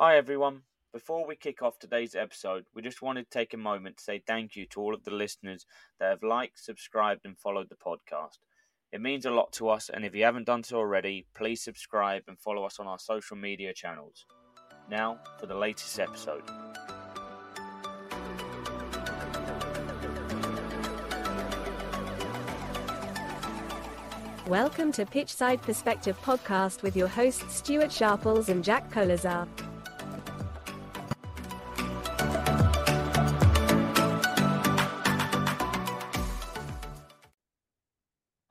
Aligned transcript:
Hi 0.00 0.16
everyone. 0.16 0.62
Before 0.92 1.26
we 1.26 1.34
kick 1.34 1.60
off 1.60 1.80
today's 1.80 2.14
episode, 2.14 2.66
we 2.72 2.82
just 2.82 3.02
wanted 3.02 3.24
to 3.24 3.36
take 3.36 3.52
a 3.52 3.56
moment 3.56 3.96
to 3.96 4.04
say 4.04 4.22
thank 4.24 4.54
you 4.54 4.64
to 4.66 4.80
all 4.80 4.94
of 4.94 5.02
the 5.02 5.10
listeners 5.10 5.66
that 5.98 6.10
have 6.10 6.22
liked, 6.22 6.60
subscribed, 6.60 7.22
and 7.24 7.36
followed 7.36 7.68
the 7.68 7.74
podcast. 7.74 8.38
It 8.92 9.00
means 9.00 9.26
a 9.26 9.32
lot 9.32 9.50
to 9.54 9.68
us, 9.68 9.90
and 9.92 10.04
if 10.04 10.14
you 10.14 10.22
haven't 10.22 10.46
done 10.46 10.62
so 10.62 10.76
already, 10.76 11.26
please 11.34 11.64
subscribe 11.64 12.22
and 12.28 12.38
follow 12.38 12.62
us 12.62 12.78
on 12.78 12.86
our 12.86 13.00
social 13.00 13.36
media 13.36 13.74
channels. 13.74 14.24
Now, 14.88 15.18
for 15.40 15.46
the 15.46 15.56
latest 15.56 15.98
episode. 15.98 16.44
Welcome 24.46 24.92
to 24.92 25.04
Pitchside 25.04 25.60
Perspective 25.60 26.16
podcast 26.22 26.82
with 26.82 26.94
your 26.94 27.08
hosts 27.08 27.56
Stuart 27.56 27.90
Sharples 27.90 28.48
and 28.48 28.62
Jack 28.62 28.92
Kolazar. 28.92 29.48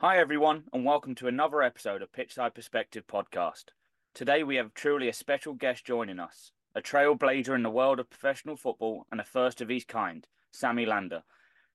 Hi 0.07 0.19
everyone, 0.19 0.63
and 0.71 0.85
welcome 0.85 1.15
to 1.15 1.27
another 1.27 1.61
episode 1.61 2.01
of 2.01 2.13
Pitchside 2.13 2.55
Perspective 2.55 3.05
podcast. 3.07 3.71
Today 4.13 4.41
we 4.41 4.55
have 4.55 4.73
truly 4.73 5.09
a 5.09 5.13
special 5.13 5.53
guest 5.53 5.83
joining 5.83 6.17
us, 6.17 6.53
a 6.73 6.81
trailblazer 6.81 7.53
in 7.53 7.61
the 7.61 7.69
world 7.69 7.99
of 7.99 8.09
professional 8.09 8.55
football 8.55 9.05
and 9.11 9.19
a 9.19 9.25
first 9.25 9.59
of 9.59 9.67
his 9.67 9.83
kind, 9.83 10.25
Sammy 10.49 10.85
Lander. 10.85 11.23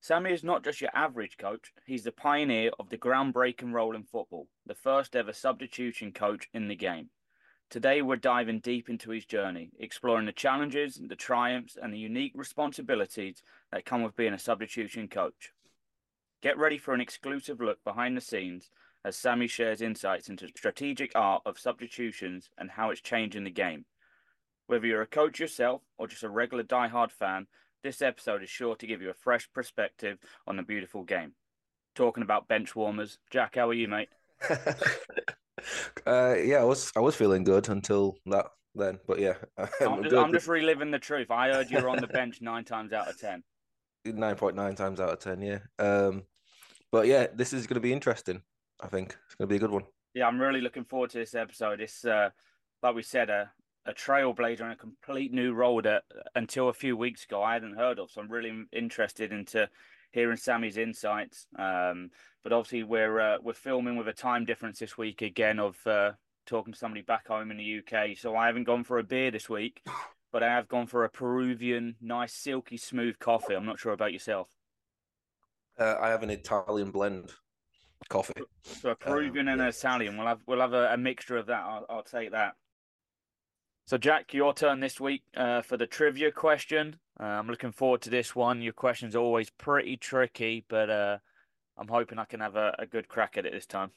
Sammy 0.01 0.33
is 0.33 0.43
not 0.43 0.65
just 0.65 0.81
your 0.81 0.89
average 0.95 1.37
coach, 1.37 1.75
he's 1.85 2.05
the 2.05 2.11
pioneer 2.11 2.71
of 2.79 2.89
the 2.89 2.97
groundbreaking 2.97 3.75
role 3.75 3.95
in 3.95 4.05
football, 4.05 4.49
the 4.65 4.75
first 4.75 5.15
ever 5.15 5.35
substitution 5.35 6.11
coach 6.11 6.49
in 6.55 6.69
the 6.69 6.75
game. 6.75 7.11
Today 7.69 8.01
we're 8.01 8.17
diving 8.17 8.61
deep 8.61 8.89
into 8.89 9.11
his 9.11 9.27
journey, 9.27 9.73
exploring 9.79 10.25
the 10.25 10.33
challenges, 10.33 10.99
the 11.07 11.17
triumphs, 11.17 11.77
and 11.77 11.93
the 11.93 11.99
unique 11.99 12.33
responsibilities 12.35 13.43
that 13.71 13.85
come 13.85 14.03
with 14.03 14.17
being 14.17 14.33
a 14.33 14.39
substitution 14.39 15.07
coach. 15.07 15.53
Get 16.43 16.59
ready 16.59 16.77
for 16.77 16.93
an 16.93 17.01
exclusive 17.01 17.61
look 17.61 17.83
behind 17.85 18.17
the 18.17 18.21
scenes 18.21 18.69
as 19.05 19.17
Sammy 19.17 19.47
shares 19.47 19.81
insights 19.81 20.29
into 20.29 20.47
the 20.47 20.53
strategic 20.57 21.13
art 21.15 21.43
of 21.47 21.59
substitutions 21.59 22.51
and 22.59 22.69
how 22.69 22.91
it's 22.91 23.01
changing 23.01 23.45
the 23.45 23.51
game. 23.51 23.85
Whether 24.67 24.89
you're 24.89 25.03
a 25.03 25.07
coach 25.07 25.39
yourself 25.39 25.83
or 25.99 26.09
just 26.09 26.25
a 26.25 26.29
regular 26.29 26.65
die-hard 26.65 27.13
fan, 27.13 27.47
this 27.85 28.03
episode 28.03 28.43
is 28.43 28.51
sure 28.51 28.75
to 28.77 28.87
give 28.87 29.01
you 29.01 29.11
a 29.11 29.15
fresh 29.15 29.49
perspective 29.53 30.19
on 30.47 30.57
the 30.57 30.63
beautiful 30.65 31.05
game. 31.05 31.33
Talking 31.95 32.25
about 32.25 32.49
bench 32.49 32.75
warmers, 32.75 33.19
Jack, 33.31 33.55
how 33.55 33.69
are 33.69 33.75
you, 33.75 33.87
mate? 33.87 34.09
uh, 36.07 36.35
yeah, 36.35 36.59
I 36.59 36.65
was 36.65 36.91
I 36.97 37.01
was 37.01 37.15
feeling 37.15 37.45
good 37.45 37.69
until 37.69 38.17
that 38.27 38.47
then, 38.75 38.99
but 39.07 39.21
yeah, 39.21 39.35
I'm 39.81 40.03
just, 40.03 40.17
I'm 40.17 40.33
just 40.33 40.49
reliving 40.49 40.91
the 40.91 40.99
truth. 40.99 41.31
I 41.31 41.51
heard 41.51 41.71
you 41.71 41.81
were 41.81 41.89
on 41.89 42.01
the 42.01 42.07
bench 42.07 42.41
nine 42.41 42.65
times 42.65 42.93
out 42.93 43.09
of 43.09 43.19
ten. 43.19 43.45
Nine 44.05 44.35
point 44.35 44.57
nine 44.57 44.75
times 44.75 44.99
out 44.99 45.11
of 45.11 45.21
ten, 45.21 45.41
yeah. 45.41 45.61
Um, 45.79 46.25
but 46.93 47.07
yeah, 47.07 47.27
this 47.35 47.53
is 47.53 47.67
going 47.67 47.75
to 47.77 47.81
be 47.81 47.93
interesting. 47.93 48.43
I 48.81 48.87
think 48.87 49.17
it's 49.27 49.35
going 49.35 49.49
to 49.49 49.53
be 49.53 49.57
a 49.57 49.61
good 49.61 49.71
one. 49.71 49.85
Yeah, 50.15 50.29
I'm 50.29 50.39
really 50.39 50.61
looking 50.61 50.85
forward 50.85 51.11
to 51.11 51.19
this 51.19 51.35
episode. 51.35 51.81
It's 51.81 52.05
uh, 52.05 52.31
like 52.83 52.95
we 52.95 53.03
said, 53.03 53.31
a 53.31 53.51
a 53.87 53.93
trailblazer 53.93 54.61
and 54.61 54.73
a 54.73 54.77
complete 54.77 55.33
new 55.33 55.53
role 55.53 55.83
that 55.83 56.05
until 56.37 56.69
a 56.69 56.73
few 56.73 56.97
weeks 56.97 57.25
ago 57.25 57.43
I 57.43 57.55
hadn't 57.55 57.77
heard 57.77 57.99
of. 57.99 58.11
So 58.11 58.21
I'm 58.21 58.31
really 58.31 58.65
interested 58.73 59.33
into 59.33 59.69
hearing 60.13 60.37
Sammy's 60.37 60.77
insights. 60.77 61.47
Um, 61.59 62.11
but 62.45 62.53
obviously 62.53 62.85
we're 62.85 63.19
uh, 63.19 63.39
we're 63.43 63.55
filming 63.55 63.97
with 63.97 64.09
a 64.09 64.13
time 64.13 64.45
difference 64.45 64.79
this 64.79 64.97
week 64.97 65.23
again 65.23 65.59
of 65.59 65.77
uh, 65.87 66.13
talking 66.47 66.73
to 66.73 66.79
somebody 66.79 67.03
back 67.03 67.27
home 67.27 67.51
in 67.51 67.57
the 67.57 67.79
UK. 67.79 68.17
So 68.17 68.37
I 68.37 68.47
haven't 68.47 68.65
gone 68.65 68.85
for 68.85 68.99
a 68.99 69.05
beer 69.05 69.31
this 69.31 69.49
week, 69.49 69.83
but 70.33 70.43
I 70.43 70.49
have 70.49 70.69
gone 70.69 70.87
for 70.87 71.05
a 71.05 71.11
Peruvian, 71.11 71.97
nice, 72.01 72.35
silky, 72.35 72.77
smooth 72.77 73.19
coffee. 73.19 73.55
I'm 73.55 73.67
not 73.67 73.81
sure 73.81 73.93
about 73.93 74.13
yourself. 74.13 74.49
Uh, 75.79 75.97
I 76.01 76.09
have 76.09 76.23
an 76.23 76.31
Italian 76.31 76.91
blend 76.91 77.33
coffee. 78.09 78.35
So 78.63 78.91
a 78.91 78.95
Peruvian 78.95 79.49
um, 79.49 79.55
and 79.55 79.63
an 79.63 79.69
Italian. 79.69 80.17
We'll 80.17 80.27
have 80.27 80.41
we'll 80.47 80.61
have 80.61 80.73
a, 80.73 80.93
a 80.93 80.97
mixture 80.97 81.37
of 81.37 81.47
that. 81.47 81.63
I'll, 81.63 81.87
I'll, 81.89 82.03
take 82.03 82.33
that. 82.33 82.55
So 83.87 83.99
Jack, 83.99 84.33
your 84.35 84.55
turn 84.55 84.81
this 84.81 85.01
week 85.01 85.23
uh, 85.37 85.63
for 85.63 85.77
the 85.77 85.87
trivia 85.87 86.31
question. 86.31 86.97
Uh, 87.19 87.25
I'm 87.25 87.49
looking 87.49 87.73
forward 87.73 88.03
to 88.03 88.11
this 88.11 88.35
one. 88.35 88.63
Your 88.63 88.73
question's 88.73 89.17
always 89.17 89.51
pretty 89.51 89.97
tricky, 89.97 90.65
but 90.69 90.91
uh, 90.91 91.19
I'm 91.79 91.89
hoping 91.89 92.19
I 92.19 92.25
can 92.25 92.41
have 92.41 92.57
a, 92.57 92.75
a 92.79 92.87
good 92.87 93.09
crack 93.09 93.37
at 93.37 93.47
it 93.47 93.53
this 93.53 93.67
time. 93.67 93.91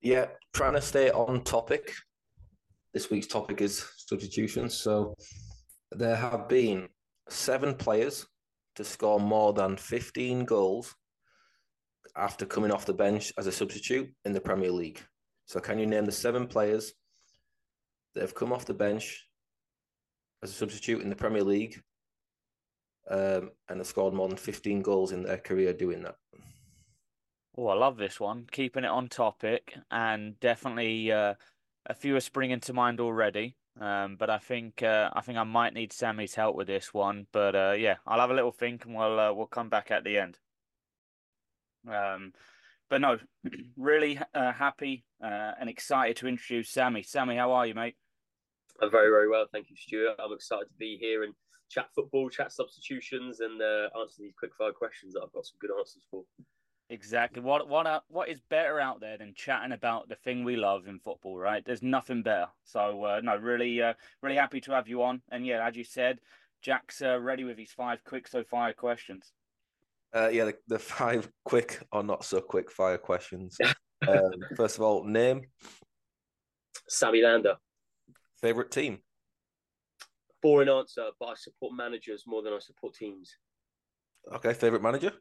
Yeah, 0.00 0.26
trying 0.52 0.74
to 0.74 0.80
stay 0.80 1.10
on 1.10 1.42
topic. 1.42 1.92
This 2.92 3.10
week's 3.10 3.26
topic 3.26 3.60
is 3.60 3.84
substitutions. 3.96 4.74
So 4.74 5.14
there 5.90 6.16
have 6.16 6.48
been 6.48 6.88
seven 7.28 7.74
players 7.74 8.26
to 8.76 8.84
score 8.84 9.18
more 9.18 9.52
than 9.52 9.76
15 9.76 10.44
goals 10.44 10.94
after 12.16 12.46
coming 12.46 12.70
off 12.70 12.86
the 12.86 12.94
bench 12.94 13.32
as 13.38 13.46
a 13.46 13.52
substitute 13.52 14.10
in 14.24 14.32
the 14.32 14.40
Premier 14.40 14.70
League. 14.70 15.00
So, 15.46 15.60
can 15.60 15.78
you 15.78 15.86
name 15.86 16.06
the 16.06 16.12
seven 16.12 16.46
players 16.46 16.92
that 18.14 18.22
have 18.22 18.34
come 18.34 18.52
off 18.52 18.64
the 18.64 18.74
bench 18.74 19.26
as 20.42 20.50
a 20.50 20.54
substitute 20.54 21.02
in 21.02 21.10
the 21.10 21.16
Premier 21.16 21.42
League 21.42 21.80
um, 23.10 23.50
and 23.68 23.78
have 23.78 23.86
scored 23.86 24.14
more 24.14 24.28
than 24.28 24.36
15 24.36 24.82
goals 24.82 25.12
in 25.12 25.22
their 25.22 25.38
career 25.38 25.72
doing 25.72 26.02
that? 26.02 26.16
Oh, 27.56 27.68
I 27.68 27.74
love 27.74 27.96
this 27.96 28.20
one. 28.20 28.46
Keeping 28.50 28.84
it 28.84 28.90
on 28.90 29.08
topic, 29.08 29.74
and 29.90 30.38
definitely 30.40 31.10
uh, 31.10 31.34
a 31.86 31.94
few 31.94 32.16
are 32.16 32.20
springing 32.20 32.60
to 32.60 32.72
mind 32.72 33.00
already. 33.00 33.56
Um, 33.78 34.16
but 34.16 34.30
I 34.30 34.38
think 34.38 34.82
uh, 34.82 35.10
I 35.12 35.20
think 35.20 35.38
I 35.38 35.44
might 35.44 35.74
need 35.74 35.92
Sammy's 35.92 36.34
help 36.34 36.56
with 36.56 36.66
this 36.66 36.94
one. 36.94 37.26
But 37.32 37.54
uh, 37.54 37.74
yeah, 37.76 37.96
I'll 38.06 38.20
have 38.20 38.30
a 38.30 38.34
little 38.34 38.52
think 38.52 38.84
and 38.84 38.94
we'll 38.94 39.20
uh, 39.20 39.32
we'll 39.32 39.46
come 39.46 39.68
back 39.68 39.90
at 39.90 40.04
the 40.04 40.18
end. 40.18 40.38
Um, 41.88 42.32
but 42.88 43.00
no, 43.00 43.18
really 43.76 44.18
uh, 44.34 44.52
happy 44.52 45.04
uh, 45.22 45.52
and 45.60 45.68
excited 45.68 46.16
to 46.16 46.28
introduce 46.28 46.70
Sammy. 46.70 47.02
Sammy, 47.02 47.36
how 47.36 47.52
are 47.52 47.66
you, 47.66 47.74
mate? 47.74 47.96
I'm 48.80 48.90
very 48.90 49.10
very 49.10 49.28
well, 49.28 49.46
thank 49.52 49.70
you, 49.70 49.76
Stuart. 49.76 50.16
I'm 50.18 50.32
excited 50.32 50.68
to 50.68 50.74
be 50.78 50.96
here 50.98 51.24
and 51.24 51.34
chat 51.70 51.88
football, 51.94 52.30
chat 52.30 52.52
substitutions, 52.52 53.40
and 53.40 53.60
uh, 53.60 53.88
answer 54.00 54.16
these 54.20 54.34
quick 54.38 54.52
fire 54.56 54.72
questions 54.72 55.14
that 55.14 55.22
I've 55.22 55.32
got 55.32 55.46
some 55.46 55.58
good 55.60 55.70
answers 55.78 56.04
for. 56.10 56.24
Exactly. 56.88 57.42
What 57.42 57.68
what 57.68 58.04
what 58.08 58.28
is 58.28 58.40
better 58.48 58.78
out 58.78 59.00
there 59.00 59.18
than 59.18 59.34
chatting 59.34 59.72
about 59.72 60.08
the 60.08 60.14
thing 60.14 60.44
we 60.44 60.54
love 60.54 60.86
in 60.86 61.00
football, 61.00 61.36
right? 61.36 61.64
There's 61.64 61.82
nothing 61.82 62.22
better. 62.22 62.46
So 62.64 63.02
uh, 63.04 63.20
no, 63.24 63.36
really, 63.36 63.82
uh, 63.82 63.94
really 64.22 64.36
happy 64.36 64.60
to 64.62 64.72
have 64.72 64.86
you 64.86 65.02
on. 65.02 65.20
And 65.32 65.44
yeah, 65.44 65.66
as 65.66 65.76
you 65.76 65.82
said, 65.82 66.20
Jack's 66.62 67.02
uh, 67.02 67.18
ready 67.20 67.42
with 67.42 67.58
his 67.58 67.72
five 67.72 68.04
quick 68.04 68.28
so 68.28 68.44
fire 68.44 68.72
questions. 68.72 69.32
Uh, 70.14 70.28
yeah, 70.28 70.44
the, 70.44 70.54
the, 70.68 70.78
five 70.78 71.28
quick 71.44 71.82
or 71.90 72.04
not 72.04 72.24
so 72.24 72.40
quick 72.40 72.70
fire 72.70 72.98
questions. 72.98 73.58
um, 74.08 74.30
first 74.56 74.76
of 74.76 74.82
all, 74.82 75.04
name. 75.04 75.42
Sammy 76.88 77.20
Lander. 77.20 77.56
Favorite 78.40 78.70
team. 78.70 78.98
Boring 80.40 80.68
answer, 80.68 81.08
but 81.18 81.26
I 81.26 81.34
support 81.34 81.74
managers 81.74 82.22
more 82.28 82.42
than 82.42 82.52
I 82.52 82.60
support 82.60 82.94
teams. 82.94 83.34
Okay, 84.32 84.54
favorite 84.54 84.82
manager. 84.82 85.12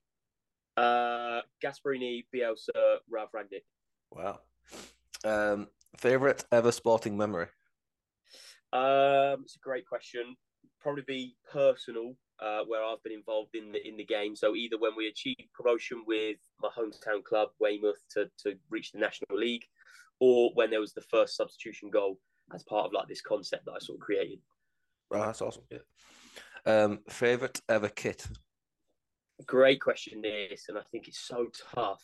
Uh, 0.77 1.41
Gasperini, 1.63 2.25
Bielsa, 2.33 2.97
Ralf 3.09 3.29
Rangnick. 3.33 3.63
Wow. 4.11 4.39
Um, 5.23 5.67
favorite 5.97 6.43
ever 6.51 6.71
sporting 6.71 7.17
memory? 7.17 7.47
Um, 8.73 9.41
it's 9.43 9.55
a 9.55 9.63
great 9.63 9.87
question. 9.87 10.35
Probably 10.81 11.03
be 11.07 11.35
personal, 11.51 12.15
uh, 12.39 12.61
where 12.67 12.83
I've 12.83 13.01
been 13.03 13.13
involved 13.13 13.55
in 13.55 13.71
the 13.71 13.87
in 13.87 13.97
the 13.97 14.05
game. 14.05 14.35
So 14.35 14.55
either 14.55 14.77
when 14.77 14.91
we 14.95 15.07
achieved 15.07 15.51
promotion 15.53 16.03
with 16.05 16.37
my 16.61 16.69
hometown 16.77 17.23
club 17.23 17.49
Weymouth 17.59 18.03
to 18.11 18.29
to 18.43 18.55
reach 18.69 18.91
the 18.91 18.99
National 18.99 19.39
League, 19.39 19.63
or 20.19 20.51
when 20.53 20.69
there 20.69 20.81
was 20.81 20.93
the 20.93 21.01
first 21.01 21.35
substitution 21.35 21.89
goal 21.89 22.19
as 22.53 22.63
part 22.63 22.85
of 22.85 22.93
like 22.93 23.07
this 23.07 23.21
concept 23.21 23.65
that 23.65 23.71
I 23.71 23.79
sort 23.79 23.97
of 23.97 24.01
created. 24.01 24.39
Right, 25.09 25.25
that's 25.25 25.41
awesome. 25.41 25.63
Yeah. 25.71 25.79
Um, 26.65 26.99
favorite 27.09 27.61
ever 27.69 27.89
kit? 27.89 28.27
Great 29.45 29.81
question, 29.81 30.21
this, 30.21 30.65
and 30.69 30.77
I 30.77 30.81
think 30.91 31.07
it's 31.07 31.19
so 31.19 31.47
tough. 31.73 32.01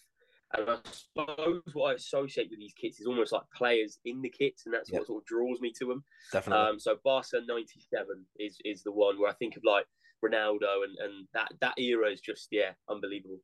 And 0.54 0.70
I 0.70 0.78
suppose 0.92 1.62
what 1.74 1.92
I 1.92 1.94
associate 1.94 2.50
with 2.50 2.60
these 2.60 2.74
kits 2.74 3.00
is 3.00 3.08
almost 3.08 3.32
like 3.32 3.44
players 3.56 4.00
in 4.04 4.22
the 4.22 4.30
kits, 4.30 4.66
and 4.66 4.76
that's 4.76 4.92
what 4.92 5.08
sort 5.08 5.24
of 5.24 5.26
draws 5.26 5.62
me 5.62 5.72
to 5.80 5.86
them. 5.86 6.04
Definitely. 6.34 6.66
Um, 6.66 6.80
so 6.80 6.98
Barca 7.06 7.40
'97 7.48 8.26
is 8.38 8.58
is 8.66 8.84
the 8.84 8.92
one 8.92 9.20
where 9.20 9.30
I 9.30 9.34
think 9.34 9.56
of 9.56 9.64
like 9.64 9.86
Ronaldo, 10.24 10.84
and 10.84 10.98
and 11.00 11.28
that 11.34 11.54
that 11.62 11.80
era 11.80 12.12
is 12.12 12.20
just 12.20 12.50
yeah 12.52 12.72
unbelievable. 12.90 13.40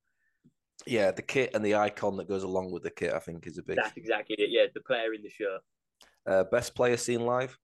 Yeah, 0.85 1.11
the 1.11 1.21
kit 1.21 1.51
and 1.53 1.63
the 1.63 1.75
icon 1.75 2.17
that 2.17 2.27
goes 2.27 2.43
along 2.43 2.71
with 2.71 2.83
the 2.83 2.91
kit, 2.91 3.13
I 3.13 3.19
think, 3.19 3.47
is 3.47 3.57
a 3.57 3.63
big. 3.63 3.77
That's 3.77 3.95
exactly 3.95 4.35
it. 4.37 4.49
Yeah, 4.49 4.65
the 4.73 4.81
player 4.81 5.13
in 5.13 5.23
the 5.23 5.29
shirt. 5.29 5.61
Uh, 6.25 6.43
best 6.51 6.75
player 6.75 6.97
seen 6.97 7.21
live. 7.21 7.57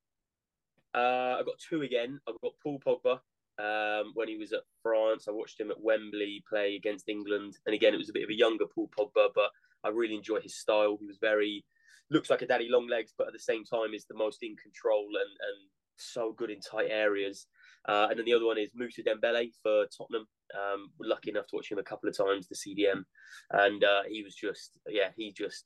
Uh, 0.95 1.35
I've 1.37 1.45
got 1.45 1.59
two 1.59 1.81
again. 1.81 2.19
I've 2.27 2.39
got 2.41 2.53
Paul 2.63 2.79
Pogba 2.79 3.19
um, 3.59 4.11
when 4.13 4.27
he 4.27 4.37
was 4.37 4.53
at 4.53 4.61
France. 4.81 5.27
I 5.27 5.31
watched 5.31 5.59
him 5.59 5.71
at 5.71 5.81
Wembley 5.81 6.43
play 6.47 6.75
against 6.75 7.09
England, 7.09 7.57
and 7.65 7.75
again, 7.75 7.93
it 7.93 7.97
was 7.97 8.09
a 8.09 8.13
bit 8.13 8.23
of 8.23 8.29
a 8.29 8.37
younger 8.37 8.65
Paul 8.73 8.89
Pogba, 8.97 9.29
but 9.35 9.49
I 9.83 9.89
really 9.89 10.15
enjoy 10.15 10.39
his 10.41 10.57
style. 10.57 10.97
He 10.99 11.07
was 11.07 11.17
very 11.19 11.65
looks 12.09 12.29
like 12.29 12.41
a 12.41 12.47
daddy 12.47 12.67
long 12.69 12.87
legs, 12.87 13.13
but 13.17 13.27
at 13.27 13.33
the 13.33 13.39
same 13.39 13.63
time 13.63 13.93
is 13.93 14.05
the 14.05 14.15
most 14.15 14.43
in 14.43 14.55
control 14.55 15.05
and 15.07 15.29
and 15.29 15.69
so 15.97 16.33
good 16.33 16.49
in 16.49 16.59
tight 16.59 16.89
areas. 16.89 17.47
Uh, 17.87 18.07
and 18.09 18.17
then 18.17 18.25
the 18.25 18.33
other 18.33 18.45
one 18.45 18.57
is 18.57 18.69
Moussa 18.73 19.03
Dembele 19.03 19.51
for 19.61 19.85
Tottenham. 19.95 20.25
Um, 20.55 20.91
we're 20.97 21.09
lucky 21.09 21.29
enough 21.29 21.47
to 21.47 21.55
watch 21.55 21.71
him 21.71 21.77
a 21.77 21.83
couple 21.83 22.09
of 22.09 22.17
times, 22.17 22.47
the 22.47 22.55
CDM, 22.55 23.03
and 23.51 23.83
uh, 23.83 24.03
he 24.07 24.23
was 24.23 24.35
just, 24.35 24.71
yeah, 24.87 25.09
he 25.17 25.31
just 25.31 25.65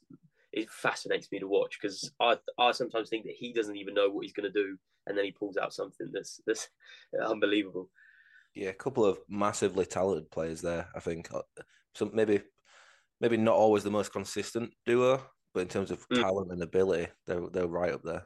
it 0.53 0.69
fascinates 0.71 1.31
me 1.31 1.39
to 1.39 1.47
watch 1.47 1.77
because 1.81 2.11
I 2.19 2.37
I 2.57 2.71
sometimes 2.71 3.09
think 3.09 3.25
that 3.25 3.35
he 3.37 3.53
doesn't 3.53 3.77
even 3.77 3.93
know 3.93 4.09
what 4.09 4.23
he's 4.23 4.33
going 4.33 4.51
to 4.51 4.63
do, 4.63 4.77
and 5.07 5.17
then 5.17 5.25
he 5.25 5.31
pulls 5.31 5.57
out 5.57 5.73
something 5.73 6.09
that's 6.11 6.41
that's 6.45 6.69
unbelievable. 7.25 7.89
Yeah, 8.53 8.69
a 8.69 8.73
couple 8.73 9.05
of 9.05 9.19
massively 9.29 9.85
talented 9.85 10.31
players 10.31 10.61
there. 10.61 10.87
I 10.95 10.99
think 10.99 11.33
uh, 11.33 11.41
so 11.95 12.09
maybe 12.13 12.41
maybe 13.21 13.37
not 13.37 13.55
always 13.55 13.83
the 13.83 13.91
most 13.91 14.11
consistent 14.11 14.73
duo, 14.85 15.21
but 15.53 15.61
in 15.61 15.67
terms 15.67 15.91
of 15.91 16.07
mm. 16.09 16.21
talent 16.21 16.51
and 16.51 16.61
ability, 16.61 17.11
they're 17.25 17.47
they're 17.51 17.67
right 17.67 17.93
up 17.93 18.03
there. 18.03 18.23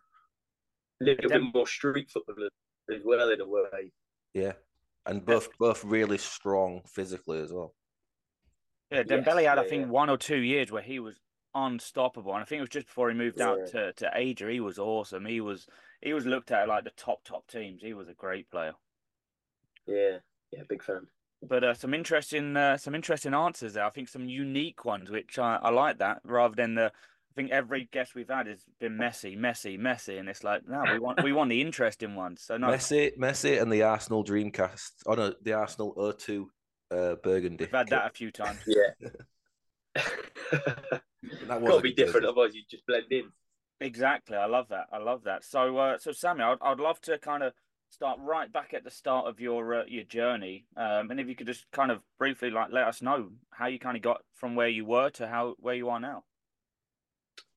A 1.02 1.06
little 1.06 1.30
bit 1.30 1.54
more 1.54 1.68
street 1.68 2.10
football 2.12 2.48
as 2.90 3.02
well 3.04 3.30
in 3.30 3.42
a 3.42 3.48
way. 3.48 3.92
Yeah, 4.34 4.54
and 5.06 5.26
both 5.26 5.50
both 5.58 5.84
really 5.84 6.18
strong 6.18 6.82
physically 6.86 7.40
as 7.40 7.52
well. 7.52 7.74
Yeah, 8.92 9.04
Dembele 9.04 9.44
yes, 9.44 9.50
had 9.50 9.60
I 9.60 9.68
think 9.68 9.86
yeah. 9.86 9.92
one 9.92 10.10
or 10.10 10.18
two 10.18 10.38
years 10.38 10.72
where 10.72 10.82
he 10.82 11.00
was 11.00 11.16
unstoppable, 11.54 12.34
and 12.34 12.42
I 12.42 12.46
think 12.46 12.60
it 12.60 12.62
was 12.62 12.70
just 12.70 12.88
before 12.88 13.10
he 13.10 13.16
moved 13.16 13.40
yeah. 13.40 13.50
out 13.50 13.68
to 13.72 13.94
to 13.94 14.18
Aja. 14.18 14.50
He 14.50 14.60
was 14.60 14.80
awesome. 14.80 15.26
He 15.26 15.42
was 15.42 15.68
he 16.02 16.14
was 16.14 16.26
looked 16.26 16.52
at 16.52 16.68
like 16.68 16.84
the 16.84 16.92
top 16.92 17.24
top 17.24 17.48
teams. 17.48 17.82
He 17.82 17.94
was 17.94 18.10
a 18.10 18.14
great 18.14 18.50
player. 18.50 18.74
Yeah, 19.86 20.18
yeah, 20.52 20.64
big 20.68 20.84
fan. 20.84 21.08
But 21.44 21.64
uh, 21.64 21.74
some 21.74 21.94
interesting 21.94 22.56
uh, 22.56 22.78
some 22.78 22.96
interesting 22.96 23.34
answers 23.34 23.74
there. 23.74 23.86
I 23.86 23.90
think 23.90 24.10
some 24.10 24.30
unique 24.30 24.86
ones, 24.86 25.10
which 25.10 25.40
I, 25.40 25.60
I 25.62 25.70
like 25.70 26.00
that 26.00 26.22
rather 26.24 26.56
than 26.56 26.76
the 26.76 26.92
I 27.32 27.34
think 27.34 27.52
every 27.52 27.88
guest 27.92 28.14
we've 28.14 28.30
had 28.30 28.48
has 28.48 28.66
been 28.80 28.98
Messi, 28.98 29.38
Messi, 29.38 29.80
Messi, 29.80 30.20
and 30.20 30.28
it's 30.28 30.44
like 30.44 30.68
no, 30.68 30.84
we 30.92 31.00
want 31.00 31.24
we 31.24 31.32
want 31.32 31.50
the 31.50 31.62
interesting 31.62 32.16
ones. 32.16 32.42
So 32.44 32.58
no, 32.58 32.68
Messi, 32.68 33.18
Messi, 33.18 33.62
and 33.62 33.72
the 33.72 33.84
Arsenal 33.84 34.24
Dreamcast. 34.24 34.92
Oh 35.06 35.14
no, 35.14 35.34
the 35.42 35.54
Arsenal 35.54 35.96
O2 35.96 36.46
uh, 36.92 37.16
Burgundy. 37.24 37.66
We've 37.66 37.72
had 37.72 37.88
that 37.90 38.08
a 38.08 38.14
few 38.14 38.32
times. 38.32 38.60
Yeah. 38.68 39.10
that 41.48 41.64
got 41.64 41.76
to 41.76 41.82
be 41.82 41.94
different, 41.94 42.26
otherwise 42.26 42.56
you 42.56 42.62
just 42.70 42.86
blend 42.86 43.12
in. 43.12 43.32
Exactly, 43.80 44.38
I 44.38 44.46
love 44.46 44.68
that. 44.70 44.86
I 44.92 45.00
love 45.00 45.24
that. 45.24 45.44
So, 45.44 45.78
uh, 45.78 45.98
so 45.98 46.12
Sammy, 46.12 46.44
I'd, 46.44 46.58
I'd 46.62 46.80
love 46.80 47.02
to 47.02 47.18
kind 47.18 47.44
of 47.44 47.54
start 47.90 48.20
right 48.22 48.52
back 48.52 48.74
at 48.74 48.84
the 48.84 48.92
start 48.92 49.28
of 49.28 49.40
your 49.40 49.82
uh, 49.82 49.84
your 49.88 50.04
journey, 50.04 50.66
um, 50.78 51.12
and 51.12 51.20
if 51.20 51.28
you 51.28 51.36
could 51.36 51.48
just 51.48 51.66
kind 51.72 51.92
of 51.92 52.00
briefly 52.18 52.50
like 52.50 52.72
let 52.72 52.88
us 52.88 53.02
know 53.02 53.30
how 53.52 53.68
you 53.68 53.80
kind 53.80 53.98
of 53.98 54.04
got 54.04 54.22
from 54.36 54.56
where 54.56 54.68
you 54.68 54.86
were 54.86 55.10
to 55.12 55.28
how 55.28 55.56
where 55.60 55.76
you 55.76 55.90
are 55.90 56.00
now. 56.00 56.24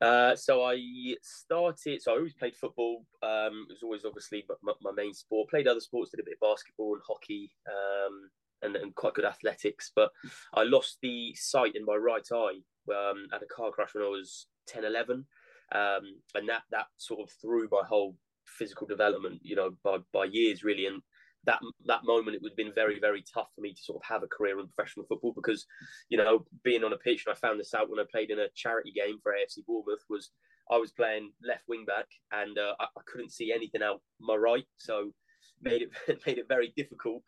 Uh, 0.01 0.37
so 0.37 0.65
I 0.65 0.79
started. 1.23 2.03
So 2.03 2.13
I 2.13 2.17
always 2.17 2.35
played 2.35 2.57
football. 2.57 3.05
Um, 3.23 3.67
it 3.69 3.75
was 3.75 3.83
always 3.83 4.05
obviously 4.05 4.45
my, 4.63 4.73
my, 4.83 4.93
main 4.93 5.15
sport. 5.15 5.51
Played 5.51 5.67
other 5.67 5.81
sports, 5.81 6.11
did 6.11 6.21
a 6.21 6.25
bit 6.25 6.35
of 6.41 6.49
basketball 6.49 6.95
and 6.95 7.03
hockey, 7.07 7.53
um, 7.69 8.31
and, 8.65 8.77
and, 8.77 8.95
quite 8.95 9.15
good 9.15 9.25
athletics. 9.25 9.93
But 9.95 10.11
I 10.55 10.63
lost 10.63 10.99
the 11.03 11.35
sight 11.35 11.77
in 11.77 11.85
my 11.85 11.97
right 11.97 12.27
eye. 12.33 12.59
Um, 12.93 13.27
had 13.33 13.43
a 13.43 13.55
car 13.55 13.71
crash 13.71 13.95
when 13.95 14.05
I 14.05 14.09
was 14.09 14.47
10, 14.69 14.85
11. 14.85 15.27
Um, 15.73 16.03
and 16.35 16.49
that 16.49 16.63
that 16.71 16.87
sort 16.97 17.21
of 17.21 17.31
threw 17.41 17.69
my 17.71 17.83
whole 17.87 18.17
physical 18.47 18.87
development, 18.87 19.41
you 19.43 19.57
know, 19.57 19.71
by 19.83 19.99
by 20.13 20.25
years 20.25 20.63
really. 20.63 20.87
And 20.87 21.03
that 21.47 21.61
that 21.87 22.05
moment 22.05 22.35
it 22.35 22.43
would 22.43 22.53
have 22.53 22.57
been 22.57 22.73
very 22.75 22.99
very 22.99 23.23
tough 23.23 23.49
for 23.55 23.61
me 23.61 23.73
to 23.73 23.83
sort 23.83 23.97
of 24.03 24.07
have 24.07 24.23
a 24.23 24.27
career 24.27 24.59
in 24.59 24.69
professional 24.69 25.07
football 25.07 25.33
because 25.35 25.67
you 26.09 26.17
know 26.17 26.45
being 26.63 26.85
on 26.85 26.93
a 26.93 26.99
pitch 26.99 27.25
and 27.27 27.35
I 27.35 27.39
found 27.39 27.61
this 27.61 27.75
out 27.75 27.91
when 27.91 28.01
I 28.01 28.05
played 28.11 28.31
in 28.31 28.39
a 28.39 28.49
charity 28.55 28.93
game 28.93 29.19
for 29.23 29.33
AFC 29.33 29.65
Bournemouth 29.67 30.05
was 30.09 30.31
I 30.71 30.79
was 30.79 30.93
playing 30.93 31.33
left 31.47 31.65
wing 31.69 31.85
back 31.85 32.07
and 32.33 32.59
uh, 32.59 32.75
I, 32.81 32.85
I, 32.85 33.01
couldn't 33.07 33.33
see 33.33 33.53
anything 33.53 33.83
out 33.83 34.01
my 34.21 34.35
right 34.35 34.65
so 34.79 35.13
made 35.61 35.83
it 35.83 35.91
made 36.27 36.39
it 36.39 36.49
very 36.49 36.73
difficult 36.77 37.23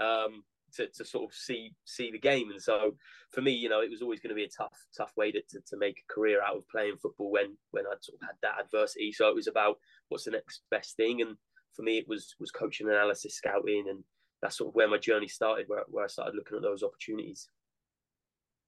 um, 0.00 0.44
to, 0.76 0.86
to 0.88 1.04
sort 1.04 1.30
of 1.30 1.34
see 1.34 1.72
see 1.84 2.10
the 2.10 2.18
game 2.18 2.50
and 2.50 2.60
so 2.60 2.96
for 3.30 3.42
me 3.42 3.52
you 3.52 3.68
know 3.68 3.80
it 3.80 3.90
was 3.90 4.02
always 4.02 4.20
going 4.20 4.30
to 4.30 4.34
be 4.34 4.44
a 4.44 4.48
tough 4.48 4.76
tough 4.96 5.12
way 5.16 5.30
to, 5.30 5.42
to, 5.50 5.60
to 5.66 5.76
make 5.76 5.98
a 5.98 6.12
career 6.12 6.42
out 6.42 6.56
of 6.56 6.68
playing 6.68 6.96
football 7.00 7.30
when 7.30 7.56
when 7.70 7.84
I'd 7.86 8.02
sort 8.02 8.18
of 8.20 8.26
had 8.26 8.36
that 8.42 8.64
adversity 8.64 9.12
so 9.12 9.28
it 9.28 9.34
was 9.34 9.46
about 9.46 9.76
what's 10.08 10.24
the 10.24 10.30
next 10.30 10.62
best 10.70 10.96
thing 10.96 11.20
and 11.20 11.36
for 11.74 11.82
me, 11.82 11.98
it 11.98 12.08
was 12.08 12.34
was 12.38 12.50
coaching 12.50 12.88
analysis, 12.88 13.34
scouting, 13.36 13.86
and 13.88 14.04
that's 14.40 14.58
sort 14.58 14.68
of 14.68 14.74
where 14.74 14.88
my 14.88 14.98
journey 14.98 15.28
started, 15.28 15.68
where, 15.68 15.84
where 15.88 16.04
I 16.04 16.08
started 16.08 16.34
looking 16.34 16.56
at 16.56 16.62
those 16.62 16.82
opportunities. 16.82 17.48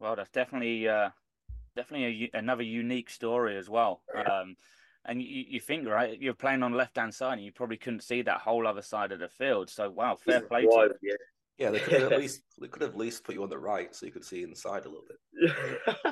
Well, 0.00 0.16
that's 0.16 0.30
definitely 0.30 0.88
uh, 0.88 1.10
definitely 1.76 2.30
a, 2.32 2.38
another 2.38 2.62
unique 2.62 3.10
story 3.10 3.56
as 3.56 3.68
well. 3.68 4.02
Um, 4.14 4.56
and 5.04 5.20
you, 5.20 5.44
you 5.48 5.60
think 5.60 5.86
right, 5.86 6.20
you're 6.20 6.34
playing 6.34 6.62
on 6.62 6.72
the 6.72 6.78
left 6.78 6.96
hand 6.96 7.14
side, 7.14 7.34
and 7.34 7.44
you 7.44 7.52
probably 7.52 7.76
couldn't 7.76 8.02
see 8.02 8.22
that 8.22 8.40
whole 8.40 8.66
other 8.66 8.82
side 8.82 9.12
of 9.12 9.20
the 9.20 9.28
field. 9.28 9.70
So 9.70 9.90
wow, 9.90 10.16
fair 10.16 10.40
play 10.40 10.62
to 10.62 10.94
you. 11.00 11.10
Yeah. 11.10 11.14
Yeah, 11.58 11.70
they 11.70 11.78
could 11.80 12.00
have 12.00 12.12
at 12.12 12.18
least 12.20 12.42
they 12.60 12.68
could 12.68 12.82
have 12.82 12.92
at 12.92 12.96
least 12.96 13.24
put 13.24 13.34
you 13.34 13.42
on 13.42 13.48
the 13.48 13.58
right 13.58 13.94
so 13.94 14.06
you 14.06 14.12
could 14.12 14.24
see 14.24 14.42
inside 14.42 14.84
a 14.84 14.88
little 14.88 15.04
bit. 15.08 15.54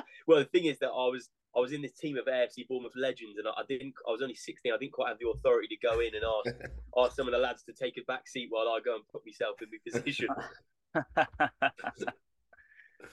well, 0.27 0.39
the 0.39 0.45
thing 0.45 0.65
is 0.65 0.79
that 0.79 0.87
I 0.87 1.07
was 1.09 1.29
I 1.55 1.59
was 1.59 1.71
in 1.71 1.81
this 1.81 1.93
team 1.93 2.17
of 2.17 2.25
AFC 2.25 2.67
Bournemouth 2.67 2.93
legends, 2.95 3.37
and 3.37 3.47
I, 3.47 3.51
I 3.51 3.63
didn't. 3.67 3.93
I 4.07 4.11
was 4.11 4.21
only 4.21 4.35
sixteen. 4.35 4.73
I 4.73 4.77
didn't 4.77 4.93
quite 4.93 5.09
have 5.09 5.19
the 5.19 5.29
authority 5.29 5.67
to 5.67 5.77
go 5.87 5.99
in 5.99 6.15
and 6.15 6.23
ask 6.23 6.71
ask 6.97 7.15
some 7.15 7.27
of 7.27 7.33
the 7.33 7.39
lads 7.39 7.63
to 7.63 7.73
take 7.73 7.97
a 7.97 8.03
back 8.05 8.27
seat 8.27 8.47
while 8.49 8.69
I 8.69 8.79
go 8.83 8.95
and 8.95 9.03
put 9.11 9.23
myself 9.25 9.57
in 9.61 9.69
the 9.69 9.91
position. 9.91 10.29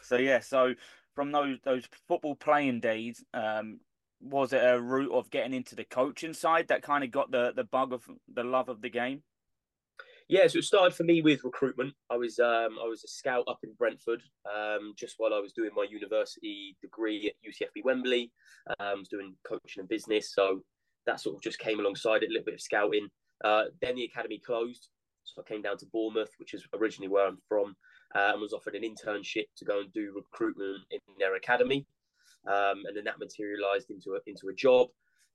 so 0.03 0.17
yeah, 0.17 0.41
so 0.41 0.75
from 1.15 1.33
those 1.33 1.59
those 1.65 1.88
football 2.06 2.37
playing 2.37 2.81
days, 2.81 3.25
um, 3.35 3.81
was 4.21 4.53
it 4.53 4.62
a 4.62 4.81
route 4.81 5.12
of 5.12 5.31
getting 5.31 5.55
into 5.55 5.75
the 5.75 5.85
coaching 5.85 6.35
side 6.35 6.69
that 6.69 6.83
kind 6.83 7.03
of 7.03 7.11
got 7.11 7.31
the 7.31 7.53
the 7.55 7.65
bug 7.65 7.93
of 7.93 8.09
the 8.33 8.44
love 8.44 8.69
of 8.69 8.81
the 8.83 8.91
game? 8.91 9.23
Yeah, 10.31 10.47
so 10.47 10.59
it 10.59 10.65
started 10.65 10.94
for 10.94 11.03
me 11.03 11.23
with 11.23 11.43
recruitment. 11.43 11.93
I 12.09 12.17
was 12.17 12.38
um, 12.38 12.79
I 12.81 12.87
was 12.87 13.03
a 13.03 13.09
scout 13.09 13.43
up 13.49 13.59
in 13.65 13.73
Brentford 13.77 14.23
um, 14.47 14.94
just 14.97 15.17
while 15.19 15.35
I 15.35 15.41
was 15.41 15.53
doing 15.53 15.71
my 15.75 15.85
university 15.91 16.77
degree 16.81 17.27
at 17.27 17.50
UCFB 17.50 17.85
Wembley. 17.85 18.31
Um, 18.69 18.75
I 18.79 18.94
was 18.94 19.09
doing 19.09 19.35
coaching 19.44 19.81
and 19.81 19.88
business, 19.88 20.32
so 20.32 20.61
that 21.05 21.21
sort 21.21 21.35
of 21.35 21.43
just 21.43 21.59
came 21.59 21.81
alongside 21.81 22.23
it, 22.23 22.29
a 22.29 22.32
little 22.32 22.44
bit 22.44 22.55
of 22.55 22.61
scouting. 22.61 23.09
Uh, 23.44 23.65
then 23.82 23.97
the 23.97 24.05
academy 24.05 24.38
closed, 24.38 24.87
so 25.25 25.43
I 25.44 25.49
came 25.49 25.62
down 25.62 25.79
to 25.79 25.87
Bournemouth, 25.87 26.31
which 26.38 26.55
is 26.55 26.65
originally 26.75 27.09
where 27.09 27.26
I'm 27.26 27.38
from, 27.49 27.75
uh, 28.15 28.31
and 28.31 28.41
was 28.41 28.53
offered 28.53 28.76
an 28.76 28.85
internship 28.85 29.47
to 29.56 29.65
go 29.65 29.81
and 29.81 29.93
do 29.93 30.12
recruitment 30.15 30.85
in 30.93 31.00
their 31.19 31.35
academy. 31.35 31.88
Um, 32.47 32.85
and 32.87 32.97
then 32.97 33.03
that 33.03 33.19
materialised 33.19 33.91
into 33.91 34.12
a 34.12 34.21
into 34.31 34.47
a 34.49 34.55
job. 34.55 34.91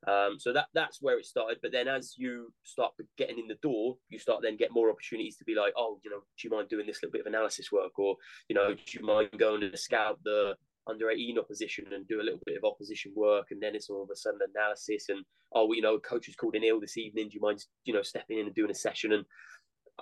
Um, 0.07 0.37
so 0.39 0.53
that 0.53 0.67
that's 0.73 1.01
where 1.01 1.17
it 1.17 1.25
started. 1.25 1.59
But 1.61 1.71
then 1.71 1.87
as 1.87 2.13
you 2.17 2.53
start 2.63 2.93
getting 3.17 3.39
in 3.39 3.47
the 3.47 3.57
door, 3.61 3.97
you 4.09 4.19
start 4.19 4.41
then 4.43 4.57
get 4.57 4.71
more 4.71 4.89
opportunities 4.89 5.37
to 5.37 5.45
be 5.45 5.55
like, 5.55 5.73
oh, 5.75 5.99
you 6.03 6.11
know, 6.11 6.19
do 6.19 6.47
you 6.47 6.51
mind 6.51 6.69
doing 6.69 6.85
this 6.85 7.01
little 7.01 7.11
bit 7.11 7.21
of 7.21 7.27
analysis 7.27 7.71
work, 7.71 7.97
or 7.97 8.15
you 8.47 8.55
know, 8.55 8.73
do 8.73 8.99
you 8.99 9.05
mind 9.05 9.29
going 9.37 9.61
to 9.61 9.75
scout 9.77 10.19
the 10.23 10.55
under 10.87 11.09
18 11.09 11.39
opposition 11.39 11.85
and 11.93 12.07
do 12.07 12.21
a 12.21 12.23
little 12.23 12.39
bit 12.45 12.57
of 12.57 12.63
opposition 12.63 13.11
work, 13.15 13.47
and 13.49 13.61
then 13.61 13.73
it's 13.75 13.89
all 13.89 14.03
of 14.03 14.09
a 14.11 14.15
sudden 14.15 14.39
analysis 14.53 15.09
and 15.09 15.25
oh, 15.53 15.71
you 15.73 15.81
know, 15.81 15.97
coach 15.99 16.27
has 16.27 16.35
called 16.35 16.55
in 16.55 16.63
ill 16.63 16.79
this 16.79 16.97
evening. 16.97 17.29
Do 17.29 17.35
you 17.35 17.41
mind, 17.41 17.63
you 17.85 17.93
know, 17.93 18.03
stepping 18.03 18.39
in 18.39 18.45
and 18.45 18.55
doing 18.55 18.71
a 18.71 18.75
session? 18.75 19.13
And 19.13 19.25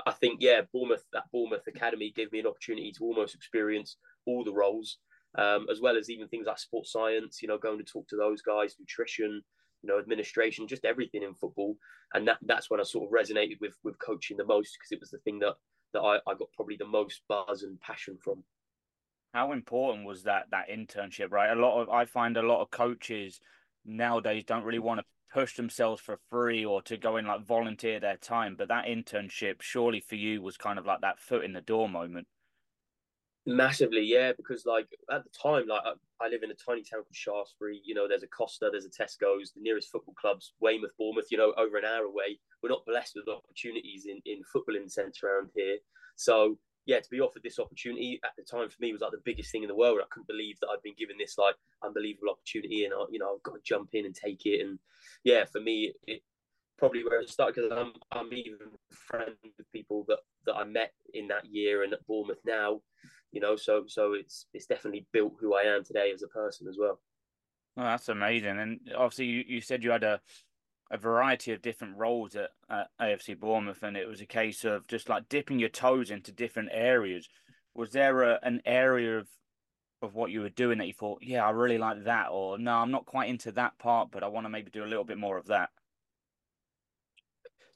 I 0.06 0.12
think 0.12 0.38
yeah, 0.42 0.62
Bournemouth 0.74 1.06
that 1.14 1.32
Bournemouth 1.32 1.68
Academy 1.68 2.12
gave 2.14 2.32
me 2.32 2.40
an 2.40 2.48
opportunity 2.48 2.92
to 2.94 3.04
almost 3.04 3.36
experience 3.36 3.98
all 4.26 4.44
the 4.44 4.54
roles. 4.54 4.98
Um, 5.36 5.66
as 5.72 5.82
well 5.82 5.98
as 5.98 6.12
even 6.12 6.28
things 6.28 6.46
like 6.46 6.60
sports 6.60 6.92
science, 6.92 7.42
you 7.42 7.48
know, 7.48 7.58
going 7.58 7.80
to 7.80 7.84
talk 7.84 8.08
to 8.10 8.16
those 8.16 8.44
guys, 8.44 8.76
nutrition, 8.80 9.42
you 9.84 9.90
know, 9.90 10.00
administration, 10.00 10.68
just 10.68 10.86
everything 10.86 11.24
in 11.24 11.36
football. 11.36 11.76
And 12.14 12.28
that 12.28 12.38
that's 12.42 12.70
when 12.70 12.80
I 12.80 12.84
sort 12.84 13.08
of 13.08 13.14
resonated 13.14 13.60
with 13.60 13.78
with 13.84 14.00
coaching 14.00 14.38
the 14.38 14.46
most 14.46 14.78
because 14.78 14.92
it 14.92 15.00
was 15.00 15.12
the 15.12 15.20
thing 15.20 15.40
that 15.40 15.56
that 15.94 16.00
I, 16.00 16.16
I 16.28 16.34
got 16.34 16.52
probably 16.56 16.78
the 16.78 16.86
most 16.86 17.22
buzz 17.28 17.64
and 17.64 17.80
passion 17.82 18.18
from. 18.24 18.44
How 19.34 19.52
important 19.52 20.06
was 20.06 20.24
that 20.24 20.46
that 20.52 20.70
internship, 20.70 21.32
right? 21.32 21.56
A 21.56 21.60
lot 21.60 21.82
of 21.82 21.90
I 21.90 22.06
find 22.06 22.38
a 22.38 22.42
lot 22.42 22.62
of 22.62 22.72
coaches 22.72 23.40
nowadays 23.86 24.46
don't 24.46 24.64
really 24.64 24.80
want 24.80 25.00
to 25.00 25.06
push 25.34 25.56
themselves 25.56 26.00
for 26.00 26.20
free 26.30 26.64
or 26.64 26.82
to 26.84 26.96
go 26.96 27.18
and 27.18 27.28
like 27.28 27.46
volunteer 27.46 28.00
their 28.00 28.18
time. 28.18 28.56
But 28.56 28.68
that 28.70 28.86
internship 28.86 29.62
surely 29.62 30.00
for 30.00 30.16
you 30.16 30.42
was 30.42 30.58
kind 30.58 30.78
of 30.78 30.86
like 30.86 31.02
that 31.02 31.20
foot 31.20 31.44
in 31.44 31.54
the 31.54 31.62
door 31.62 31.90
moment. 31.90 32.28
Massively, 33.46 34.02
yeah, 34.02 34.32
because 34.32 34.66
like 34.66 34.88
at 35.12 35.24
the 35.26 35.30
time, 35.30 35.68
like 35.68 35.82
I, 35.84 36.26
I, 36.26 36.30
live 36.30 36.44
in 36.44 36.52
a 36.52 36.54
tiny 36.54 36.82
town 36.82 37.02
called 37.02 37.08
Shaftesbury. 37.12 37.82
You 37.84 37.94
know, 37.94 38.08
there's 38.08 38.24
a 38.24 38.28
Costa, 38.28 38.70
there's 38.72 38.86
a 38.86 38.90
Tesco's, 38.90 39.52
the 39.52 39.62
nearest 39.62 39.92
football 39.92 40.16
clubs, 40.16 40.54
Weymouth, 40.62 40.92
Bournemouth. 40.98 41.28
You 41.30 41.38
know, 41.38 41.54
over 41.58 41.78
an 41.78 41.84
hour 41.84 42.06
away. 42.06 42.40
We're 42.62 42.70
not 42.70 42.86
blessed 42.86 43.16
with 43.16 43.28
opportunities 43.28 44.06
in 44.06 44.22
in 44.26 44.44
footballing 44.56 44.90
sense 44.90 45.22
around 45.24 45.50
here. 45.56 45.78
So 46.16 46.58
yeah, 46.86 47.02
to 47.02 47.10
be 47.10 47.20
offered 47.20 47.44
this 47.44 47.60
opportunity 47.60 48.22
at 48.24 48.32
the 48.38 48.44
time 48.44 48.70
for 48.70 48.78
me 48.80 48.94
was 48.94 49.02
like 49.02 49.12
the 49.12 49.22
biggest 49.26 49.52
thing 49.52 49.64
in 49.64 49.70
the 49.70 49.76
world. 49.76 50.00
I 50.02 50.08
couldn't 50.10 50.28
believe 50.28 50.60
that 50.62 50.68
I'd 50.68 50.82
been 50.82 50.96
given 50.98 51.18
this 51.18 51.38
like 51.38 51.56
unbelievable 51.84 52.30
opportunity, 52.30 52.86
and 52.86 52.94
I, 52.94 53.04
you 53.10 53.20
know 53.20 53.36
I've 53.36 53.44
got 53.44 53.56
to 53.56 53.62
jump 53.66 53.90
in 53.92 54.06
and 54.06 54.16
take 54.16 54.46
it. 54.46 54.66
And 54.66 54.80
yeah, 55.26 55.44
for 55.44 55.60
me, 55.60 55.94
it, 56.08 56.22
probably 56.78 57.04
where 57.04 57.22
it 57.22 57.30
started 57.30 57.56
because 57.56 57.72
I'm 57.72 57.92
I'm 58.12 58.32
even 58.32 58.58
friends 58.90 59.38
with 59.58 59.72
people 59.72 60.06
that 60.08 60.20
that 60.46 60.56
I 60.56 60.64
met 60.64 60.94
in 61.14 61.28
that 61.28 61.46
year 61.46 61.84
and 61.84 61.94
at 61.94 62.06
Bournemouth 62.08 62.40
now 62.46 62.82
you 63.34 63.42
know 63.42 63.56
so 63.56 63.84
so 63.88 64.14
it's 64.14 64.46
it's 64.54 64.66
definitely 64.66 65.06
built 65.12 65.34
who 65.40 65.54
i 65.56 65.64
am 65.64 65.84
today 65.84 66.12
as 66.14 66.24
a 66.24 66.28
person 66.28 66.68
as 66.68 66.78
well 66.80 67.00
oh, 67.78 67.84
that's 67.84 68.08
amazing 68.08 68.60
and 68.60 68.80
obviously 68.96 69.26
you, 69.26 69.44
you 69.48 69.62
said 69.62 69.84
you 69.84 69.92
had 69.92 70.04
a 70.04 70.22
a 70.92 70.98
variety 70.98 71.52
of 71.52 71.62
different 71.62 71.98
roles 71.98 72.36
at, 72.36 72.52
at 72.70 72.88
AFC 73.02 73.40
Bournemouth, 73.40 73.82
and 73.82 73.98
it 73.98 74.08
was 74.08 74.22
a 74.22 74.28
case 74.28 74.64
of 74.64 74.86
just 74.86 75.10
like 75.10 75.28
dipping 75.28 75.58
your 75.58 75.70
toes 75.70 76.12
into 76.12 76.32
different 76.32 76.70
areas. 76.72 77.28
Was 77.74 77.90
there 77.92 78.22
a, 78.22 78.40
an 78.44 78.62
area 78.64 79.18
of 79.18 79.28
of 80.04 80.14
what 80.16 80.32
you 80.32 80.42
were 80.42 80.50
doing 80.50 80.78
that 80.78 80.88
you 80.88 80.94
thought, 80.94 81.20
yeah, 81.22 81.46
I 81.48 81.52
really 81.52 81.78
like 81.78 82.04
that, 82.04 82.28
or 82.30 82.60
no, 82.60 82.74
I'm 82.74 82.92
not 82.92 83.06
quite 83.06 83.30
into 83.30 83.54
that 83.54 83.80
part, 83.80 84.10
but 84.12 84.22
I 84.22 84.28
want 84.28 84.46
to 84.46 84.50
maybe 84.50 84.70
do 84.70 84.84
a 84.84 84.86
little 84.86 85.06
bit 85.06 85.18
more 85.18 85.38
of 85.38 85.48
that? 85.48 85.70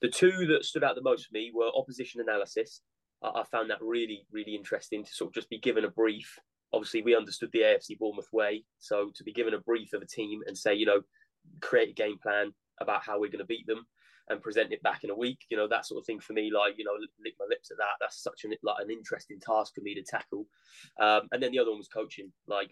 The 0.02 0.10
two 0.10 0.46
that 0.48 0.66
stood 0.66 0.84
out 0.84 0.96
the 0.96 1.02
most 1.02 1.26
for 1.26 1.34
me 1.34 1.52
were 1.56 1.72
opposition 1.74 2.20
analysis. 2.20 2.82
I, 3.24 3.42
I 3.42 3.44
found 3.52 3.70
that 3.70 3.82
really, 3.82 4.26
really 4.32 4.56
interesting 4.56 5.04
to 5.04 5.12
sort 5.14 5.30
of 5.30 5.34
just 5.34 5.50
be 5.50 5.60
given 5.60 5.86
a 5.86 5.90
brief. 5.90 6.38
Obviously, 6.74 7.02
we 7.02 7.16
understood 7.16 7.50
the 7.54 7.62
AFC 7.62 7.98
Bournemouth 7.98 8.28
way, 8.34 8.66
so 8.80 9.12
to 9.16 9.24
be 9.24 9.32
given 9.32 9.54
a 9.54 9.60
brief 9.60 9.94
of 9.94 10.02
a 10.02 10.08
team 10.08 10.42
and 10.48 10.58
say, 10.58 10.74
you 10.74 10.86
know, 10.86 11.02
create 11.62 11.90
a 11.90 11.94
game 11.94 12.18
plan 12.22 12.54
about 12.80 13.04
how 13.04 13.20
we're 13.20 13.32
going 13.32 13.40
to 13.40 13.46
beat 13.46 13.66
them 13.68 13.86
and 14.30 14.42
present 14.42 14.74
it 14.74 14.84
back 14.84 15.04
in 15.04 15.10
a 15.10 15.16
week. 15.16 15.40
You 15.50 15.58
know, 15.58 15.68
that 15.68 15.86
sort 15.86 16.02
of 16.02 16.06
thing 16.06 16.20
for 16.20 16.34
me, 16.34 16.52
like, 16.54 16.74
you 16.78 16.84
know, 16.84 16.92
lick 17.24 17.36
my 17.40 17.46
lips 17.50 17.72
at 17.72 17.78
that. 17.78 17.96
That's 18.00 18.22
such 18.22 18.44
an 18.44 18.54
like 18.64 18.84
an 18.84 18.92
interesting 18.92 19.40
task 19.40 19.76
for 19.76 19.82
me 19.82 19.96
to 19.96 20.04
tackle. 20.04 20.46
Um, 21.00 21.28
and 21.32 21.42
then 21.42 21.52
the 21.52 21.60
other 21.60 21.70
one 21.70 21.80
was 21.80 21.88
coaching. 21.88 22.32
Like 22.48 22.72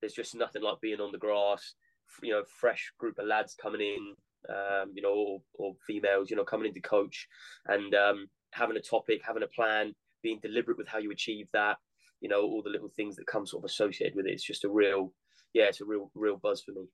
there's 0.00 0.12
just 0.12 0.34
nothing 0.34 0.62
like 0.62 0.80
being 0.80 1.00
on 1.00 1.12
the 1.12 1.18
grass, 1.18 1.74
you 2.22 2.32
know, 2.32 2.42
fresh 2.60 2.92
group 2.98 3.18
of 3.18 3.26
lads 3.26 3.54
coming 3.60 3.80
in, 3.80 4.14
um, 4.50 4.92
you 4.94 5.02
know, 5.02 5.14
or, 5.14 5.40
or, 5.54 5.74
females, 5.86 6.30
you 6.30 6.36
know, 6.36 6.44
coming 6.44 6.66
in 6.66 6.74
to 6.74 6.80
coach 6.80 7.26
and 7.66 7.94
um, 7.94 8.28
having 8.54 8.76
a 8.76 8.80
topic, 8.80 9.20
having 9.24 9.42
a 9.42 9.48
plan, 9.48 9.94
being 10.22 10.38
deliberate 10.40 10.78
with 10.78 10.88
how 10.88 10.98
you 10.98 11.10
achieve 11.10 11.48
that, 11.52 11.76
you 12.20 12.28
know, 12.28 12.42
all 12.42 12.62
the 12.62 12.70
little 12.70 12.88
things 12.88 13.16
that 13.16 13.26
come 13.26 13.46
sort 13.46 13.62
of 13.62 13.70
associated 13.70 14.14
with 14.16 14.26
it. 14.26 14.32
It's 14.32 14.44
just 14.44 14.64
a 14.64 14.68
real, 14.68 15.12
yeah, 15.52 15.64
it's 15.64 15.80
a 15.80 15.84
real, 15.84 16.10
real 16.14 16.36
buzz 16.36 16.62
for 16.62 16.72
me. 16.72 16.86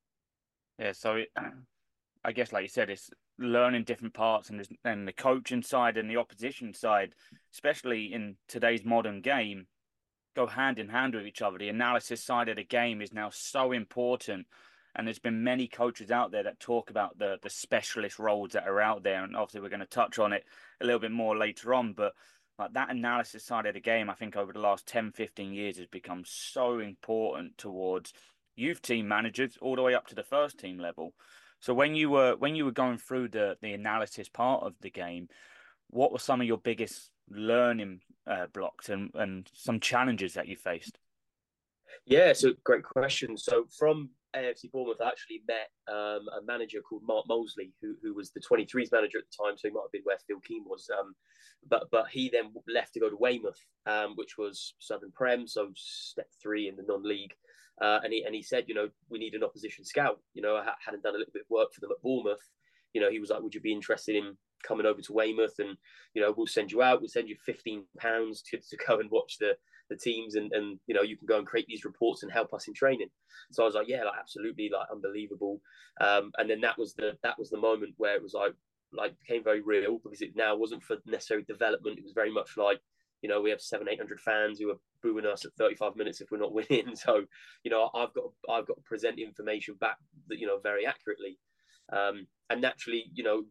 Yeah. 0.79 0.93
So 0.93 1.23
I 2.25 2.33
guess, 2.33 2.53
like 2.53 2.63
you 2.63 2.69
said, 2.69 2.91
it's 2.91 3.11
learning 3.39 3.85
different 3.85 4.13
parts 4.15 4.51
and 4.51 4.67
and 4.85 5.09
the 5.09 5.13
coaching 5.13 5.63
side 5.63 5.97
and 5.97 6.11
the 6.11 6.17
opposition 6.17 6.75
side, 6.75 7.15
especially 7.55 8.13
in 8.13 8.37
today's 8.49 8.85
modern 8.85 9.21
game, 9.21 9.67
go 10.37 10.47
hand 10.47 10.79
in 10.79 10.89
hand 10.89 11.15
with 11.15 11.27
each 11.27 11.43
other. 11.43 11.59
The 11.59 11.69
analysis 11.69 12.25
side 12.25 12.49
of 12.49 12.57
the 12.57 12.65
game 12.65 13.01
is 13.01 13.13
now 13.13 13.31
so 13.33 13.73
important, 13.73 14.47
and 14.95 15.07
there's 15.07 15.19
been 15.19 15.45
many 15.45 15.67
coaches 15.67 16.11
out 16.11 16.33
there 16.33 16.43
that 16.43 16.61
talk 16.61 16.91
about 16.91 17.19
the 17.19 17.39
the 17.43 17.51
specialist 17.51 18.19
roles 18.19 18.53
that 18.53 18.67
are 18.67 18.81
out 18.81 19.03
there, 19.03 19.25
and 19.25 19.37
obviously 19.37 19.61
we're 19.61 19.69
going 19.69 19.81
to 19.81 19.87
touch 19.87 20.19
on 20.19 20.33
it 20.33 20.45
a 20.81 20.85
little 20.85 21.01
bit 21.01 21.13
more 21.13 21.37
later 21.37 21.75
on, 21.75 21.93
but. 21.93 22.13
Like 22.59 22.75
that 22.75 22.91
analysis 22.91 23.43
side 23.43 23.65
of 23.65 23.73
the 23.73 23.81
game, 23.81 24.11
I 24.11 24.15
think 24.15 24.37
over 24.37 24.53
the 24.53 24.59
last 24.59 24.87
10, 24.87 25.13
15 25.13 25.55
years 25.55 25.79
has 25.79 25.87
become 25.87 26.25
so 26.27 26.79
important 26.81 27.57
towards 27.57 28.13
youth 28.55 28.83
team 28.83 29.09
managers 29.09 29.57
all 29.63 29.77
the 29.77 29.83
way 29.83 29.95
up 29.95 30.07
to 30.09 30.15
the 30.15 30.23
first 30.23 30.59
team 30.59 30.79
level. 30.79 31.15
So 31.61 31.75
when 31.75 31.95
you 31.95 32.11
were 32.11 32.37
when 32.37 32.55
you 32.55 32.65
were 32.65 32.73
going 32.73 32.99
through 32.99 33.29
the 33.29 33.57
the 33.61 33.73
analysis 33.73 34.29
part 34.29 34.63
of 34.63 34.75
the 34.81 34.91
game, 34.91 35.29
what 35.89 36.13
were 36.13 36.19
some 36.19 36.41
of 36.41 36.47
your 36.47 36.59
biggest 36.59 37.11
learning 37.29 38.01
uh, 38.27 38.47
blocks 38.53 38.89
and 38.89 39.11
and 39.15 39.49
some 39.55 39.81
challenges 39.81 40.35
that 40.35 40.49
you 40.49 40.57
faced? 40.57 40.99
Yeah, 42.07 42.33
so 42.33 42.53
great 42.65 42.83
question. 42.83 43.37
So 43.37 43.67
from 43.79 44.11
AFC 44.37 44.71
Bournemouth, 44.73 45.01
actually 45.05 45.43
met 45.47 45.71
um, 45.89 46.29
a 46.39 46.45
manager 46.45 46.81
called 46.81 47.03
Mark 47.05 47.27
Molesley, 47.29 47.73
who 47.81 47.95
who 48.03 48.15
was 48.15 48.31
the 48.31 48.41
23s 48.41 48.93
manager 48.93 49.19
at 49.19 49.25
the 49.31 49.45
time, 49.45 49.57
so 49.57 49.69
he 49.69 49.75
might 49.75 49.83
have 49.83 49.93
been 49.93 50.03
where 50.05 50.19
Phil 50.27 50.41
Keane 50.41 50.65
was. 50.67 50.89
Um, 50.99 51.15
but 51.69 51.89
but 51.91 52.09
he 52.11 52.31
then 52.33 52.53
left 52.69 52.95
to 52.95 53.01
go 53.01 53.11
to 53.11 53.17
Weymouth, 53.17 53.65
um, 53.87 54.15
which 54.17 54.39
was 54.39 54.75
Southern 54.79 55.13
Prem, 55.13 55.47
so 55.47 55.71
step 55.75 56.29
three 56.43 56.69
in 56.69 56.77
the 56.77 56.85
non-league. 56.87 57.35
Uh, 57.81 58.01
and 58.05 58.13
he 58.13 58.23
and 58.25 58.35
he 58.35 58.43
said, 58.43 58.65
you 58.69 58.75
know, 58.75 58.89
we 59.09 59.19
need 59.19 59.35
an 59.35 59.45
opposition 59.45 59.85
scout. 59.85 60.21
You 60.35 60.43
know, 60.43 60.57
I 60.57 60.73
hadn't 60.85 61.03
done 61.03 61.15
a 61.15 61.19
little 61.19 61.33
bit 61.33 61.43
of 61.43 61.51
work 61.51 61.73
for 61.73 61.81
them 61.81 61.91
at 61.91 62.03
Bournemouth. 62.03 62.47
You 62.93 63.01
know, 63.01 63.11
he 63.11 63.21
was 63.21 63.31
like, 63.31 63.43
would 63.43 63.55
you 63.55 63.61
be 63.61 63.73
interested 63.73 64.17
in 64.17 64.37
coming 64.63 64.87
over 64.87 65.01
to 65.01 65.13
Weymouth 65.13 65.59
and 65.59 65.77
you 66.15 66.21
know 66.21 66.35
we'll 66.37 66.47
send 66.47 66.71
you 66.71 66.83
out. 66.83 67.01
We'll 67.01 67.09
send 67.09 67.29
you 67.29 67.37
fifteen 67.45 67.85
pounds 67.99 68.43
to, 68.51 68.59
to 68.59 68.77
go 68.87 69.01
and 69.01 69.11
watch 69.11 69.39
the 69.39 69.57
the 69.91 69.97
teams 69.97 70.37
and 70.37 70.53
and 70.53 70.79
you 70.87 70.95
know 70.95 71.03
you 71.03 71.17
can 71.17 71.27
go 71.27 71.39
and 71.39 71.47
create 71.47 71.67
these 71.67 71.85
reports 71.85 72.23
and 72.23 72.33
help 72.33 72.55
us 72.55 72.69
in 72.69 72.75
training. 72.75 73.09
So 73.51 73.63
I 73.63 73.67
was 73.67 73.75
like, 73.75 73.89
yeah, 73.89 74.05
like 74.05 74.19
absolutely, 74.19 74.71
like 74.73 74.87
unbelievable. 74.91 75.61
Um, 76.01 76.33
and 76.39 76.49
then 76.49 76.61
that 76.63 76.79
was 76.79 76.95
the 76.95 77.19
that 77.23 77.39
was 77.39 77.51
the 77.51 77.59
moment 77.59 77.95
where 77.99 78.15
it 78.15 78.23
was 78.23 78.35
like 78.35 78.55
like 78.93 79.15
became 79.21 79.45
very 79.45 79.61
real 79.61 80.01
because 80.03 80.23
it 80.23 80.35
now 80.35 80.57
wasn't 80.57 80.83
for 80.83 80.97
necessary 81.07 81.43
development. 81.43 81.99
It 81.99 82.05
was 82.05 82.15
very 82.15 82.33
much 82.33 82.57
like 82.57 82.81
you 83.23 83.29
know, 83.29 83.41
we 83.41 83.51
have 83.51 83.61
seven, 83.61 83.89
eight 83.89 83.99
hundred 83.99 84.21
fans 84.21 84.59
who 84.59 84.71
are 84.71 84.79
booing 85.03 85.27
us 85.27 85.45
at 85.45 85.53
35 85.59 85.97
minutes 85.97 86.21
if 86.21 86.31
we're 86.31 86.39
not 86.39 86.55
winning. 86.71 86.95
So, 86.97 87.25
you 87.65 87.71
know, 87.71 87.91
I've 87.95 88.15
got 88.15 88.25
I've 88.49 88.67
got 88.67 88.77
to 88.77 88.83
present 88.83 89.19
information 89.19 89.75
back 89.81 89.97
that 90.29 90.39
you 90.39 90.47
know 90.47 90.59
very 90.63 90.87
accurately. 90.87 91.39
Um, 91.93 92.27
and 92.49 92.61
naturally, 92.61 93.07
you 93.13 93.25
know, 93.25 93.45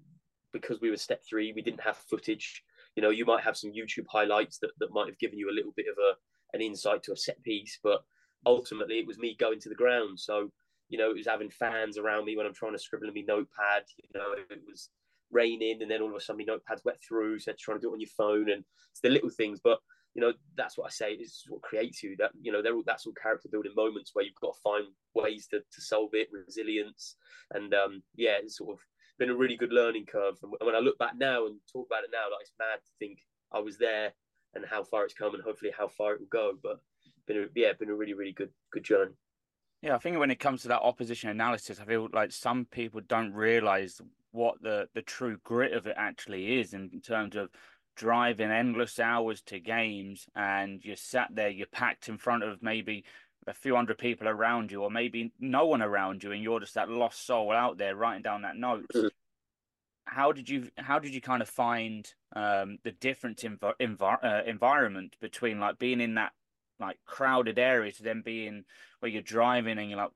because 0.53 0.79
we 0.81 0.89
were 0.89 0.97
step 0.97 1.21
three, 1.27 1.53
we 1.53 1.61
didn't 1.61 1.81
have 1.81 1.97
footage. 1.97 2.63
You 2.95 3.03
know, 3.03 3.09
you 3.09 3.25
might 3.25 3.43
have 3.43 3.57
some 3.57 3.71
YouTube 3.71 4.05
highlights 4.09 4.57
that, 4.59 4.71
that 4.79 4.91
might 4.91 5.07
have 5.07 5.19
given 5.19 5.37
you 5.37 5.49
a 5.49 5.55
little 5.55 5.73
bit 5.75 5.85
of 5.89 5.97
a 5.97 6.15
an 6.53 6.61
insight 6.61 7.03
to 7.03 7.13
a 7.13 7.17
set 7.17 7.41
piece, 7.43 7.79
but 7.83 8.01
ultimately 8.45 8.99
it 8.99 9.07
was 9.07 9.17
me 9.17 9.35
going 9.39 9.59
to 9.59 9.69
the 9.69 9.75
ground. 9.75 10.19
So, 10.19 10.51
you 10.89 10.97
know, 10.97 11.09
it 11.09 11.17
was 11.17 11.27
having 11.27 11.49
fans 11.49 11.97
around 11.97 12.25
me 12.25 12.35
when 12.35 12.45
I'm 12.45 12.53
trying 12.53 12.73
to 12.73 12.79
scribble 12.79 13.07
in 13.07 13.13
my 13.13 13.21
notepad. 13.21 13.83
You 13.97 14.19
know, 14.19 14.33
it 14.49 14.61
was 14.67 14.89
raining, 15.31 15.81
and 15.81 15.91
then 15.91 16.01
all 16.01 16.09
of 16.09 16.15
a 16.15 16.19
sudden 16.19 16.43
my 16.45 16.53
notepad's 16.53 16.83
wet 16.83 16.97
through, 17.07 17.39
so 17.39 17.53
trying 17.57 17.77
to 17.77 17.81
do 17.81 17.89
it 17.89 17.93
on 17.93 17.99
your 17.99 18.09
phone, 18.17 18.49
and 18.49 18.63
it's 18.91 19.01
the 19.01 19.09
little 19.09 19.29
things. 19.29 19.59
But 19.63 19.79
you 20.15 20.21
know, 20.21 20.33
that's 20.57 20.77
what 20.77 20.87
I 20.87 20.89
say. 20.89 21.13
Is 21.13 21.43
what 21.49 21.61
creates 21.61 22.01
you. 22.01 22.15
That 22.17 22.31
you 22.41 22.51
know, 22.51 22.61
they're 22.61 22.75
all, 22.75 22.83
that's 22.85 23.05
all 23.05 23.13
character 23.21 23.49
building 23.51 23.73
moments 23.75 24.11
where 24.13 24.25
you've 24.25 24.33
got 24.41 24.55
to 24.55 24.61
find 24.61 24.85
ways 25.13 25.47
to, 25.47 25.59
to 25.59 25.81
solve 25.81 26.09
it, 26.13 26.29
resilience, 26.31 27.15
and 27.53 27.73
um, 27.73 28.01
yeah, 28.15 28.37
it's 28.41 28.57
sort 28.57 28.71
of 28.71 28.79
been 29.19 29.29
a 29.29 29.35
really 29.35 29.57
good 29.57 29.73
learning 29.73 30.05
curve. 30.05 30.37
And 30.41 30.53
when 30.61 30.75
I 30.75 30.79
look 30.79 30.97
back 30.97 31.13
now 31.17 31.45
and 31.45 31.59
talk 31.71 31.87
about 31.87 32.05
it 32.05 32.09
now, 32.11 32.31
like 32.31 32.41
it's 32.41 32.53
mad 32.57 32.79
to 32.79 32.91
think 32.97 33.19
I 33.51 33.59
was 33.59 33.77
there 33.77 34.13
and 34.55 34.65
how 34.69 34.83
far 34.83 35.05
it's 35.05 35.13
come, 35.13 35.33
and 35.35 35.43
hopefully 35.43 35.71
how 35.77 35.87
far 35.87 36.13
it 36.13 36.19
will 36.19 36.27
go. 36.27 36.53
But 36.61 36.79
been 37.27 37.37
a, 37.37 37.45
yeah, 37.55 37.73
been 37.73 37.89
a 37.89 37.95
really 37.95 38.13
really 38.13 38.33
good 38.33 38.51
good 38.71 38.83
journey. 38.83 39.13
Yeah, 39.81 39.95
I 39.95 39.99
think 39.99 40.19
when 40.19 40.31
it 40.31 40.39
comes 40.39 40.63
to 40.63 40.67
that 40.69 40.81
opposition 40.81 41.29
analysis, 41.29 41.79
I 41.79 41.85
feel 41.85 42.09
like 42.11 42.31
some 42.31 42.65
people 42.65 42.99
don't 43.07 43.33
realize 43.33 44.01
what 44.31 44.61
the 44.61 44.87
the 44.93 45.01
true 45.01 45.37
grit 45.43 45.73
of 45.73 45.87
it 45.87 45.95
actually 45.97 46.59
is 46.59 46.73
in 46.73 46.89
terms 47.01 47.35
of 47.35 47.49
driving 47.95 48.49
endless 48.49 48.99
hours 48.99 49.41
to 49.41 49.59
games 49.59 50.27
and 50.35 50.79
you're 50.85 50.95
sat 50.95 51.27
there 51.33 51.49
you're 51.49 51.67
packed 51.67 52.07
in 52.07 52.17
front 52.17 52.43
of 52.43 52.63
maybe 52.63 53.03
a 53.47 53.53
few 53.53 53.75
hundred 53.75 53.97
people 53.97 54.27
around 54.27 54.71
you 54.71 54.81
or 54.81 54.89
maybe 54.89 55.33
no 55.39 55.65
one 55.65 55.81
around 55.81 56.23
you 56.23 56.31
and 56.31 56.41
you're 56.41 56.61
just 56.61 56.75
that 56.75 56.89
lost 56.89 57.25
soul 57.25 57.51
out 57.51 57.77
there 57.77 57.95
writing 57.97 58.21
down 58.21 58.43
that 58.43 58.55
note 58.55 58.85
mm. 58.95 59.09
How 60.09 60.31
did 60.31 60.49
you 60.49 60.69
how 60.77 60.99
did 60.99 61.13
you 61.13 61.21
kind 61.21 61.41
of 61.41 61.49
find 61.49 62.11
um, 62.35 62.77
the 62.83 62.91
different 62.91 63.43
in 63.43 63.57
env- 63.57 64.23
uh, 64.23 64.41
environment 64.45 65.15
between 65.21 65.59
like 65.59 65.77
being 65.77 66.01
in 66.01 66.15
that 66.15 66.31
like 66.79 66.97
crowded 67.05 67.59
area 67.59 67.91
to 67.91 68.03
then 68.03 68.21
being 68.23 68.63
where 68.99 69.11
you're 69.11 69.21
driving 69.21 69.77
and 69.77 69.89
you're 69.89 69.99
like 69.99 70.11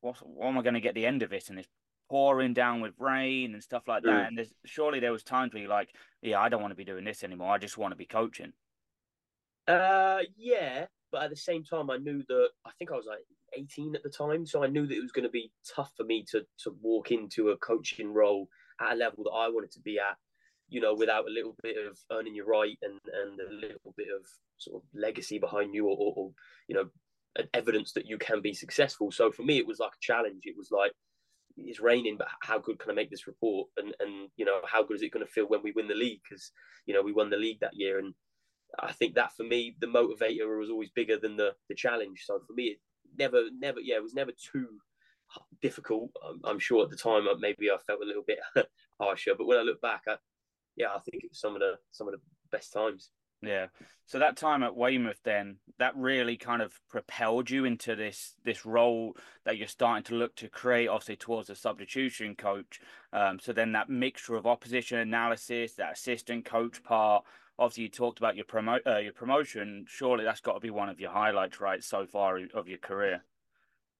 what, 0.00 0.16
what 0.26 0.48
am 0.48 0.58
I 0.58 0.62
going 0.62 0.74
to 0.74 0.80
get 0.80 0.94
the 0.94 1.06
end 1.06 1.22
of 1.22 1.32
it 1.32 1.50
and 1.50 1.58
it's 1.58 1.68
pouring 2.08 2.54
down 2.54 2.80
with 2.80 2.94
rain 2.98 3.54
and 3.54 3.62
stuff 3.62 3.88
like 3.88 4.02
that. 4.02 4.10
Mm. 4.10 4.28
And 4.28 4.38
there's 4.38 4.52
surely 4.64 5.00
there 5.00 5.12
was 5.12 5.22
times 5.22 5.52
where 5.52 5.62
you're 5.62 5.70
like, 5.70 5.90
yeah, 6.22 6.40
I 6.40 6.48
don't 6.48 6.60
want 6.60 6.72
to 6.72 6.76
be 6.76 6.84
doing 6.84 7.04
this 7.04 7.24
anymore. 7.24 7.52
I 7.52 7.58
just 7.58 7.78
want 7.78 7.92
to 7.92 7.96
be 7.96 8.06
coaching. 8.06 8.52
Uh, 9.66 10.20
yeah, 10.36 10.86
but 11.10 11.22
at 11.22 11.30
the 11.30 11.36
same 11.36 11.64
time, 11.64 11.90
I 11.90 11.96
knew 11.96 12.22
that 12.28 12.48
I 12.66 12.70
think 12.78 12.92
I 12.92 12.96
was 12.96 13.06
like 13.06 13.24
18 13.56 13.94
at 13.94 14.02
the 14.02 14.10
time, 14.10 14.44
so 14.44 14.62
I 14.62 14.66
knew 14.66 14.86
that 14.86 14.94
it 14.94 15.00
was 15.00 15.12
going 15.12 15.24
to 15.24 15.30
be 15.30 15.50
tough 15.74 15.90
for 15.96 16.04
me 16.04 16.24
to 16.30 16.42
to 16.64 16.76
walk 16.82 17.10
into 17.10 17.50
a 17.50 17.56
coaching 17.56 18.12
role 18.12 18.48
at 18.80 18.92
a 18.92 18.96
level 18.96 19.24
that 19.24 19.30
I 19.30 19.48
wanted 19.48 19.72
to 19.72 19.80
be 19.80 19.98
at. 19.98 20.16
You 20.68 20.80
know, 20.80 20.94
without 20.94 21.28
a 21.28 21.32
little 21.32 21.54
bit 21.62 21.76
of 21.76 21.98
earning 22.10 22.34
your 22.34 22.46
right 22.46 22.78
and 22.82 22.98
and 23.12 23.38
a 23.40 23.52
little 23.52 23.94
bit 23.96 24.08
of 24.08 24.26
sort 24.56 24.82
of 24.82 24.88
legacy 24.98 25.38
behind 25.38 25.74
you, 25.74 25.86
or, 25.86 25.96
or, 25.96 26.14
or 26.16 26.30
you 26.68 26.74
know, 26.74 26.88
evidence 27.52 27.92
that 27.92 28.06
you 28.06 28.18
can 28.18 28.40
be 28.40 28.54
successful. 28.54 29.10
So 29.10 29.30
for 29.30 29.42
me, 29.42 29.58
it 29.58 29.66
was 29.66 29.78
like 29.78 29.92
a 29.92 30.00
challenge. 30.00 30.42
It 30.44 30.56
was 30.56 30.70
like 30.70 30.92
it's 31.56 31.80
raining, 31.80 32.16
but 32.16 32.28
how 32.40 32.58
good 32.58 32.78
can 32.78 32.90
I 32.90 32.94
make 32.94 33.10
this 33.10 33.26
report? 33.26 33.68
And 33.76 33.94
and 34.00 34.30
you 34.36 34.44
know, 34.44 34.60
how 34.64 34.82
good 34.82 34.96
is 34.96 35.02
it 35.02 35.12
going 35.12 35.24
to 35.24 35.30
feel 35.30 35.46
when 35.46 35.62
we 35.62 35.72
win 35.72 35.88
the 35.88 35.94
league? 35.94 36.20
Because 36.28 36.50
you 36.86 36.94
know, 36.94 37.02
we 37.02 37.12
won 37.12 37.30
the 37.30 37.36
league 37.36 37.60
that 37.60 37.76
year, 37.76 37.98
and 37.98 38.14
I 38.78 38.92
think 38.92 39.14
that 39.14 39.36
for 39.36 39.44
me, 39.44 39.76
the 39.80 39.86
motivator 39.86 40.58
was 40.58 40.70
always 40.70 40.90
bigger 40.90 41.18
than 41.18 41.36
the 41.36 41.52
the 41.68 41.74
challenge. 41.74 42.24
So 42.24 42.40
for 42.46 42.54
me, 42.54 42.64
it 42.64 42.78
never, 43.18 43.44
never, 43.56 43.80
yeah, 43.80 43.96
it 43.96 44.02
was 44.02 44.14
never 44.14 44.32
too 44.32 44.78
difficult. 45.62 46.10
I'm, 46.26 46.40
I'm 46.44 46.58
sure 46.58 46.84
at 46.84 46.90
the 46.90 46.96
time, 46.96 47.26
uh, 47.28 47.34
maybe 47.38 47.70
I 47.70 47.76
felt 47.86 48.02
a 48.02 48.06
little 48.06 48.24
bit 48.26 48.38
harsher, 49.00 49.32
but 49.36 49.46
when 49.46 49.58
I 49.58 49.62
look 49.62 49.80
back, 49.80 50.02
I, 50.08 50.16
yeah, 50.76 50.88
I 50.88 50.98
think 51.00 51.24
it 51.24 51.30
was 51.30 51.40
some 51.40 51.54
of 51.54 51.60
the 51.60 51.74
some 51.90 52.08
of 52.08 52.12
the 52.12 52.20
best 52.50 52.72
times. 52.72 53.10
Yeah. 53.46 53.66
So 54.06 54.18
that 54.18 54.36
time 54.36 54.62
at 54.62 54.76
Weymouth, 54.76 55.20
then 55.24 55.56
that 55.78 55.96
really 55.96 56.36
kind 56.36 56.62
of 56.62 56.78
propelled 56.88 57.50
you 57.50 57.64
into 57.64 57.96
this 57.96 58.34
this 58.44 58.66
role 58.66 59.16
that 59.44 59.56
you're 59.56 59.68
starting 59.68 60.04
to 60.04 60.14
look 60.14 60.34
to 60.36 60.48
create, 60.48 60.88
obviously 60.88 61.16
towards 61.16 61.50
a 61.50 61.54
substitution 61.54 62.34
coach. 62.34 62.80
Um, 63.12 63.38
so 63.40 63.52
then 63.52 63.72
that 63.72 63.88
mixture 63.88 64.36
of 64.36 64.46
opposition 64.46 64.98
analysis, 64.98 65.74
that 65.74 65.92
assistant 65.92 66.44
coach 66.44 66.82
part. 66.82 67.24
Obviously, 67.58 67.84
you 67.84 67.88
talked 67.88 68.18
about 68.18 68.36
your 68.36 68.44
promo 68.46 68.78
uh, 68.86 68.98
your 68.98 69.12
promotion. 69.12 69.84
Surely 69.88 70.24
that's 70.24 70.40
got 70.40 70.54
to 70.54 70.60
be 70.60 70.70
one 70.70 70.88
of 70.88 71.00
your 71.00 71.10
highlights, 71.10 71.60
right, 71.60 71.82
so 71.82 72.06
far 72.06 72.38
of 72.54 72.68
your 72.68 72.78
career. 72.78 73.22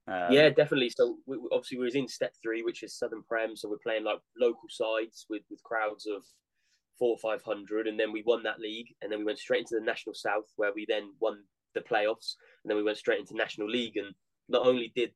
Um, 0.07 0.31
yeah, 0.31 0.51
definitely. 0.51 0.91
So 0.91 1.17
we, 1.27 1.39
obviously 1.51 1.79
we 1.79 1.85
was 1.85 1.95
in 1.95 2.09
step 2.09 2.35
three, 2.43 2.63
which 2.63 2.83
is 2.83 2.97
Southern 2.99 3.23
Prem. 3.23 3.57
So 3.57 3.69
we're 3.69 3.79
playing 3.79 4.05
like 4.05 4.19
local 4.39 4.69
sides 4.69 5.27
with 5.31 5.43
with 5.51 5.63
crowds 5.63 6.07
of 6.07 6.23
four 6.99 7.11
or 7.11 7.19
five 7.19 7.43
hundred, 7.43 7.87
and 7.87 7.99
then 7.99 8.13
we 8.13 8.23
won 8.27 8.43
that 8.43 8.61
league, 8.61 8.89
and 9.01 9.11
then 9.11 9.21
we 9.21 9.25
went 9.25 9.39
straight 9.39 9.61
into 9.61 9.77
the 9.79 9.85
National 9.85 10.15
South, 10.15 10.45
where 10.57 10.73
we 10.75 10.87
then 10.89 11.13
won 11.21 11.43
the 11.75 11.81
playoffs, 11.81 12.35
and 12.63 12.71
then 12.71 12.77
we 12.77 12.83
went 12.83 12.99
straight 12.99 13.21
into 13.21 13.37
National 13.37 13.69
League. 13.69 13.97
And 13.97 14.15
not 14.49 14.67
only 14.67 14.93
did 14.95 15.13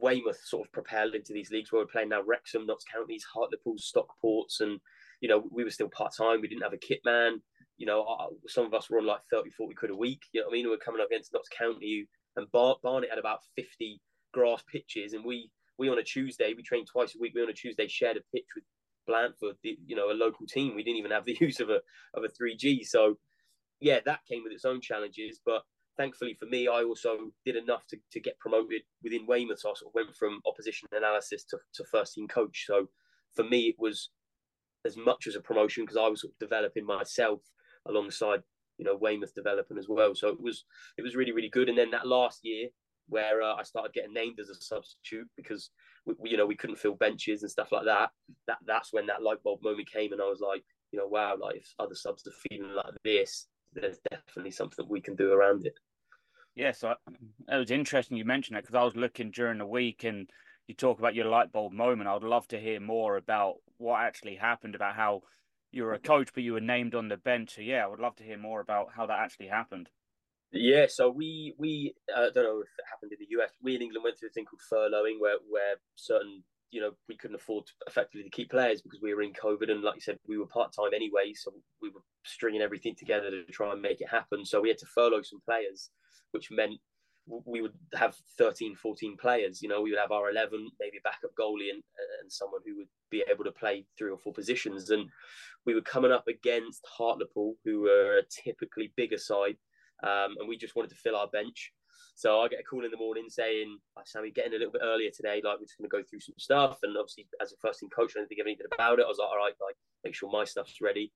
Weymouth 0.00 0.40
sort 0.44 0.66
of 0.66 0.72
propel 0.72 1.12
into 1.12 1.32
these 1.32 1.50
leagues 1.50 1.72
where 1.72 1.82
we're 1.82 1.86
playing 1.86 2.10
now 2.10 2.22
Wrexham, 2.22 2.66
Notts 2.66 2.84
Counties, 2.90 3.24
Hartlepool, 3.24 3.76
Stockports, 3.78 4.60
and 4.60 4.80
you 5.20 5.28
know 5.28 5.44
we 5.50 5.64
were 5.64 5.70
still 5.70 5.88
part 5.88 6.12
time. 6.16 6.40
We 6.40 6.48
didn't 6.48 6.62
have 6.62 6.72
a 6.72 6.78
kit 6.78 7.00
man. 7.04 7.42
You 7.76 7.86
know, 7.86 8.06
some 8.46 8.64
of 8.64 8.74
us 8.74 8.88
were 8.88 8.98
on 8.98 9.06
like 9.06 9.22
30, 9.32 9.50
40 9.50 9.74
quid 9.74 9.90
a 9.90 9.96
week. 9.96 10.22
You 10.32 10.40
know 10.40 10.46
what 10.46 10.52
I 10.52 10.54
mean? 10.54 10.68
We 10.68 10.74
are 10.74 10.78
coming 10.78 11.00
up 11.00 11.08
against 11.10 11.32
Notts 11.32 11.48
County, 11.48 12.06
and 12.36 12.50
Bar- 12.52 12.76
Barnet 12.82 13.10
had 13.10 13.18
about 13.18 13.40
50 13.56 14.00
grass 14.32 14.62
pitches, 14.70 15.12
and 15.12 15.24
we 15.24 15.50
we 15.78 15.88
on 15.88 15.98
a 15.98 16.02
Tuesday 16.02 16.54
we 16.56 16.62
trained 16.62 16.86
twice 16.86 17.14
a 17.14 17.18
week. 17.18 17.32
We 17.34 17.42
on 17.42 17.50
a 17.50 17.52
Tuesday 17.52 17.88
shared 17.88 18.16
a 18.16 18.20
pitch 18.32 18.46
with 18.54 18.64
Blandford, 19.06 19.56
the, 19.62 19.76
you 19.86 19.96
know, 19.96 20.10
a 20.10 20.14
local 20.14 20.46
team. 20.46 20.74
We 20.74 20.82
didn't 20.82 20.98
even 20.98 21.10
have 21.10 21.24
the 21.24 21.36
use 21.40 21.60
of 21.60 21.70
a 21.70 21.80
of 22.14 22.24
a 22.24 22.28
three 22.28 22.56
G. 22.56 22.84
So 22.84 23.18
yeah, 23.80 24.00
that 24.06 24.20
came 24.30 24.42
with 24.42 24.52
its 24.52 24.64
own 24.64 24.80
challenges, 24.80 25.40
but 25.44 25.62
thankfully 25.96 26.34
for 26.34 26.46
me, 26.46 26.68
I 26.68 26.82
also 26.82 27.30
did 27.44 27.56
enough 27.56 27.86
to, 27.88 27.98
to 28.12 28.20
get 28.20 28.38
promoted 28.38 28.82
within 29.02 29.26
Weymouth. 29.26 29.60
So 29.60 29.70
I 29.70 29.74
sort 29.74 29.90
of 29.90 29.94
went 29.94 30.16
from 30.16 30.40
opposition 30.46 30.88
analysis 30.92 31.44
to, 31.50 31.58
to 31.74 31.84
first 31.84 32.14
team 32.14 32.28
coach. 32.28 32.64
So 32.66 32.88
for 33.34 33.44
me, 33.44 33.68
it 33.68 33.76
was 33.78 34.10
as 34.84 34.96
much 34.96 35.26
as 35.26 35.36
a 35.36 35.40
promotion 35.40 35.84
because 35.84 35.96
I 35.96 36.08
was 36.08 36.22
sort 36.22 36.32
of 36.32 36.38
developing 36.38 36.86
myself 36.86 37.40
alongside 37.86 38.42
you 38.78 38.84
know 38.84 38.96
Weymouth 38.96 39.34
developing 39.34 39.78
as 39.78 39.88
well. 39.88 40.14
So 40.14 40.28
it 40.28 40.40
was 40.40 40.64
it 40.98 41.02
was 41.02 41.16
really 41.16 41.32
really 41.32 41.48
good. 41.48 41.68
And 41.68 41.78
then 41.78 41.90
that 41.90 42.06
last 42.06 42.40
year 42.42 42.68
where 43.08 43.42
uh, 43.42 43.54
I 43.54 43.62
started 43.62 43.92
getting 43.92 44.14
named 44.14 44.40
as 44.40 44.48
a 44.48 44.54
substitute 44.54 45.28
because 45.36 45.70
we, 46.06 46.14
we, 46.18 46.30
you 46.30 46.36
know 46.36 46.46
we 46.46 46.56
couldn't 46.56 46.78
fill 46.78 46.94
benches 46.94 47.42
and 47.42 47.50
stuff 47.50 47.72
like 47.72 47.84
that. 47.84 48.10
That 48.46 48.58
that's 48.66 48.92
when 48.92 49.06
that 49.06 49.22
light 49.22 49.42
bulb 49.42 49.62
moment 49.62 49.90
came, 49.90 50.12
and 50.12 50.22
I 50.22 50.28
was 50.28 50.40
like, 50.40 50.64
you 50.92 50.98
know, 50.98 51.06
wow, 51.06 51.36
like 51.40 51.56
if 51.56 51.74
other 51.78 51.94
subs 51.94 52.26
are 52.26 52.48
feeling 52.48 52.74
like 52.74 52.94
this, 53.04 53.46
there's 53.72 53.98
definitely 54.10 54.52
something 54.52 54.86
we 54.88 55.00
can 55.00 55.16
do 55.16 55.32
around 55.32 55.66
it. 55.66 55.74
Yeah, 56.54 56.70
so 56.70 56.94
it 57.50 57.56
was 57.56 57.72
interesting 57.72 58.16
you 58.16 58.24
mentioned 58.24 58.56
that 58.56 58.62
because 58.62 58.76
I 58.76 58.84
was 58.84 58.94
looking 58.94 59.32
during 59.32 59.58
the 59.58 59.66
week 59.66 60.04
and 60.04 60.30
you 60.68 60.74
talk 60.74 60.98
about 60.98 61.14
your 61.14 61.26
light 61.26 61.52
bulb 61.52 61.72
moment. 61.72 62.08
I'd 62.08 62.22
love 62.22 62.46
to 62.48 62.60
hear 62.60 62.80
more 62.80 63.16
about 63.16 63.56
what 63.78 64.00
actually 64.00 64.36
happened, 64.36 64.74
about 64.74 64.94
how 64.94 65.22
you 65.74 65.84
were 65.84 65.94
a 65.94 65.98
coach, 65.98 66.30
but 66.32 66.42
you 66.42 66.52
were 66.52 66.60
named 66.60 66.94
on 66.94 67.08
the 67.08 67.16
bench. 67.16 67.56
So 67.56 67.60
yeah, 67.60 67.84
I 67.84 67.86
would 67.86 68.00
love 68.00 68.16
to 68.16 68.24
hear 68.24 68.38
more 68.38 68.60
about 68.60 68.88
how 68.94 69.06
that 69.06 69.18
actually 69.18 69.48
happened. 69.48 69.88
Yeah, 70.52 70.86
so 70.88 71.10
we 71.10 71.54
we 71.58 71.94
uh, 72.14 72.30
don't 72.32 72.44
know 72.44 72.60
if 72.60 72.68
it 72.78 72.84
happened 72.88 73.12
in 73.12 73.18
the 73.18 73.42
US. 73.42 73.50
We 73.60 73.74
in 73.74 73.82
England 73.82 74.04
went 74.04 74.18
through 74.18 74.28
a 74.28 74.32
thing 74.32 74.44
called 74.44 74.62
furloughing, 74.72 75.20
where 75.20 75.38
where 75.50 75.74
certain 75.96 76.44
you 76.70 76.80
know 76.80 76.92
we 77.08 77.16
couldn't 77.16 77.34
afford 77.36 77.66
to 77.66 77.72
effectively 77.88 78.22
to 78.22 78.30
keep 78.30 78.50
players 78.50 78.80
because 78.80 79.00
we 79.02 79.12
were 79.14 79.22
in 79.22 79.32
COVID, 79.32 79.70
and 79.70 79.82
like 79.82 79.96
you 79.96 80.00
said, 80.00 80.16
we 80.28 80.38
were 80.38 80.46
part 80.46 80.72
time 80.72 80.94
anyway, 80.94 81.32
so 81.34 81.52
we 81.82 81.90
were 81.90 82.02
stringing 82.24 82.62
everything 82.62 82.94
together 82.96 83.30
to 83.30 83.44
try 83.46 83.72
and 83.72 83.82
make 83.82 84.00
it 84.00 84.08
happen. 84.08 84.44
So 84.44 84.60
we 84.60 84.68
had 84.68 84.78
to 84.78 84.86
furlough 84.94 85.22
some 85.22 85.40
players, 85.44 85.90
which 86.30 86.50
meant 86.52 86.78
we 87.26 87.62
would 87.62 87.72
have 87.94 88.16
13, 88.38 88.76
14 88.76 89.16
players. 89.16 89.62
You 89.62 89.68
know, 89.68 89.80
we 89.80 89.90
would 89.90 89.98
have 89.98 90.12
our 90.12 90.30
11, 90.30 90.70
maybe 90.80 90.98
backup 91.02 91.30
goalie 91.38 91.70
and, 91.70 91.82
and 92.20 92.30
someone 92.30 92.60
who 92.66 92.76
would 92.76 92.88
be 93.10 93.24
able 93.30 93.44
to 93.44 93.52
play 93.52 93.86
three 93.96 94.10
or 94.10 94.18
four 94.18 94.32
positions. 94.32 94.90
And 94.90 95.08
we 95.64 95.74
were 95.74 95.80
coming 95.80 96.12
up 96.12 96.28
against 96.28 96.86
Hartlepool, 96.86 97.54
who 97.64 97.82
were 97.82 98.18
a 98.18 98.42
typically 98.44 98.92
bigger 98.96 99.18
side. 99.18 99.56
Um, 100.02 100.36
and 100.38 100.48
we 100.48 100.58
just 100.58 100.76
wanted 100.76 100.90
to 100.90 100.96
fill 100.96 101.16
our 101.16 101.28
bench. 101.28 101.72
So 102.16 102.40
I 102.40 102.48
get 102.48 102.60
a 102.60 102.62
call 102.62 102.84
in 102.84 102.90
the 102.90 102.96
morning 102.96 103.26
saying, 103.28 103.78
Sammy, 104.04 104.30
getting 104.30 104.52
a 104.52 104.56
little 104.56 104.72
bit 104.72 104.82
earlier 104.84 105.10
today. 105.10 105.40
Like, 105.42 105.58
we're 105.58 105.66
just 105.66 105.78
going 105.78 105.90
to 105.90 105.96
go 105.96 106.02
through 106.08 106.20
some 106.20 106.34
stuff. 106.38 106.78
And 106.82 106.96
obviously, 106.96 107.26
as 107.42 107.52
a 107.52 107.56
first 107.60 107.80
team 107.80 107.88
coach, 107.90 108.12
I 108.14 108.20
didn't 108.20 108.28
think 108.28 108.40
anything 108.40 108.66
about 108.72 109.00
it. 109.00 109.04
I 109.04 109.08
was 109.08 109.18
like, 109.18 109.28
all 109.28 109.36
right, 109.36 109.54
like, 109.60 109.76
make 110.04 110.14
sure 110.14 110.30
my 110.30 110.44
stuff's 110.44 110.80
ready. 110.80 111.12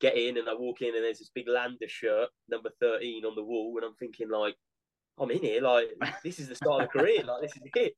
Get 0.00 0.16
in, 0.16 0.36
and 0.36 0.48
I 0.48 0.54
walk 0.54 0.82
in, 0.82 0.94
and 0.94 1.04
there's 1.04 1.20
this 1.20 1.30
big 1.34 1.48
Lander 1.48 1.88
shirt, 1.88 2.28
number 2.50 2.70
13, 2.80 3.24
on 3.24 3.34
the 3.34 3.42
wall. 3.42 3.72
And 3.76 3.86
I'm 3.86 3.94
thinking, 3.94 4.28
like, 4.30 4.56
I'm 5.18 5.30
in 5.30 5.40
here. 5.40 5.60
Like, 5.60 5.88
this 6.24 6.38
is 6.38 6.48
the 6.48 6.54
start 6.54 6.82
of 6.82 6.88
the 6.92 6.98
career. 6.98 7.22
Like, 7.24 7.42
this 7.42 7.52
is 7.56 7.62
it. 7.76 7.96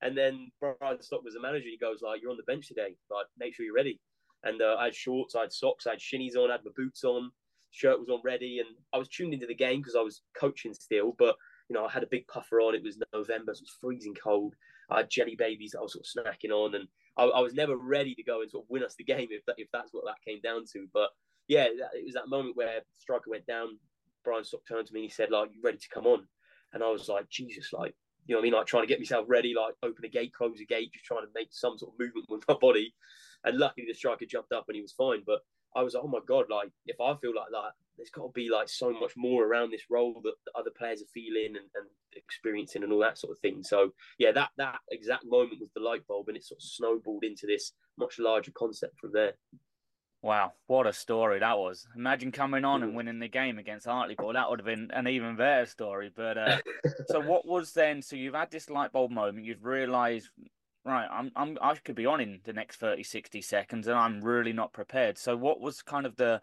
And 0.00 0.16
then 0.16 0.50
Brian 0.60 1.02
Stock 1.02 1.24
was 1.24 1.34
the 1.34 1.40
manager. 1.40 1.68
He 1.68 1.76
goes, 1.76 2.02
like, 2.02 2.22
you're 2.22 2.30
on 2.30 2.36
the 2.36 2.42
bench 2.44 2.68
today. 2.68 2.96
Like, 3.10 3.26
make 3.38 3.54
sure 3.54 3.66
you're 3.66 3.74
ready. 3.74 4.00
And 4.44 4.62
uh, 4.62 4.76
I 4.78 4.84
had 4.84 4.94
shorts, 4.94 5.34
I 5.34 5.40
had 5.40 5.52
socks, 5.52 5.86
I 5.86 5.90
had 5.90 5.98
shinies 5.98 6.36
on, 6.36 6.50
I 6.50 6.54
had 6.54 6.64
my 6.64 6.70
boots 6.76 7.02
on, 7.02 7.32
shirt 7.72 7.98
was 7.98 8.08
on 8.08 8.20
ready. 8.24 8.60
And 8.60 8.68
I 8.92 8.98
was 8.98 9.08
tuned 9.08 9.34
into 9.34 9.46
the 9.46 9.54
game 9.54 9.80
because 9.80 9.96
I 9.96 10.00
was 10.00 10.22
coaching 10.38 10.72
still. 10.72 11.16
But, 11.18 11.34
you 11.68 11.74
know, 11.74 11.84
I 11.84 11.90
had 11.90 12.04
a 12.04 12.08
big 12.08 12.26
puffer 12.28 12.60
on. 12.60 12.74
It 12.74 12.82
was 12.82 12.98
November, 13.12 13.54
so 13.54 13.58
it 13.58 13.64
was 13.64 13.76
freezing 13.80 14.14
cold. 14.14 14.54
I 14.90 14.98
had 14.98 15.10
jelly 15.10 15.36
babies 15.36 15.74
I 15.76 15.82
was 15.82 15.92
sort 15.92 16.06
of 16.06 16.24
snacking 16.24 16.52
on. 16.52 16.76
And 16.76 16.88
I, 17.16 17.24
I 17.24 17.40
was 17.40 17.54
never 17.54 17.76
ready 17.76 18.14
to 18.14 18.22
go 18.22 18.40
and 18.40 18.50
sort 18.50 18.64
of 18.64 18.70
win 18.70 18.84
us 18.84 18.94
the 18.96 19.04
game 19.04 19.28
if, 19.30 19.44
that, 19.46 19.56
if 19.58 19.68
that's 19.72 19.92
what 19.92 20.04
that 20.06 20.24
came 20.24 20.40
down 20.40 20.64
to. 20.72 20.86
But 20.94 21.10
yeah, 21.48 21.64
it 21.64 22.04
was 22.04 22.14
that 22.14 22.28
moment 22.28 22.56
where 22.56 22.82
striker 22.98 23.30
went 23.30 23.46
down. 23.46 23.78
Brian 24.24 24.44
Stock 24.44 24.60
turned 24.68 24.86
to 24.86 24.94
me 24.94 25.00
and 25.00 25.10
he 25.10 25.14
said, 25.14 25.30
like, 25.30 25.50
you 25.52 25.60
ready 25.62 25.78
to 25.78 25.88
come 25.92 26.06
on? 26.06 26.26
And 26.72 26.82
I 26.82 26.90
was 26.90 27.08
like, 27.08 27.28
Jesus, 27.28 27.72
like, 27.72 27.94
you 28.26 28.34
know 28.34 28.40
what 28.40 28.42
I 28.42 28.44
mean? 28.44 28.52
Like 28.54 28.66
trying 28.66 28.82
to 28.82 28.88
get 28.88 29.00
myself 29.00 29.26
ready, 29.28 29.54
like 29.54 29.74
open 29.82 30.04
a 30.04 30.08
gate, 30.08 30.32
close 30.34 30.60
a 30.60 30.64
gate, 30.64 30.92
just 30.92 31.04
trying 31.04 31.22
to 31.22 31.32
make 31.34 31.48
some 31.50 31.78
sort 31.78 31.94
of 31.94 31.98
movement 31.98 32.26
with 32.28 32.44
my 32.48 32.56
body. 32.60 32.94
And 33.44 33.58
luckily 33.58 33.86
the 33.88 33.94
striker 33.94 34.26
jumped 34.26 34.52
up 34.52 34.64
and 34.68 34.76
he 34.76 34.82
was 34.82 34.92
fine. 34.92 35.22
But 35.26 35.40
I 35.74 35.82
was 35.82 35.94
like, 35.94 36.04
oh 36.04 36.08
my 36.08 36.20
God, 36.26 36.46
like 36.50 36.70
if 36.86 37.00
I 37.00 37.14
feel 37.20 37.34
like 37.34 37.50
that, 37.50 37.72
there's 37.96 38.10
got 38.10 38.22
to 38.22 38.32
be 38.34 38.48
like 38.50 38.68
so 38.68 38.92
much 38.92 39.12
more 39.16 39.44
around 39.44 39.70
this 39.70 39.84
role 39.90 40.20
that 40.24 40.34
other 40.54 40.70
players 40.76 41.02
are 41.02 41.12
feeling 41.12 41.56
and, 41.56 41.56
and 41.56 41.86
experiencing 42.14 42.82
and 42.82 42.92
all 42.92 43.00
that 43.00 43.18
sort 43.18 43.32
of 43.32 43.38
thing. 43.40 43.62
So 43.62 43.92
yeah, 44.18 44.32
that 44.32 44.50
that 44.58 44.78
exact 44.90 45.24
moment 45.26 45.60
was 45.60 45.70
the 45.74 45.82
light 45.82 46.06
bulb 46.06 46.28
and 46.28 46.36
it 46.36 46.44
sort 46.44 46.58
of 46.58 46.62
snowballed 46.62 47.24
into 47.24 47.46
this 47.46 47.72
much 47.98 48.18
larger 48.18 48.52
concept 48.52 48.98
from 49.00 49.12
there. 49.12 49.34
Wow, 50.20 50.52
what 50.66 50.86
a 50.86 50.92
story 50.92 51.38
that 51.38 51.58
was! 51.58 51.86
Imagine 51.94 52.32
coming 52.32 52.64
on 52.64 52.82
and 52.82 52.96
winning 52.96 53.20
the 53.20 53.28
game 53.28 53.58
against 53.58 53.86
Hartlepool. 53.86 54.32
That 54.32 54.50
would 54.50 54.58
have 54.58 54.66
been 54.66 54.90
an 54.92 55.06
even 55.06 55.36
better 55.36 55.66
story. 55.66 56.10
But 56.14 56.36
uh, 56.36 56.58
so, 57.06 57.20
what 57.26 57.46
was 57.46 57.72
then? 57.72 58.02
So 58.02 58.16
you've 58.16 58.34
had 58.34 58.50
this 58.50 58.68
light 58.68 58.92
bulb 58.92 59.12
moment. 59.12 59.46
You've 59.46 59.64
realised, 59.64 60.28
right? 60.84 61.06
I'm, 61.08 61.30
I'm, 61.36 61.56
I 61.62 61.74
could 61.76 61.94
be 61.94 62.06
on 62.06 62.20
in 62.20 62.40
the 62.44 62.52
next 62.52 62.76
30, 62.76 63.04
60 63.04 63.40
seconds, 63.42 63.86
and 63.86 63.96
I'm 63.96 64.20
really 64.20 64.52
not 64.52 64.72
prepared. 64.72 65.18
So, 65.18 65.36
what 65.36 65.60
was 65.60 65.82
kind 65.82 66.04
of 66.04 66.16
the 66.16 66.40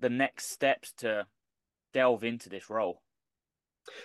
the 0.00 0.10
next 0.10 0.50
steps 0.50 0.92
to 0.98 1.26
delve 1.92 2.24
into 2.24 2.48
this 2.48 2.70
role? 2.70 3.02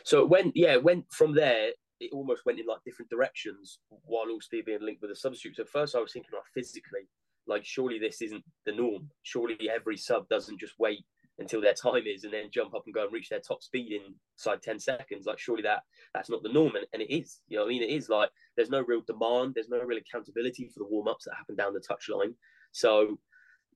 So 0.03 0.21
it 0.21 0.29
went, 0.29 0.55
yeah, 0.55 0.73
it 0.73 0.83
went 0.83 1.05
from 1.11 1.33
there. 1.35 1.71
It 1.99 2.11
almost 2.13 2.45
went 2.45 2.59
in 2.59 2.65
like 2.67 2.83
different 2.85 3.09
directions 3.09 3.79
while 3.89 4.25
all 4.25 4.31
also 4.31 4.57
being 4.65 4.79
linked 4.81 5.01
with 5.01 5.11
the 5.11 5.15
substitute. 5.15 5.55
So 5.55 5.63
at 5.63 5.69
first, 5.69 5.95
I 5.95 5.99
was 5.99 6.13
thinking 6.13 6.31
like 6.33 6.43
physically 6.53 7.07
like, 7.47 7.65
surely 7.65 7.99
this 7.99 8.21
isn't 8.21 8.43
the 8.65 8.71
norm. 8.71 9.09
Surely 9.23 9.69
every 9.73 9.97
sub 9.97 10.27
doesn't 10.29 10.59
just 10.59 10.73
wait 10.79 11.05
until 11.39 11.61
their 11.61 11.73
time 11.73 12.03
is 12.07 12.23
and 12.23 12.33
then 12.33 12.49
jump 12.51 12.73
up 12.73 12.83
and 12.85 12.95
go 12.95 13.03
and 13.03 13.13
reach 13.13 13.29
their 13.29 13.39
top 13.39 13.61
speed 13.61 14.01
inside 14.35 14.61
10 14.61 14.79
seconds. 14.79 15.25
Like, 15.25 15.39
surely 15.39 15.61
that 15.63 15.83
that's 16.13 16.29
not 16.29 16.43
the 16.43 16.51
norm. 16.51 16.75
And, 16.75 16.85
and 16.93 17.01
it 17.01 17.13
is, 17.13 17.41
you 17.47 17.57
know 17.57 17.65
I 17.65 17.67
mean? 17.67 17.83
It 17.83 17.89
is 17.89 18.09
like 18.09 18.29
there's 18.55 18.69
no 18.69 18.83
real 18.87 19.01
demand, 19.05 19.53
there's 19.55 19.69
no 19.69 19.79
real 19.79 19.99
accountability 19.99 20.69
for 20.73 20.79
the 20.79 20.89
warm 20.89 21.07
ups 21.07 21.25
that 21.25 21.35
happen 21.35 21.55
down 21.55 21.73
the 21.73 21.79
touchline. 21.79 22.33
So, 22.71 23.19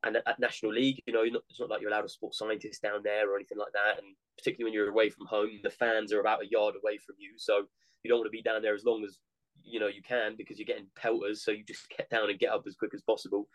and 0.03 0.15
at, 0.15 0.27
at 0.27 0.39
National 0.39 0.73
League, 0.73 1.01
you 1.05 1.13
know, 1.13 1.23
not, 1.23 1.43
it's 1.49 1.59
not 1.59 1.69
like 1.69 1.81
you're 1.81 1.91
allowed 1.91 2.05
a 2.05 2.09
sports 2.09 2.39
scientist 2.39 2.81
down 2.81 3.01
there 3.03 3.31
or 3.31 3.35
anything 3.35 3.59
like 3.59 3.73
that. 3.73 3.99
And 3.99 4.15
particularly 4.37 4.71
when 4.71 4.73
you're 4.73 4.89
away 4.89 5.09
from 5.09 5.27
home, 5.27 5.59
the 5.63 5.69
fans 5.69 6.11
are 6.11 6.19
about 6.19 6.41
a 6.41 6.49
yard 6.49 6.75
away 6.81 6.97
from 6.97 7.15
you. 7.19 7.33
So, 7.37 7.65
you 8.03 8.09
don't 8.09 8.19
want 8.19 8.27
to 8.27 8.31
be 8.31 8.41
down 8.41 8.63
there 8.63 8.73
as 8.73 8.83
long 8.83 9.03
as 9.03 9.19
you 9.63 9.79
know 9.79 9.87
you 9.87 10.01
can 10.01 10.35
because 10.37 10.57
you're 10.57 10.65
getting 10.65 10.87
pelters, 10.95 11.43
so 11.43 11.51
you 11.51 11.63
just 11.63 11.87
get 11.97 12.09
down 12.09 12.29
and 12.29 12.39
get 12.39 12.51
up 12.51 12.63
as 12.67 12.75
quick 12.75 12.93
as 12.93 13.01
possible. 13.01 13.47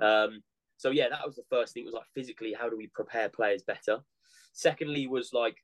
Um, 0.00 0.42
so 0.76 0.90
yeah, 0.90 1.08
that 1.08 1.26
was 1.26 1.36
the 1.36 1.42
first 1.50 1.72
thing. 1.74 1.82
It 1.84 1.86
was 1.86 1.94
like 1.94 2.08
physically, 2.14 2.54
how 2.58 2.68
do 2.68 2.76
we 2.76 2.88
prepare 2.94 3.28
players 3.28 3.62
better? 3.62 4.00
Secondly, 4.52 5.06
was 5.06 5.30
like 5.32 5.56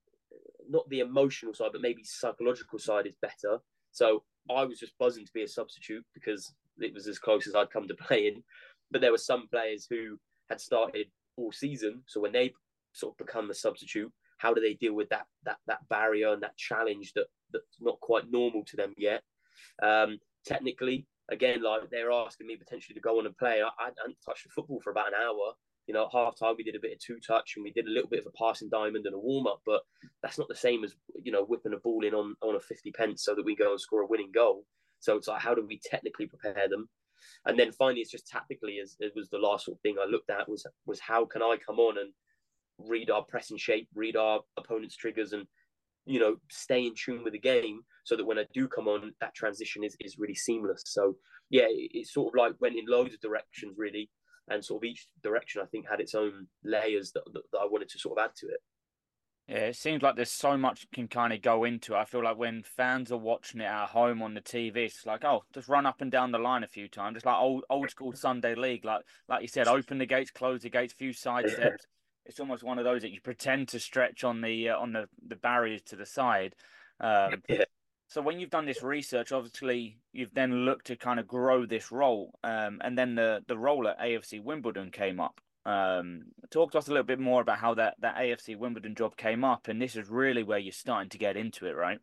not 0.68 0.88
the 0.88 1.00
emotional 1.00 1.54
side, 1.54 1.70
but 1.72 1.82
maybe 1.82 2.02
psychological 2.04 2.78
side 2.78 3.06
is 3.06 3.16
better. 3.20 3.58
So 3.90 4.22
I 4.50 4.64
was 4.64 4.78
just 4.78 4.98
buzzing 4.98 5.26
to 5.26 5.32
be 5.32 5.42
a 5.42 5.48
substitute 5.48 6.04
because 6.14 6.54
it 6.78 6.94
was 6.94 7.06
as 7.06 7.18
close 7.18 7.46
as 7.46 7.54
I'd 7.54 7.70
come 7.70 7.88
to 7.88 7.94
playing. 8.06 8.42
But 8.90 9.00
there 9.00 9.12
were 9.12 9.18
some 9.18 9.48
players 9.48 9.86
who 9.88 10.18
had 10.48 10.60
started 10.60 11.06
all 11.36 11.52
season, 11.52 12.02
so 12.06 12.20
when 12.20 12.32
they 12.32 12.52
sort 12.92 13.14
of 13.14 13.26
become 13.26 13.50
a 13.50 13.54
substitute, 13.54 14.12
how 14.38 14.52
do 14.52 14.60
they 14.60 14.74
deal 14.74 14.94
with 14.94 15.08
that 15.10 15.26
that 15.44 15.58
that 15.66 15.88
barrier 15.88 16.32
and 16.32 16.42
that 16.42 16.56
challenge 16.56 17.12
that 17.14 17.26
that's 17.52 17.80
not 17.80 18.00
quite 18.00 18.30
normal 18.30 18.64
to 18.66 18.76
them 18.76 18.94
yet? 18.98 19.22
Um, 19.82 20.18
technically, 20.46 21.06
again, 21.30 21.62
like 21.62 21.90
they're 21.90 22.12
asking 22.12 22.46
me 22.46 22.56
potentially 22.56 22.94
to 22.94 23.00
go 23.00 23.18
on 23.18 23.26
and 23.26 23.36
play. 23.36 23.62
I, 23.62 23.68
I 23.82 23.86
hadn't 23.86 24.16
touched 24.24 24.44
the 24.44 24.50
football 24.54 24.80
for 24.82 24.90
about 24.90 25.08
an 25.08 25.14
hour. 25.14 25.54
You 25.86 25.94
know, 25.94 26.04
at 26.04 26.12
half 26.12 26.38
time 26.38 26.54
we 26.56 26.62
did 26.64 26.76
a 26.76 26.80
bit 26.80 26.92
of 26.92 26.98
two 27.00 27.18
touch 27.26 27.54
and 27.56 27.64
we 27.64 27.72
did 27.72 27.86
a 27.86 27.90
little 27.90 28.08
bit 28.08 28.20
of 28.20 28.26
a 28.26 28.38
passing 28.38 28.68
diamond 28.68 29.06
and 29.06 29.14
a 29.14 29.18
warm 29.18 29.48
up, 29.48 29.60
but 29.66 29.82
that's 30.22 30.38
not 30.38 30.48
the 30.48 30.54
same 30.54 30.84
as 30.84 30.94
you 31.22 31.32
know 31.32 31.44
whipping 31.44 31.74
a 31.74 31.78
ball 31.78 32.04
in 32.04 32.14
on 32.14 32.36
on 32.40 32.54
a 32.54 32.60
fifty 32.60 32.92
pence 32.92 33.24
so 33.24 33.34
that 33.34 33.44
we 33.44 33.56
go 33.56 33.72
and 33.72 33.80
score 33.80 34.02
a 34.02 34.06
winning 34.06 34.30
goal. 34.32 34.64
So 35.00 35.16
it's 35.16 35.26
like 35.26 35.40
how 35.40 35.54
do 35.54 35.66
we 35.66 35.80
technically 35.84 36.26
prepare 36.26 36.68
them? 36.68 36.88
And 37.46 37.58
then 37.58 37.72
finally, 37.72 38.00
it's 38.00 38.10
just 38.10 38.28
tactically. 38.28 38.78
As 38.80 38.96
it 39.00 39.12
was 39.16 39.28
the 39.28 39.38
last 39.38 39.64
sort 39.64 39.78
of 39.78 39.80
thing 39.80 39.96
I 40.00 40.08
looked 40.08 40.30
at 40.30 40.48
was 40.48 40.64
was 40.86 41.00
how 41.00 41.24
can 41.24 41.42
I 41.42 41.56
come 41.64 41.78
on 41.78 41.98
and 41.98 42.12
read 42.78 43.10
our 43.10 43.24
pressing 43.24 43.58
shape, 43.58 43.88
read 43.94 44.16
our 44.16 44.40
opponent's 44.56 44.96
triggers, 44.96 45.32
and 45.32 45.46
you 46.04 46.20
know, 46.20 46.36
stay 46.50 46.86
in 46.86 46.94
tune 46.94 47.24
with 47.24 47.32
the 47.32 47.38
game 47.38 47.80
so 48.04 48.16
that 48.16 48.24
when 48.24 48.38
I 48.38 48.46
do 48.52 48.68
come 48.68 48.88
on, 48.88 49.12
that 49.20 49.34
transition 49.34 49.84
is, 49.84 49.96
is 50.00 50.18
really 50.18 50.34
seamless. 50.34 50.82
So 50.86 51.16
yeah, 51.50 51.66
it, 51.68 51.90
it 51.92 52.06
sort 52.08 52.34
of 52.34 52.38
like 52.38 52.60
went 52.60 52.76
in 52.76 52.84
loads 52.86 53.14
of 53.14 53.20
directions 53.20 53.74
really. 53.76 54.10
And 54.48 54.64
sort 54.64 54.82
of 54.82 54.88
each 54.88 55.06
direction 55.22 55.62
I 55.62 55.66
think 55.66 55.88
had 55.88 56.00
its 56.00 56.16
own 56.16 56.48
layers 56.64 57.12
that, 57.12 57.22
that, 57.32 57.42
that 57.52 57.58
I 57.58 57.66
wanted 57.66 57.88
to 57.90 57.98
sort 57.98 58.18
of 58.18 58.24
add 58.24 58.34
to 58.38 58.48
it. 58.48 58.60
Yeah, 59.48 59.66
it 59.66 59.76
seems 59.76 60.02
like 60.02 60.14
there's 60.14 60.30
so 60.30 60.56
much 60.56 60.86
can 60.92 61.08
kind 61.08 61.32
of 61.32 61.42
go 61.42 61.64
into 61.64 61.94
it. 61.94 61.98
I 61.98 62.04
feel 62.04 62.22
like 62.22 62.38
when 62.38 62.62
fans 62.62 63.10
are 63.10 63.18
watching 63.18 63.60
it 63.60 63.64
at 63.64 63.88
home 63.88 64.22
on 64.22 64.34
the 64.34 64.40
TV, 64.40 64.76
it's 64.76 65.04
like, 65.04 65.24
oh, 65.24 65.44
just 65.52 65.68
run 65.68 65.84
up 65.84 66.00
and 66.00 66.12
down 66.12 66.32
the 66.32 66.38
line 66.38 66.62
a 66.62 66.68
few 66.68 66.88
times. 66.88 67.16
It's 67.16 67.26
like 67.26 67.36
old 67.36 67.64
old 67.68 67.90
school 67.90 68.12
Sunday 68.12 68.54
league, 68.54 68.84
like 68.84 69.02
like 69.28 69.42
you 69.42 69.48
said, 69.48 69.66
open 69.66 69.98
the 69.98 70.06
gates, 70.06 70.30
close 70.30 70.62
the 70.62 70.70
gates, 70.70 70.94
few 70.94 71.12
side 71.12 71.50
steps. 71.50 71.86
It's 72.26 72.40
almost 72.40 72.62
one 72.62 72.78
of 72.78 72.84
those 72.84 73.02
that 73.02 73.10
you 73.10 73.20
pretend 73.20 73.68
to 73.68 73.80
stretch 73.80 74.24
on 74.24 74.40
the 74.40 74.70
uh, 74.70 74.78
on 74.78 74.92
the, 74.92 75.08
the 75.26 75.36
barriers 75.36 75.82
to 75.86 75.96
the 75.96 76.06
side. 76.06 76.54
Um, 77.00 77.42
yeah. 77.48 77.64
So 78.08 78.20
when 78.20 78.38
you've 78.38 78.50
done 78.50 78.66
this 78.66 78.82
research, 78.82 79.32
obviously 79.32 79.98
you've 80.12 80.34
then 80.34 80.66
looked 80.66 80.88
to 80.88 80.96
kind 80.96 81.18
of 81.18 81.26
grow 81.26 81.64
this 81.64 81.90
role, 81.90 82.38
um, 82.44 82.80
and 82.82 82.96
then 82.96 83.14
the 83.14 83.42
the 83.48 83.56
role 83.56 83.88
at 83.88 83.98
AFC 83.98 84.42
Wimbledon 84.42 84.90
came 84.90 85.18
up. 85.18 85.40
Um, 85.64 86.24
talk 86.50 86.72
to 86.72 86.78
us 86.78 86.88
a 86.88 86.90
little 86.90 87.06
bit 87.06 87.20
more 87.20 87.40
about 87.40 87.58
how 87.58 87.74
that, 87.74 87.94
that 88.00 88.16
AFC 88.16 88.56
Wimbledon 88.58 88.96
job 88.96 89.16
came 89.16 89.44
up, 89.44 89.68
and 89.68 89.80
this 89.80 89.94
is 89.96 90.08
really 90.08 90.42
where 90.42 90.58
you're 90.58 90.72
starting 90.72 91.08
to 91.10 91.18
get 91.18 91.36
into 91.36 91.66
it, 91.66 91.76
right? 91.76 91.98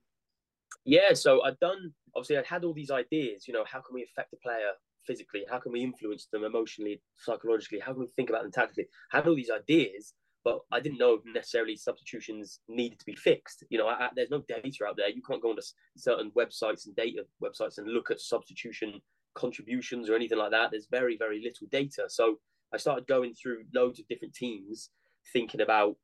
Yeah, 0.86 1.13
so 1.13 1.43
I'd 1.43 1.60
done 1.60 1.93
obviously 2.15 2.38
I'd 2.38 2.45
had 2.45 2.63
all 2.63 2.73
these 2.73 2.91
ideas. 2.91 3.47
You 3.47 3.53
know, 3.53 3.65
how 3.65 3.82
can 3.82 3.93
we 3.93 4.03
affect 4.03 4.34
a 4.34 4.38
player 4.38 4.71
physically? 5.05 5.45
How 5.49 5.59
can 5.59 5.71
we 5.71 5.83
influence 5.83 6.27
them 6.31 6.43
emotionally, 6.43 7.01
psychologically? 7.17 7.79
How 7.79 7.93
can 7.93 8.01
we 8.01 8.07
think 8.07 8.29
about 8.29 8.43
them 8.43 8.51
tactically? 8.51 8.88
I 9.13 9.17
had 9.17 9.27
all 9.27 9.35
these 9.35 9.51
ideas, 9.51 10.13
but 10.43 10.59
I 10.71 10.79
didn't 10.79 10.99
know 10.99 11.19
necessarily 11.25 11.75
substitutions 11.75 12.59
needed 12.67 12.99
to 12.99 13.05
be 13.05 13.15
fixed. 13.15 13.63
You 13.69 13.77
know, 13.77 13.88
I, 13.88 14.05
I, 14.05 14.09
there's 14.15 14.31
no 14.31 14.43
data 14.47 14.85
out 14.88 14.97
there. 14.97 15.09
You 15.09 15.21
can't 15.21 15.41
go 15.41 15.49
onto 15.49 15.62
certain 15.97 16.31
websites 16.38 16.85
and 16.85 16.95
data 16.95 17.23
websites 17.43 17.77
and 17.77 17.88
look 17.88 18.12
at 18.12 18.21
substitution 18.21 19.01
contributions 19.35 20.09
or 20.09 20.15
anything 20.15 20.38
like 20.38 20.51
that. 20.51 20.71
There's 20.71 20.88
very, 20.89 21.17
very 21.17 21.41
little 21.41 21.67
data. 21.71 22.05
So 22.07 22.39
I 22.73 22.77
started 22.77 23.07
going 23.07 23.33
through 23.33 23.63
loads 23.73 23.99
of 23.99 24.07
different 24.07 24.33
teams, 24.33 24.89
thinking 25.33 25.62
about, 25.62 25.95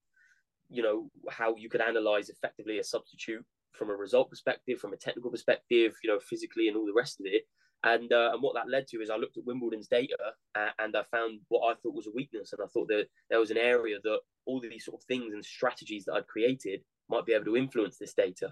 you 0.70 0.82
know, 0.82 1.10
how 1.30 1.56
you 1.56 1.70
could 1.70 1.82
analyze 1.82 2.30
effectively 2.30 2.80
a 2.80 2.84
substitute 2.84 3.46
from 3.74 3.90
a 3.90 3.96
result 3.96 4.30
perspective, 4.30 4.80
from 4.80 4.94
a 4.94 4.98
technical 4.98 5.30
perspective, 5.30 5.94
you 6.04 6.10
know, 6.10 6.20
physically 6.20 6.68
and 6.68 6.78
all 6.78 6.86
the 6.86 6.94
rest 6.94 7.20
of 7.20 7.26
it. 7.26 7.44
And 7.86 8.12
uh, 8.12 8.32
and 8.34 8.42
what 8.42 8.56
that 8.56 8.70
led 8.70 8.88
to 8.88 9.02
is 9.02 9.12
I 9.12 9.16
looked 9.16 9.38
at 9.38 9.46
Wimbledon's 9.46 9.88
data 9.88 10.18
uh, 10.56 10.70
and 10.80 10.96
I 10.98 11.04
found 11.12 11.40
what 11.50 11.72
I 11.72 11.76
thought 11.76 11.94
was 11.94 12.08
a 12.08 12.16
weakness, 12.16 12.52
and 12.52 12.62
I 12.62 12.68
thought 12.68 12.88
that 12.88 13.06
there 13.30 13.40
was 13.40 13.52
an 13.52 13.58
area 13.58 13.98
that 14.04 14.20
all 14.46 14.60
these 14.60 14.86
sort 14.86 15.00
of 15.00 15.06
things 15.06 15.34
and 15.34 15.46
strategies 15.46 16.06
that 16.06 16.14
I'd 16.14 16.28
created 16.28 16.82
might 17.10 17.26
be 17.26 17.34
able 17.34 17.46
to 17.46 17.58
influence 17.58 17.98
this 17.98 18.16
data. 18.16 18.52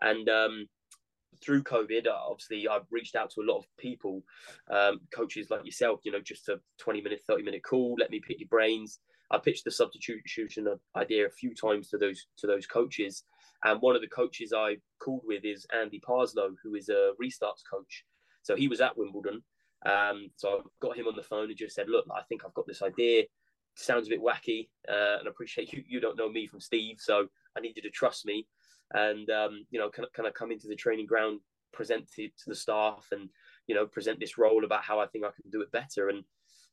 And 0.00 0.28
um, 0.30 0.66
through 1.42 1.62
COVID, 1.64 2.06
uh, 2.06 2.16
obviously, 2.28 2.68
I've 2.68 2.86
reached 2.90 3.16
out 3.16 3.30
to 3.32 3.42
a 3.42 3.48
lot 3.50 3.58
of 3.58 3.66
people, 3.78 4.22
um, 4.70 5.00
coaches 5.14 5.48
like 5.50 5.64
yourself, 5.66 6.00
you 6.04 6.12
know, 6.12 6.20
just 6.20 6.48
a 6.48 6.58
20 6.78 7.02
minute, 7.02 7.20
30 7.28 7.42
minute 7.42 7.62
call, 7.62 7.96
let 7.98 8.10
me 8.10 8.20
pick 8.26 8.40
your 8.40 8.48
brains. 8.48 8.98
I 9.30 9.38
pitched 9.38 9.64
the 9.64 9.70
substitution 9.70 10.66
idea 10.96 11.26
a 11.26 11.30
few 11.30 11.54
times 11.54 11.88
to 11.90 11.98
those 11.98 12.26
to 12.38 12.46
those 12.46 12.66
coaches. 12.66 13.24
And 13.62 13.80
one 13.80 13.94
of 13.94 14.00
the 14.00 14.08
coaches 14.08 14.52
I 14.56 14.78
called 14.98 15.22
with 15.24 15.44
is 15.44 15.66
Andy 15.72 16.00
Parslow, 16.00 16.54
who 16.62 16.74
is 16.74 16.88
a 16.88 17.12
restarts 17.22 17.62
coach. 17.70 18.04
So 18.42 18.56
he 18.56 18.68
was 18.68 18.80
at 18.80 18.96
Wimbledon. 18.96 19.42
Um, 19.86 20.30
so 20.36 20.48
I 20.48 20.60
got 20.80 20.96
him 20.96 21.06
on 21.06 21.16
the 21.16 21.22
phone 21.22 21.48
and 21.48 21.56
just 21.56 21.74
said, 21.74 21.88
look, 21.88 22.06
I 22.14 22.22
think 22.28 22.42
I've 22.44 22.54
got 22.54 22.66
this 22.66 22.82
idea. 22.82 23.24
Sounds 23.74 24.08
a 24.08 24.10
bit 24.10 24.22
wacky, 24.22 24.68
uh, 24.88 25.18
and 25.18 25.28
I 25.28 25.30
appreciate 25.30 25.72
you. 25.72 25.82
You 25.86 26.00
don't 26.00 26.18
know 26.18 26.28
me 26.28 26.46
from 26.46 26.60
Steve, 26.60 26.96
so 26.98 27.28
I 27.56 27.60
need 27.60 27.76
you 27.76 27.82
to 27.82 27.90
trust 27.90 28.26
me 28.26 28.46
and 28.92 29.30
um, 29.30 29.64
you 29.70 29.78
know 29.78 29.88
can, 29.88 30.04
can 30.14 30.26
I 30.26 30.30
come 30.30 30.50
into 30.50 30.68
the 30.68 30.76
training 30.76 31.06
ground 31.06 31.40
present 31.72 32.10
to, 32.16 32.26
to 32.26 32.44
the 32.48 32.54
staff 32.54 33.06
and 33.12 33.28
you 33.66 33.74
know 33.74 33.86
present 33.86 34.18
this 34.18 34.38
role 34.38 34.64
about 34.64 34.82
how 34.82 34.98
I 34.98 35.06
think 35.06 35.24
I 35.24 35.30
can 35.40 35.50
do 35.50 35.62
it 35.62 35.72
better 35.72 36.08
and 36.08 36.24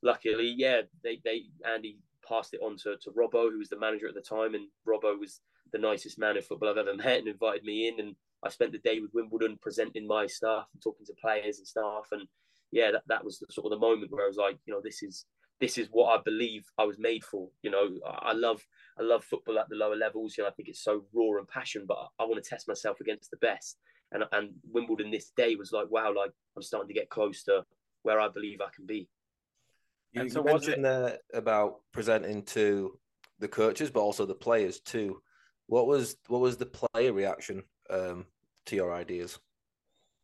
luckily 0.02 0.54
yeah 0.58 0.82
they, 1.04 1.20
they 1.24 1.44
Andy 1.68 1.98
passed 2.28 2.54
it 2.54 2.62
on 2.64 2.78
to, 2.78 2.96
to 2.98 3.12
Robbo 3.12 3.52
who 3.52 3.60
was 3.60 3.70
the 3.70 3.80
manager 3.80 4.08
at 4.08 4.16
the 4.16 4.22
time 4.22 4.56
and 4.56 4.68
Robbo 4.88 5.20
was 5.20 5.42
the 5.72 5.78
nicest 5.78 6.18
man 6.18 6.38
in 6.38 6.44
football 6.44 6.70
I've 6.70 6.78
ever 6.78 6.96
met 6.96 7.20
and 7.20 7.28
invited 7.28 7.64
me 7.64 7.88
in 7.88 8.00
and 8.00 8.16
I 8.44 8.50
spent 8.50 8.72
the 8.72 8.80
day 8.80 9.00
with 9.00 9.12
Wimbledon 9.14 9.58
presenting 9.62 10.08
my 10.08 10.28
stuff 10.28 10.68
and 10.74 10.82
talking 10.82 11.06
to 11.06 11.14
players 11.22 11.58
and 11.58 11.68
staff 11.68 12.08
and 12.12 12.24
yeah 12.72 12.92
that, 12.92 13.04
that 13.08 13.24
was 13.24 13.40
the 13.40 13.48
sort 13.50 13.66
of 13.66 13.72
the 13.72 13.86
moment 13.86 14.12
where 14.12 14.26
I 14.26 14.28
was 14.28 14.38
like 14.38 14.58
you 14.66 14.74
know 14.74 14.82
this 14.84 15.02
is 15.04 15.26
this 15.60 15.78
is 15.78 15.88
what 15.92 16.18
I 16.18 16.22
believe 16.24 16.66
I 16.78 16.84
was 16.84 17.00
made 17.00 17.24
for 17.24 17.50
you 17.64 17.72
know 17.72 17.90
I 18.06 18.34
love 18.34 18.62
I 19.00 19.04
love 19.04 19.24
football 19.24 19.60
at 19.60 19.70
the 19.70 19.76
lower 19.76 19.96
levels. 19.96 20.38
You 20.38 20.44
know, 20.44 20.50
I 20.50 20.54
think 20.54 20.70
it's 20.70 20.84
so 20.84 21.04
raw 21.14 21.38
and 21.38 21.48
passion, 21.48 21.86
but 21.88 21.98
I, 21.98 22.24
I 22.24 22.26
want 22.26 22.44
to 22.44 22.50
test 22.50 22.68
myself 22.68 23.00
against 23.00 23.32
the 23.32 23.38
best. 23.38 23.78
And 24.12 24.24
and 24.32 24.52
Wimbledon 24.72 25.12
this 25.12 25.32
day 25.36 25.56
was 25.56 25.72
like, 25.72 25.90
wow, 25.90 26.14
like 26.16 26.32
I'm 26.56 26.62
starting 26.62 26.88
to 26.88 26.94
get 26.94 27.10
close 27.10 27.44
to 27.44 27.64
where 28.04 28.20
I 28.20 28.30
believe 28.30 28.62
I 28.62 28.70
can 28.76 28.86
be. 28.86 29.10
You, 30.14 30.30
so 30.30 30.40
you 30.40 30.46
mentioned 30.46 30.86
there 30.86 31.18
about 31.34 31.82
presenting 31.92 32.44
to 32.44 32.98
the 33.40 33.48
coaches, 33.48 33.92
but 33.92 34.00
also 34.00 34.26
the 34.26 34.36
players 34.36 34.80
too. 34.80 35.22
What 35.68 35.88
was 35.88 36.16
what 36.28 36.42
was 36.42 36.58
the 36.58 36.66
player 36.66 37.14
reaction 37.14 37.64
um, 37.90 38.26
to 38.66 38.76
your 38.76 38.94
ideas? 38.94 39.40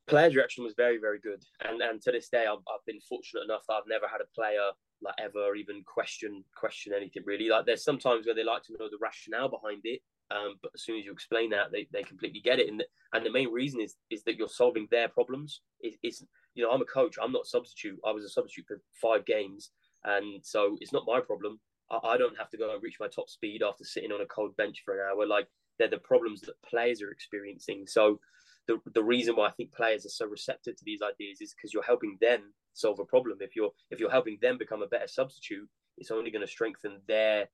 Player 0.07 0.29
direction 0.29 0.63
was 0.63 0.73
very, 0.75 0.97
very 0.97 1.19
good, 1.19 1.41
and 1.61 1.81
and 1.81 2.01
to 2.01 2.11
this 2.11 2.27
day, 2.27 2.45
I've, 2.45 2.57
I've 2.67 2.85
been 2.85 2.99
fortunate 3.07 3.43
enough 3.43 3.63
that 3.67 3.75
I've 3.75 3.87
never 3.87 4.07
had 4.07 4.19
a 4.19 4.35
player 4.35 4.71
like 5.01 5.15
ever 5.19 5.55
even 5.55 5.83
question 5.85 6.43
question 6.55 6.93
anything 6.93 7.23
really. 7.25 7.49
Like 7.49 7.65
there's 7.65 7.83
sometimes 7.83 8.25
where 8.25 8.35
they 8.35 8.43
like 8.43 8.63
to 8.63 8.73
know 8.73 8.89
the 8.89 8.97
rationale 9.01 9.49
behind 9.49 9.81
it, 9.85 10.01
um, 10.31 10.55
but 10.61 10.71
as 10.73 10.83
soon 10.83 10.97
as 10.97 11.05
you 11.05 11.11
explain 11.11 11.49
that, 11.51 11.71
they, 11.71 11.87
they 11.91 12.03
completely 12.03 12.39
get 12.39 12.59
it. 12.59 12.69
And 12.69 12.79
the, 12.79 12.85
and 13.13 13.25
the 13.25 13.31
main 13.31 13.51
reason 13.51 13.81
is 13.81 13.95
is 14.09 14.23
that 14.23 14.37
you're 14.37 14.47
solving 14.47 14.87
their 14.89 15.07
problems. 15.07 15.61
It, 15.81 15.95
it's 16.01 16.23
you 16.55 16.63
know 16.63 16.71
I'm 16.71 16.81
a 16.81 16.85
coach. 16.85 17.17
I'm 17.21 17.31
not 17.31 17.45
a 17.45 17.49
substitute. 17.49 17.99
I 18.05 18.11
was 18.11 18.23
a 18.23 18.29
substitute 18.29 18.65
for 18.67 18.81
five 19.01 19.25
games, 19.25 19.71
and 20.05 20.43
so 20.43 20.77
it's 20.79 20.93
not 20.93 21.05
my 21.05 21.19
problem. 21.19 21.59
I, 21.91 21.99
I 22.03 22.17
don't 22.17 22.37
have 22.37 22.49
to 22.49 22.57
go 22.57 22.73
and 22.73 22.81
reach 22.81 22.97
my 22.99 23.07
top 23.07 23.29
speed 23.29 23.61
after 23.63 23.83
sitting 23.83 24.11
on 24.11 24.21
a 24.21 24.25
cold 24.25 24.55
bench 24.57 24.81
for 24.83 24.95
an 24.95 25.05
hour. 25.11 25.25
Like 25.27 25.47
they're 25.83 25.89
the 25.89 25.97
problems 25.97 26.41
that 26.41 26.61
players 26.63 27.01
are 27.01 27.11
experiencing. 27.11 27.85
So 27.87 28.19
the, 28.67 28.79
the 28.93 29.03
reason 29.03 29.35
why 29.35 29.47
I 29.47 29.51
think 29.51 29.73
players 29.73 30.05
are 30.05 30.09
so 30.09 30.25
receptive 30.25 30.77
to 30.77 30.85
these 30.85 31.01
ideas 31.01 31.41
is 31.41 31.53
because 31.53 31.73
you're 31.73 31.83
helping 31.83 32.17
them 32.21 32.53
solve 32.73 32.99
a 32.99 33.05
problem. 33.05 33.39
If 33.41 33.55
you're 33.55 33.71
if 33.91 33.99
you're 33.99 34.09
helping 34.09 34.37
them 34.41 34.57
become 34.57 34.81
a 34.81 34.87
better 34.87 35.07
substitute, 35.07 35.67
it's 35.97 36.11
only 36.11 36.31
going 36.31 36.45
to 36.45 36.51
strengthen 36.51 37.01
their, 37.07 37.49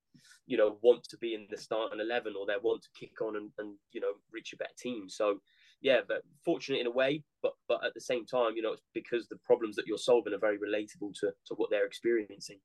you 0.46 0.58
know, 0.58 0.78
want 0.82 1.04
to 1.06 1.18
be 1.18 1.34
in 1.34 1.48
the 1.50 1.58
starting 1.58 2.00
eleven 2.00 2.34
or 2.39 2.46
their 2.46 2.60
want 2.60 2.84
to 2.84 3.00
kick 3.00 3.22
on 3.22 3.36
and, 3.36 3.50
and 3.58 3.76
you 3.92 4.02
know 4.02 4.13
reach 4.32 4.54
a 4.54 4.58
better 4.58 4.72
team. 4.78 5.10
So 5.10 5.39
yeah, 5.82 6.02
but 6.08 6.22
fortunate 6.46 6.82
in 6.82 6.88
a 6.88 6.92
way, 6.92 7.24
but 7.42 7.54
but 7.68 7.84
at 7.84 7.96
the 7.96 8.02
same 8.02 8.26
time, 8.26 8.56
you 8.56 8.62
know, 8.62 8.74
it's 8.74 8.84
because 8.94 9.28
the 9.28 9.38
problems 9.38 9.76
that 9.78 9.88
you're 9.88 9.98
solving 9.98 10.34
are 10.34 10.39
very 10.39 10.60
relatable 10.60 11.13
to 11.22 11.32
to 11.48 11.56
what 11.56 11.72
they're 11.72 11.88
experiencing. 11.88 12.60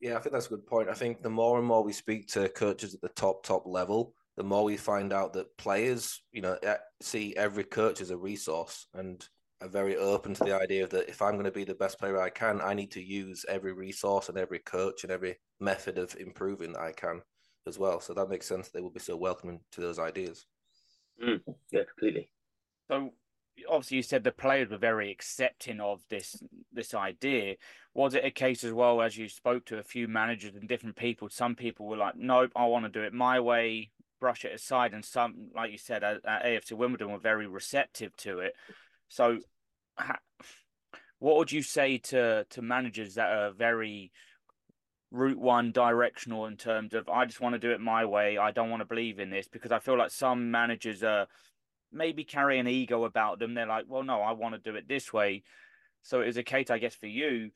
Yeah, 0.00 0.16
I 0.16 0.20
think 0.20 0.32
that's 0.32 0.46
a 0.46 0.50
good 0.50 0.66
point. 0.66 0.88
I 0.88 0.94
think 0.94 1.22
the 1.22 1.30
more 1.30 1.58
and 1.58 1.66
more 1.66 1.82
we 1.82 1.92
speak 1.92 2.28
to 2.28 2.48
coaches 2.48 2.94
at 2.94 3.00
the 3.00 3.08
top 3.10 3.44
top 3.44 3.66
level, 3.66 4.14
the 4.36 4.44
more 4.44 4.64
we 4.64 4.76
find 4.76 5.12
out 5.12 5.32
that 5.34 5.56
players, 5.56 6.22
you 6.32 6.42
know, 6.42 6.58
see 7.00 7.34
every 7.36 7.64
coach 7.64 8.00
as 8.00 8.10
a 8.10 8.16
resource 8.16 8.86
and 8.94 9.26
are 9.60 9.68
very 9.68 9.96
open 9.96 10.34
to 10.34 10.44
the 10.44 10.58
idea 10.58 10.86
that 10.88 11.08
if 11.08 11.22
I'm 11.22 11.34
going 11.34 11.44
to 11.44 11.52
be 11.52 11.64
the 11.64 11.74
best 11.74 11.98
player 11.98 12.20
I 12.20 12.30
can, 12.30 12.60
I 12.60 12.74
need 12.74 12.90
to 12.92 13.02
use 13.02 13.44
every 13.48 13.72
resource 13.72 14.28
and 14.28 14.36
every 14.36 14.58
coach 14.58 15.04
and 15.04 15.12
every 15.12 15.36
method 15.60 15.98
of 15.98 16.16
improving 16.18 16.72
that 16.72 16.82
I 16.82 16.92
can 16.92 17.22
as 17.66 17.78
well. 17.78 18.00
So 18.00 18.12
that 18.14 18.28
makes 18.28 18.46
sense. 18.46 18.68
They 18.68 18.80
will 18.80 18.90
be 18.90 19.00
so 19.00 19.16
welcoming 19.16 19.60
to 19.72 19.80
those 19.80 19.98
ideas. 19.98 20.46
Mm, 21.22 21.40
yeah, 21.70 21.84
completely. 21.84 22.28
So 22.88 23.12
obviously 23.68 23.98
you 23.98 24.02
said 24.02 24.24
the 24.24 24.32
players 24.32 24.70
were 24.70 24.78
very 24.78 25.10
accepting 25.10 25.80
of 25.80 26.02
this 26.10 26.42
this 26.72 26.94
idea 26.94 27.54
was 27.94 28.14
it 28.14 28.24
a 28.24 28.30
case 28.30 28.64
as 28.64 28.72
well 28.72 29.00
as 29.00 29.16
you 29.16 29.28
spoke 29.28 29.64
to 29.64 29.78
a 29.78 29.82
few 29.82 30.08
managers 30.08 30.56
and 30.56 30.68
different 30.68 30.96
people 30.96 31.28
some 31.28 31.54
people 31.54 31.86
were 31.86 31.96
like 31.96 32.16
nope 32.16 32.50
i 32.56 32.66
want 32.66 32.84
to 32.84 32.90
do 32.90 33.04
it 33.04 33.12
my 33.12 33.38
way 33.38 33.90
brush 34.24 34.46
it 34.46 34.54
aside, 34.54 34.94
and 34.94 35.04
some, 35.04 35.50
like 35.54 35.70
you 35.70 35.76
said, 35.76 36.02
at, 36.02 36.24
at 36.24 36.44
AFC 36.46 36.72
Wimbledon 36.72 37.12
were 37.12 37.18
very 37.18 37.46
receptive 37.46 38.16
to 38.16 38.38
it. 38.38 38.54
So, 39.08 39.40
ha, 39.98 40.16
what 41.18 41.36
would 41.36 41.52
you 41.52 41.60
say 41.60 41.98
to 41.98 42.46
to 42.48 42.62
managers 42.62 43.16
that 43.16 43.28
are 43.28 43.50
very 43.50 44.12
route 45.10 45.38
one 45.38 45.72
directional 45.72 46.46
in 46.46 46.56
terms 46.56 46.94
of 46.94 47.06
I 47.10 47.26
just 47.26 47.42
want 47.42 47.52
to 47.52 47.58
do 47.58 47.72
it 47.72 47.82
my 47.82 48.06
way. 48.06 48.38
I 48.38 48.50
don't 48.50 48.70
want 48.70 48.80
to 48.80 48.86
believe 48.86 49.18
in 49.18 49.28
this 49.28 49.46
because 49.46 49.72
I 49.72 49.78
feel 49.78 49.98
like 49.98 50.10
some 50.10 50.50
managers 50.50 51.02
are 51.02 51.26
maybe 51.92 52.24
carry 52.24 52.58
an 52.58 52.66
ego 52.66 53.04
about 53.04 53.38
them. 53.38 53.52
They're 53.52 53.66
like, 53.66 53.84
well, 53.88 54.04
no, 54.04 54.22
I 54.22 54.32
want 54.32 54.54
to 54.54 54.70
do 54.70 54.74
it 54.74 54.88
this 54.88 55.12
way. 55.12 55.42
So 56.00 56.22
it 56.22 56.26
was 56.28 56.38
a 56.38 56.42
case, 56.42 56.70
I 56.70 56.78
guess, 56.78 56.94
for 56.94 57.08
you 57.08 57.50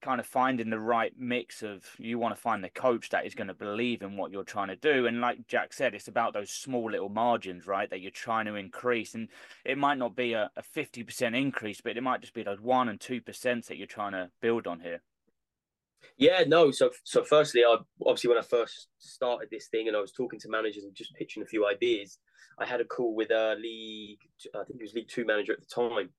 kind 0.00 0.20
of 0.20 0.26
finding 0.26 0.70
the 0.70 0.78
right 0.78 1.12
mix 1.18 1.62
of 1.62 1.84
you 1.98 2.18
want 2.18 2.34
to 2.34 2.40
find 2.40 2.62
the 2.62 2.70
coach 2.70 3.10
that 3.10 3.26
is 3.26 3.34
going 3.34 3.48
to 3.48 3.54
believe 3.54 4.02
in 4.02 4.16
what 4.16 4.30
you're 4.30 4.44
trying 4.44 4.68
to 4.68 4.76
do 4.76 5.06
and 5.06 5.20
like 5.20 5.46
jack 5.46 5.72
said 5.72 5.94
it's 5.94 6.08
about 6.08 6.32
those 6.32 6.50
small 6.50 6.90
little 6.90 7.08
margins 7.08 7.66
right 7.66 7.90
that 7.90 8.00
you're 8.00 8.10
trying 8.10 8.46
to 8.46 8.54
increase 8.54 9.14
and 9.14 9.28
it 9.64 9.76
might 9.76 9.98
not 9.98 10.14
be 10.14 10.32
a, 10.32 10.50
a 10.56 10.62
50% 10.62 11.36
increase 11.36 11.80
but 11.80 11.96
it 11.96 12.02
might 12.02 12.20
just 12.20 12.34
be 12.34 12.42
those 12.42 12.60
1 12.60 12.88
and 12.88 13.00
2% 13.00 13.66
that 13.66 13.76
you're 13.76 13.86
trying 13.86 14.12
to 14.12 14.30
build 14.40 14.66
on 14.66 14.80
here 14.80 15.00
Yeah, 16.16 16.44
no. 16.46 16.70
So, 16.70 16.90
so 17.04 17.24
firstly, 17.24 17.62
I 17.64 17.76
obviously 18.04 18.28
when 18.28 18.38
I 18.38 18.42
first 18.42 18.88
started 18.98 19.48
this 19.50 19.68
thing 19.68 19.88
and 19.88 19.96
I 19.96 20.00
was 20.00 20.12
talking 20.12 20.38
to 20.40 20.48
managers 20.48 20.84
and 20.84 20.94
just 20.94 21.14
pitching 21.14 21.42
a 21.42 21.46
few 21.46 21.66
ideas, 21.66 22.18
I 22.58 22.66
had 22.66 22.80
a 22.80 22.84
call 22.84 23.14
with 23.14 23.30
a 23.30 23.56
league. 23.60 24.18
I 24.54 24.64
think 24.64 24.80
it 24.80 24.82
was 24.82 24.94
League 24.94 25.08
Two 25.08 25.24
manager 25.24 25.52
at 25.52 25.60
the 25.60 25.66
time, 25.66 26.10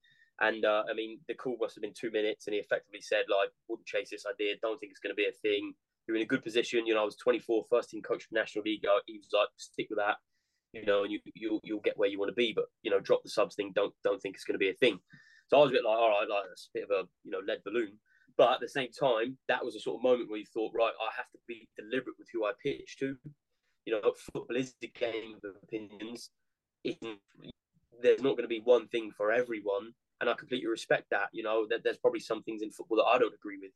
and 0.41 0.65
uh, 0.65 0.83
I 0.89 0.93
mean 0.93 1.19
the 1.27 1.33
call 1.33 1.57
must 1.59 1.75
have 1.75 1.81
been 1.81 1.93
two 1.93 2.11
minutes, 2.11 2.47
and 2.47 2.53
he 2.53 2.59
effectively 2.59 3.01
said 3.01 3.25
like, 3.29 3.49
"Wouldn't 3.67 3.87
chase 3.87 4.09
this 4.09 4.25
idea. 4.25 4.55
Don't 4.61 4.79
think 4.79 4.91
it's 4.91 4.99
going 4.99 5.11
to 5.11 5.19
be 5.19 5.27
a 5.27 5.39
thing. 5.41 5.73
You're 6.07 6.17
in 6.17 6.23
a 6.23 6.25
good 6.25 6.43
position. 6.43 6.87
You 6.87 6.95
know, 6.95 7.01
I 7.01 7.05
was 7.05 7.17
24, 7.17 7.65
first 7.69 7.91
team 7.91 8.01
coach 8.01 8.23
for 8.23 8.33
National 8.33 8.63
League. 8.63 8.81
He 9.05 9.19
was 9.19 9.29
like, 9.31 9.47
stick 9.57 9.87
with 9.91 9.99
that. 9.99 10.15
You 10.73 10.85
know, 10.85 11.03
and 11.03 11.11
you 11.11 11.19
you'll 11.35 11.59
you'll 11.63 11.81
get 11.81 11.97
where 11.97 12.09
you 12.09 12.19
want 12.19 12.29
to 12.29 12.35
be. 12.35 12.53
But 12.53 12.65
you 12.83 12.91
know, 12.91 12.99
drop 12.99 13.23
the 13.23 13.29
subs 13.29 13.55
thing. 13.55 13.71
Don't 13.75 13.93
don't 14.03 14.21
think 14.21 14.35
it's 14.35 14.43
going 14.43 14.55
to 14.55 14.59
be 14.59 14.69
a 14.69 14.73
thing. 14.73 14.99
So 15.47 15.57
I 15.57 15.61
was 15.61 15.71
a 15.71 15.73
bit 15.73 15.83
like, 15.83 15.97
all 15.97 16.09
right, 16.09 16.29
like 16.29 16.43
that's 16.47 16.69
a 16.73 16.77
bit 16.77 16.87
of 16.89 16.91
a 16.91 17.07
you 17.23 17.31
know 17.31 17.39
lead 17.45 17.59
balloon. 17.65 17.99
But 18.37 18.53
at 18.53 18.59
the 18.61 18.69
same 18.69 18.89
time, 18.97 19.37
that 19.49 19.65
was 19.65 19.75
a 19.75 19.79
sort 19.79 19.97
of 19.97 20.03
moment 20.03 20.29
where 20.29 20.39
you 20.39 20.45
thought, 20.53 20.71
right, 20.73 20.93
I 21.01 21.09
have 21.17 21.29
to 21.31 21.39
be 21.47 21.67
deliberate 21.77 22.15
with 22.17 22.29
who 22.31 22.45
I 22.45 22.53
pitch 22.63 22.95
to. 22.99 23.15
You 23.85 23.93
know, 23.93 24.13
football 24.33 24.55
is 24.55 24.75
a 24.81 24.87
game 24.87 25.35
of 25.43 25.55
opinions. 25.61 26.29
It, 26.83 26.97
there's 28.01 28.21
not 28.21 28.37
going 28.37 28.43
to 28.43 28.47
be 28.47 28.61
one 28.63 28.87
thing 28.87 29.11
for 29.11 29.31
everyone, 29.31 29.93
and 30.21 30.29
I 30.29 30.33
completely 30.33 30.67
respect 30.67 31.05
that. 31.11 31.29
You 31.31 31.43
know, 31.43 31.67
that 31.69 31.83
there's 31.83 31.97
probably 31.97 32.19
some 32.19 32.43
things 32.43 32.61
in 32.61 32.71
football 32.71 32.97
that 32.97 33.15
I 33.15 33.17
don't 33.17 33.33
agree 33.33 33.59
with. 33.61 33.71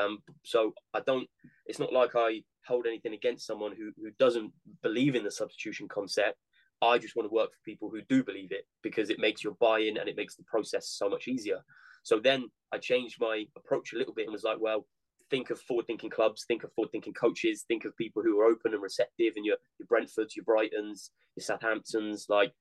Um, 0.00 0.18
so 0.44 0.74
I 0.94 1.00
don't. 1.00 1.28
It's 1.66 1.78
not 1.78 1.92
like 1.92 2.10
I 2.14 2.42
hold 2.66 2.86
anything 2.86 3.14
against 3.14 3.46
someone 3.46 3.74
who 3.76 3.92
who 3.96 4.10
doesn't 4.18 4.52
believe 4.82 5.14
in 5.14 5.24
the 5.24 5.30
substitution 5.30 5.88
concept. 5.88 6.38
I 6.82 6.98
just 6.98 7.16
want 7.16 7.28
to 7.28 7.34
work 7.34 7.50
for 7.50 7.70
people 7.70 7.88
who 7.90 8.02
do 8.08 8.22
believe 8.22 8.52
it 8.52 8.66
because 8.82 9.08
it 9.08 9.18
makes 9.18 9.42
your 9.42 9.54
buy-in 9.60 9.96
and 9.96 10.08
it 10.08 10.16
makes 10.16 10.36
the 10.36 10.44
process 10.44 10.88
so 10.90 11.08
much 11.08 11.26
easier. 11.26 11.60
So 12.02 12.20
then 12.20 12.50
I 12.70 12.78
changed 12.78 13.16
my 13.18 13.44
approach 13.56 13.92
a 13.92 13.96
little 13.96 14.12
bit 14.12 14.26
and 14.26 14.32
was 14.32 14.44
like, 14.44 14.60
well, 14.60 14.86
think 15.30 15.50
of 15.50 15.60
forward-thinking 15.62 16.10
clubs, 16.10 16.44
think 16.46 16.64
of 16.64 16.72
forward-thinking 16.74 17.14
coaches, 17.14 17.64
think 17.66 17.84
of 17.84 17.96
people 17.96 18.22
who 18.22 18.38
are 18.40 18.44
open 18.44 18.74
and 18.74 18.82
receptive, 18.82 19.32
and 19.36 19.44
your 19.44 19.56
your 19.78 19.88
Brentfords, 19.88 20.36
your 20.36 20.44
Brightons, 20.44 21.10
your 21.34 21.44
Southamptons, 21.44 22.26
like 22.28 22.52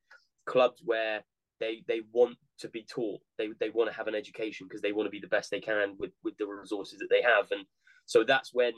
clubs 0.45 0.81
where 0.85 1.23
they 1.59 1.83
they 1.87 2.01
want 2.11 2.37
to 2.59 2.69
be 2.69 2.83
taught, 2.83 3.21
they 3.37 3.49
they 3.59 3.69
want 3.69 3.89
to 3.89 3.95
have 3.95 4.07
an 4.07 4.15
education 4.15 4.67
because 4.67 4.81
they 4.81 4.91
want 4.91 5.07
to 5.07 5.11
be 5.11 5.19
the 5.19 5.27
best 5.27 5.51
they 5.51 5.59
can 5.59 5.95
with 5.97 6.11
with 6.23 6.37
the 6.37 6.45
resources 6.45 6.99
that 6.99 7.09
they 7.09 7.21
have, 7.21 7.51
and 7.51 7.65
so 8.05 8.23
that's 8.23 8.53
when 8.53 8.73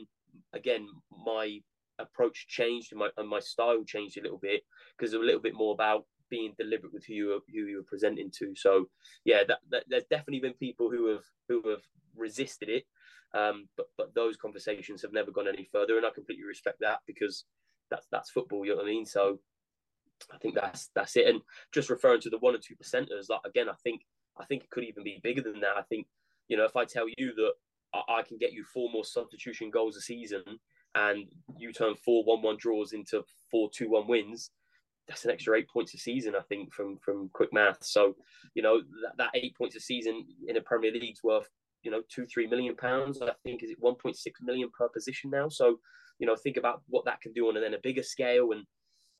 again 0.53 0.87
my 1.25 1.59
approach 1.99 2.47
changed 2.47 2.91
and 2.91 2.99
my 2.99 3.09
and 3.17 3.27
my 3.27 3.39
style 3.39 3.83
changed 3.83 4.17
a 4.17 4.21
little 4.21 4.37
bit 4.37 4.61
because 4.97 5.13
a 5.13 5.19
little 5.19 5.41
bit 5.41 5.55
more 5.55 5.73
about 5.73 6.05
being 6.29 6.53
deliberate 6.57 6.93
with 6.93 7.05
who 7.05 7.13
you 7.13 7.33
are, 7.33 7.39
who 7.51 7.65
you 7.65 7.79
are 7.79 7.87
presenting 7.87 8.29
to. 8.37 8.53
So 8.55 8.89
yeah, 9.25 9.43
that, 9.47 9.59
that, 9.71 9.85
there's 9.87 10.05
definitely 10.09 10.41
been 10.41 10.53
people 10.53 10.89
who 10.89 11.07
have 11.07 11.23
who 11.47 11.69
have 11.69 11.81
resisted 12.15 12.69
it, 12.69 12.83
um, 13.33 13.67
but 13.77 13.87
but 13.97 14.13
those 14.15 14.37
conversations 14.37 15.01
have 15.01 15.13
never 15.13 15.31
gone 15.31 15.47
any 15.47 15.67
further, 15.71 15.97
and 15.97 16.05
I 16.05 16.09
completely 16.11 16.45
respect 16.45 16.77
that 16.81 16.99
because 17.07 17.45
that's 17.89 18.07
that's 18.11 18.29
football. 18.29 18.65
You 18.65 18.71
know 18.71 18.77
what 18.77 18.87
I 18.87 18.89
mean? 18.89 19.05
So 19.05 19.39
I 20.33 20.37
think 20.37 20.55
that's 20.55 20.89
that's 20.95 21.15
it. 21.15 21.27
And 21.27 21.41
just 21.73 21.89
referring 21.89 22.21
to 22.21 22.29
the 22.29 22.39
one 22.39 22.55
or 22.55 22.59
two 22.59 22.75
percenters, 22.75 23.29
like 23.29 23.41
again, 23.45 23.69
I 23.69 23.75
think 23.83 24.01
I 24.39 24.45
think 24.45 24.63
it 24.63 24.69
could 24.69 24.83
even 24.83 25.03
be 25.03 25.19
bigger 25.23 25.41
than 25.41 25.59
that. 25.61 25.77
I 25.77 25.83
think 25.83 26.07
you 26.47 26.57
know 26.57 26.65
if 26.65 26.75
I 26.75 26.85
tell 26.85 27.07
you 27.17 27.33
that 27.35 27.51
I, 27.93 28.19
I 28.19 28.21
can 28.23 28.37
get 28.37 28.53
you 28.53 28.63
four 28.63 28.89
more 28.91 29.05
substitution 29.05 29.69
goals 29.69 29.95
a 29.97 30.01
season, 30.01 30.43
and 30.95 31.25
you 31.57 31.71
turn 31.71 31.95
four 31.95 32.23
one 32.23 32.41
one 32.41 32.57
draws 32.57 32.93
into 32.93 33.23
four 33.51 33.69
two 33.73 33.89
one 33.89 34.07
wins 34.07 34.51
that's 35.07 35.25
an 35.25 35.31
extra 35.31 35.57
eight 35.57 35.69
points 35.69 35.93
a 35.93 35.97
season, 35.97 36.35
I 36.35 36.41
think, 36.49 36.73
from 36.73 36.97
from 36.97 37.29
quick 37.33 37.49
math. 37.53 37.83
So, 37.83 38.15
you 38.55 38.61
know, 38.61 38.81
that, 39.03 39.17
that 39.17 39.31
eight 39.33 39.55
points 39.55 39.75
a 39.75 39.79
season 39.79 40.25
in 40.47 40.57
a 40.57 40.61
Premier 40.61 40.91
League's 40.91 41.23
worth, 41.23 41.47
you 41.81 41.91
know, 41.91 42.01
two, 42.09 42.25
three 42.25 42.47
million 42.47 42.75
pounds. 42.75 43.21
I 43.21 43.31
think 43.43 43.63
is 43.63 43.71
it 43.71 43.81
1.6 43.81 44.15
million 44.41 44.69
per 44.77 44.89
position 44.89 45.29
now. 45.29 45.47
So, 45.47 45.79
you 46.19 46.27
know, 46.27 46.35
think 46.35 46.57
about 46.57 46.81
what 46.87 47.05
that 47.05 47.21
can 47.21 47.31
do 47.31 47.47
on 47.47 47.55
and 47.55 47.63
then 47.63 47.73
a 47.73 47.81
bigger 47.81 48.03
scale. 48.03 48.51
And 48.51 48.65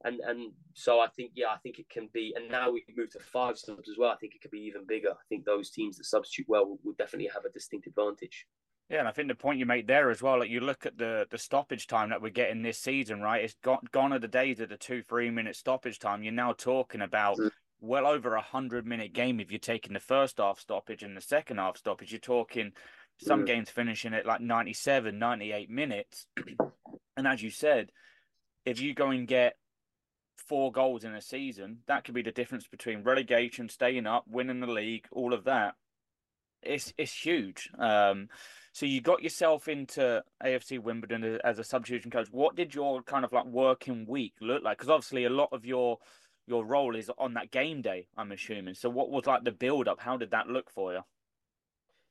and 0.03 0.19
and 0.19 0.51
so 0.73 0.99
I 0.99 1.07
think, 1.07 1.31
yeah, 1.35 1.47
I 1.47 1.57
think 1.57 1.79
it 1.79 1.89
can 1.89 2.09
be. 2.13 2.33
And 2.35 2.49
now 2.49 2.69
we 2.69 2.83
move 2.95 3.09
to 3.11 3.19
five 3.19 3.57
subs 3.57 3.89
as 3.89 3.97
well. 3.97 4.11
I 4.11 4.15
think 4.17 4.35
it 4.35 4.41
could 4.41 4.51
be 4.51 4.59
even 4.59 4.85
bigger. 4.85 5.11
I 5.11 5.25
think 5.29 5.45
those 5.45 5.71
teams 5.71 5.97
that 5.97 6.05
substitute 6.05 6.47
well 6.47 6.65
will, 6.67 6.79
will 6.83 6.93
definitely 6.97 7.29
have 7.33 7.45
a 7.45 7.49
distinct 7.49 7.87
advantage. 7.87 8.45
Yeah, 8.89 8.99
and 8.99 9.07
I 9.07 9.11
think 9.11 9.27
the 9.27 9.35
point 9.35 9.59
you 9.59 9.65
make 9.65 9.85
there 9.85 10.09
as 10.09 10.21
well, 10.21 10.39
like 10.39 10.49
you 10.49 10.61
look 10.61 10.85
at 10.85 10.97
the 10.97 11.27
the 11.29 11.37
stoppage 11.37 11.87
time 11.87 12.09
that 12.09 12.21
we're 12.21 12.29
getting 12.29 12.61
this 12.61 12.79
season, 12.79 13.21
right? 13.21 13.43
It's 13.43 13.55
got 13.63 13.91
gone 13.91 14.13
are 14.13 14.19
the 14.19 14.27
days 14.27 14.59
of 14.59 14.69
the 14.69 14.77
two 14.77 15.01
three 15.01 15.29
minute 15.29 15.55
stoppage 15.55 15.99
time. 15.99 16.23
You're 16.23 16.31
now 16.31 16.53
talking 16.53 17.01
about 17.01 17.37
mm. 17.37 17.49
well 17.81 18.07
over 18.07 18.35
a 18.35 18.41
hundred 18.41 18.85
minute 18.85 19.13
game 19.13 19.39
if 19.39 19.51
you're 19.51 19.59
taking 19.59 19.93
the 19.93 19.99
first 19.99 20.37
half 20.37 20.59
stoppage 20.59 21.03
and 21.03 21.17
the 21.17 21.21
second 21.21 21.57
half 21.57 21.77
stoppage. 21.77 22.11
You're 22.11 22.19
talking 22.19 22.71
some 23.19 23.43
mm. 23.43 23.47
games 23.47 23.69
finishing 23.69 24.13
at 24.13 24.25
like 24.25 24.41
97, 24.41 25.17
98 25.17 25.69
minutes. 25.69 26.27
and 27.17 27.27
as 27.27 27.41
you 27.41 27.49
said, 27.49 27.91
if 28.63 28.79
you 28.79 28.93
go 28.93 29.09
and 29.09 29.27
get 29.27 29.55
four 30.47 30.71
goals 30.71 31.03
in 31.03 31.13
a 31.13 31.21
season, 31.21 31.79
that 31.87 32.03
could 32.03 32.15
be 32.15 32.21
the 32.21 32.31
difference 32.31 32.67
between 32.67 33.03
relegation, 33.03 33.69
staying 33.69 34.07
up, 34.07 34.25
winning 34.27 34.59
the 34.59 34.67
league, 34.67 35.05
all 35.11 35.33
of 35.33 35.43
that. 35.45 35.75
It's 36.61 36.93
it's 36.97 37.13
huge. 37.13 37.69
Um, 37.77 38.29
so 38.73 38.85
you 38.85 39.01
got 39.01 39.23
yourself 39.23 39.67
into 39.67 40.23
AFC 40.43 40.79
Wimbledon 40.79 41.39
as 41.43 41.59
a 41.59 41.63
substitution 41.63 42.11
coach. 42.11 42.27
What 42.31 42.55
did 42.55 42.75
your 42.75 43.01
kind 43.03 43.25
of 43.25 43.31
like 43.31 43.45
working 43.45 44.05
week 44.07 44.33
look 44.41 44.63
like? 44.63 44.77
Because 44.77 44.89
obviously 44.89 45.25
a 45.25 45.29
lot 45.29 45.49
of 45.51 45.65
your 45.65 45.97
your 46.47 46.65
role 46.65 46.95
is 46.95 47.11
on 47.17 47.33
that 47.35 47.51
game 47.51 47.81
day. 47.81 48.07
I'm 48.17 48.31
assuming. 48.31 48.73
So 48.73 48.89
what 48.89 49.09
was 49.09 49.25
like 49.25 49.43
the 49.43 49.51
build 49.51 49.87
up? 49.87 49.99
How 49.99 50.17
did 50.17 50.31
that 50.31 50.47
look 50.47 50.71
for 50.71 50.93
you? 50.93 51.01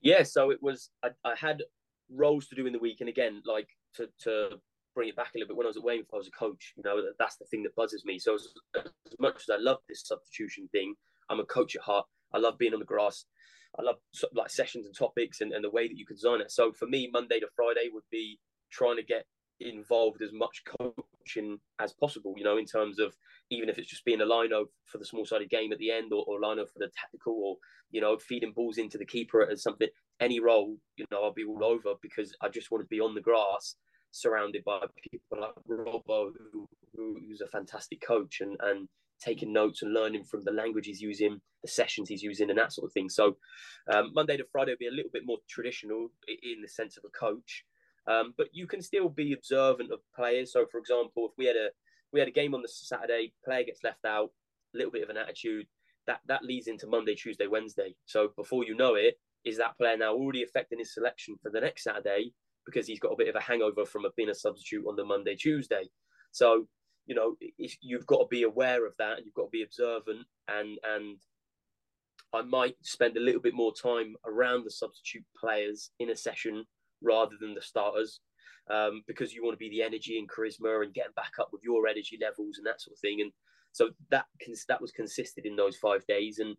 Yeah, 0.00 0.22
so 0.22 0.50
it 0.50 0.62
was. 0.62 0.90
I, 1.02 1.10
I 1.24 1.34
had 1.36 1.62
roles 2.10 2.46
to 2.48 2.54
do 2.54 2.66
in 2.66 2.72
the 2.72 2.78
week, 2.78 3.00
and 3.00 3.08
again, 3.08 3.42
like 3.44 3.68
to 3.94 4.08
to 4.24 4.60
bring 4.96 5.08
it 5.10 5.14
back 5.14 5.30
a 5.34 5.38
little 5.38 5.48
bit. 5.48 5.56
When 5.56 5.66
I 5.66 5.68
was 5.68 5.76
at 5.76 5.84
Weymouth, 5.84 6.08
I 6.12 6.16
was 6.16 6.26
a 6.26 6.30
coach. 6.32 6.72
You 6.76 6.82
know, 6.82 7.00
that's 7.18 7.36
the 7.36 7.44
thing 7.44 7.62
that 7.62 7.76
buzzes 7.76 8.04
me. 8.04 8.18
So 8.18 8.34
as, 8.34 8.48
as 8.74 9.16
much 9.20 9.42
as 9.42 9.50
I 9.52 9.58
love 9.60 9.78
this 9.88 10.02
substitution 10.04 10.68
thing, 10.72 10.94
I'm 11.30 11.38
a 11.38 11.44
coach 11.44 11.76
at 11.76 11.82
heart. 11.82 12.06
I 12.32 12.38
love 12.38 12.58
being 12.58 12.72
on 12.72 12.80
the 12.80 12.86
grass. 12.86 13.26
I 13.78 13.82
love 13.82 13.96
like 14.32 14.50
sessions 14.50 14.86
and 14.86 14.96
topics 14.96 15.40
and, 15.42 15.52
and 15.52 15.62
the 15.62 15.70
way 15.70 15.86
that 15.86 15.98
you 15.98 16.06
can 16.06 16.16
design 16.16 16.40
it. 16.40 16.50
So 16.50 16.72
for 16.72 16.86
me, 16.86 17.10
Monday 17.12 17.38
to 17.40 17.46
Friday 17.54 17.90
would 17.92 18.04
be 18.10 18.40
trying 18.72 18.96
to 18.96 19.02
get 19.02 19.26
involved 19.60 20.22
as 20.22 20.32
much 20.32 20.62
coaching 20.80 21.58
as 21.78 21.92
possible, 21.92 22.34
you 22.36 22.44
know, 22.44 22.56
in 22.56 22.64
terms 22.64 22.98
of 22.98 23.14
even 23.50 23.68
if 23.68 23.78
it's 23.78 23.88
just 23.88 24.04
being 24.04 24.20
a 24.20 24.24
lino 24.24 24.66
for 24.86 24.98
the 24.98 25.04
small 25.04 25.26
sided 25.26 25.50
game 25.50 25.72
at 25.72 25.78
the 25.78 25.90
end 25.90 26.12
or, 26.12 26.24
or 26.26 26.40
lino 26.40 26.64
for 26.64 26.78
the 26.78 26.90
tactical 26.98 27.34
or, 27.44 27.56
you 27.90 28.00
know, 28.00 28.16
feeding 28.16 28.52
balls 28.52 28.78
into 28.78 28.96
the 28.96 29.04
keeper 29.04 29.46
as 29.46 29.62
something, 29.62 29.88
any 30.20 30.40
role, 30.40 30.76
you 30.96 31.04
know, 31.10 31.22
I'll 31.22 31.34
be 31.34 31.44
all 31.44 31.64
over 31.64 31.94
because 32.00 32.34
I 32.40 32.48
just 32.48 32.70
want 32.70 32.82
to 32.82 32.88
be 32.88 33.00
on 33.00 33.14
the 33.14 33.20
grass 33.20 33.76
surrounded 34.10 34.64
by 34.64 34.80
people 35.10 35.40
like 35.40 35.54
Robbo, 35.68 36.30
who, 36.52 36.68
who's 36.94 37.40
a 37.40 37.48
fantastic 37.48 38.00
coach 38.00 38.40
and, 38.40 38.56
and 38.62 38.88
taking 39.20 39.52
notes 39.52 39.82
and 39.82 39.94
learning 39.94 40.24
from 40.24 40.42
the 40.44 40.50
language 40.50 40.86
he's 40.86 41.00
using, 41.00 41.40
the 41.62 41.68
sessions 41.68 42.08
he's 42.08 42.22
using, 42.22 42.50
and 42.50 42.58
that 42.58 42.72
sort 42.72 42.86
of 42.86 42.92
thing. 42.92 43.08
So 43.08 43.36
um, 43.92 44.12
Monday 44.14 44.36
to 44.36 44.44
Friday 44.50 44.72
will 44.72 44.78
be 44.78 44.88
a 44.88 44.90
little 44.90 45.10
bit 45.12 45.26
more 45.26 45.38
traditional 45.48 46.08
in 46.28 46.62
the 46.62 46.68
sense 46.68 46.96
of 46.96 47.04
a 47.04 47.18
coach, 47.18 47.64
um, 48.06 48.34
but 48.36 48.48
you 48.52 48.66
can 48.66 48.82
still 48.82 49.08
be 49.08 49.32
observant 49.32 49.92
of 49.92 50.00
players. 50.14 50.52
So, 50.52 50.66
for 50.70 50.78
example, 50.78 51.28
if 51.30 51.32
we 51.38 51.46
had 51.46 51.56
a 51.56 51.68
we 52.12 52.20
had 52.20 52.28
a 52.28 52.32
game 52.32 52.54
on 52.54 52.62
the 52.62 52.68
Saturday, 52.68 53.32
player 53.44 53.64
gets 53.64 53.82
left 53.82 54.04
out, 54.04 54.30
a 54.74 54.76
little 54.76 54.92
bit 54.92 55.02
of 55.02 55.10
an 55.10 55.16
attitude. 55.16 55.66
That 56.06 56.20
that 56.28 56.44
leads 56.44 56.68
into 56.68 56.86
Monday, 56.86 57.14
Tuesday, 57.14 57.48
Wednesday. 57.48 57.96
So 58.04 58.28
before 58.36 58.64
you 58.64 58.76
know 58.76 58.94
it, 58.94 59.18
is 59.44 59.58
that 59.58 59.76
player 59.76 59.96
now 59.96 60.14
already 60.14 60.42
affecting 60.44 60.78
his 60.78 60.94
selection 60.94 61.36
for 61.42 61.50
the 61.50 61.60
next 61.60 61.84
Saturday 61.84 62.32
because 62.66 62.86
he's 62.86 63.00
got 63.00 63.12
a 63.12 63.16
bit 63.16 63.28
of 63.28 63.36
a 63.36 63.40
hangover 63.40 63.86
from 63.86 64.04
being 64.16 64.28
a 64.28 64.34
substitute 64.34 64.84
on 64.86 64.96
the 64.96 65.04
Monday, 65.04 65.36
Tuesday. 65.36 65.88
So 66.32 66.66
you 67.06 67.14
know 67.14 67.36
if 67.40 67.76
you've 67.80 68.06
got 68.06 68.18
to 68.18 68.26
be 68.28 68.42
aware 68.42 68.86
of 68.86 68.92
that 68.98 69.24
you've 69.24 69.34
got 69.34 69.44
to 69.44 69.50
be 69.50 69.62
observant 69.62 70.26
and 70.48 70.78
and 70.84 71.18
I 72.34 72.42
might 72.42 72.76
spend 72.82 73.16
a 73.16 73.20
little 73.20 73.40
bit 73.40 73.54
more 73.54 73.72
time 73.72 74.16
around 74.26 74.64
the 74.64 74.70
substitute 74.70 75.24
players 75.38 75.90
in 76.00 76.10
a 76.10 76.16
session 76.16 76.64
rather 77.02 77.34
than 77.40 77.54
the 77.54 77.62
starters 77.62 78.20
um, 78.68 79.02
because 79.06 79.32
you 79.32 79.44
want 79.44 79.54
to 79.54 79.64
be 79.64 79.70
the 79.70 79.82
energy 79.82 80.18
and 80.18 80.28
charisma 80.28 80.82
and 80.82 80.92
getting 80.92 81.12
back 81.14 81.32
up 81.40 81.50
with 81.52 81.62
your 81.62 81.86
energy 81.86 82.18
levels 82.20 82.58
and 82.58 82.66
that 82.66 82.80
sort 82.82 82.96
of 82.96 83.00
thing 83.00 83.20
and 83.20 83.32
so 83.72 83.90
that 84.10 84.24
that 84.68 84.80
was 84.80 84.90
consisted 84.90 85.46
in 85.46 85.54
those 85.54 85.76
five 85.76 86.04
days 86.06 86.38
and 86.38 86.56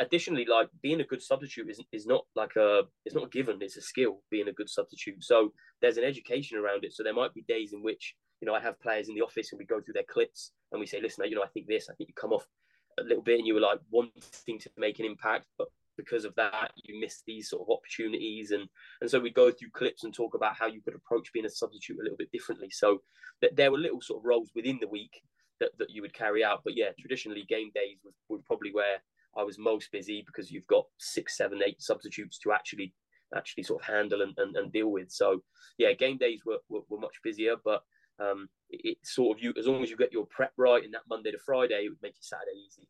additionally 0.00 0.44
like 0.44 0.68
being 0.82 1.00
a 1.00 1.04
good 1.04 1.22
substitute 1.22 1.70
is, 1.70 1.80
is 1.92 2.06
not 2.06 2.24
like 2.34 2.56
a 2.56 2.82
it's 3.04 3.14
not 3.14 3.26
a 3.26 3.28
given 3.28 3.58
it's 3.60 3.76
a 3.76 3.82
skill 3.82 4.22
being 4.30 4.48
a 4.48 4.52
good 4.52 4.68
substitute 4.68 5.22
so 5.22 5.52
there's 5.80 5.98
an 5.98 6.04
education 6.04 6.58
around 6.58 6.84
it 6.84 6.92
so 6.92 7.02
there 7.02 7.14
might 7.14 7.32
be 7.34 7.42
days 7.42 7.72
in 7.72 7.82
which 7.82 8.16
you 8.40 8.46
know, 8.46 8.54
I 8.54 8.60
have 8.60 8.80
players 8.80 9.08
in 9.08 9.14
the 9.14 9.22
office 9.22 9.52
and 9.52 9.58
we 9.58 9.66
go 9.66 9.80
through 9.80 9.94
their 9.94 10.02
clips 10.08 10.52
and 10.72 10.80
we 10.80 10.86
say, 10.86 11.00
listen, 11.00 11.24
you 11.28 11.36
know, 11.36 11.42
I 11.42 11.48
think 11.48 11.66
this, 11.66 11.88
I 11.90 11.94
think 11.94 12.08
you 12.08 12.14
come 12.14 12.32
off 12.32 12.46
a 12.98 13.02
little 13.02 13.22
bit 13.22 13.38
and 13.38 13.46
you 13.46 13.54
were 13.54 13.60
like 13.60 13.80
wanting 13.90 14.58
to 14.58 14.70
make 14.78 14.98
an 14.98 15.04
impact, 15.04 15.46
but 15.58 15.68
because 15.96 16.24
of 16.24 16.34
that, 16.36 16.70
you 16.76 16.98
miss 16.98 17.22
these 17.26 17.50
sort 17.50 17.62
of 17.62 17.70
opportunities. 17.70 18.52
And 18.52 18.66
and 19.02 19.10
so 19.10 19.20
we 19.20 19.30
go 19.30 19.50
through 19.50 19.70
clips 19.70 20.04
and 20.04 20.14
talk 20.14 20.34
about 20.34 20.56
how 20.56 20.66
you 20.66 20.80
could 20.80 20.94
approach 20.94 21.32
being 21.32 21.44
a 21.44 21.50
substitute 21.50 21.98
a 22.00 22.02
little 22.02 22.16
bit 22.16 22.32
differently. 22.32 22.70
So 22.70 23.02
that 23.42 23.56
there 23.56 23.70
were 23.70 23.78
little 23.78 24.00
sort 24.00 24.20
of 24.20 24.24
roles 24.24 24.50
within 24.54 24.78
the 24.80 24.88
week 24.88 25.22
that, 25.60 25.70
that 25.78 25.90
you 25.90 26.00
would 26.00 26.14
carry 26.14 26.42
out. 26.42 26.62
But 26.64 26.76
yeah, 26.76 26.90
traditionally 26.98 27.44
game 27.46 27.70
days 27.74 27.98
were, 28.02 28.12
were 28.28 28.42
probably 28.46 28.72
where 28.72 29.02
I 29.36 29.42
was 29.42 29.58
most 29.58 29.92
busy 29.92 30.22
because 30.26 30.50
you've 30.50 30.66
got 30.66 30.86
six, 30.98 31.36
seven, 31.36 31.60
eight 31.64 31.80
substitutes 31.80 32.38
to 32.38 32.52
actually 32.52 32.94
actually 33.34 33.62
sort 33.62 33.80
of 33.80 33.86
handle 33.86 34.22
and, 34.22 34.34
and, 34.38 34.56
and 34.56 34.72
deal 34.72 34.88
with. 34.88 35.10
So 35.10 35.42
yeah, 35.78 35.92
game 35.92 36.18
days 36.18 36.40
were, 36.44 36.58
were, 36.68 36.80
were 36.88 36.98
much 36.98 37.20
busier, 37.22 37.54
but 37.64 37.82
um, 38.18 38.48
it, 38.68 38.80
it, 38.84 38.98
sort 39.02 39.38
of 39.38 39.42
you 39.42 39.54
as 39.58 39.66
long 39.66 39.82
as 39.82 39.90
you 39.90 39.96
get 39.96 40.12
your 40.12 40.26
prep 40.26 40.52
right 40.56 40.84
in 40.84 40.90
that 40.92 41.02
Monday 41.08 41.30
to 41.30 41.38
Friday, 41.38 41.84
it 41.84 41.90
would 41.90 42.02
make 42.02 42.16
your 42.16 42.22
Saturday 42.22 42.58
easy. 42.66 42.88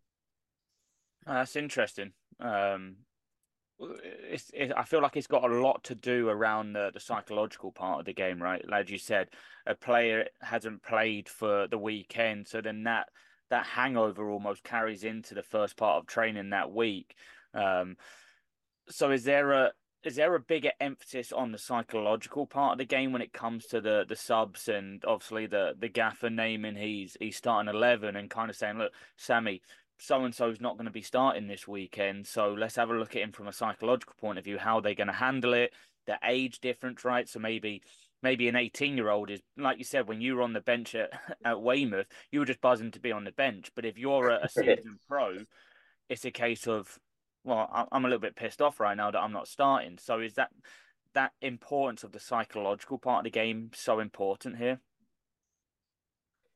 Oh, 1.26 1.34
that's 1.34 1.56
interesting. 1.56 2.12
Um, 2.40 2.96
it's, 4.02 4.50
it, 4.52 4.72
I 4.76 4.84
feel 4.84 5.02
like 5.02 5.16
it's 5.16 5.26
got 5.26 5.48
a 5.48 5.60
lot 5.60 5.84
to 5.84 5.94
do 5.94 6.28
around 6.28 6.72
the, 6.72 6.90
the 6.92 7.00
psychological 7.00 7.72
part 7.72 8.00
of 8.00 8.06
the 8.06 8.12
game, 8.12 8.42
right? 8.42 8.66
Like 8.68 8.90
you 8.90 8.98
said, 8.98 9.28
a 9.66 9.74
player 9.74 10.26
hasn't 10.42 10.82
played 10.82 11.28
for 11.28 11.66
the 11.66 11.78
weekend, 11.78 12.46
so 12.46 12.60
then 12.60 12.84
that 12.84 13.08
that 13.50 13.66
hangover 13.66 14.30
almost 14.30 14.64
carries 14.64 15.04
into 15.04 15.34
the 15.34 15.42
first 15.42 15.76
part 15.76 15.98
of 15.98 16.06
training 16.06 16.50
that 16.50 16.72
week. 16.72 17.14
Um, 17.54 17.96
so 18.88 19.10
is 19.10 19.24
there 19.24 19.52
a 19.52 19.72
is 20.02 20.16
there 20.16 20.34
a 20.34 20.40
bigger 20.40 20.70
emphasis 20.80 21.30
on 21.30 21.52
the 21.52 21.58
psychological 21.58 22.46
part 22.46 22.72
of 22.72 22.78
the 22.78 22.84
game 22.86 23.12
when 23.12 23.22
it 23.22 23.32
comes 23.32 23.66
to 23.66 23.80
the 23.80 24.04
the 24.08 24.16
subs 24.16 24.68
and 24.68 25.04
obviously 25.04 25.46
the 25.46 25.74
the 25.78 25.88
gaffer 25.88 26.30
naming 26.30 26.76
he's 26.76 27.16
he's 27.20 27.36
starting 27.36 27.72
eleven 27.72 28.16
and 28.16 28.30
kind 28.30 28.50
of 28.50 28.56
saying, 28.56 28.78
look, 28.78 28.92
Sammy, 29.16 29.60
so 29.98 30.24
and 30.24 30.34
so's 30.34 30.60
not 30.60 30.76
going 30.76 30.86
to 30.86 30.92
be 30.92 31.02
starting 31.02 31.46
this 31.46 31.68
weekend, 31.68 32.26
so 32.26 32.54
let's 32.54 32.76
have 32.76 32.90
a 32.90 32.94
look 32.94 33.14
at 33.14 33.22
him 33.22 33.32
from 33.32 33.48
a 33.48 33.52
psychological 33.52 34.14
point 34.18 34.38
of 34.38 34.44
view. 34.44 34.58
How 34.58 34.80
they're 34.80 34.92
they 34.92 34.96
going 34.96 35.08
to 35.08 35.12
handle 35.12 35.52
it? 35.52 35.72
The 36.06 36.18
age 36.24 36.60
difference, 36.60 37.04
right? 37.04 37.28
So 37.28 37.38
maybe 37.38 37.82
maybe 38.22 38.48
an 38.48 38.56
18 38.56 38.96
year 38.96 39.10
old 39.10 39.30
is 39.30 39.40
like 39.56 39.78
you 39.78 39.84
said 39.84 40.08
when 40.08 40.20
you 40.20 40.36
were 40.36 40.42
on 40.42 40.52
the 40.52 40.60
bench 40.60 40.94
at, 40.94 41.10
at 41.44 41.60
Weymouth, 41.60 42.06
you 42.30 42.40
were 42.40 42.46
just 42.46 42.60
buzzing 42.60 42.90
to 42.92 43.00
be 43.00 43.12
on 43.12 43.24
the 43.24 43.32
bench. 43.32 43.70
But 43.74 43.84
if 43.84 43.98
you're 43.98 44.30
a, 44.30 44.44
a 44.44 44.48
seasoned 44.48 45.00
pro, 45.08 45.38
it's 46.08 46.24
a 46.24 46.30
case 46.30 46.66
of 46.66 46.98
well, 47.44 47.88
I'm 47.90 48.04
a 48.04 48.08
little 48.08 48.20
bit 48.20 48.36
pissed 48.36 48.60
off 48.60 48.80
right 48.80 48.96
now 48.96 49.10
that 49.10 49.18
I'm 49.18 49.32
not 49.32 49.48
starting. 49.48 49.98
So 49.98 50.20
is 50.20 50.34
that 50.34 50.50
that 51.14 51.32
importance 51.40 52.04
of 52.04 52.12
the 52.12 52.20
psychological 52.20 52.98
part 52.98 53.20
of 53.20 53.24
the 53.24 53.30
game 53.30 53.70
so 53.74 53.98
important 53.98 54.58
here? 54.58 54.78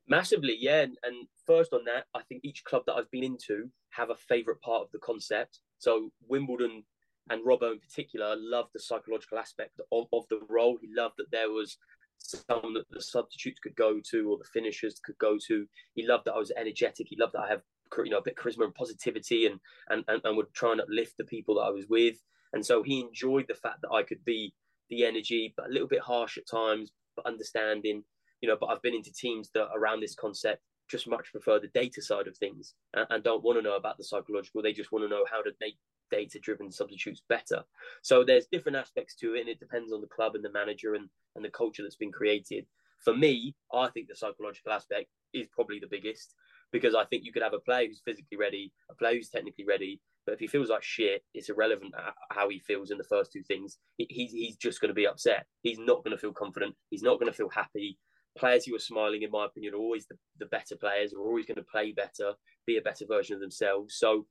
Massively, 0.07 0.55
yeah. 0.59 0.81
And, 0.81 0.97
and 1.03 1.27
first 1.47 1.73
on 1.73 1.85
that, 1.85 2.05
I 2.13 2.21
think 2.29 2.41
each 2.43 2.63
club 2.63 2.83
that 2.85 2.93
I've 2.93 3.09
been 3.09 3.23
into 3.23 3.69
have 3.89 4.11
a 4.11 4.15
favourite 4.15 4.61
part 4.61 4.83
of 4.83 4.91
the 4.91 4.99
concept. 4.99 5.59
So 5.79 6.11
Wimbledon 6.27 6.83
and 7.29 7.45
Robbo 7.45 7.71
in 7.71 7.79
particular 7.79 8.35
loved 8.37 8.69
the 8.73 8.79
psychological 8.79 9.37
aspect 9.37 9.79
of, 9.91 10.05
of 10.13 10.23
the 10.29 10.39
role. 10.49 10.77
He 10.79 10.89
loved 10.95 11.15
that 11.17 11.31
there 11.31 11.49
was 11.49 11.77
someone 12.17 12.73
that 12.73 12.89
the 12.91 13.01
substitutes 13.01 13.59
could 13.59 13.75
go 13.75 13.99
to 14.11 14.31
or 14.31 14.37
the 14.37 14.49
finishers 14.53 14.99
could 15.03 15.17
go 15.17 15.37
to. 15.47 15.67
He 15.93 16.05
loved 16.05 16.25
that 16.25 16.33
I 16.33 16.39
was 16.39 16.51
energetic. 16.57 17.07
He 17.09 17.17
loved 17.19 17.33
that 17.33 17.41
I 17.41 17.49
have 17.49 17.61
you 17.97 18.09
know 18.09 18.17
a 18.17 18.21
bit 18.21 18.35
of 18.37 18.43
charisma 18.43 18.65
and 18.65 18.75
positivity 18.75 19.45
and, 19.45 19.59
and 19.89 20.03
and 20.07 20.21
and 20.23 20.37
would 20.37 20.53
try 20.53 20.71
and 20.71 20.81
uplift 20.81 21.17
the 21.17 21.23
people 21.23 21.55
that 21.55 21.61
I 21.61 21.69
was 21.69 21.85
with. 21.89 22.17
And 22.53 22.65
so 22.65 22.83
he 22.83 23.01
enjoyed 23.01 23.45
the 23.47 23.55
fact 23.55 23.81
that 23.81 23.91
I 23.91 24.03
could 24.03 24.23
be 24.23 24.53
the 24.89 25.05
energy, 25.05 25.53
but 25.57 25.67
a 25.67 25.71
little 25.71 25.87
bit 25.87 26.01
harsh 26.01 26.37
at 26.37 26.47
times, 26.47 26.91
but 27.15 27.25
understanding. 27.25 28.03
You 28.41 28.49
know, 28.49 28.57
but 28.59 28.67
I've 28.67 28.81
been 28.81 28.93
into 28.93 29.13
teams 29.13 29.49
that 29.53 29.69
around 29.75 30.01
this 30.01 30.15
concept 30.15 30.61
just 30.87 31.07
much 31.07 31.31
prefer 31.31 31.59
the 31.59 31.67
data 31.69 32.01
side 32.01 32.27
of 32.27 32.37
things 32.37 32.75
and, 32.93 33.07
and 33.09 33.23
don't 33.23 33.43
want 33.43 33.57
to 33.57 33.63
know 33.63 33.75
about 33.75 33.97
the 33.97 34.03
psychological. 34.03 34.61
They 34.61 34.73
just 34.73 34.91
want 34.91 35.03
to 35.03 35.09
know 35.09 35.25
how 35.31 35.41
to 35.41 35.51
make 35.59 35.77
data 36.11 36.39
driven 36.39 36.71
substitutes 36.71 37.21
better. 37.27 37.63
So 38.01 38.23
there's 38.23 38.47
different 38.51 38.77
aspects 38.77 39.15
to 39.17 39.35
it, 39.35 39.41
and 39.41 39.49
it 39.49 39.59
depends 39.59 39.91
on 39.91 40.01
the 40.01 40.07
club 40.07 40.35
and 40.35 40.43
the 40.43 40.51
manager 40.51 40.95
and, 40.95 41.09
and 41.35 41.43
the 41.43 41.49
culture 41.49 41.83
that's 41.83 41.95
been 41.95 42.11
created. 42.11 42.65
For 43.03 43.15
me, 43.15 43.55
I 43.73 43.87
think 43.89 44.07
the 44.07 44.15
psychological 44.15 44.71
aspect 44.71 45.09
is 45.33 45.47
probably 45.53 45.79
the 45.79 45.87
biggest 45.87 46.33
because 46.71 46.95
I 46.95 47.05
think 47.05 47.23
you 47.23 47.31
could 47.31 47.43
have 47.43 47.53
a 47.53 47.59
player 47.59 47.87
who's 47.87 48.01
physically 48.03 48.37
ready, 48.37 48.73
a 48.89 48.95
player 48.95 49.15
who's 49.15 49.29
technically 49.29 49.65
ready, 49.65 50.01
but 50.25 50.33
if 50.33 50.39
he 50.39 50.47
feels 50.47 50.69
like 50.69 50.83
shit, 50.83 51.23
it's 51.33 51.49
irrelevant 51.49 51.93
how 52.31 52.49
he 52.49 52.59
feels 52.59 52.89
in 52.89 52.97
the 52.97 53.03
first 53.03 53.31
two 53.31 53.43
things. 53.43 53.77
He's, 53.97 54.31
he's 54.31 54.57
just 54.57 54.81
going 54.81 54.89
to 54.89 54.95
be 54.95 55.07
upset. 55.07 55.45
He's 55.61 55.77
not 55.77 56.03
going 56.03 56.15
to 56.15 56.17
feel 56.17 56.33
confident. 56.33 56.75
He's 56.89 57.03
not 57.03 57.19
going 57.19 57.31
to 57.31 57.37
feel 57.37 57.49
happy. 57.49 57.99
Players 58.37 58.65
who 58.65 58.75
are 58.75 58.79
smiling, 58.79 59.21
in 59.21 59.31
my 59.31 59.45
opinion, 59.45 59.75
are 59.75 59.77
always 59.77 60.07
the, 60.07 60.17
the 60.39 60.47
better 60.47 60.75
players, 60.75 61.13
are 61.13 61.19
always 61.19 61.45
going 61.45 61.57
to 61.57 61.63
play 61.63 61.91
better, 61.91 62.33
be 62.65 62.77
a 62.77 62.81
better 62.81 63.05
version 63.07 63.35
of 63.35 63.41
themselves. 63.41 63.95
So 63.97 64.25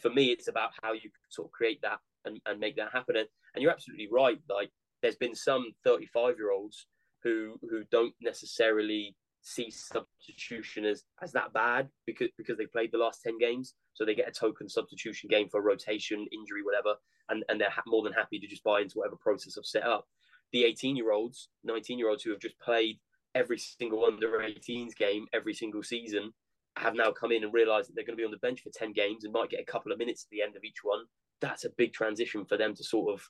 for 0.00 0.10
me, 0.10 0.26
it's 0.26 0.48
about 0.48 0.70
how 0.82 0.92
you 0.92 1.10
sort 1.28 1.48
of 1.48 1.52
create 1.52 1.80
that 1.82 1.98
and, 2.24 2.40
and 2.46 2.60
make 2.60 2.76
that 2.76 2.92
happen. 2.92 3.16
And, 3.16 3.26
and 3.54 3.62
you're 3.62 3.72
absolutely 3.72 4.08
right. 4.10 4.38
Like 4.48 4.70
there's 5.02 5.16
been 5.16 5.34
some 5.34 5.72
35 5.84 6.36
year 6.38 6.52
olds 6.52 6.86
who 7.22 7.58
who 7.68 7.82
don't 7.90 8.14
necessarily 8.20 9.16
see 9.42 9.70
substitution 9.70 10.84
as, 10.84 11.04
as 11.22 11.32
that 11.32 11.52
bad 11.52 11.88
because 12.06 12.28
because 12.36 12.58
they 12.58 12.66
played 12.66 12.90
the 12.92 12.98
last 12.98 13.22
10 13.22 13.38
games 13.38 13.74
so 13.94 14.04
they 14.04 14.14
get 14.14 14.28
a 14.28 14.32
token 14.32 14.68
substitution 14.68 15.28
game 15.30 15.48
for 15.48 15.62
rotation 15.62 16.26
injury 16.32 16.62
whatever 16.62 16.94
and, 17.30 17.42
and 17.48 17.58
they're 17.58 17.70
ha- 17.70 17.82
more 17.86 18.02
than 18.02 18.12
happy 18.12 18.38
to 18.38 18.46
just 18.46 18.62
buy 18.64 18.80
into 18.82 18.98
whatever 18.98 19.16
process 19.16 19.56
i've 19.56 19.64
set 19.64 19.84
up 19.84 20.06
the 20.52 20.64
18 20.64 20.94
year 20.94 21.12
olds 21.12 21.48
19 21.64 21.98
year 21.98 22.10
olds 22.10 22.22
who 22.22 22.30
have 22.30 22.40
just 22.40 22.58
played 22.60 22.98
every 23.34 23.58
single 23.58 24.04
under 24.04 24.28
18s 24.40 24.94
game 24.94 25.26
every 25.32 25.54
single 25.54 25.82
season 25.82 26.32
have 26.76 26.94
now 26.94 27.10
come 27.10 27.32
in 27.32 27.44
and 27.44 27.52
realized 27.52 27.88
that 27.88 27.94
they're 27.94 28.04
going 28.04 28.16
to 28.16 28.20
be 28.20 28.24
on 28.24 28.30
the 28.30 28.36
bench 28.38 28.60
for 28.60 28.70
10 28.72 28.92
games 28.92 29.24
and 29.24 29.32
might 29.32 29.50
get 29.50 29.60
a 29.60 29.70
couple 29.70 29.92
of 29.92 29.98
minutes 29.98 30.24
at 30.24 30.30
the 30.30 30.42
end 30.42 30.56
of 30.56 30.64
each 30.64 30.78
one 30.82 31.00
that's 31.40 31.64
a 31.64 31.70
big 31.76 31.92
transition 31.92 32.44
for 32.44 32.56
them 32.56 32.74
to 32.74 32.84
sort 32.84 33.12
of 33.12 33.22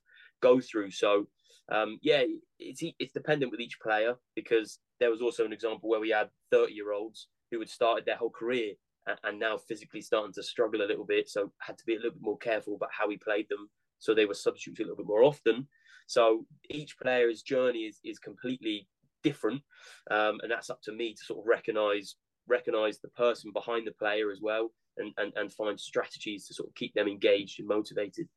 go 0.43 0.61
through 0.61 0.91
so 0.91 1.27
um, 1.73 1.99
yeah 2.03 2.23
it's 2.59 2.83
it's 2.99 3.13
dependent 3.13 3.51
with 3.53 3.61
each 3.61 3.79
player 3.81 4.15
because 4.35 4.81
there 4.99 5.11
was 5.11 5.23
also 5.23 5.45
an 5.45 5.53
example 5.53 5.89
where 5.89 6.01
we 6.01 6.11
had 6.11 6.29
30 6.51 6.73
year 6.73 6.93
olds 6.93 7.29
who 7.51 7.59
had 7.59 7.69
started 7.69 8.05
their 8.05 8.17
whole 8.17 8.31
career 8.31 8.75
and, 9.07 9.19
and 9.25 9.39
now 9.39 9.57
physically 9.57 10.01
starting 10.01 10.33
to 10.35 10.43
struggle 10.43 10.83
a 10.83 10.87
little 10.87 11.05
bit. 11.05 11.29
So 11.29 11.53
had 11.61 11.79
to 11.79 11.87
be 11.87 11.95
a 11.95 11.97
little 11.97 12.13
bit 12.13 12.23
more 12.23 12.39
careful 12.39 12.75
about 12.75 12.91
how 12.97 13.09
we 13.09 13.17
played 13.17 13.47
them. 13.49 13.69
So 13.99 14.15
they 14.15 14.27
were 14.27 14.35
substituted 14.35 14.83
a 14.83 14.87
little 14.87 15.05
bit 15.05 15.09
more 15.09 15.23
often. 15.23 15.67
So 16.07 16.47
each 16.71 16.99
player's 16.99 17.43
journey 17.43 17.81
is, 17.81 17.99
is 18.05 18.19
completely 18.19 18.89
different. 19.23 19.63
Um, 20.11 20.39
and 20.43 20.51
that's 20.51 20.71
up 20.71 20.83
to 20.83 20.93
me 20.93 21.15
to 21.15 21.25
sort 21.25 21.41
of 21.41 21.47
recognize 21.47 22.17
recognize 22.51 22.99
the 22.99 23.09
person 23.09 23.53
behind 23.53 23.87
the 23.87 23.93
player 23.93 24.31
as 24.31 24.41
well 24.43 24.71
and, 24.97 25.13
and, 25.17 25.33
and 25.37 25.53
find 25.53 25.79
strategies 25.79 26.47
to 26.47 26.55
sort 26.55 26.69
of 26.69 26.75
keep 26.75 26.93
them 26.95 27.09
engaged 27.09 27.61
and 27.61 27.69
motivated. 27.69 28.29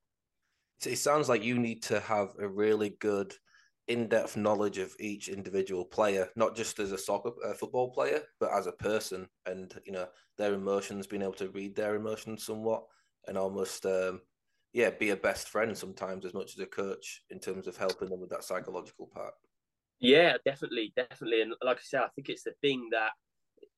It 0.86 0.98
sounds 0.98 1.30
like 1.30 1.44
you 1.44 1.58
need 1.60 1.82
to 1.84 2.00
have 2.02 2.34
a 2.40 2.48
really 2.48 2.92
good 3.00 3.34
in-depth 3.88 4.38
knowledge 4.38 4.78
of 4.78 4.96
each 5.00 5.28
individual 5.28 5.86
player, 5.86 6.30
not 6.36 6.56
just 6.56 6.80
as 6.80 6.92
a 6.92 6.98
soccer 6.98 7.32
uh, 7.46 7.54
football 7.54 7.92
player, 7.92 8.22
but 8.40 8.52
as 8.52 8.68
a 8.68 8.72
person, 8.72 9.28
and 9.46 9.74
you 9.86 9.92
know 9.92 10.08
their 10.38 10.54
emotions, 10.54 11.08
being 11.08 11.22
able 11.22 11.34
to 11.34 11.50
read 11.50 11.76
their 11.76 11.96
emotions 11.96 12.46
somewhat, 12.46 12.84
and 13.28 13.38
almost 13.38 13.86
um, 13.86 14.22
yeah, 14.74 14.90
be 14.90 15.10
a 15.12 15.16
best 15.16 15.50
friend 15.50 15.78
sometimes 15.78 16.26
as 16.26 16.34
much 16.34 16.54
as 16.56 16.60
a 16.60 16.66
coach 16.66 17.24
in 17.30 17.40
terms 17.40 17.68
of 17.68 17.78
helping 17.78 18.10
them 18.10 18.20
with 18.20 18.30
that 18.30 18.44
psychological 18.44 19.10
part. 19.14 19.34
Yeah, 20.00 20.38
definitely, 20.46 20.94
definitely, 20.96 21.42
and 21.42 21.54
like 21.62 21.78
I 21.78 21.84
said, 21.84 22.02
I 22.02 22.10
think 22.16 22.30
it's 22.30 22.44
the 22.44 22.54
thing 22.62 22.90
that 22.92 23.12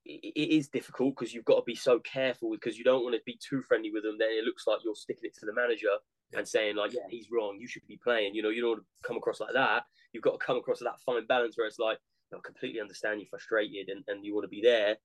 it 0.06 0.52
is 0.52 0.70
difficult 0.70 1.16
because 1.16 1.34
you've 1.34 1.46
got 1.46 1.56
to 1.56 1.64
be 1.66 1.76
so 1.76 2.00
careful 2.00 2.52
because 2.52 2.78
you 2.78 2.84
don't 2.84 3.04
want 3.04 3.16
to 3.16 3.22
be 3.26 3.40
too 3.42 3.62
friendly 3.64 3.92
with 3.92 4.04
them. 4.04 4.18
Then 4.20 4.30
it 4.32 4.46
looks 4.46 4.68
like 4.68 4.80
you're 4.84 4.96
sticking 4.96 5.24
it 5.24 5.36
to 5.40 5.46
the 5.46 5.54
manager 5.54 5.88
yeah. 6.32 6.40
and 6.40 6.48
saying 6.48 6.76
like, 6.76 6.94
yeah, 6.94 7.08
he's 7.10 7.30
wrong. 7.32 7.58
You 7.60 7.68
should 7.68 7.86
be 7.88 8.00
playing. 8.04 8.36
You 8.36 8.44
know, 8.44 8.50
you 8.50 8.62
don't 8.62 8.72
want 8.72 8.84
to 8.84 9.08
come 9.08 9.18
across 9.18 9.40
like 9.40 9.54
that. 9.54 9.84
You've 10.14 10.24
got 10.24 10.40
to 10.40 10.46
come 10.46 10.58
across 10.58 10.80
that 10.80 11.02
fine 11.06 11.26
balance 11.26 11.58
where 11.58 11.68
it's 11.68 11.80
like, 11.80 11.98
I 12.34 12.38
completely 12.44 12.82
understand 12.82 13.22
you're 13.22 13.30
frustrated 13.30 13.90
and, 13.90 14.04
and 14.08 14.26
you 14.26 14.34
want 14.34 14.44
to 14.44 14.50
be 14.50 14.62
there. 14.62 14.98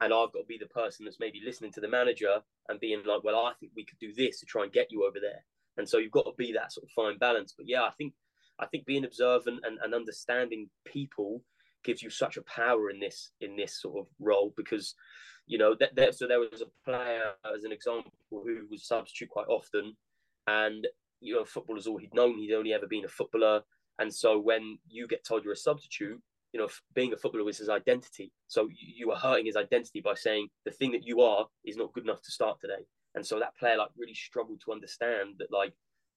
And 0.00 0.12
I've 0.12 0.32
got 0.32 0.40
to 0.40 0.46
be 0.48 0.58
the 0.58 0.66
person 0.66 1.04
that's 1.04 1.20
maybe 1.20 1.40
listening 1.44 1.72
to 1.72 1.80
the 1.80 1.88
manager 1.88 2.40
and 2.68 2.80
being 2.80 3.02
like, 3.06 3.24
well, 3.24 3.46
I 3.46 3.52
think 3.58 3.72
we 3.74 3.84
could 3.84 3.98
do 3.98 4.12
this 4.14 4.40
to 4.40 4.46
try 4.46 4.62
and 4.62 4.72
get 4.72 4.92
you 4.92 5.04
over 5.04 5.18
there. 5.20 5.44
And 5.78 5.88
so 5.88 5.98
you've 5.98 6.12
got 6.12 6.24
to 6.24 6.32
be 6.36 6.52
that 6.52 6.72
sort 6.72 6.84
of 6.84 6.90
fine 6.90 7.18
balance. 7.18 7.54
But 7.56 7.68
yeah, 7.68 7.82
I 7.82 7.90
think 7.98 8.14
I 8.58 8.66
think 8.66 8.86
being 8.86 9.04
observant 9.04 9.60
and, 9.64 9.78
and 9.82 9.94
understanding 9.94 10.70
people 10.86 11.42
gives 11.86 12.02
you 12.02 12.10
such 12.10 12.36
a 12.36 12.42
power 12.42 12.90
in 12.90 12.98
this 13.00 13.30
in 13.40 13.56
this 13.56 13.80
sort 13.80 13.96
of 13.96 14.06
role 14.18 14.52
because 14.56 14.94
you 15.46 15.56
know 15.56 15.74
that, 15.78 15.94
that 15.94 16.14
so 16.14 16.26
there 16.26 16.40
was 16.40 16.60
a 16.60 16.84
player 16.84 17.32
as 17.56 17.64
an 17.64 17.72
example 17.72 18.12
who 18.30 18.66
was 18.68 18.86
substitute 18.86 19.30
quite 19.30 19.46
often 19.46 19.96
and 20.48 20.86
you 21.20 21.34
know 21.34 21.44
football 21.44 21.78
is 21.78 21.86
all 21.86 21.96
he'd 21.96 22.14
known. 22.14 22.38
He'd 22.38 22.52
only 22.54 22.74
ever 22.74 22.86
been 22.86 23.04
a 23.04 23.08
footballer. 23.08 23.62
And 23.98 24.12
so 24.12 24.38
when 24.38 24.78
you 24.88 25.06
get 25.06 25.24
told 25.24 25.44
you're 25.44 25.54
a 25.54 25.56
substitute 25.56 26.20
you 26.52 26.60
know 26.60 26.68
being 26.94 27.12
a 27.12 27.16
footballer 27.16 27.44
was 27.44 27.58
his 27.58 27.68
identity. 27.68 28.32
So 28.48 28.68
you 28.76 29.12
are 29.12 29.18
hurting 29.18 29.46
his 29.46 29.56
identity 29.56 30.00
by 30.00 30.14
saying 30.14 30.48
the 30.64 30.72
thing 30.72 30.90
that 30.92 31.06
you 31.06 31.20
are 31.20 31.46
is 31.64 31.76
not 31.76 31.92
good 31.92 32.04
enough 32.04 32.22
to 32.22 32.32
start 32.32 32.60
today. 32.60 32.84
And 33.14 33.24
so 33.24 33.38
that 33.38 33.56
player 33.56 33.78
like 33.78 33.90
really 33.96 34.14
struggled 34.14 34.60
to 34.64 34.72
understand 34.72 35.36
that 35.38 35.52
like 35.52 35.72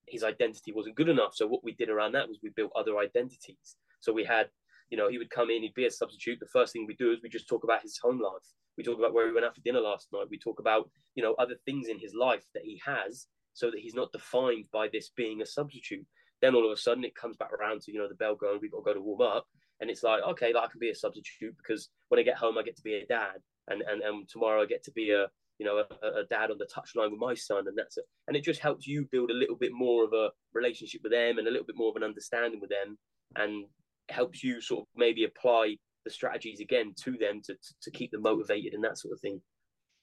his 0.08 0.24
identity 0.24 0.72
wasn't 0.72 0.96
good 0.96 1.10
enough. 1.10 1.36
So 1.36 1.48
what 1.48 1.64
we 1.64 1.74
did 1.74 1.90
around 1.90 2.14
that 2.14 2.28
was 2.28 2.40
we 2.42 2.50
built 2.50 2.72
other 2.76 2.98
identities. 2.98 3.76
So 4.00 4.12
we 4.12 4.24
had 4.24 4.50
you 4.90 4.98
know, 4.98 5.10
he 5.10 5.18
would 5.18 5.30
come 5.30 5.50
in, 5.50 5.62
he'd 5.62 5.74
be 5.74 5.86
a 5.86 5.92
substitute. 5.92 6.40
The 6.40 6.48
first 6.48 6.74
thing 6.74 6.86
we 6.88 6.96
do 6.96 7.12
is 7.12 7.20
we 7.22 7.30
just 7.30 7.48
talk 7.48 7.64
about 7.64 7.82
his 7.82 8.00
home 8.02 8.20
life. 8.20 8.46
We 8.78 8.84
talk 8.84 8.98
about 8.98 9.14
where 9.14 9.28
he 9.28 9.34
went 9.34 9.46
out 9.46 9.56
for 9.56 9.62
dinner 9.62 9.82
last 9.82 10.08
night. 10.14 10.28
We 10.30 10.40
talk 10.40 10.60
about, 10.60 10.90
you 11.16 11.24
know, 11.24 11.36
other 11.38 11.56
things 11.66 11.88
in 11.88 12.00
his 12.00 12.14
life 12.14 12.46
that 12.54 12.64
he 12.64 12.82
has 12.86 13.28
so 13.54 13.70
that 13.72 13.80
he's 13.80 13.96
not 13.96 14.12
defined 14.12 14.66
by 14.72 14.88
this 14.92 15.12
being 15.16 15.42
a 15.42 15.46
substitute. 15.46 16.06
Then 16.42 16.56
all 16.56 16.66
of 16.66 16.72
a 16.72 16.78
sudden 16.78 17.04
it 17.04 17.16
comes 17.16 17.36
back 17.38 17.52
around 17.52 17.82
to, 17.82 17.92
you 17.92 18.00
know, 18.00 18.08
the 18.08 18.16
bell 18.16 18.36
going, 18.36 18.60
we've 18.62 18.72
got 18.72 18.80
to 18.80 18.86
go 18.86 18.94
to 18.94 19.02
warm 19.02 19.22
up. 19.22 19.46
And 19.82 19.90
it's 19.90 20.04
like, 20.04 20.24
okay, 20.24 20.54
like 20.54 20.64
I 20.64 20.72
can 20.72 20.80
be 20.80 20.90
a 20.90 20.96
substitute 20.96 21.56
because 21.58 21.90
when 22.08 22.20
I 22.20 22.24
get 22.24 22.38
home, 22.38 22.58
I 22.58 22.64
get 22.64 22.78
to 22.78 22.84
be 22.84 22.96
a 22.96 23.06
dad. 23.06 23.38
And, 23.68 23.82
and, 23.82 24.02
and 24.02 24.28
tomorrow 24.30 24.62
I 24.62 24.66
get 24.66 24.84
to 24.86 24.92
be 24.92 25.12
a, 25.12 25.28
you 25.60 25.66
know 25.66 25.84
a, 26.02 26.08
a 26.22 26.24
dad 26.30 26.50
on 26.50 26.58
the 26.58 26.68
touchline 26.74 27.12
with 27.12 27.20
my 27.20 27.34
son, 27.34 27.68
and 27.68 27.78
that's 27.78 27.98
it. 27.98 28.06
And 28.28 28.36
it 28.36 28.44
just 28.44 28.62
helps 28.62 28.88
you 28.88 29.08
build 29.12 29.30
a 29.30 29.34
little 29.34 29.58
bit 29.58 29.72
more 29.74 30.06
of 30.06 30.14
a 30.14 30.30
relationship 30.54 31.02
with 31.04 31.12
them 31.12 31.38
and 31.38 31.48
a 31.48 31.52
little 31.52 31.68
bit 31.68 31.76
more 31.78 31.90
of 31.90 31.98
an 31.98 32.04
understanding 32.04 32.60
with 32.62 32.70
them, 32.70 32.98
and 33.36 33.66
helps 34.10 34.44
you 34.44 34.62
sort 34.62 34.82
of 34.82 34.88
maybe 34.96 35.24
apply 35.24 35.76
the 36.06 36.12
strategies 36.12 36.60
again 36.60 36.94
to 37.04 37.18
them 37.18 37.42
to 37.46 37.56
to, 37.82 37.92
keep 37.92 38.12
them 38.12 38.22
motivated 38.22 38.74
and 38.74 38.84
that 38.84 38.98
sort 38.98 39.14
of 39.14 39.20
thing. 39.20 39.42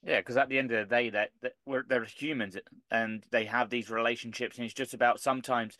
Yeah, 0.03 0.19
because 0.19 0.37
at 0.37 0.49
the 0.49 0.59
end 0.59 0.71
of 0.71 0.87
the 0.87 0.95
day, 0.95 1.09
that, 1.09 1.31
that 1.41 1.53
we're 1.65 1.83
they're 1.87 2.05
humans 2.05 2.57
and 2.91 3.23
they 3.31 3.45
have 3.45 3.69
these 3.69 3.89
relationships, 3.89 4.57
and 4.57 4.65
it's 4.65 4.73
just 4.73 4.93
about 4.93 5.19
sometimes 5.19 5.77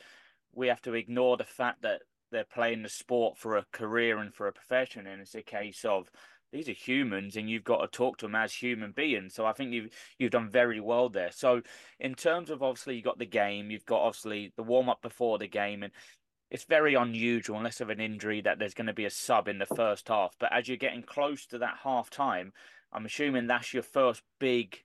we 0.53 0.67
have 0.67 0.81
to 0.81 0.93
ignore 0.93 1.37
the 1.37 1.43
fact 1.43 1.83
that 1.83 2.01
they're 2.31 2.43
playing 2.43 2.83
the 2.83 2.89
sport 2.89 3.37
for 3.37 3.57
a 3.57 3.65
career 3.71 4.17
and 4.17 4.33
for 4.33 4.47
a 4.47 4.53
profession, 4.53 5.07
and 5.07 5.21
it's 5.21 5.35
a 5.35 5.43
case 5.43 5.85
of 5.85 6.09
these 6.51 6.69
are 6.69 6.73
humans, 6.73 7.35
and 7.35 7.49
you've 7.49 7.63
got 7.63 7.81
to 7.81 7.87
talk 7.87 8.17
to 8.17 8.25
them 8.25 8.35
as 8.35 8.53
human 8.53 8.91
beings. 8.91 9.35
So 9.35 9.45
I 9.45 9.53
think 9.53 9.71
you've 9.71 9.91
you've 10.17 10.31
done 10.31 10.49
very 10.49 10.79
well 10.79 11.09
there. 11.09 11.31
So 11.31 11.61
in 11.99 12.15
terms 12.15 12.49
of 12.49 12.63
obviously 12.63 12.95
you've 12.95 13.05
got 13.05 13.19
the 13.19 13.25
game, 13.25 13.69
you've 13.69 13.85
got 13.85 14.01
obviously 14.01 14.53
the 14.55 14.63
warm 14.63 14.89
up 14.89 15.01
before 15.01 15.37
the 15.37 15.47
game, 15.47 15.83
and 15.83 15.93
it's 16.49 16.63
very 16.63 16.93
unusual 16.93 17.57
unless 17.57 17.81
of 17.81 17.89
an 17.89 17.99
injury 17.99 18.41
that 18.41 18.59
there's 18.59 18.73
going 18.73 18.87
to 18.87 18.93
be 18.93 19.05
a 19.05 19.09
sub 19.09 19.47
in 19.47 19.59
the 19.59 19.65
first 19.65 20.07
half. 20.07 20.35
But 20.39 20.53
as 20.53 20.67
you're 20.67 20.77
getting 20.77 21.03
close 21.03 21.45
to 21.47 21.57
that 21.59 21.77
half 21.83 22.09
time, 22.09 22.53
I'm 22.93 23.05
assuming 23.05 23.47
that's 23.47 23.73
your 23.73 23.83
first 23.83 24.21
big 24.39 24.83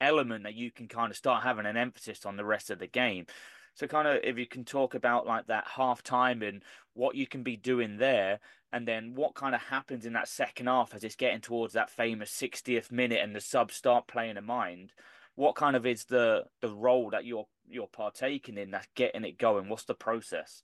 element 0.00 0.44
that 0.44 0.54
you 0.54 0.70
can 0.70 0.88
kind 0.88 1.10
of 1.10 1.16
start 1.16 1.42
having 1.42 1.66
an 1.66 1.76
emphasis 1.76 2.24
on 2.24 2.36
the 2.36 2.44
rest 2.44 2.70
of 2.70 2.78
the 2.78 2.86
game. 2.86 3.26
So 3.74 3.86
kind 3.86 4.06
of 4.06 4.20
if 4.22 4.38
you 4.38 4.46
can 4.46 4.64
talk 4.64 4.94
about 4.94 5.26
like 5.26 5.46
that 5.46 5.66
half 5.66 6.02
time 6.02 6.42
and 6.42 6.62
what 6.94 7.14
you 7.14 7.26
can 7.26 7.42
be 7.42 7.56
doing 7.56 7.96
there 7.96 8.38
and 8.72 8.86
then 8.86 9.14
what 9.14 9.34
kind 9.34 9.54
of 9.54 9.60
happens 9.60 10.06
in 10.06 10.12
that 10.12 10.28
second 10.28 10.66
half 10.66 10.94
as 10.94 11.04
it's 11.04 11.16
getting 11.16 11.40
towards 11.40 11.72
that 11.74 11.90
famous 11.90 12.30
60th 12.30 12.90
minute 12.90 13.20
and 13.22 13.34
the 13.34 13.40
subs 13.40 13.74
start 13.74 14.06
playing 14.06 14.36
a 14.36 14.42
mind 14.42 14.92
what 15.34 15.54
kind 15.54 15.76
of 15.76 15.86
is 15.86 16.04
the 16.04 16.44
the 16.60 16.68
role 16.68 17.08
that 17.10 17.24
you're 17.24 17.46
you're 17.66 17.86
partaking 17.86 18.58
in 18.58 18.70
that's 18.70 18.88
getting 18.94 19.24
it 19.24 19.38
going 19.38 19.68
what's 19.68 19.84
the 19.84 19.94
process 19.94 20.62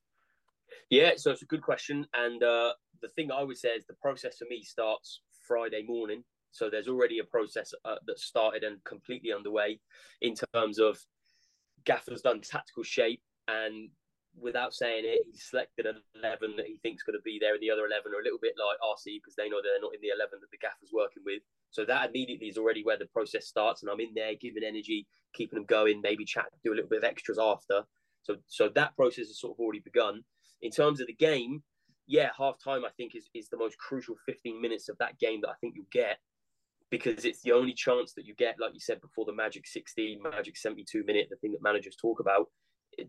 yeah 0.91 1.11
so 1.17 1.31
it's 1.31 1.43
a 1.43 1.47
good 1.47 1.63
question 1.63 2.07
and 2.15 2.43
uh 2.43 2.73
the 3.03 3.09
thing 3.17 3.31
i 3.31 3.43
would 3.43 3.57
say 3.57 3.71
is 3.71 3.87
the 3.87 3.95
process 3.95 4.39
for 4.39 4.47
me 4.49 4.63
starts 4.63 5.21
friday 5.47 5.83
morning 5.87 6.23
so 6.51 6.71
there's 6.71 6.89
already 6.89 7.19
a 7.19 7.25
process 7.25 7.75
uh, 7.85 7.97
that 8.07 8.19
started 8.19 8.65
and 8.65 8.83
completely 8.85 9.33
underway 9.33 9.79
in 10.23 10.35
terms 10.55 10.79
of 10.79 10.99
Gaffer's 11.85 12.23
done 12.23 12.41
tactical 12.41 12.83
shape 12.83 13.23
and 13.49 13.91
without 14.41 14.75
saying 14.75 15.05
it, 15.07 15.27
he 15.31 15.39
selected 15.39 15.87
an 15.87 15.97
11 16.17 16.57
that 16.57 16.67
he 16.67 16.77
thinks 16.83 17.03
going 17.03 17.19
to 17.19 17.23
be 17.23 17.39
there, 17.41 17.55
and 17.55 17.63
the 17.63 17.71
other 17.71 17.87
11 17.87 18.13
are 18.13 18.21
a 18.21 18.25
little 18.25 18.39
bit 18.41 18.55
like 18.59 18.79
RC 18.81 19.19
because 19.19 19.35
they 19.37 19.49
know 19.49 19.61
they're 19.63 19.81
not 19.81 19.95
in 19.95 20.01
the 20.01 20.15
11 20.15 20.39
that 20.41 20.51
the 20.51 20.59
gaffer's 20.59 20.93
working 20.93 21.23
with. 21.25 21.43
So 21.71 21.85
that 21.85 22.11
immediately 22.11 22.49
is 22.49 22.59
already 22.59 22.85
where 22.85 22.99
the 22.99 23.07
process 23.07 23.47
starts, 23.47 23.83
and 23.83 23.91
I'm 23.91 24.01
in 24.01 24.15
there 24.15 24.35
giving 24.41 24.65
energy, 24.65 25.07
keeping 25.35 25.59
them 25.59 25.67
going, 25.67 26.01
maybe 26.01 26.25
chat, 26.25 26.47
do 26.65 26.73
a 26.73 26.77
little 26.77 26.91
bit 26.91 26.99
of 26.99 27.05
extras 27.05 27.39
after. 27.39 27.83
So 28.23 28.37
so 28.47 28.69
that 28.75 28.97
process 28.97 29.29
has 29.29 29.41
sort 29.41 29.57
of 29.57 29.61
already 29.61 29.81
begun. 29.81 30.25
In 30.63 30.71
terms 30.71 31.01
of 31.01 31.07
the 31.07 31.15
game, 31.15 31.63
yeah, 32.07 32.31
half 32.37 32.57
time 32.63 32.85
I 32.85 32.91
think 32.97 33.15
is 33.15 33.29
is 33.35 33.49
the 33.49 33.59
most 33.59 33.79
crucial 33.79 34.17
15 34.27 34.61
minutes 34.61 34.89
of 34.89 34.99
that 34.99 35.19
game 35.19 35.41
that 35.43 35.51
I 35.51 35.55
think 35.61 35.75
you'll 35.77 35.87
get 35.93 36.19
because 36.91 37.25
it's 37.25 37.43
the 37.43 37.53
only 37.53 37.75
chance 37.75 38.15
that 38.15 38.25
you 38.25 38.35
get, 38.35 38.57
like 38.59 38.73
you 38.73 38.81
said 38.81 39.01
before, 39.01 39.25
the 39.25 39.33
magic 39.33 39.67
60, 39.67 40.21
magic 40.23 40.57
72 40.57 41.05
minute, 41.05 41.29
the 41.31 41.37
thing 41.37 41.53
that 41.53 41.63
managers 41.63 41.97
talk 41.97 42.21
about, 42.21 42.47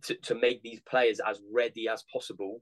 to, 0.04 0.16
to 0.16 0.36
make 0.36 0.62
these 0.62 0.82
players 0.82 1.20
as 1.26 1.42
ready 1.54 1.88
as 1.88 2.04
possible. 2.12 2.62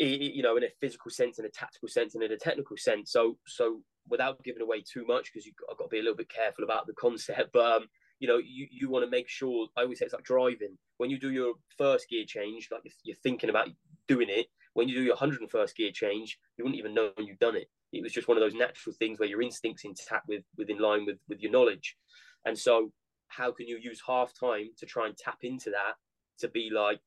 You 0.00 0.42
know, 0.42 0.56
in 0.56 0.64
a 0.64 0.68
physical 0.80 1.10
sense, 1.10 1.38
in 1.38 1.44
a 1.44 1.50
tactical 1.50 1.88
sense, 1.88 2.14
and 2.14 2.22
in 2.22 2.32
a 2.32 2.36
technical 2.36 2.76
sense. 2.76 3.10
So, 3.10 3.36
so 3.46 3.80
without 4.08 4.42
giving 4.44 4.62
away 4.62 4.82
too 4.82 5.04
much, 5.06 5.30
because 5.32 5.44
you've 5.44 5.56
got 5.56 5.82
to 5.82 5.88
be 5.88 5.98
a 5.98 6.02
little 6.02 6.16
bit 6.16 6.28
careful 6.28 6.64
about 6.64 6.86
the 6.86 6.94
concept. 6.94 7.50
But 7.52 7.82
um, 7.82 7.88
you 8.18 8.28
know, 8.28 8.38
you, 8.38 8.66
you 8.70 8.90
want 8.90 9.04
to 9.04 9.10
make 9.10 9.28
sure. 9.28 9.68
I 9.76 9.82
always 9.82 9.98
say 9.98 10.06
it's 10.06 10.14
like 10.14 10.24
driving. 10.24 10.76
When 10.96 11.10
you 11.10 11.18
do 11.18 11.30
your 11.30 11.54
first 11.76 12.08
gear 12.08 12.24
change, 12.26 12.68
like 12.70 12.82
you're 13.04 13.16
thinking 13.22 13.50
about 13.50 13.68
doing 14.06 14.28
it. 14.28 14.46
When 14.74 14.88
you 14.88 14.94
do 14.94 15.02
your 15.02 15.16
101st 15.16 15.74
gear 15.76 15.90
change, 15.92 16.38
you 16.56 16.64
wouldn't 16.64 16.78
even 16.78 16.94
know 16.94 17.10
when 17.16 17.26
you've 17.26 17.38
done 17.38 17.56
it 17.56 17.68
it 17.92 18.02
was 18.02 18.12
just 18.12 18.28
one 18.28 18.36
of 18.36 18.42
those 18.42 18.54
natural 18.54 18.94
things 18.98 19.18
where 19.18 19.28
your 19.28 19.42
instincts 19.42 19.84
intact 19.84 20.28
with, 20.28 20.42
with 20.56 20.68
in 20.68 20.78
line 20.78 21.06
with, 21.06 21.18
with 21.28 21.40
your 21.40 21.50
knowledge. 21.50 21.96
And 22.44 22.58
so 22.58 22.92
how 23.28 23.52
can 23.52 23.66
you 23.66 23.78
use 23.80 24.02
half 24.06 24.32
time 24.38 24.68
to 24.78 24.86
try 24.86 25.06
and 25.06 25.16
tap 25.16 25.38
into 25.42 25.70
that 25.70 25.94
to 26.40 26.48
be 26.48 26.70
like, 26.72 27.00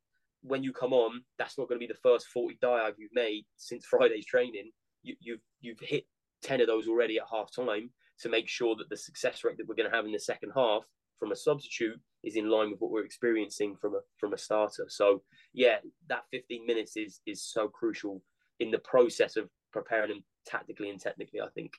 when 0.44 0.64
you 0.64 0.74
come 0.74 0.92
on, 0.92 1.22
that's 1.38 1.58
not 1.58 1.68
going 1.68 1.80
to 1.80 1.86
be 1.86 1.92
the 1.92 2.00
first 2.02 2.28
40 2.28 2.58
dive 2.62 2.96
you've 2.98 3.14
made 3.14 3.46
since 3.58 3.86
Friday's 3.90 4.26
training. 4.26 4.72
You, 5.04 5.16
you've, 5.20 5.42
you've 5.60 5.80
hit 5.80 6.06
10 6.44 6.62
of 6.62 6.68
those 6.68 6.88
already 6.88 7.18
at 7.18 7.26
half 7.32 7.54
time 7.56 7.92
to 8.22 8.30
make 8.30 8.48
sure 8.48 8.76
that 8.76 8.90
the 8.90 8.98
success 8.98 9.44
rate 9.44 9.58
that 9.58 9.68
we're 9.68 9.76
going 9.76 9.90
to 9.90 9.96
have 9.96 10.06
in 10.06 10.12
the 10.12 10.20
second 10.20 10.52
half 10.56 10.84
from 11.22 11.32
a 11.32 11.36
substitute 11.36 12.00
is 12.24 12.36
in 12.36 12.50
line 12.50 12.72
with 12.72 12.82
what 12.82 12.90
we're 12.90 13.06
experiencing 13.06 13.76
from 13.80 13.94
a 13.94 14.00
from 14.18 14.34
a 14.34 14.38
starter. 14.38 14.88
So 14.90 15.22
yeah, 15.54 15.78
that 16.10 16.24
15 16.32 16.66
minutes 16.66 16.98
is 16.98 17.22
is 17.28 17.44
so 17.44 17.68
crucial 17.68 18.24
in 18.60 18.72
the 18.72 18.80
process 18.80 19.38
of 19.38 19.48
preparing 19.72 20.10
them 20.10 20.24
tactically 20.48 20.90
and 20.90 21.00
technically. 21.00 21.40
I 21.40 21.48
think 21.54 21.74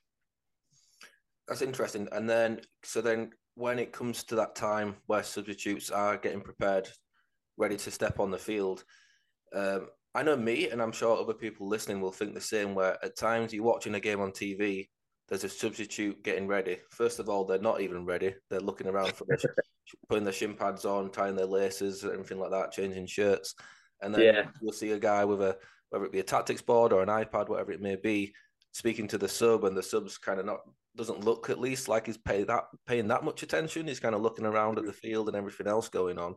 that's 1.48 1.60
interesting. 1.60 2.08
And 2.12 2.30
then, 2.30 2.60
so 2.84 3.00
then, 3.00 3.32
when 3.56 3.80
it 3.80 3.92
comes 3.92 4.22
to 4.24 4.36
that 4.36 4.54
time 4.54 4.94
where 5.06 5.24
substitutes 5.24 5.90
are 5.90 6.16
getting 6.16 6.40
prepared, 6.40 6.88
ready 7.56 7.76
to 7.76 7.90
step 7.90 8.20
on 8.20 8.30
the 8.30 8.38
field, 8.38 8.84
um, 9.54 9.88
I 10.14 10.22
know 10.22 10.36
me, 10.36 10.70
and 10.70 10.80
I'm 10.80 10.92
sure 10.92 11.18
other 11.18 11.34
people 11.34 11.66
listening 11.66 12.00
will 12.00 12.12
think 12.12 12.34
the 12.34 12.40
same. 12.40 12.76
Where 12.76 12.96
at 13.04 13.16
times 13.16 13.52
you're 13.52 13.64
watching 13.64 13.96
a 13.96 14.00
game 14.00 14.20
on 14.20 14.30
TV, 14.30 14.88
there's 15.32 15.44
a 15.44 15.48
substitute 15.48 16.22
getting 16.22 16.46
ready. 16.46 16.76
First 16.90 17.18
of 17.18 17.30
all, 17.30 17.46
they're 17.46 17.58
not 17.58 17.80
even 17.80 18.04
ready. 18.04 18.34
They're 18.50 18.60
looking 18.60 18.86
around 18.86 19.14
for 19.14 19.24
their, 19.26 19.38
putting 20.10 20.24
their 20.24 20.32
shin 20.34 20.52
pads 20.52 20.84
on, 20.84 21.08
tying 21.08 21.36
their 21.36 21.46
laces, 21.46 22.04
everything 22.04 22.38
like 22.38 22.50
that, 22.50 22.70
changing 22.70 23.06
shirts, 23.06 23.54
and 24.02 24.14
then 24.14 24.20
yeah. 24.20 24.42
you'll 24.60 24.74
see 24.74 24.90
a 24.90 24.98
guy 24.98 25.24
with 25.24 25.40
a 25.40 25.56
whether 25.88 26.04
it 26.04 26.12
be 26.12 26.20
a 26.20 26.22
tactics 26.22 26.60
board 26.60 26.92
or 26.92 27.02
an 27.02 27.08
iPad, 27.08 27.48
whatever 27.48 27.72
it 27.72 27.80
may 27.80 27.96
be, 27.96 28.34
speaking 28.72 29.08
to 29.08 29.16
the 29.16 29.26
sub, 29.26 29.64
and 29.64 29.74
the 29.74 29.82
sub's 29.82 30.18
kind 30.18 30.38
of 30.38 30.44
not 30.44 30.60
doesn't 30.96 31.24
look 31.24 31.48
at 31.48 31.58
least 31.58 31.88
like 31.88 32.04
he's 32.04 32.18
pay 32.18 32.44
that 32.44 32.64
paying 32.86 33.08
that 33.08 33.24
much 33.24 33.42
attention. 33.42 33.88
He's 33.88 34.00
kind 34.00 34.14
of 34.14 34.20
looking 34.20 34.44
around 34.44 34.76
at 34.76 34.84
the 34.84 34.92
field 34.92 35.28
and 35.28 35.36
everything 35.36 35.66
else 35.66 35.88
going 35.88 36.18
on. 36.18 36.34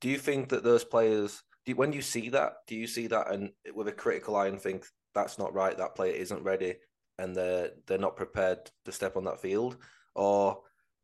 Do 0.00 0.08
you 0.08 0.16
think 0.16 0.48
that 0.48 0.64
those 0.64 0.82
players, 0.82 1.42
do 1.66 1.74
when 1.74 1.92
you 1.92 2.00
see 2.00 2.30
that, 2.30 2.54
do 2.66 2.74
you 2.74 2.86
see 2.86 3.06
that 3.08 3.30
and 3.30 3.50
with 3.74 3.88
a 3.88 3.92
critical 3.92 4.34
eye 4.34 4.46
and 4.46 4.58
think 4.58 4.86
that's 5.14 5.38
not 5.38 5.52
right, 5.52 5.76
that 5.76 5.94
player 5.94 6.14
isn't 6.14 6.42
ready, 6.42 6.76
and 7.18 7.34
they're 7.34 7.72
they're 7.86 7.98
not 7.98 8.16
prepared 8.16 8.70
to 8.84 8.92
step 8.92 9.16
on 9.16 9.24
that 9.24 9.40
field, 9.40 9.76
or 10.14 10.62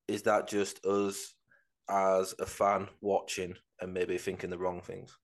is 0.09 0.23
that 0.23 0.49
just 0.49 0.85
us 0.85 1.35
as 1.89 2.35
a 2.39 2.47
fan 2.47 2.89
watching 3.01 3.55
and 3.81 3.93
maybe 3.93 4.19
thinking 4.19 4.51
the 4.51 4.59
wrong 4.59 4.81
things? 4.81 5.19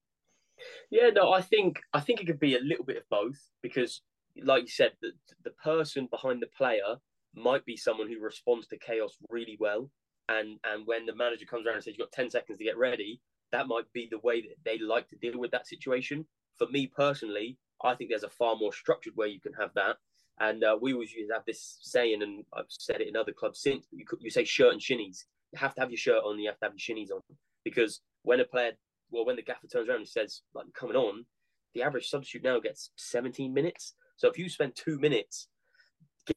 Yeah, 0.91 1.11
no, 1.11 1.33
I 1.33 1.41
think 1.41 1.81
I 1.93 2.01
think 2.01 2.21
it 2.21 2.27
could 2.27 2.41
be 2.41 2.57
a 2.57 2.61
little 2.61 2.85
bit 2.85 2.99
of 2.99 3.09
both 3.11 3.39
because, 3.63 4.03
like 4.43 4.63
you 4.63 4.69
said, 4.69 4.93
the 5.01 5.13
the 5.45 5.51
person 5.51 6.09
behind 6.11 6.43
the 6.43 6.49
player 6.49 6.97
might 7.35 7.65
be 7.65 7.77
someone 7.77 8.09
who 8.09 8.21
responds 8.21 8.67
to 8.69 8.79
chaos 8.79 9.17
really 9.29 9.57
well, 9.61 9.91
and 10.29 10.59
and 10.65 10.87
when 10.87 11.07
the 11.07 11.15
manager 11.15 11.47
comes 11.47 11.67
around 11.67 11.77
and 11.77 11.85
says 11.85 11.95
you've 11.97 12.07
got 12.07 12.13
ten 12.13 12.31
seconds 12.31 12.59
to 12.59 12.65
get 12.65 12.79
ready, 12.79 13.21
that 13.53 13.69
might 13.69 13.91
be 13.93 14.09
the 14.11 14.19
way 14.19 14.41
that 14.43 14.57
they 14.65 14.79
like 14.79 15.09
to 15.09 15.17
deal 15.17 15.39
with 15.39 15.51
that 15.53 15.67
situation. 15.67 16.27
For 16.59 16.67
me 16.69 16.87
personally, 16.87 17.59
I 17.83 17.95
think 17.95 18.11
there's 18.11 18.25
a 18.25 18.29
far 18.29 18.57
more 18.57 18.73
structured 18.73 19.17
way 19.17 19.29
you 19.29 19.41
can 19.41 19.55
have 19.55 19.73
that. 19.75 19.97
And 20.41 20.65
uh, 20.65 20.79
we 20.81 20.95
always 20.95 21.13
used 21.13 21.29
to 21.29 21.35
have 21.35 21.45
this 21.47 21.79
saying, 21.83 22.23
and 22.23 22.45
I've 22.55 22.65
said 22.69 23.01
it 23.01 23.09
in 23.09 23.17
other 23.17 23.33
clubs 23.33 23.61
since. 23.61 23.87
you 23.93 24.05
you 24.21 24.31
say 24.31 24.45
shirt 24.45 24.73
and 24.73 24.81
shinnies. 24.81 25.25
You 25.53 25.59
have 25.59 25.75
to 25.75 25.81
have 25.83 25.91
your 25.91 25.99
shirt 25.99 26.23
on. 26.25 26.39
You 26.39 26.49
have 26.49 26.59
to 26.61 26.67
have 26.67 26.75
your 26.77 26.97
shinnies 26.97 27.13
on 27.13 27.21
because 27.65 28.01
when 28.23 28.41
a 28.41 28.45
player 28.45 28.73
well, 29.11 29.27
when 29.27 29.37
the 29.37 29.43
gaffer 29.43 29.67
turns 29.67 29.89
around 29.89 29.99
and 29.99 30.09
says, 30.09 30.43
like, 30.55 30.67
coming 30.79 30.97
on, 30.97 31.25
the 31.75 31.83
average 31.83 32.09
substitute 32.09 32.45
now 32.45 32.61
gets 32.61 32.91
17 32.97 33.53
minutes. 33.53 33.95
So 34.17 34.29
if 34.29 34.39
you 34.39 34.49
spend 34.49 34.75
two 34.75 34.99
minutes 34.99 35.49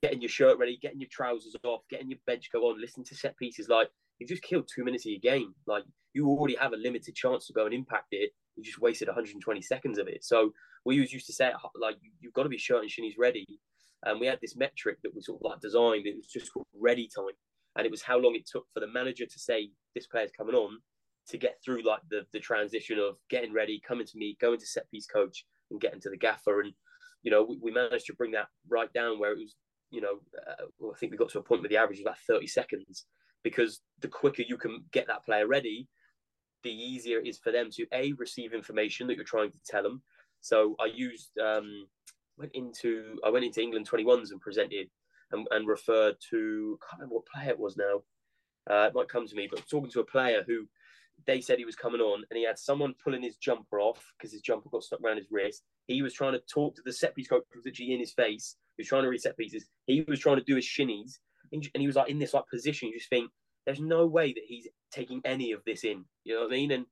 getting 0.01 0.22
your 0.22 0.30
shirt 0.30 0.58
ready, 0.58 0.78
getting 0.82 0.99
your 0.99 1.10
trousers 1.12 1.56
off, 1.64 1.82
getting 1.89 2.10
your 2.10 2.20
bench 2.26 2.49
go 2.51 2.70
on, 2.70 2.82
listening 2.82 3.06
to 3.06 3.16
set 3.16 3.38
pieces, 3.38 3.70
like, 3.70 3.89
you've 4.20 4.30
just 4.30 4.43
killed 4.43 4.68
two 4.74 4.84
minutes 4.84 5.06
of 5.06 5.12
your 5.12 5.20
game. 5.20 5.54
Like, 5.68 5.84
you 6.14 6.28
already 6.28 6.56
have 6.56 6.74
a 6.74 6.78
limited 6.78 7.16
chance 7.16 7.47
to 7.47 7.54
go 7.54 7.66
and 7.66 7.74
impact 7.74 8.08
it. 8.12 8.32
You 8.56 8.64
just 8.64 8.80
wasted 8.80 9.08
120 9.08 9.62
seconds 9.62 9.97
of 9.97 10.08
it. 10.08 10.24
So 10.24 10.54
we 10.86 10.95
always 10.95 11.14
used 11.14 11.28
to 11.28 11.34
say, 11.34 11.51
like, 11.80 11.97
you've 12.20 12.34
got 12.34 12.43
to 12.43 12.49
be 12.49 12.58
shirt 12.58 12.82
and 12.82 12.89
shinnies 12.89 13.18
ready. 13.18 13.45
And 14.06 14.20
we 14.20 14.28
had 14.28 14.39
this 14.41 14.56
metric 14.56 14.97
that 15.04 15.14
we 15.16 15.22
sort 15.22 15.39
of 15.39 15.49
like 15.49 15.62
designed. 15.62 16.06
It 16.06 16.16
was 16.16 16.28
just 16.28 16.51
called 16.51 16.68
ready 16.80 17.10
time. 17.16 17.36
And 17.76 17.86
it 17.86 17.91
was 17.91 18.01
how 18.01 18.20
long 18.20 18.36
it 18.36 18.45
took 18.45 18.66
for 18.74 18.80
the 18.80 18.88
manager 18.88 19.26
to 19.26 19.39
say, 19.39 19.72
this 19.95 20.08
player's 20.08 20.32
coming 20.38 20.56
on 20.56 20.80
to 21.30 21.38
get 21.38 21.58
through 21.64 21.84
like 21.84 22.01
the 22.10 22.26
the 22.34 22.39
transition 22.39 22.99
of 22.99 23.16
getting 23.30 23.54
ready, 23.54 23.82
coming 23.88 24.06
to 24.06 24.18
me, 24.18 24.38
going 24.41 24.60
to 24.60 24.66
set 24.66 24.89
piece 24.91 25.08
coach, 25.08 25.45
and 25.72 25.80
getting 25.80 26.01
to 26.01 26.10
the 26.10 26.18
gaffer. 26.18 26.62
And 26.62 26.74
you 27.24 27.32
know, 27.32 27.43
we, 27.43 27.58
we 27.62 27.72
managed 27.72 28.06
to 28.08 28.14
bring 28.14 28.32
that 28.32 28.47
right 28.70 28.91
down 28.93 29.20
where 29.20 29.32
it 29.32 29.39
was, 29.39 29.56
you 29.89 30.01
know, 30.01 30.20
uh, 30.47 30.66
well, 30.80 30.91
I 30.93 30.97
think 30.97 31.12
we 31.12 31.18
got 31.18 31.30
to 31.30 31.39
a 31.39 31.43
point 31.43 31.62
where 31.62 31.70
the 31.70 31.78
average 31.78 31.99
was 31.99 32.06
about 32.06 32.20
thirty 32.28 32.47
seconds 32.47 33.06
because 33.43 33.82
the 34.01 34.08
quicker 34.08 34.43
you 34.47 34.58
can 34.58 34.84
get 34.91 35.08
that 35.08 35.26
player 35.26 35.47
ready, 35.47 35.88
the 36.64 36.72
easier 36.72 37.20
it 37.20 37.28
is 37.28 37.39
for 37.39 37.51
them 37.51 37.70
to 37.72 37.86
a 37.93 38.14
receive 38.14 38.54
information 38.54 39.08
that 39.08 39.16
you're 39.16 39.26
trying 39.26 39.51
to 39.51 39.60
tell 39.66 39.84
them. 39.84 40.01
So 40.41 40.76
I 40.80 40.88
used 40.93 41.32
um, 41.38 41.88
went 42.38 42.51
into 42.53 43.17
I 43.25 43.29
went 43.29 43.45
into 43.45 43.61
England 43.61 43.89
21s 43.89 44.31
and 44.31 44.41
presented 44.41 44.89
and, 45.31 45.47
and 45.51 45.67
referred 45.67 46.15
to 46.29 46.77
I 46.81 46.86
can't 46.86 46.99
remember 47.01 47.15
what 47.15 47.25
player 47.25 47.49
it 47.49 47.59
was 47.59 47.77
now. 47.77 48.03
Uh, 48.69 48.88
it 48.88 48.95
might 48.95 49.09
come 49.09 49.27
to 49.27 49.36
me, 49.36 49.47
but 49.49 49.67
talking 49.69 49.91
to 49.91 49.99
a 49.99 50.05
player 50.05 50.43
who 50.47 50.67
they 51.27 51.41
said 51.41 51.57
he 51.59 51.65
was 51.65 51.75
coming 51.75 52.01
on 52.01 52.23
and 52.29 52.38
he 52.38 52.45
had 52.45 52.57
someone 52.57 52.95
pulling 53.03 53.21
his 53.21 53.36
jumper 53.38 53.79
off 53.79 54.03
because 54.17 54.31
his 54.31 54.41
jumper 54.41 54.69
got 54.69 54.84
stuck 54.84 55.01
around 55.01 55.17
his 55.17 55.27
wrist. 55.31 55.63
He 55.88 56.01
was 56.01 56.13
trying 56.13 56.34
to 56.34 56.41
talk 56.51 56.75
to 56.75 56.81
the 56.86 56.93
set 56.93 57.15
piece 57.15 57.27
coach 57.27 57.43
literally 57.63 57.93
in 57.93 57.99
his 57.99 58.13
face. 58.13 58.55
He 58.77 58.81
was 58.81 58.88
trying 58.88 59.03
to 59.03 59.09
reset 59.09 59.38
pieces. 59.38 59.65
He 59.86 60.05
was 60.07 60.19
trying 60.19 60.38
to 60.38 60.43
do 60.43 60.55
his 60.55 60.65
shinnies 60.65 61.19
and 61.53 61.69
he 61.75 61.88
was 61.88 61.95
like 61.95 62.09
in 62.09 62.19
this 62.19 62.34
like 62.34 62.47
position. 62.47 62.89
You 62.89 62.97
just 62.97 63.09
think 63.09 63.29
there's 63.65 63.79
no 63.79 64.05
way 64.05 64.34
that 64.34 64.43
he's 64.45 64.67
taking 64.91 65.21
any 65.25 65.51
of 65.51 65.61
this 65.65 65.84
in. 65.84 66.03
You 66.23 66.36
know 66.36 66.41
what 66.41 66.51
I 66.51 66.55
mean? 66.55 66.71
And 66.71 66.86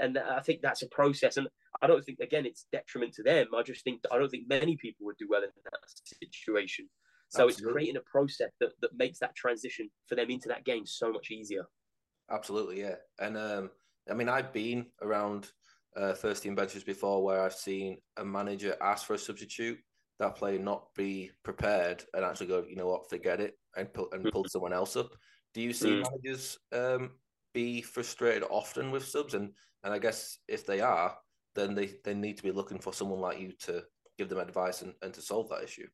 and 0.00 0.18
I 0.18 0.40
think 0.40 0.62
that's 0.62 0.82
a 0.82 0.88
process. 0.88 1.36
And 1.36 1.48
I 1.80 1.86
don't 1.86 2.04
think 2.04 2.18
again 2.20 2.46
it's 2.46 2.66
detriment 2.72 3.14
to 3.14 3.22
them. 3.22 3.46
I 3.56 3.62
just 3.62 3.84
think 3.84 4.00
I 4.12 4.18
don't 4.18 4.28
think 4.28 4.48
many 4.48 4.76
people 4.76 5.06
would 5.06 5.16
do 5.18 5.28
well 5.28 5.42
in 5.42 5.50
that 5.64 6.32
situation. 6.34 6.88
So 7.30 7.44
Absolutely. 7.44 7.52
it's 7.52 7.72
creating 7.72 7.96
a 7.96 8.10
process 8.10 8.50
that, 8.60 8.70
that 8.80 8.90
makes 8.96 9.18
that 9.18 9.36
transition 9.36 9.90
for 10.06 10.14
them 10.14 10.30
into 10.30 10.48
that 10.48 10.64
game 10.64 10.86
so 10.86 11.12
much 11.12 11.30
easier. 11.30 11.64
Absolutely, 12.30 12.80
yeah. 12.80 12.96
And 13.20 13.36
um, 13.36 13.70
I 14.10 14.14
mean, 14.14 14.28
I've 14.28 14.52
been 14.52 14.86
around 15.02 15.50
uh, 15.96 16.14
first 16.14 16.42
team 16.42 16.54
benches 16.54 16.84
before 16.84 17.22
where 17.22 17.42
I've 17.42 17.54
seen 17.54 17.98
a 18.16 18.24
manager 18.24 18.76
ask 18.80 19.06
for 19.06 19.14
a 19.14 19.18
substitute, 19.18 19.78
that 20.18 20.36
player 20.36 20.58
not 20.58 20.86
be 20.96 21.30
prepared 21.44 22.04
and 22.14 22.24
actually 22.24 22.46
go, 22.48 22.64
you 22.68 22.76
know 22.76 22.88
what, 22.88 23.08
forget 23.08 23.40
it, 23.40 23.54
and 23.76 23.92
pull 23.92 24.08
and 24.12 24.24
pull 24.32 24.44
someone 24.48 24.72
else 24.72 24.96
up. 24.96 25.10
Do 25.54 25.60
you 25.60 25.72
see 25.72 25.90
mm. 25.90 26.02
managers 26.02 26.58
um, 26.72 27.12
be 27.54 27.82
frustrated 27.82 28.44
often 28.50 28.90
with 28.90 29.06
subs? 29.06 29.34
And 29.34 29.50
and 29.84 29.94
I 29.94 29.98
guess 29.98 30.38
if 30.48 30.66
they 30.66 30.80
are, 30.80 31.16
then 31.54 31.74
they, 31.74 31.90
they 32.04 32.14
need 32.14 32.36
to 32.36 32.42
be 32.42 32.52
looking 32.52 32.78
for 32.78 32.92
someone 32.92 33.20
like 33.20 33.40
you 33.40 33.52
to 33.60 33.84
give 34.16 34.28
them 34.28 34.38
advice 34.38 34.82
and, 34.82 34.94
and 35.02 35.14
to 35.14 35.20
solve 35.20 35.48
that 35.48 35.62
issue. 35.62 35.86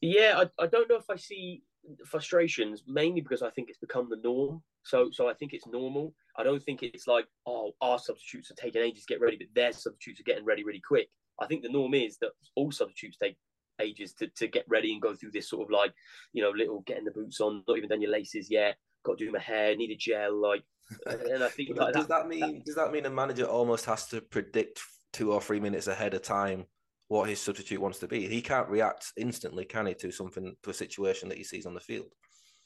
Yeah, 0.00 0.44
I, 0.58 0.64
I 0.64 0.66
don't 0.66 0.88
know 0.88 0.96
if 0.96 1.08
I 1.10 1.16
see 1.16 1.62
frustrations 2.06 2.82
mainly 2.86 3.20
because 3.20 3.42
I 3.42 3.50
think 3.50 3.68
it's 3.68 3.78
become 3.78 4.08
the 4.08 4.20
norm. 4.22 4.62
So 4.84 5.10
so 5.12 5.28
I 5.28 5.34
think 5.34 5.52
it's 5.52 5.66
normal. 5.66 6.14
I 6.36 6.42
don't 6.42 6.62
think 6.62 6.82
it's 6.82 7.06
like 7.06 7.26
oh 7.46 7.72
our 7.80 7.98
substitutes 7.98 8.50
are 8.50 8.54
taking 8.54 8.82
ages 8.82 9.04
to 9.04 9.14
get 9.14 9.20
ready, 9.20 9.36
but 9.36 9.48
their 9.54 9.72
substitutes 9.72 10.20
are 10.20 10.24
getting 10.24 10.44
ready 10.44 10.64
really 10.64 10.82
quick. 10.86 11.08
I 11.40 11.46
think 11.46 11.62
the 11.62 11.68
norm 11.68 11.94
is 11.94 12.18
that 12.18 12.32
all 12.56 12.70
substitutes 12.70 13.16
take 13.16 13.36
ages 13.80 14.12
to, 14.14 14.28
to 14.36 14.48
get 14.48 14.64
ready 14.68 14.92
and 14.92 15.00
go 15.00 15.14
through 15.14 15.30
this 15.32 15.48
sort 15.48 15.62
of 15.62 15.70
like 15.70 15.92
you 16.32 16.42
know 16.42 16.50
little 16.50 16.82
getting 16.86 17.04
the 17.04 17.10
boots 17.10 17.40
on, 17.40 17.62
not 17.66 17.76
even 17.76 17.88
done 17.88 18.02
your 18.02 18.10
laces 18.10 18.50
yet. 18.50 18.76
Got 19.04 19.18
to 19.18 19.24
do 19.24 19.32
my 19.32 19.40
hair, 19.40 19.74
need 19.76 19.90
a 19.90 19.96
gel, 19.96 20.34
like. 20.40 20.62
And 21.06 21.44
I 21.44 21.48
think 21.48 21.76
like, 21.76 21.94
does 21.94 22.06
that, 22.06 22.22
that 22.22 22.28
mean 22.28 22.40
that, 22.40 22.64
does 22.64 22.74
that 22.74 22.92
mean 22.92 23.06
a 23.06 23.10
manager 23.10 23.44
almost 23.44 23.84
has 23.86 24.06
to 24.08 24.20
predict 24.20 24.80
two 25.12 25.32
or 25.32 25.40
three 25.40 25.60
minutes 25.60 25.86
ahead 25.86 26.14
of 26.14 26.22
time 26.22 26.66
what 27.08 27.28
his 27.28 27.40
substitute 27.40 27.80
wants 27.80 27.98
to 27.98 28.08
be. 28.08 28.26
He 28.26 28.40
can't 28.40 28.68
react 28.68 29.12
instantly, 29.18 29.66
can 29.66 29.86
he, 29.86 29.94
to 29.94 30.10
something 30.10 30.56
to 30.62 30.70
a 30.70 30.74
situation 30.74 31.28
that 31.28 31.36
he 31.36 31.44
sees 31.44 31.66
on 31.66 31.74
the 31.74 31.80
field. 31.80 32.10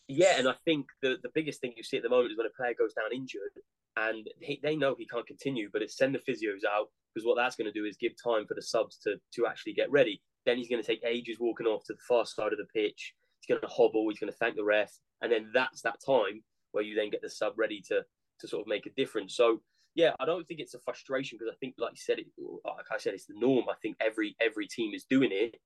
Yeah, 0.09 0.39
and 0.39 0.49
I 0.49 0.55
think 0.65 0.87
the 1.03 1.17
the 1.23 1.31
biggest 1.35 1.61
thing 1.61 1.73
you 1.77 1.83
see 1.83 1.97
at 1.97 2.05
the 2.05 2.09
moment 2.09 2.31
is 2.31 2.39
when 2.39 2.47
a 2.47 2.57
player 2.57 2.75
goes 2.79 2.95
down 2.95 3.13
injured, 3.13 3.51
and 3.97 4.29
he, 4.41 4.61
they 4.63 4.77
know 4.77 4.95
he 4.97 5.07
can't 5.07 5.27
continue, 5.27 5.69
but 5.73 5.83
it's 5.83 5.97
send 5.97 6.15
the 6.15 6.21
physios 6.21 6.65
out 6.65 6.89
because 7.13 7.27
what 7.27 7.37
that's 7.37 7.57
going 7.57 7.67
to 7.67 7.79
do 7.79 7.85
is 7.85 7.97
give 7.97 8.13
time 8.23 8.47
for 8.47 8.55
the 8.55 8.63
subs 8.63 8.99
to 8.99 9.17
to 9.35 9.47
actually 9.49 9.73
get 9.73 9.91
ready. 9.91 10.23
Then 10.45 10.59
he's 10.59 10.69
going 10.69 10.81
to 10.81 10.87
take 10.87 11.03
ages 11.05 11.39
walking 11.41 11.67
off 11.67 11.83
to 11.87 11.95
the 11.95 11.99
far 12.09 12.25
side 12.25 12.53
of 12.53 12.59
the 12.59 12.73
pitch. 12.73 13.15
He's 13.41 13.53
going 13.53 13.61
to 13.61 13.75
hobble. 13.75 14.09
He's 14.09 14.21
going 14.21 14.33
to 14.33 14.39
thank 14.39 14.55
the 14.55 14.65
ref, 14.65 14.93
and 15.23 15.33
then 15.33 15.51
that's 15.53 15.83
that 15.83 15.99
time 16.07 16.45
where 16.77 16.85
you 16.85 16.95
then 16.95 17.11
get 17.11 17.23
the 17.23 17.31
sub 17.31 17.55
ready 17.57 17.83
to 17.89 18.05
to 18.41 18.47
sort 18.47 18.61
of 18.61 18.69
make 18.69 18.85
a 18.87 18.91
difference. 18.91 19.35
So 19.35 19.63
yeah, 19.95 20.13
I 20.21 20.27
don't 20.27 20.47
think 20.47 20.61
it's 20.61 20.75
a 20.75 20.79
frustration 20.81 21.39
because 21.39 21.51
I 21.51 21.57
think, 21.59 21.75
like 21.79 21.93
you 21.93 21.97
said, 21.97 22.19
it, 22.19 22.27
like 22.39 22.85
I 22.93 22.99
said, 22.99 23.15
it's 23.15 23.25
the 23.25 23.35
norm. 23.35 23.65
I 23.71 23.75
think 23.81 23.97
every 23.99 24.37
every 24.41 24.69
team 24.69 24.93
is 24.95 25.07
doing 25.09 25.31
it, 25.33 25.57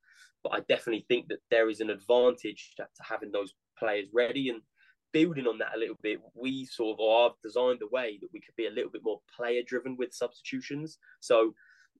but 0.44 0.52
I 0.54 0.60
definitely 0.60 1.04
think 1.08 1.26
that 1.28 1.40
there 1.50 1.68
is 1.68 1.80
an 1.80 1.90
advantage 1.90 2.74
to, 2.76 2.84
to 2.84 3.02
having 3.02 3.32
those 3.32 3.52
players 3.76 4.06
ready 4.14 4.48
and 4.48 4.62
building 5.12 5.48
on 5.48 5.58
that 5.58 5.74
a 5.74 5.78
little 5.78 5.98
bit. 6.00 6.20
We 6.34 6.64
sort 6.64 7.00
of 7.00 7.04
are 7.04 7.32
designed 7.42 7.80
a 7.82 7.88
way 7.92 8.18
that 8.20 8.30
we 8.32 8.40
could 8.40 8.54
be 8.56 8.66
a 8.66 8.70
little 8.70 8.90
bit 8.90 9.02
more 9.04 9.18
player 9.36 9.62
driven 9.66 9.96
with 9.96 10.14
substitutions. 10.14 10.98
So 11.18 11.52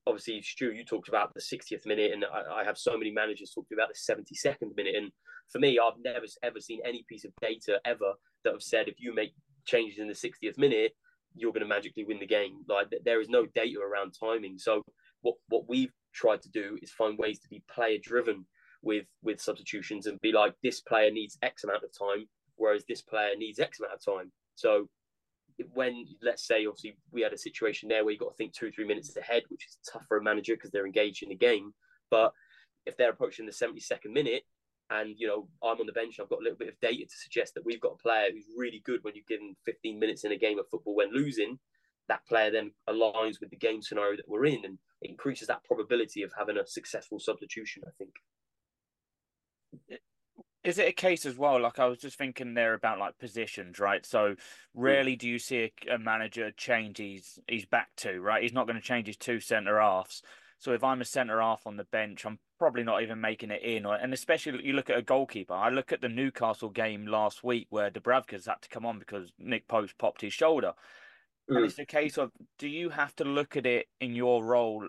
obviously, 0.06 0.40
Stu, 0.42 0.72
you 0.72 0.84
talked 0.84 1.08
about 1.08 1.34
the 1.34 1.40
60th 1.40 1.84
minute, 1.84 2.12
and 2.12 2.24
I, 2.24 2.60
I 2.60 2.64
have 2.64 2.78
so 2.78 2.96
many 2.96 3.10
managers 3.10 3.50
talking 3.52 3.76
about 3.76 3.88
the 3.88 4.14
72nd 4.14 4.76
minute. 4.76 4.94
And 4.94 5.10
for 5.48 5.58
me, 5.58 5.80
I've 5.80 5.98
never 6.04 6.26
ever 6.44 6.60
seen 6.60 6.80
any 6.84 7.04
piece 7.08 7.24
of 7.24 7.32
data 7.40 7.80
ever 7.84 8.12
that 8.44 8.52
have 8.52 8.62
said 8.62 8.88
if 8.88 8.96
you 8.98 9.14
make 9.14 9.32
changes 9.66 9.98
in 9.98 10.08
the 10.08 10.14
60th 10.14 10.58
minute 10.58 10.92
you're 11.34 11.52
going 11.52 11.62
to 11.62 11.68
magically 11.68 12.04
win 12.04 12.18
the 12.18 12.26
game. 12.26 12.64
Like 12.68 12.88
there 13.04 13.20
is 13.20 13.28
no 13.28 13.46
data 13.46 13.78
around 13.80 14.14
timing. 14.18 14.58
So 14.58 14.82
what 15.22 15.36
what 15.48 15.68
we've 15.68 15.92
tried 16.12 16.42
to 16.42 16.50
do 16.50 16.78
is 16.82 16.90
find 16.90 17.18
ways 17.18 17.38
to 17.40 17.48
be 17.48 17.62
player 17.72 17.98
driven 18.02 18.46
with 18.82 19.06
with 19.22 19.40
substitutions 19.40 20.06
and 20.06 20.20
be 20.20 20.32
like 20.32 20.54
this 20.62 20.80
player 20.80 21.10
needs 21.10 21.38
X 21.42 21.64
amount 21.64 21.84
of 21.84 21.90
time, 21.96 22.26
whereas 22.56 22.84
this 22.88 23.02
player 23.02 23.36
needs 23.36 23.58
X 23.58 23.80
amount 23.80 23.94
of 23.94 24.04
time. 24.04 24.32
So 24.54 24.88
when 25.72 26.06
let's 26.22 26.46
say 26.46 26.66
obviously 26.66 26.96
we 27.12 27.20
had 27.20 27.34
a 27.34 27.38
situation 27.38 27.88
there 27.88 28.04
where 28.04 28.12
you 28.12 28.18
got 28.18 28.30
to 28.30 28.36
think 28.36 28.52
two 28.52 28.70
three 28.70 28.86
minutes 28.86 29.16
ahead, 29.16 29.42
which 29.48 29.66
is 29.66 29.78
tough 29.90 30.04
for 30.08 30.16
a 30.16 30.22
manager 30.22 30.54
because 30.54 30.70
they're 30.70 30.86
engaged 30.86 31.22
in 31.22 31.28
the 31.28 31.34
game. 31.34 31.72
But 32.10 32.32
if 32.86 32.96
they're 32.96 33.10
approaching 33.10 33.46
the 33.46 33.52
72nd 33.52 34.12
minute 34.12 34.42
and 34.90 35.14
you 35.16 35.26
know 35.26 35.48
I'm 35.62 35.80
on 35.80 35.86
the 35.86 35.92
bench. 35.92 36.18
I've 36.20 36.28
got 36.28 36.40
a 36.40 36.42
little 36.42 36.58
bit 36.58 36.68
of 36.68 36.80
data 36.80 37.04
to 37.04 37.16
suggest 37.16 37.54
that 37.54 37.64
we've 37.64 37.80
got 37.80 37.92
a 37.92 38.02
player 38.02 38.28
who's 38.32 38.44
really 38.56 38.82
good 38.84 39.00
when 39.02 39.14
you 39.14 39.22
give 39.28 39.40
him 39.40 39.56
15 39.64 39.98
minutes 39.98 40.24
in 40.24 40.32
a 40.32 40.36
game 40.36 40.58
of 40.58 40.68
football 40.68 40.96
when 40.96 41.12
losing. 41.12 41.58
That 42.08 42.26
player 42.26 42.50
then 42.50 42.72
aligns 42.88 43.40
with 43.40 43.50
the 43.50 43.56
game 43.56 43.82
scenario 43.82 44.16
that 44.16 44.28
we're 44.28 44.46
in, 44.46 44.64
and 44.64 44.78
increases 45.02 45.48
that 45.48 45.64
probability 45.64 46.22
of 46.22 46.32
having 46.36 46.58
a 46.58 46.66
successful 46.66 47.20
substitution. 47.20 47.82
I 47.86 47.90
think. 47.98 49.90
Is 50.62 50.78
it 50.78 50.88
a 50.88 50.92
case 50.92 51.24
as 51.24 51.38
well? 51.38 51.60
Like 51.60 51.78
I 51.78 51.86
was 51.86 51.98
just 51.98 52.18
thinking 52.18 52.52
there 52.54 52.74
about 52.74 52.98
like 52.98 53.18
positions, 53.18 53.78
right? 53.78 54.04
So 54.04 54.34
hmm. 54.74 54.80
rarely 54.82 55.16
do 55.16 55.28
you 55.28 55.38
see 55.38 55.70
a, 55.88 55.94
a 55.94 55.98
manager 55.98 56.50
change 56.50 56.98
his 56.98 57.38
his 57.46 57.64
back 57.64 57.88
two, 57.96 58.20
right? 58.20 58.42
He's 58.42 58.52
not 58.52 58.66
going 58.66 58.80
to 58.80 58.86
change 58.86 59.06
his 59.06 59.16
two 59.16 59.40
centre 59.40 59.80
halves. 59.80 60.22
So 60.60 60.72
if 60.72 60.84
I'm 60.84 61.00
a 61.00 61.06
centre 61.06 61.40
half 61.40 61.66
on 61.66 61.78
the 61.78 61.84
bench, 61.84 62.24
I'm 62.24 62.38
probably 62.58 62.84
not 62.84 63.02
even 63.02 63.20
making 63.20 63.50
it 63.50 63.62
in. 63.62 63.86
Or, 63.86 63.96
and 63.96 64.12
especially 64.12 64.64
you 64.64 64.74
look 64.74 64.90
at 64.90 64.98
a 64.98 65.02
goalkeeper. 65.02 65.54
I 65.54 65.70
look 65.70 65.90
at 65.90 66.02
the 66.02 66.08
Newcastle 66.08 66.68
game 66.68 67.06
last 67.06 67.42
week 67.42 67.66
where 67.70 67.90
Dubravka's 67.90 68.46
had 68.46 68.60
to 68.60 68.68
come 68.68 68.84
on 68.84 68.98
because 68.98 69.32
Nick 69.38 69.66
Pope 69.66 69.90
popped 69.98 70.20
his 70.20 70.34
shoulder. 70.34 70.74
Mm. 71.50 71.56
And 71.56 71.64
it's 71.64 71.78
a 71.78 71.86
case 71.86 72.18
of 72.18 72.30
do 72.58 72.68
you 72.68 72.90
have 72.90 73.16
to 73.16 73.24
look 73.24 73.56
at 73.56 73.64
it 73.64 73.86
in 74.02 74.14
your 74.14 74.44
role 74.44 74.86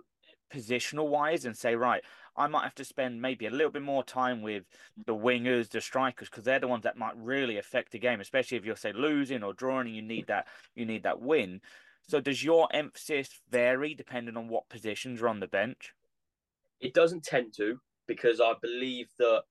positional 0.53 1.07
wise 1.07 1.45
and 1.45 1.55
say, 1.55 1.75
right, 1.75 2.03
I 2.35 2.47
might 2.47 2.63
have 2.63 2.75
to 2.75 2.85
spend 2.85 3.21
maybe 3.21 3.45
a 3.45 3.49
little 3.49 3.71
bit 3.71 3.81
more 3.81 4.03
time 4.03 4.41
with 4.41 4.63
the 5.05 5.15
wingers, 5.15 5.69
the 5.69 5.79
strikers, 5.79 6.29
because 6.29 6.43
they're 6.43 6.59
the 6.59 6.67
ones 6.67 6.83
that 6.83 6.97
might 6.97 7.15
really 7.15 7.57
affect 7.57 7.93
the 7.93 7.99
game, 7.99 8.19
especially 8.19 8.57
if 8.57 8.65
you're 8.65 8.75
say 8.75 8.91
losing 8.91 9.41
or 9.41 9.53
drawing 9.53 9.87
and 9.87 9.95
you 9.95 10.01
need 10.01 10.27
that 10.27 10.47
you 10.75 10.85
need 10.85 11.03
that 11.03 11.21
win. 11.21 11.61
So 12.11 12.19
does 12.19 12.43
your 12.43 12.67
emphasis 12.73 13.39
vary 13.49 13.93
depending 13.93 14.35
on 14.35 14.49
what 14.49 14.67
positions 14.67 15.21
are 15.21 15.29
on 15.29 15.39
the 15.39 15.47
bench? 15.47 15.93
It 16.81 16.93
doesn't 16.93 17.23
tend 17.23 17.53
to 17.55 17.79
because 18.05 18.41
I 18.41 18.51
believe 18.61 19.07
that 19.17 19.43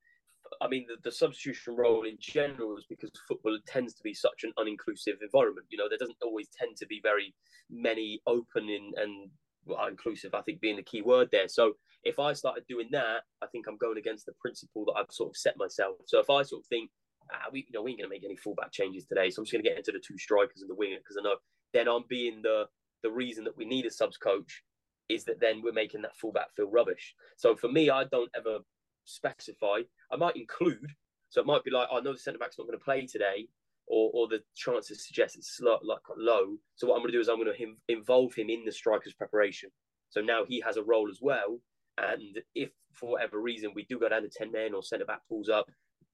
I 0.61 0.69
mean 0.69 0.85
the, 0.87 0.97
the 1.03 1.11
substitution 1.11 1.75
role 1.75 2.03
in 2.03 2.19
general 2.21 2.77
is 2.77 2.85
because 2.87 3.13
football 3.27 3.59
tends 3.67 3.95
to 3.95 4.03
be 4.03 4.13
such 4.13 4.45
an 4.45 4.53
uninclusive 4.59 5.23
environment. 5.23 5.69
You 5.71 5.79
know, 5.79 5.89
there 5.89 5.97
doesn't 5.97 6.19
always 6.23 6.49
tend 6.51 6.77
to 6.77 6.87
be 6.87 7.01
very 7.03 7.35
many 7.71 8.21
open 8.27 8.69
in, 8.69 8.93
and 8.95 9.31
well, 9.65 9.87
inclusive, 9.87 10.35
I 10.35 10.43
think 10.43 10.61
being 10.61 10.77
the 10.77 10.83
key 10.83 11.01
word 11.01 11.31
there. 11.33 11.49
So 11.49 11.73
if 12.05 12.19
I 12.19 12.35
started 12.35 12.65
doing 12.69 12.89
that, 12.93 13.23
I 13.41 13.47
think 13.47 13.69
I'm 13.69 13.79
going 13.79 13.97
against 13.97 14.27
the 14.27 14.35
principle 14.39 14.85
that 14.85 14.97
I've 14.99 15.11
sort 15.11 15.31
of 15.31 15.37
set 15.39 15.57
myself. 15.57 15.97
So 16.05 16.21
if 16.21 16.29
I 16.29 16.43
sort 16.43 16.61
of 16.61 16.67
think, 16.67 16.91
ah, 17.33 17.49
we, 17.51 17.61
you 17.61 17.73
know, 17.73 17.81
we 17.81 17.93
ain't 17.93 18.01
going 18.01 18.11
to 18.11 18.15
make 18.15 18.25
any 18.25 18.37
fullback 18.37 18.71
changes 18.71 19.07
today, 19.07 19.31
so 19.31 19.41
I'm 19.41 19.47
just 19.47 19.53
going 19.53 19.65
to 19.65 19.71
get 19.71 19.79
into 19.79 19.93
the 19.93 20.05
two 20.07 20.19
strikers 20.19 20.61
and 20.61 20.69
the 20.69 20.75
winger 20.75 20.99
because 20.99 21.17
I 21.19 21.23
know 21.23 21.37
then 21.73 21.89
I'm 21.89 22.05
being 22.09 22.43
the 22.43 22.67
the 23.03 23.11
reason 23.11 23.45
that 23.45 23.57
we 23.57 23.65
need 23.65 23.87
a 23.87 23.91
subs 23.91 24.17
coach 24.17 24.63
is 25.09 25.25
that 25.25 25.41
then 25.41 25.63
we're 25.63 25.73
making 25.73 26.03
that 26.03 26.17
fullback 26.17 26.55
feel 26.55 26.71
rubbish. 26.71 27.15
So 27.37 27.57
for 27.57 27.69
me, 27.69 27.91
I 27.91 28.05
don't 28.05 28.31
ever 28.37 28.59
specify. 29.05 29.81
I 30.13 30.17
might 30.17 30.37
include. 30.37 30.95
So 31.31 31.41
it 31.41 31.47
might 31.47 31.65
be 31.65 31.71
like, 31.71 31.89
oh, 31.91 31.99
I 31.99 32.01
know 32.01 32.13
the 32.13 32.19
centre 32.19 32.39
back's 32.39 32.59
not 32.59 32.67
going 32.67 32.79
to 32.79 32.85
play 32.85 33.07
today, 33.07 33.49
or, 33.87 34.11
or 34.13 34.29
the 34.29 34.41
chances 34.55 35.07
suggest 35.07 35.37
it's 35.37 35.57
slow, 35.57 35.79
like 35.83 36.01
low. 36.17 36.57
So 36.75 36.87
what 36.87 36.95
I'm 36.95 37.01
going 37.01 37.13
to 37.13 37.17
do 37.17 37.21
is 37.21 37.29
I'm 37.29 37.37
going 37.37 37.53
to 37.53 37.59
him, 37.59 37.77
involve 37.89 38.35
him 38.35 38.51
in 38.51 38.65
the 38.65 38.73
striker's 38.73 39.15
preparation. 39.15 39.71
So 40.11 40.21
now 40.21 40.45
he 40.47 40.61
has 40.67 40.77
a 40.77 40.83
role 40.83 41.09
as 41.11 41.21
well. 41.21 41.61
And 41.99 42.41
if 42.55 42.71
for 42.93 43.13
whatever 43.13 43.41
reason 43.41 43.73
we 43.75 43.85
do 43.85 43.99
go 43.99 44.09
down 44.09 44.23
to 44.23 44.29
ten 44.29 44.51
men 44.53 44.75
or 44.75 44.83
centre 44.83 45.05
back 45.05 45.21
pulls 45.29 45.49
up, 45.49 45.67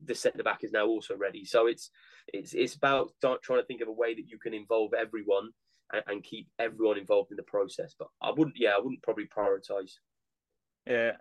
the 0.05 0.15
centre 0.15 0.43
back 0.43 0.63
is 0.63 0.73
now 0.73 0.87
also 0.87 1.17
ready. 1.17 1.45
So 1.45 1.67
it's 1.67 1.91
it's 2.29 2.55
it's 2.55 2.75
about 2.75 3.13
trying 3.21 3.61
to 3.61 3.67
think 3.67 3.81
of 3.81 3.89
a 3.89 3.93
way 3.93 4.15
that 4.15 4.29
you 4.29 4.39
can 4.39 4.55
involve 4.55 4.93
everyone 4.95 5.51
and, 5.93 6.03
and 6.07 6.25
keep 6.25 6.49
everyone 6.59 6.99
involved 6.99 7.31
in 7.31 7.37
the 7.37 7.43
process. 7.43 7.95
But 7.99 8.09
I 8.23 8.31
wouldn't, 8.31 8.57
yeah, 8.59 8.71
I 8.71 8.81
wouldn't 8.81 9.03
probably 9.03 9.27
prioritise. 9.27 9.93
Yeah. 10.87 11.13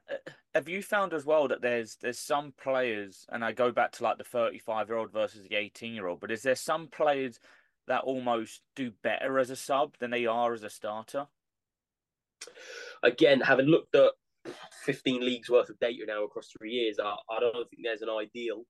Have 0.54 0.70
you 0.70 0.84
found 0.84 1.14
as 1.14 1.26
well 1.26 1.48
that 1.48 1.62
there's 1.62 1.98
there's 2.02 2.20
some 2.20 2.54
players, 2.62 3.26
and 3.30 3.44
I 3.44 3.52
go 3.52 3.72
back 3.72 3.94
to 3.94 4.04
like 4.04 4.18
the 4.18 4.24
35 4.24 4.90
year 4.90 4.98
old 4.98 5.12
versus 5.12 5.48
the 5.48 5.56
18 5.56 5.94
year 5.94 6.08
old, 6.08 6.20
but 6.20 6.32
is 6.32 6.44
there 6.44 6.56
some 6.56 6.88
players 6.88 7.40
that 7.88 8.04
almost 8.04 8.62
do 8.76 8.92
better 9.04 9.40
as 9.40 9.50
a 9.50 9.56
sub 9.56 9.98
than 10.00 10.12
they 10.12 10.26
are 10.26 10.54
as 10.54 10.64
a 10.64 10.70
starter? 10.70 11.28
Again, 13.04 13.42
having 13.42 13.68
looked 13.68 13.96
at 13.96 14.12
15 14.86 15.26
leagues 15.26 15.50
worth 15.50 15.70
of 15.70 15.80
data 15.80 16.04
now 16.08 16.24
across 16.24 16.50
three 16.58 16.72
years, 16.72 16.98
I, 17.00 17.16
I 17.30 17.40
don't 17.40 17.70
think 17.70 17.82
there's 17.84 18.02
an 18.02 18.10
ideal. 18.10 18.64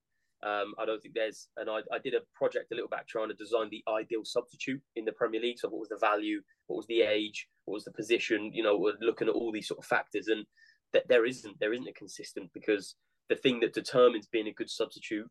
Um, 0.43 0.73
I 0.79 0.85
don't 0.85 1.01
think 1.01 1.15
there's, 1.15 1.47
and 1.57 1.69
I, 1.69 1.79
I 1.91 1.99
did 2.03 2.13
a 2.13 2.21
project 2.35 2.71
a 2.71 2.75
little 2.75 2.89
back 2.89 3.07
trying 3.07 3.29
to 3.29 3.33
design 3.35 3.69
the 3.71 3.83
ideal 3.89 4.23
substitute 4.23 4.81
in 4.95 5.05
the 5.05 5.11
Premier 5.11 5.41
League. 5.41 5.59
So, 5.59 5.69
what 5.69 5.79
was 5.79 5.89
the 5.89 5.97
value? 5.97 6.41
What 6.67 6.77
was 6.77 6.87
the 6.87 7.01
age? 7.01 7.47
What 7.65 7.73
was 7.73 7.85
the 7.85 7.93
position? 7.93 8.51
You 8.53 8.63
know, 8.63 8.91
looking 9.01 9.27
at 9.27 9.33
all 9.33 9.51
these 9.51 9.67
sort 9.67 9.79
of 9.79 9.85
factors, 9.85 10.27
and 10.27 10.45
that 10.93 11.07
there 11.07 11.25
isn't 11.25 11.59
there 11.59 11.73
isn't 11.73 11.87
a 11.87 11.93
consistent 11.93 12.49
because 12.53 12.95
the 13.29 13.35
thing 13.35 13.59
that 13.61 13.73
determines 13.73 14.27
being 14.27 14.47
a 14.47 14.53
good 14.53 14.69
substitute 14.69 15.27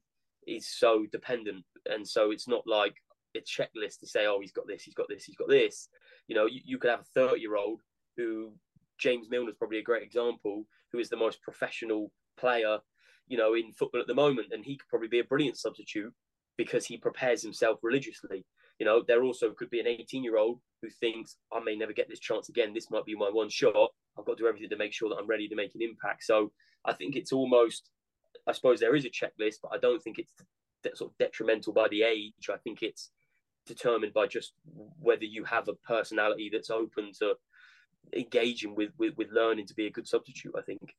is 0.47 0.68
so 0.68 1.07
dependent, 1.12 1.64
and 1.87 2.07
so 2.07 2.30
it's 2.30 2.49
not 2.49 2.62
like 2.66 2.95
a 3.37 3.41
checklist 3.41 4.01
to 4.01 4.07
say, 4.07 4.26
oh, 4.26 4.39
he's 4.41 4.53
got 4.53 4.66
this, 4.66 4.82
he's 4.82 4.95
got 4.95 5.07
this, 5.09 5.24
he's 5.24 5.37
got 5.37 5.49
this. 5.49 5.89
You 6.28 6.35
know, 6.35 6.47
you, 6.47 6.61
you 6.64 6.78
could 6.78 6.91
have 6.91 7.01
a 7.01 7.14
thirty 7.14 7.41
year 7.41 7.57
old 7.57 7.80
who 8.16 8.53
James 8.99 9.29
Milner 9.29 9.51
is 9.51 9.57
probably 9.57 9.79
a 9.79 9.83
great 9.83 10.03
example, 10.03 10.67
who 10.93 10.99
is 10.99 11.09
the 11.09 11.17
most 11.17 11.43
professional 11.43 12.11
player 12.37 12.79
you 13.27 13.39
know, 13.39 13.55
in 13.55 13.73
football 13.73 14.01
at 14.01 14.07
the 14.07 14.15
moment, 14.15 14.49
and 14.53 14.65
he 14.65 14.77
could 14.77 14.89
probably 14.89 15.09
be 15.09 15.21
a 15.21 15.25
brilliant 15.25 15.57
substitute 15.57 16.13
because 16.57 16.87
he 16.87 16.97
prepares 16.97 17.43
himself 17.43 17.79
religiously. 17.83 18.45
You 18.79 18.87
know, 18.87 19.03
there 19.07 19.23
also 19.23 19.53
could 19.53 19.71
be 19.71 19.81
an 19.81 19.87
18 19.87 20.23
year 20.23 20.37
old 20.37 20.61
who 20.83 20.89
thinks, 20.91 21.37
I 21.53 21.61
may 21.61 21.77
never 21.77 21.93
get 21.93 22.09
this 22.09 22.21
chance 22.21 22.49
again. 22.49 22.75
This 22.75 22.91
might 22.91 23.05
be 23.05 23.15
my 23.15 23.31
one 23.31 23.49
shot. 23.49 23.91
I've 24.19 24.25
got 24.25 24.37
to 24.37 24.43
do 24.43 24.49
everything 24.49 24.69
to 24.71 24.77
make 24.77 24.93
sure 24.93 25.09
that 25.09 25.17
I'm 25.17 25.27
ready 25.27 25.49
to 25.49 25.57
make 25.57 25.75
an 25.75 25.83
impact. 25.83 26.25
So 26.25 26.53
I 26.85 26.93
think 26.93 27.17
it's 27.17 27.33
almost, 27.33 27.91
I 28.47 28.53
suppose 28.53 28.79
there 28.79 28.95
is 28.95 29.05
a 29.05 29.11
checklist, 29.11 29.57
but 29.63 29.73
I 29.73 29.79
don't 29.79 30.03
think 30.03 30.19
it's 30.19 30.33
sort 30.99 31.11
of 31.11 31.19
detrimental 31.19 31.73
by 31.73 31.89
the 31.89 32.03
age. 32.03 32.51
I 32.53 32.59
think 32.59 32.83
it's 32.83 33.11
determined 33.67 34.13
by 34.13 34.27
just 34.27 34.53
whether 35.01 35.25
you 35.25 35.45
have 35.45 35.69
a 35.69 35.75
personality 35.75 36.51
that's 36.53 36.71
open 36.71 37.13
to 37.21 37.35
engaging 38.13 38.75
with, 38.75 38.91
with, 38.99 39.17
with 39.17 39.31
learning 39.33 39.67
to 39.67 39.75
be 39.75 39.87
a 39.87 39.91
good 39.91 40.07
substitute, 40.07 40.55
I 40.57 40.63
think. 40.63 40.95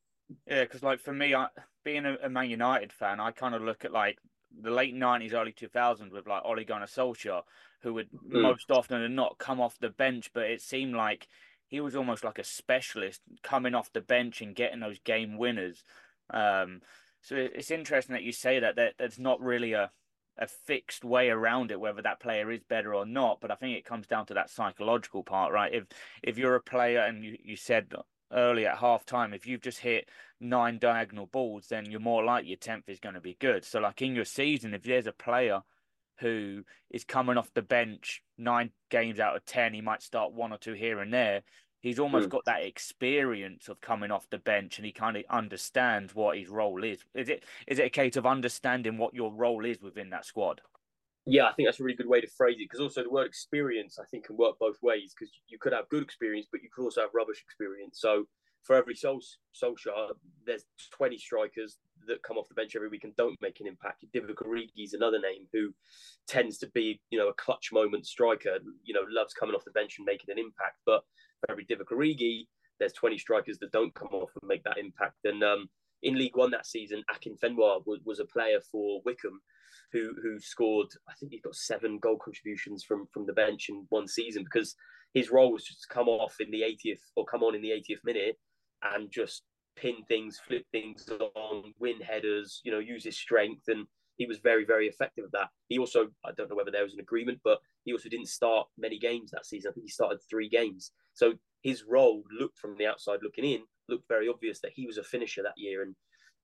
Yeah, 0.47 0.63
because 0.63 0.83
like 0.83 0.99
for 0.99 1.13
me, 1.13 1.35
I, 1.35 1.47
being 1.83 2.05
a, 2.05 2.17
a, 2.23 2.29
Man 2.29 2.49
United 2.49 2.91
fan, 2.91 3.19
I 3.19 3.31
kind 3.31 3.53
of 3.53 3.61
look 3.61 3.85
at 3.85 3.91
like 3.91 4.17
the 4.59 4.71
late 4.71 4.95
nineties, 4.95 5.33
early 5.33 5.51
two 5.51 5.67
thousands 5.67 6.13
with 6.13 6.27
like 6.27 6.41
Ole 6.43 6.63
Gunnar 6.63 6.87
Solskjaer, 6.87 7.43
who 7.81 7.93
would 7.93 8.09
mm. 8.11 8.41
most 8.41 8.71
often 8.71 9.01
than 9.01 9.15
not 9.15 9.37
come 9.37 9.61
off 9.61 9.77
the 9.79 9.89
bench, 9.89 10.31
but 10.33 10.49
it 10.49 10.61
seemed 10.61 10.95
like 10.95 11.27
he 11.67 11.79
was 11.79 11.95
almost 11.95 12.23
like 12.23 12.39
a 12.39 12.43
specialist 12.43 13.21
coming 13.43 13.75
off 13.75 13.93
the 13.93 14.01
bench 14.01 14.41
and 14.41 14.55
getting 14.55 14.79
those 14.79 14.99
game 14.99 15.37
winners. 15.37 15.83
Um, 16.31 16.81
so 17.21 17.35
it's 17.35 17.71
interesting 17.71 18.13
that 18.13 18.23
you 18.23 18.31
say 18.31 18.59
that, 18.59 18.75
that 18.75 18.93
there's 18.97 19.19
not 19.19 19.41
really 19.41 19.73
a 19.73 19.91
a 20.37 20.47
fixed 20.47 21.03
way 21.03 21.29
around 21.29 21.71
it 21.71 21.79
whether 21.79 22.01
that 22.01 22.19
player 22.19 22.51
is 22.51 22.63
better 22.63 22.93
or 22.93 23.05
not 23.05 23.39
but 23.39 23.51
i 23.51 23.55
think 23.55 23.77
it 23.77 23.85
comes 23.85 24.07
down 24.07 24.25
to 24.25 24.33
that 24.33 24.49
psychological 24.49 25.23
part 25.23 25.53
right 25.53 25.73
if 25.73 25.85
if 26.23 26.37
you're 26.37 26.55
a 26.55 26.61
player 26.61 26.99
and 26.99 27.23
you, 27.23 27.37
you 27.43 27.55
said 27.55 27.93
early 28.31 28.65
at 28.65 28.77
half 28.77 29.05
time, 29.05 29.33
if 29.33 29.47
you've 29.47 29.61
just 29.61 29.79
hit 29.79 30.09
nine 30.39 30.77
diagonal 30.79 31.25
balls, 31.25 31.67
then 31.67 31.89
you're 31.89 31.99
more 31.99 32.23
likely 32.23 32.49
your 32.49 32.57
tenth 32.57 32.89
is 32.89 32.99
going 32.99 33.15
to 33.15 33.21
be 33.21 33.37
good. 33.39 33.63
So, 33.63 33.79
like 33.79 34.01
in 34.01 34.15
your 34.15 34.25
season, 34.25 34.73
if 34.73 34.83
there's 34.83 35.07
a 35.07 35.11
player 35.11 35.61
who 36.19 36.63
is 36.89 37.03
coming 37.03 37.37
off 37.37 37.53
the 37.53 37.61
bench 37.61 38.21
nine 38.37 38.71
games 38.89 39.19
out 39.19 39.35
of 39.35 39.45
ten, 39.45 39.73
he 39.73 39.81
might 39.81 40.01
start 40.01 40.33
one 40.33 40.51
or 40.51 40.57
two 40.57 40.73
here 40.73 40.99
and 40.99 41.13
there. 41.13 41.43
He's 41.85 41.99
almost 41.99 42.29
mm. 42.29 42.31
got 42.31 42.45
that 42.45 42.63
experience 42.63 43.69
of 43.69 43.79
coming 43.79 44.09
off 44.09 44.27
the 44.31 44.39
bench, 44.39 44.79
and 44.79 44.85
he 44.87 44.91
kind 44.91 45.15
of 45.17 45.23
understands 45.29 46.15
what 46.15 46.35
his 46.35 46.49
role 46.49 46.83
is. 46.83 47.05
Is 47.13 47.29
it 47.29 47.43
is 47.67 47.77
it 47.77 47.85
a 47.85 47.91
case 47.91 48.15
of 48.15 48.25
understanding 48.25 48.97
what 48.97 49.13
your 49.13 49.31
role 49.31 49.63
is 49.65 49.79
within 49.83 50.09
that 50.09 50.25
squad? 50.25 50.61
Yeah, 51.27 51.45
I 51.45 51.53
think 51.53 51.67
that's 51.67 51.79
a 51.79 51.83
really 51.83 51.95
good 51.95 52.07
way 52.07 52.21
to 52.21 52.27
phrase 52.27 52.55
it 52.55 52.63
because 52.63 52.79
also 52.79 53.03
the 53.03 53.11
word 53.11 53.27
experience 53.27 53.99
I 53.99 54.05
think 54.05 54.25
can 54.25 54.35
work 54.35 54.57
both 54.57 54.81
ways 54.81 55.13
because 55.13 55.31
you 55.47 55.59
could 55.59 55.73
have 55.73 55.87
good 55.89 56.01
experience, 56.01 56.47
but 56.51 56.63
you 56.63 56.69
could 56.75 56.85
also 56.85 57.01
have 57.01 57.11
rubbish 57.13 57.43
experience. 57.45 58.01
So 58.01 58.25
for 58.63 58.75
every 58.75 58.95
soul 58.95 59.21
Solskjaer, 59.53 60.09
there's 60.43 60.65
20 60.89 61.19
strikers 61.19 61.77
that 62.07 62.23
come 62.23 62.37
off 62.37 62.47
the 62.47 62.55
bench 62.55 62.75
every 62.75 62.89
week 62.89 63.03
and 63.03 63.15
don't 63.15 63.39
make 63.43 63.59
an 63.59 63.67
impact. 63.67 64.05
Divock 64.11 64.43
Origi 64.43 64.85
is 64.85 64.93
another 64.93 65.19
name 65.19 65.45
who 65.53 65.71
tends 66.27 66.57
to 66.59 66.67
be, 66.67 66.99
you 67.11 67.19
know, 67.19 67.29
a 67.29 67.33
clutch 67.33 67.71
moment 67.71 68.07
striker, 68.07 68.57
you 68.83 68.93
know, 68.93 69.05
loves 69.07 69.35
coming 69.35 69.55
off 69.55 69.65
the 69.65 69.71
bench 69.71 69.97
and 69.99 70.05
making 70.05 70.31
an 70.31 70.39
impact. 70.39 70.77
But 70.83 71.03
every 71.49 71.65
Divock 71.65 71.91
Origi, 71.91 72.47
there's 72.79 72.93
20 72.93 73.17
strikers 73.17 73.57
that 73.59 73.71
don't 73.71 73.93
come 73.95 74.09
off 74.09 74.31
and 74.41 74.47
make 74.47 74.63
that 74.63 74.77
impact. 74.77 75.17
And 75.23 75.43
um, 75.43 75.69
in 76.03 76.17
League 76.17 76.35
One 76.35 76.51
that 76.51 76.65
season, 76.65 77.03
Akinfenwa 77.13 77.85
was, 77.85 77.99
was 78.05 78.19
a 78.19 78.25
player 78.25 78.59
for 78.71 79.01
Wycombe 79.05 79.41
who 79.91 80.13
who 80.21 80.39
scored. 80.39 80.87
I 81.09 81.13
think 81.19 81.31
he 81.31 81.39
got 81.39 81.55
seven 81.55 81.99
goal 81.99 82.17
contributions 82.23 82.83
from 82.83 83.07
from 83.13 83.25
the 83.25 83.33
bench 83.33 83.67
in 83.69 83.85
one 83.89 84.07
season 84.07 84.43
because 84.43 84.75
his 85.13 85.31
role 85.31 85.51
was 85.51 85.63
just 85.63 85.81
to 85.83 85.93
come 85.93 86.07
off 86.07 86.35
in 86.39 86.51
the 86.51 86.61
80th 86.61 86.99
or 87.15 87.25
come 87.25 87.41
on 87.43 87.55
in 87.55 87.61
the 87.61 87.69
80th 87.69 88.03
minute 88.03 88.35
and 88.83 89.09
just 89.11 89.43
pin 89.77 89.95
things, 90.07 90.39
flip 90.45 90.65
things 90.71 91.07
on, 91.35 91.73
win 91.79 92.01
headers. 92.01 92.61
You 92.63 92.71
know, 92.71 92.79
use 92.79 93.03
his 93.03 93.17
strength 93.17 93.63
and. 93.67 93.85
He 94.17 94.25
was 94.25 94.39
very, 94.39 94.65
very 94.65 94.87
effective 94.87 95.25
at 95.25 95.31
that. 95.33 95.49
He 95.67 95.77
also, 95.77 96.07
I 96.23 96.31
don't 96.35 96.49
know 96.49 96.55
whether 96.55 96.71
there 96.71 96.83
was 96.83 96.93
an 96.93 96.99
agreement, 96.99 97.39
but 97.43 97.59
he 97.83 97.91
also 97.91 98.09
didn't 98.09 98.27
start 98.27 98.67
many 98.77 98.97
games 98.97 99.31
that 99.31 99.45
season. 99.45 99.69
I 99.69 99.73
think 99.73 99.85
he 99.85 99.91
started 99.91 100.19
three 100.29 100.49
games. 100.49 100.91
So 101.13 101.33
his 101.61 101.83
role 101.83 102.23
looked 102.31 102.57
from 102.57 102.77
the 102.77 102.87
outside 102.87 103.19
looking 103.23 103.45
in, 103.45 103.63
looked 103.89 104.07
very 104.07 104.29
obvious 104.29 104.59
that 104.61 104.73
he 104.73 104.85
was 104.85 104.97
a 104.97 105.03
finisher 105.03 105.43
that 105.43 105.57
year. 105.57 105.83
And 105.83 105.95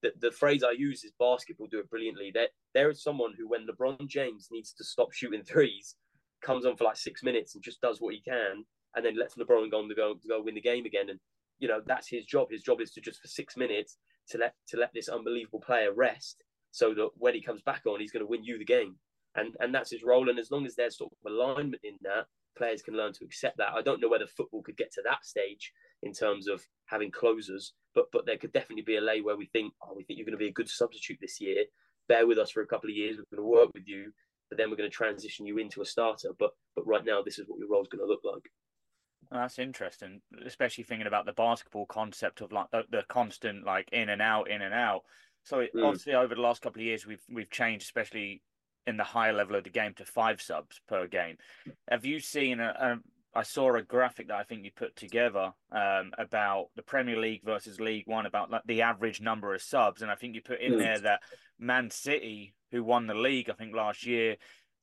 the, 0.02 0.12
the 0.20 0.32
phrase 0.32 0.64
I 0.64 0.72
use 0.72 1.04
is 1.04 1.14
basketball 1.20 1.68
do 1.68 1.80
it 1.80 1.90
brilliantly. 1.90 2.32
There, 2.34 2.48
there 2.74 2.90
is 2.90 3.04
someone 3.04 3.34
who, 3.38 3.48
when 3.48 3.68
LeBron 3.68 4.08
James 4.08 4.50
needs 4.52 4.74
to 4.74 4.84
stop 4.84 5.14
shooting 5.14 5.44
threes, 5.44 5.96
comes 6.42 6.66
on 6.66 6.76
for 6.76 6.84
like 6.84 6.98
six 6.98 7.24
minutes 7.24 7.56
and 7.56 7.64
just 7.64 7.82
does 7.82 8.02
what 8.02 8.14
he 8.14 8.22
can, 8.22 8.66
and 8.96 9.06
then 9.06 9.18
lets 9.18 9.36
LeBron 9.36 9.72
go 9.72 9.80
on 9.80 9.90
to 9.90 9.96
go 9.96 10.16
to 10.16 10.28
go 10.28 10.42
win 10.42 10.56
the 10.56 10.62
game 10.62 10.86
again. 10.86 11.10
And 11.10 11.20
you 11.60 11.68
know 11.68 11.82
that's 11.86 12.10
his 12.10 12.26
job. 12.26 12.48
His 12.52 12.64
job 12.64 12.82
is 12.82 12.92
to 12.92 13.02
just 13.02 13.22
for 13.22 13.28
six 13.28 13.56
minutes 13.56 13.98
to 14.30 14.38
let 14.38 14.56
to 14.70 14.78
let 14.78 14.92
this 14.94 15.10
unbelievable 15.10 15.62
player 15.62 15.94
rest, 15.94 16.44
so 16.72 16.94
that 16.94 17.10
when 17.16 17.34
he 17.34 17.42
comes 17.42 17.62
back 17.62 17.84
on, 17.86 18.00
he's 18.00 18.12
going 18.12 18.26
to 18.26 18.30
win 18.30 18.44
you 18.44 18.58
the 18.58 18.66
game. 18.66 18.96
And 19.36 19.56
and 19.60 19.74
that's 19.74 19.92
his 19.92 20.04
role. 20.04 20.30
And 20.30 20.40
as 20.40 20.52
long 20.52 20.66
as 20.66 20.76
there's 20.76 20.98
sort 20.98 21.12
of 21.12 21.32
alignment 21.32 21.82
in 21.84 21.96
that, 22.02 22.26
players 22.58 22.82
can 22.82 22.96
learn 22.96 23.14
to 23.14 23.26
accept 23.26 23.58
that. 23.58 23.74
I 23.74 23.82
don't 23.82 24.02
know 24.02 24.10
whether 24.10 24.28
football 24.28 24.62
could 24.62 24.78
get 24.78 24.92
to 24.94 25.02
that 25.06 25.26
stage 25.26 25.72
in 26.04 26.14
terms 26.14 26.48
of 26.48 26.62
having 26.86 27.12
closers, 27.12 27.74
but 27.96 28.06
but 28.12 28.26
there 28.26 28.38
could 28.38 28.54
definitely 28.54 28.84
be 28.84 28.98
a 28.98 29.02
lay 29.02 29.22
where 29.22 29.38
we 29.38 29.46
think, 29.48 29.74
oh, 29.82 29.94
we 29.96 30.04
think 30.04 30.18
you're 30.18 30.26
going 30.26 30.38
to 30.38 30.46
be 30.46 30.50
a 30.50 30.54
good 30.54 30.70
substitute 30.70 31.20
this 31.22 31.40
year. 31.40 31.64
Bear 32.08 32.28
with 32.28 32.40
us 32.40 32.52
for 32.52 32.62
a 32.62 32.68
couple 32.68 32.90
of 32.90 32.96
years. 32.96 33.18
We're 33.18 33.38
going 33.38 33.48
to 33.48 33.60
work 33.60 33.70
with 33.74 33.88
you, 33.88 34.12
but 34.50 34.58
then 34.58 34.70
we're 34.70 34.76
going 34.76 34.90
to 34.90 34.96
transition 34.96 35.46
you 35.46 35.58
into 35.60 35.82
a 35.82 35.86
starter. 35.86 36.32
But 36.38 36.52
but 36.76 36.88
right 36.88 37.06
now, 37.06 37.22
this 37.22 37.40
is 37.40 37.46
what 37.48 37.60
your 37.60 37.70
role 37.70 37.84
is 37.84 37.88
going 37.88 38.06
to 38.06 38.12
look 38.12 38.22
like. 38.24 38.50
That's 39.32 39.60
interesting, 39.60 40.22
especially 40.46 40.84
thinking 40.84 41.08
about 41.08 41.26
the 41.26 41.32
basketball 41.32 41.86
concept 41.86 42.42
of 42.42 42.52
like 42.52 42.70
the, 42.72 42.84
the 42.92 43.04
constant 43.08 43.66
like 43.66 43.88
in 43.94 44.10
and 44.10 44.22
out, 44.22 44.50
in 44.50 44.62
and 44.62 44.74
out. 44.74 45.04
So 45.44 45.60
it, 45.60 45.72
mm. 45.76 45.86
obviously, 45.86 46.14
over 46.14 46.36
the 46.36 46.42
last 46.42 46.62
couple 46.62 46.82
of 46.82 46.86
years, 46.86 47.06
we've 47.06 47.24
we've 47.30 47.50
changed, 47.50 47.84
especially 47.84 48.42
in 48.88 48.98
the 48.98 49.04
higher 49.04 49.34
level 49.34 49.56
of 49.56 49.64
the 49.64 49.70
game, 49.70 49.94
to 49.96 50.06
five 50.06 50.42
subs 50.42 50.82
per 50.88 51.08
game. 51.08 51.38
Have 51.90 52.06
you 52.06 52.20
seen 52.20 52.60
a, 52.60 52.74
a 52.80 52.98
I 53.34 53.44
saw 53.44 53.76
a 53.76 53.82
graphic 53.82 54.28
that 54.28 54.38
I 54.38 54.44
think 54.44 54.66
you 54.66 54.72
put 54.76 54.96
together 54.96 55.54
um, 55.72 56.12
about 56.18 56.68
the 56.76 56.82
Premier 56.82 57.18
League 57.18 57.44
versus 57.46 57.80
League 57.80 58.08
One, 58.08 58.26
about 58.26 58.52
like, 58.52 58.64
the 58.66 58.82
average 58.82 59.22
number 59.22 59.54
of 59.54 59.62
subs, 59.62 60.02
and 60.02 60.12
I 60.12 60.16
think 60.16 60.36
you 60.36 60.42
put 60.42 60.60
in 60.60 60.74
mm. 60.74 60.80
there 60.80 61.00
that 61.00 61.22
Man 61.58 61.90
City, 61.90 62.54
who 62.72 62.84
won 62.84 63.08
the 63.08 63.14
league, 63.14 63.50
I 63.50 63.54
think 63.54 63.74
last 63.74 64.06
year, 64.06 64.36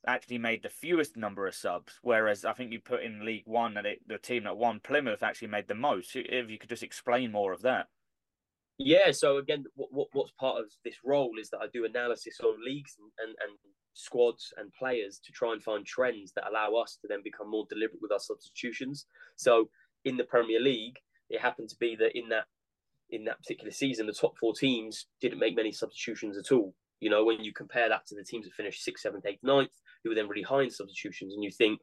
actually 0.07 0.39
made 0.39 0.63
the 0.63 0.71
fewest 0.71 1.17
number 1.17 1.47
of 1.47 1.55
subs, 1.55 1.99
whereas 2.03 2.45
I 2.45 2.55
think 2.55 2.73
you 2.73 2.81
put 2.81 3.03
in 3.03 3.27
League 3.27 3.47
One 3.47 3.75
that 3.75 3.85
it, 3.85 3.99
the 4.07 4.17
team 4.17 4.45
that 4.45 4.57
won 4.57 4.81
Plymouth 4.81 5.23
actually 5.23 5.49
made 5.49 5.69
the 5.69 5.75
most. 5.75 6.15
If 6.15 6.49
you 6.49 6.59
could 6.59 6.71
just 6.71 6.83
explain 6.83 7.33
more 7.33 7.53
of 7.53 7.63
that. 7.63 7.89
Yeah, 8.79 9.11
so 9.11 9.39
again, 9.39 9.65
what, 9.75 9.93
what, 9.93 10.09
what's 10.13 10.33
part 10.39 10.61
of 10.61 10.67
this 10.85 10.97
role 11.05 11.33
is 11.41 11.51
that 11.51 11.59
I 11.61 11.67
do 11.73 11.85
analysis 11.85 12.39
on 12.41 12.65
leagues 12.65 12.97
and, 12.99 13.11
and, 13.19 13.37
and 13.43 13.59
squads 13.95 14.53
and 14.57 14.73
players 14.73 15.21
to 15.25 15.33
try 15.33 15.53
and 15.53 15.63
find 15.63 15.85
trends 15.85 16.33
that 16.37 16.49
allow 16.49 16.81
us 16.81 16.97
to 17.03 17.09
then 17.09 17.21
become 17.25 17.51
more 17.51 17.67
deliberate 17.69 18.01
with 18.01 18.13
our 18.13 18.21
substitutions. 18.21 19.07
So 19.37 19.69
in 20.05 20.17
the 20.17 20.25
Premier 20.25 20.61
League, 20.61 20.97
it 21.29 21.41
happened 21.41 21.69
to 21.71 21.77
be 21.81 21.97
that 21.97 22.17
in 22.17 22.29
that 22.29 22.45
in 23.11 23.25
that 23.25 23.39
particular 23.39 23.71
season, 23.71 24.07
the 24.07 24.13
top 24.13 24.37
four 24.39 24.55
teams 24.55 25.07
didn't 25.21 25.39
make 25.39 25.57
many 25.57 25.73
substitutions 25.73 26.37
at 26.37 26.53
all. 26.53 26.75
You 27.01 27.11
know, 27.11 27.25
when 27.25 27.43
you 27.43 27.53
compare 27.53 27.89
that 27.89 28.07
to 28.09 28.15
the 28.15 28.25
teams 28.25 28.45
that 28.45 28.55
finished 28.55 28.85
sixth, 28.85 29.03
seventh, 29.03 29.25
eighth, 29.27 29.43
ninth, 29.43 29.71
who 30.05 30.11
were 30.11 30.15
then 30.15 30.29
really 30.29 30.43
high 30.43 30.63
in 30.63 30.71
substitutions, 30.71 31.33
and 31.33 31.43
you 31.43 31.51
think 31.51 31.81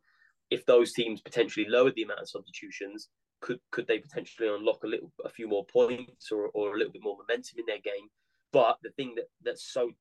if 0.52 0.66
those 0.66 0.94
teams 0.94 1.22
potentially 1.22 1.66
lowered 1.68 1.94
the 1.96 2.04
amount 2.04 2.20
of 2.22 2.30
substitutions, 2.30 3.10
could 3.46 3.60
could 3.72 3.86
they 3.86 4.00
potentially 4.00 4.50
unlock 4.50 4.84
a 4.84 4.88
little, 4.88 5.12
a 5.24 5.30
few 5.30 5.48
more 5.48 5.66
points 5.66 6.32
or, 6.32 6.48
or 6.56 6.74
a 6.74 6.78
little 6.78 6.92
bit 6.92 7.04
more 7.04 7.16
momentum 7.16 7.60
in 7.60 7.66
their 7.68 7.80
game? 7.80 8.10
But 8.52 8.80
the 8.82 8.90
thing 8.90 9.14
that 9.18 9.26
that's 9.44 9.72
so 9.72 9.92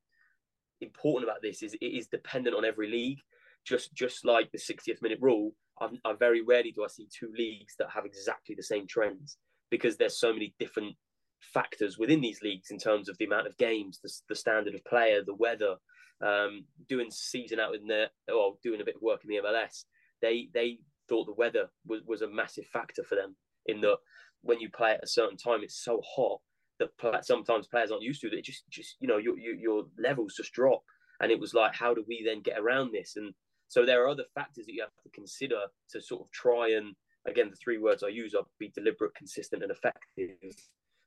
important 0.80 1.28
about 1.28 1.42
this 1.42 1.62
is 1.62 1.74
it 1.74 1.84
is 1.84 2.06
dependent 2.06 2.56
on 2.56 2.64
every 2.64 2.90
league. 2.90 3.20
Just 3.62 3.94
just 3.94 4.24
like 4.24 4.50
the 4.50 4.58
60th 4.58 5.02
minute 5.02 5.18
rule, 5.20 5.52
i 5.78 5.88
I 6.06 6.14
very 6.14 6.40
rarely 6.40 6.72
do 6.72 6.84
I 6.84 6.88
see 6.88 7.06
two 7.06 7.32
leagues 7.36 7.74
that 7.78 7.90
have 7.90 8.06
exactly 8.06 8.54
the 8.54 8.62
same 8.62 8.86
trends 8.86 9.36
because 9.70 9.98
there's 9.98 10.18
so 10.18 10.32
many 10.32 10.54
different 10.58 10.96
factors 11.40 11.98
within 11.98 12.22
these 12.22 12.40
leagues 12.40 12.70
in 12.70 12.78
terms 12.78 13.10
of 13.10 13.18
the 13.18 13.26
amount 13.26 13.46
of 13.46 13.58
games, 13.58 14.00
the, 14.02 14.10
the 14.30 14.34
standard 14.34 14.74
of 14.74 14.84
player, 14.84 15.22
the 15.22 15.34
weather. 15.34 15.76
Um, 16.24 16.64
doing 16.88 17.10
season 17.10 17.58
out 17.58 17.74
in 17.74 17.86
the 17.88 18.08
or 18.32 18.54
doing 18.62 18.80
a 18.80 18.84
bit 18.84 18.94
of 18.94 19.02
work 19.02 19.24
in 19.24 19.30
the 19.30 19.42
MLS, 19.42 19.84
they 20.22 20.48
they 20.54 20.78
thought 21.08 21.26
the 21.26 21.34
weather 21.34 21.68
was, 21.86 22.00
was 22.06 22.22
a 22.22 22.28
massive 22.28 22.66
factor 22.66 23.02
for 23.04 23.14
them 23.14 23.36
in 23.66 23.80
that 23.80 23.96
when 24.42 24.60
you 24.60 24.70
play 24.70 24.92
at 24.92 25.04
a 25.04 25.08
certain 25.08 25.36
time, 25.36 25.60
it's 25.62 25.82
so 25.82 26.00
hot 26.04 26.40
that 26.78 27.24
sometimes 27.24 27.66
players 27.66 27.90
aren't 27.90 28.02
used 28.02 28.20
to. 28.20 28.30
That 28.30 28.38
It 28.38 28.44
just 28.44 28.64
just 28.70 28.96
you 29.00 29.08
know 29.08 29.18
your, 29.18 29.38
your 29.38 29.54
your 29.54 29.84
levels 29.98 30.34
just 30.36 30.52
drop, 30.52 30.82
and 31.20 31.30
it 31.30 31.40
was 31.40 31.54
like, 31.54 31.74
how 31.74 31.94
do 31.94 32.04
we 32.06 32.22
then 32.24 32.42
get 32.42 32.58
around 32.58 32.92
this? 32.92 33.14
And 33.16 33.32
so 33.68 33.86
there 33.86 34.04
are 34.04 34.08
other 34.08 34.24
factors 34.34 34.66
that 34.66 34.74
you 34.74 34.82
have 34.82 34.90
to 35.02 35.10
consider 35.10 35.60
to 35.90 36.00
sort 36.00 36.22
of 36.22 36.30
try 36.32 36.72
and 36.72 36.94
again 37.26 37.48
the 37.50 37.56
three 37.56 37.78
words 37.78 38.02
I 38.02 38.08
use 38.08 38.34
are 38.34 38.44
be 38.58 38.70
deliberate, 38.74 39.14
consistent, 39.14 39.62
and 39.62 39.72
effective. 39.72 40.54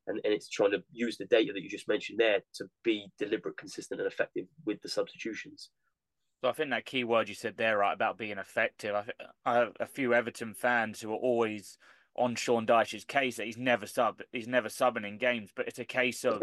And, 0.10 0.22
and 0.24 0.34
it's 0.34 0.48
trying 0.48 0.72
to 0.72 0.82
use 0.94 1.18
the 1.18 1.26
data 1.26 1.52
that 1.52 1.62
you 1.62 1.70
just 1.70 1.90
mentioned 1.90 2.18
there 2.18 2.40
to 2.56 2.66
be 2.86 3.08
deliberate, 3.20 3.58
consistent, 3.58 4.00
and 4.00 4.10
effective 4.10 4.46
with 4.66 4.82
the 4.82 4.88
substitutions. 4.88 5.70
So 6.42 6.50
I 6.50 6.52
think 6.52 6.70
that 6.70 6.86
key 6.86 7.04
word 7.04 7.30
you 7.30 7.36
said 7.36 7.58
there, 7.58 7.80
right, 7.80 7.94
about 7.94 8.18
being 8.18 8.38
effective. 8.38 8.94
I, 8.94 9.06
I 9.46 9.56
have 9.56 9.74
a 9.80 9.88
few 9.88 10.14
Everton 10.14 10.54
fans 10.54 11.02
who 11.02 11.12
are 11.12 11.16
always 11.16 11.78
on 12.16 12.36
Sean 12.36 12.66
Dyche's 12.66 13.06
case 13.06 13.38
that 13.38 13.46
he's 13.46 13.58
never 13.58 13.88
sub, 13.88 14.22
he's 14.32 14.48
never 14.48 14.70
subbing 14.70 15.08
in 15.08 15.18
games, 15.18 15.52
but 15.56 15.68
it's 15.68 15.80
a 15.80 15.86
case 15.86 16.24
of 16.24 16.42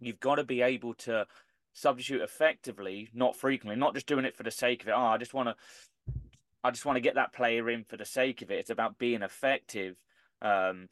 you've 0.00 0.20
got 0.20 0.36
to 0.36 0.44
be 0.44 0.62
able 0.62 0.94
to 0.94 1.26
substitute 1.72 2.22
effectively, 2.22 3.08
not 3.12 3.36
frequently, 3.36 3.78
not 3.78 3.94
just 3.94 4.06
doing 4.06 4.24
it 4.24 4.36
for 4.36 4.42
the 4.42 4.50
sake 4.50 4.82
of 4.82 4.88
it. 4.88 4.94
Oh, 4.96 5.06
I 5.06 5.18
just 5.18 5.34
want 5.34 5.48
to, 5.48 6.14
I 6.62 6.70
just 6.70 6.86
want 6.86 6.96
to 6.96 7.00
get 7.00 7.16
that 7.16 7.32
player 7.32 7.68
in 7.70 7.84
for 7.84 7.96
the 7.96 8.04
sake 8.04 8.42
of 8.42 8.50
it. 8.50 8.58
It's 8.58 8.70
about 8.70 8.98
being 8.98 9.22
effective. 9.22 9.96
Um, 10.42 10.88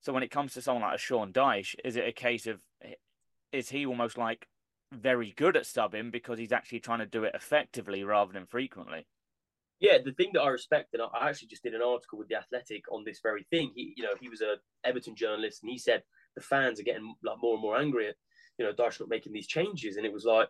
so 0.00 0.12
when 0.12 0.22
it 0.22 0.30
comes 0.30 0.54
to 0.54 0.62
someone 0.62 0.82
like 0.82 0.96
a 0.96 0.98
Sean 0.98 1.32
Dyche, 1.32 1.74
is 1.84 1.96
it 1.96 2.08
a 2.08 2.12
case 2.12 2.46
of 2.46 2.60
is 3.52 3.68
he 3.68 3.86
almost 3.86 4.18
like 4.18 4.46
very 4.92 5.32
good 5.36 5.56
at 5.56 5.64
subbing 5.64 6.10
because 6.10 6.38
he's 6.38 6.52
actually 6.52 6.80
trying 6.80 7.00
to 7.00 7.06
do 7.06 7.24
it 7.24 7.34
effectively 7.34 8.04
rather 8.04 8.32
than 8.32 8.46
frequently. 8.46 9.06
Yeah, 9.80 9.98
the 10.04 10.12
thing 10.12 10.30
that 10.34 10.42
I 10.42 10.48
respect, 10.48 10.94
and 10.94 11.02
I 11.02 11.28
actually 11.28 11.48
just 11.48 11.62
did 11.62 11.74
an 11.74 11.82
article 11.82 12.18
with 12.18 12.28
the 12.28 12.36
Athletic 12.36 12.84
on 12.90 13.04
this 13.04 13.20
very 13.22 13.46
thing. 13.50 13.70
He, 13.76 13.94
you 13.96 14.02
know, 14.02 14.14
he 14.20 14.28
was 14.28 14.40
a 14.40 14.56
Everton 14.84 15.14
journalist, 15.14 15.62
and 15.62 15.70
he 15.70 15.78
said 15.78 16.02
the 16.34 16.42
fans 16.42 16.80
are 16.80 16.84
getting 16.84 17.14
like 17.22 17.36
more 17.40 17.54
and 17.54 17.62
more 17.62 17.78
angry 17.78 18.08
at, 18.08 18.16
you 18.58 18.64
know, 18.64 18.72
Dyche 18.72 18.98
not 18.98 19.08
making 19.08 19.32
these 19.32 19.46
changes, 19.46 19.96
and 19.96 20.04
it 20.04 20.12
was 20.12 20.24
like, 20.24 20.48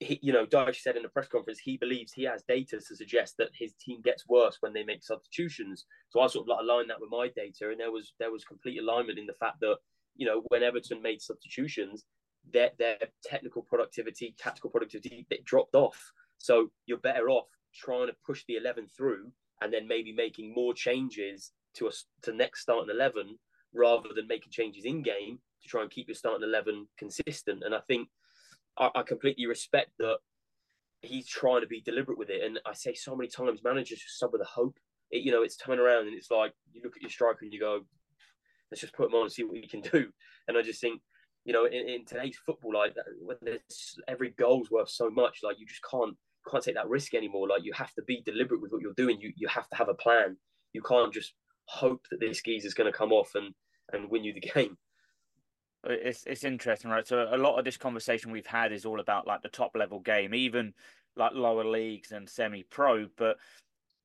he, 0.00 0.18
you 0.22 0.32
know, 0.32 0.46
Dyche 0.46 0.80
said 0.80 0.96
in 0.96 1.04
a 1.04 1.10
press 1.10 1.28
conference 1.28 1.58
he 1.58 1.76
believes 1.76 2.12
he 2.12 2.24
has 2.24 2.42
data 2.48 2.78
to 2.78 2.96
suggest 2.96 3.34
that 3.38 3.50
his 3.58 3.74
team 3.74 4.00
gets 4.02 4.26
worse 4.26 4.56
when 4.60 4.72
they 4.72 4.84
make 4.84 5.02
substitutions. 5.02 5.84
So 6.08 6.20
I 6.20 6.26
sort 6.26 6.44
of 6.44 6.48
like 6.48 6.60
aligned 6.60 6.88
that 6.88 7.00
with 7.00 7.10
my 7.10 7.28
data, 7.36 7.70
and 7.70 7.80
there 7.80 7.92
was 7.92 8.14
there 8.18 8.32
was 8.32 8.44
complete 8.44 8.78
alignment 8.78 9.18
in 9.18 9.26
the 9.26 9.34
fact 9.34 9.60
that 9.60 9.76
you 10.16 10.26
know 10.26 10.42
when 10.48 10.62
Everton 10.62 11.02
made 11.02 11.20
substitutions, 11.20 12.04
their 12.52 12.70
their 12.78 12.98
technical 13.24 13.62
productivity, 13.62 14.34
tactical 14.38 14.70
productivity, 14.70 15.26
it 15.30 15.44
dropped 15.44 15.74
off. 15.74 16.12
So 16.38 16.70
you're 16.86 16.98
better 16.98 17.28
off 17.28 17.48
trying 17.74 18.06
to 18.06 18.16
push 18.24 18.44
the 18.46 18.56
eleven 18.56 18.86
through 18.86 19.32
and 19.60 19.72
then 19.72 19.88
maybe 19.88 20.12
making 20.12 20.54
more 20.54 20.74
changes 20.74 21.52
to 21.74 21.88
a 21.88 21.90
to 22.22 22.32
next 22.32 22.62
starting 22.62 22.94
eleven 22.94 23.38
rather 23.74 24.10
than 24.14 24.26
making 24.26 24.52
changes 24.52 24.84
in 24.84 25.02
game 25.02 25.38
to 25.62 25.68
try 25.68 25.82
and 25.82 25.90
keep 25.90 26.08
your 26.08 26.14
starting 26.14 26.46
eleven 26.46 26.86
consistent. 26.98 27.62
And 27.64 27.74
I 27.74 27.80
think 27.86 28.08
I, 28.78 28.90
I 28.94 29.02
completely 29.02 29.46
respect 29.46 29.90
that 29.98 30.18
he's 31.02 31.28
trying 31.28 31.60
to 31.60 31.66
be 31.66 31.80
deliberate 31.80 32.18
with 32.18 32.30
it. 32.30 32.42
And 32.42 32.58
I 32.66 32.74
say 32.74 32.94
so 32.94 33.14
many 33.14 33.28
times, 33.28 33.60
managers 33.62 33.98
just 33.98 34.18
sub 34.18 34.32
with 34.32 34.42
a 34.42 34.46
hope. 34.46 34.78
It, 35.10 35.22
you 35.22 35.30
know, 35.30 35.42
it's 35.42 35.56
turning 35.56 35.80
around 35.80 36.06
and 36.06 36.16
it's 36.16 36.30
like 36.30 36.52
you 36.72 36.80
look 36.82 36.96
at 36.96 37.02
your 37.02 37.10
striker 37.10 37.40
and 37.42 37.52
you 37.52 37.60
go, 37.60 37.84
let's 38.70 38.80
just 38.80 38.94
put 38.94 39.08
him 39.08 39.14
on 39.14 39.22
and 39.22 39.32
see 39.32 39.44
what 39.44 39.56
he 39.56 39.68
can 39.68 39.80
do. 39.80 40.08
And 40.48 40.56
I 40.56 40.62
just 40.62 40.80
think 40.80 41.00
you 41.46 41.52
know, 41.52 41.64
in, 41.64 41.88
in 41.88 42.04
today's 42.04 42.36
football, 42.44 42.74
like 42.74 42.90
uh, 42.98 43.02
when 43.22 43.36
there's 43.40 43.98
every 44.08 44.30
goal's 44.30 44.68
worth 44.68 44.90
so 44.90 45.08
much, 45.08 45.38
like 45.44 45.58
you 45.60 45.66
just 45.66 45.80
can't 45.88 46.14
can't 46.50 46.62
take 46.62 46.74
that 46.74 46.88
risk 46.88 47.14
anymore. 47.14 47.48
Like 47.48 47.64
you 47.64 47.72
have 47.72 47.94
to 47.94 48.02
be 48.02 48.20
deliberate 48.26 48.60
with 48.60 48.72
what 48.72 48.82
you're 48.82 48.92
doing. 48.94 49.20
You 49.20 49.32
you 49.36 49.46
have 49.46 49.68
to 49.68 49.76
have 49.76 49.88
a 49.88 49.94
plan. 49.94 50.36
You 50.72 50.82
can't 50.82 51.14
just 51.14 51.34
hope 51.66 52.04
that 52.10 52.18
this 52.18 52.42
geezer's 52.42 52.74
going 52.74 52.90
to 52.90 52.98
come 52.98 53.12
off 53.12 53.30
and 53.36 53.54
and 53.92 54.10
win 54.10 54.24
you 54.24 54.34
the 54.34 54.40
game. 54.40 54.76
It's 55.84 56.24
it's 56.26 56.42
interesting, 56.42 56.90
right? 56.90 57.06
So 57.06 57.28
a 57.30 57.38
lot 57.38 57.60
of 57.60 57.64
this 57.64 57.76
conversation 57.76 58.32
we've 58.32 58.44
had 58.44 58.72
is 58.72 58.84
all 58.84 58.98
about 58.98 59.28
like 59.28 59.42
the 59.42 59.48
top 59.48 59.70
level 59.76 60.00
game, 60.00 60.34
even 60.34 60.74
like 61.14 61.30
lower 61.32 61.64
leagues 61.64 62.10
and 62.10 62.28
semi 62.28 62.64
pro. 62.64 63.06
But 63.16 63.36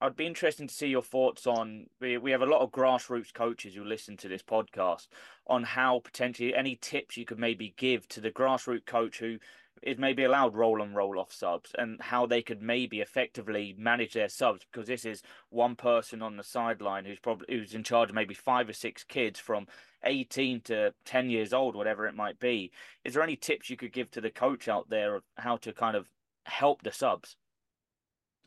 I'd 0.01 0.15
be 0.15 0.25
interested 0.25 0.67
to 0.67 0.73
see 0.73 0.87
your 0.87 1.03
thoughts 1.03 1.45
on. 1.45 1.85
We, 1.99 2.17
we 2.17 2.31
have 2.31 2.41
a 2.41 2.47
lot 2.47 2.61
of 2.61 2.71
grassroots 2.71 3.31
coaches 3.31 3.75
who 3.75 3.83
listen 3.83 4.17
to 4.17 4.27
this 4.27 4.41
podcast 4.41 5.07
on 5.45 5.63
how 5.63 5.99
potentially 5.99 6.55
any 6.55 6.75
tips 6.75 7.17
you 7.17 7.25
could 7.25 7.37
maybe 7.37 7.75
give 7.77 8.07
to 8.09 8.19
the 8.19 8.31
grassroots 8.31 8.87
coach 8.87 9.19
who 9.19 9.37
is 9.83 9.97
maybe 9.97 10.23
allowed 10.23 10.55
roll 10.55 10.81
and 10.81 10.95
roll 10.95 11.19
off 11.19 11.31
subs 11.31 11.71
and 11.77 12.01
how 12.01 12.25
they 12.25 12.41
could 12.41 12.61
maybe 12.61 12.99
effectively 12.99 13.75
manage 13.77 14.13
their 14.13 14.29
subs 14.29 14.65
because 14.71 14.87
this 14.87 15.05
is 15.05 15.23
one 15.49 15.75
person 15.75 16.21
on 16.21 16.35
the 16.35 16.43
sideline 16.43 17.05
who's 17.05 17.19
probably 17.19 17.47
who's 17.49 17.73
in 17.73 17.83
charge 17.83 18.09
of 18.09 18.15
maybe 18.15 18.33
five 18.33 18.69
or 18.69 18.73
six 18.73 19.03
kids 19.03 19.39
from 19.39 19.65
18 20.03 20.61
to 20.61 20.93
10 21.05 21.29
years 21.29 21.51
old 21.51 21.75
whatever 21.75 22.05
it 22.05 22.15
might 22.15 22.39
be 22.39 22.71
is 23.03 23.13
there 23.13 23.23
any 23.23 23.35
tips 23.35 23.69
you 23.69 23.77
could 23.77 23.93
give 23.93 24.11
to 24.11 24.21
the 24.21 24.29
coach 24.29 24.67
out 24.67 24.89
there 24.89 25.15
of 25.15 25.23
how 25.37 25.57
to 25.57 25.73
kind 25.73 25.95
of 25.95 26.07
help 26.45 26.83
the 26.83 26.91
subs 26.91 27.35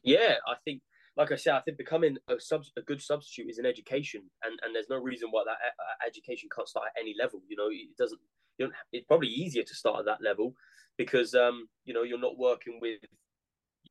yeah 0.05 0.34
i 0.46 0.55
think 0.64 0.80
like 1.16 1.30
I 1.30 1.36
said, 1.36 1.54
I 1.54 1.60
think 1.60 1.78
becoming 1.78 2.16
a, 2.28 2.40
sub, 2.40 2.64
a 2.76 2.82
good 2.82 3.00
substitute 3.00 3.48
is 3.48 3.58
an 3.58 3.66
education, 3.66 4.22
and, 4.42 4.58
and 4.62 4.74
there's 4.74 4.90
no 4.90 4.98
reason 4.98 5.28
why 5.30 5.44
that 5.46 5.52
uh, 5.52 6.06
education 6.06 6.48
can't 6.54 6.68
start 6.68 6.86
at 6.88 7.00
any 7.00 7.14
level. 7.18 7.40
You 7.48 7.56
know, 7.56 7.68
it 7.70 7.96
doesn't. 7.96 8.20
You 8.58 8.66
don't. 8.66 8.74
It's 8.92 9.06
probably 9.06 9.28
easier 9.28 9.62
to 9.62 9.74
start 9.74 10.00
at 10.00 10.06
that 10.06 10.22
level 10.22 10.54
because 10.96 11.34
um, 11.34 11.68
you 11.84 11.94
know 11.94 12.02
you're 12.02 12.20
not 12.20 12.38
working 12.38 12.78
with 12.80 13.00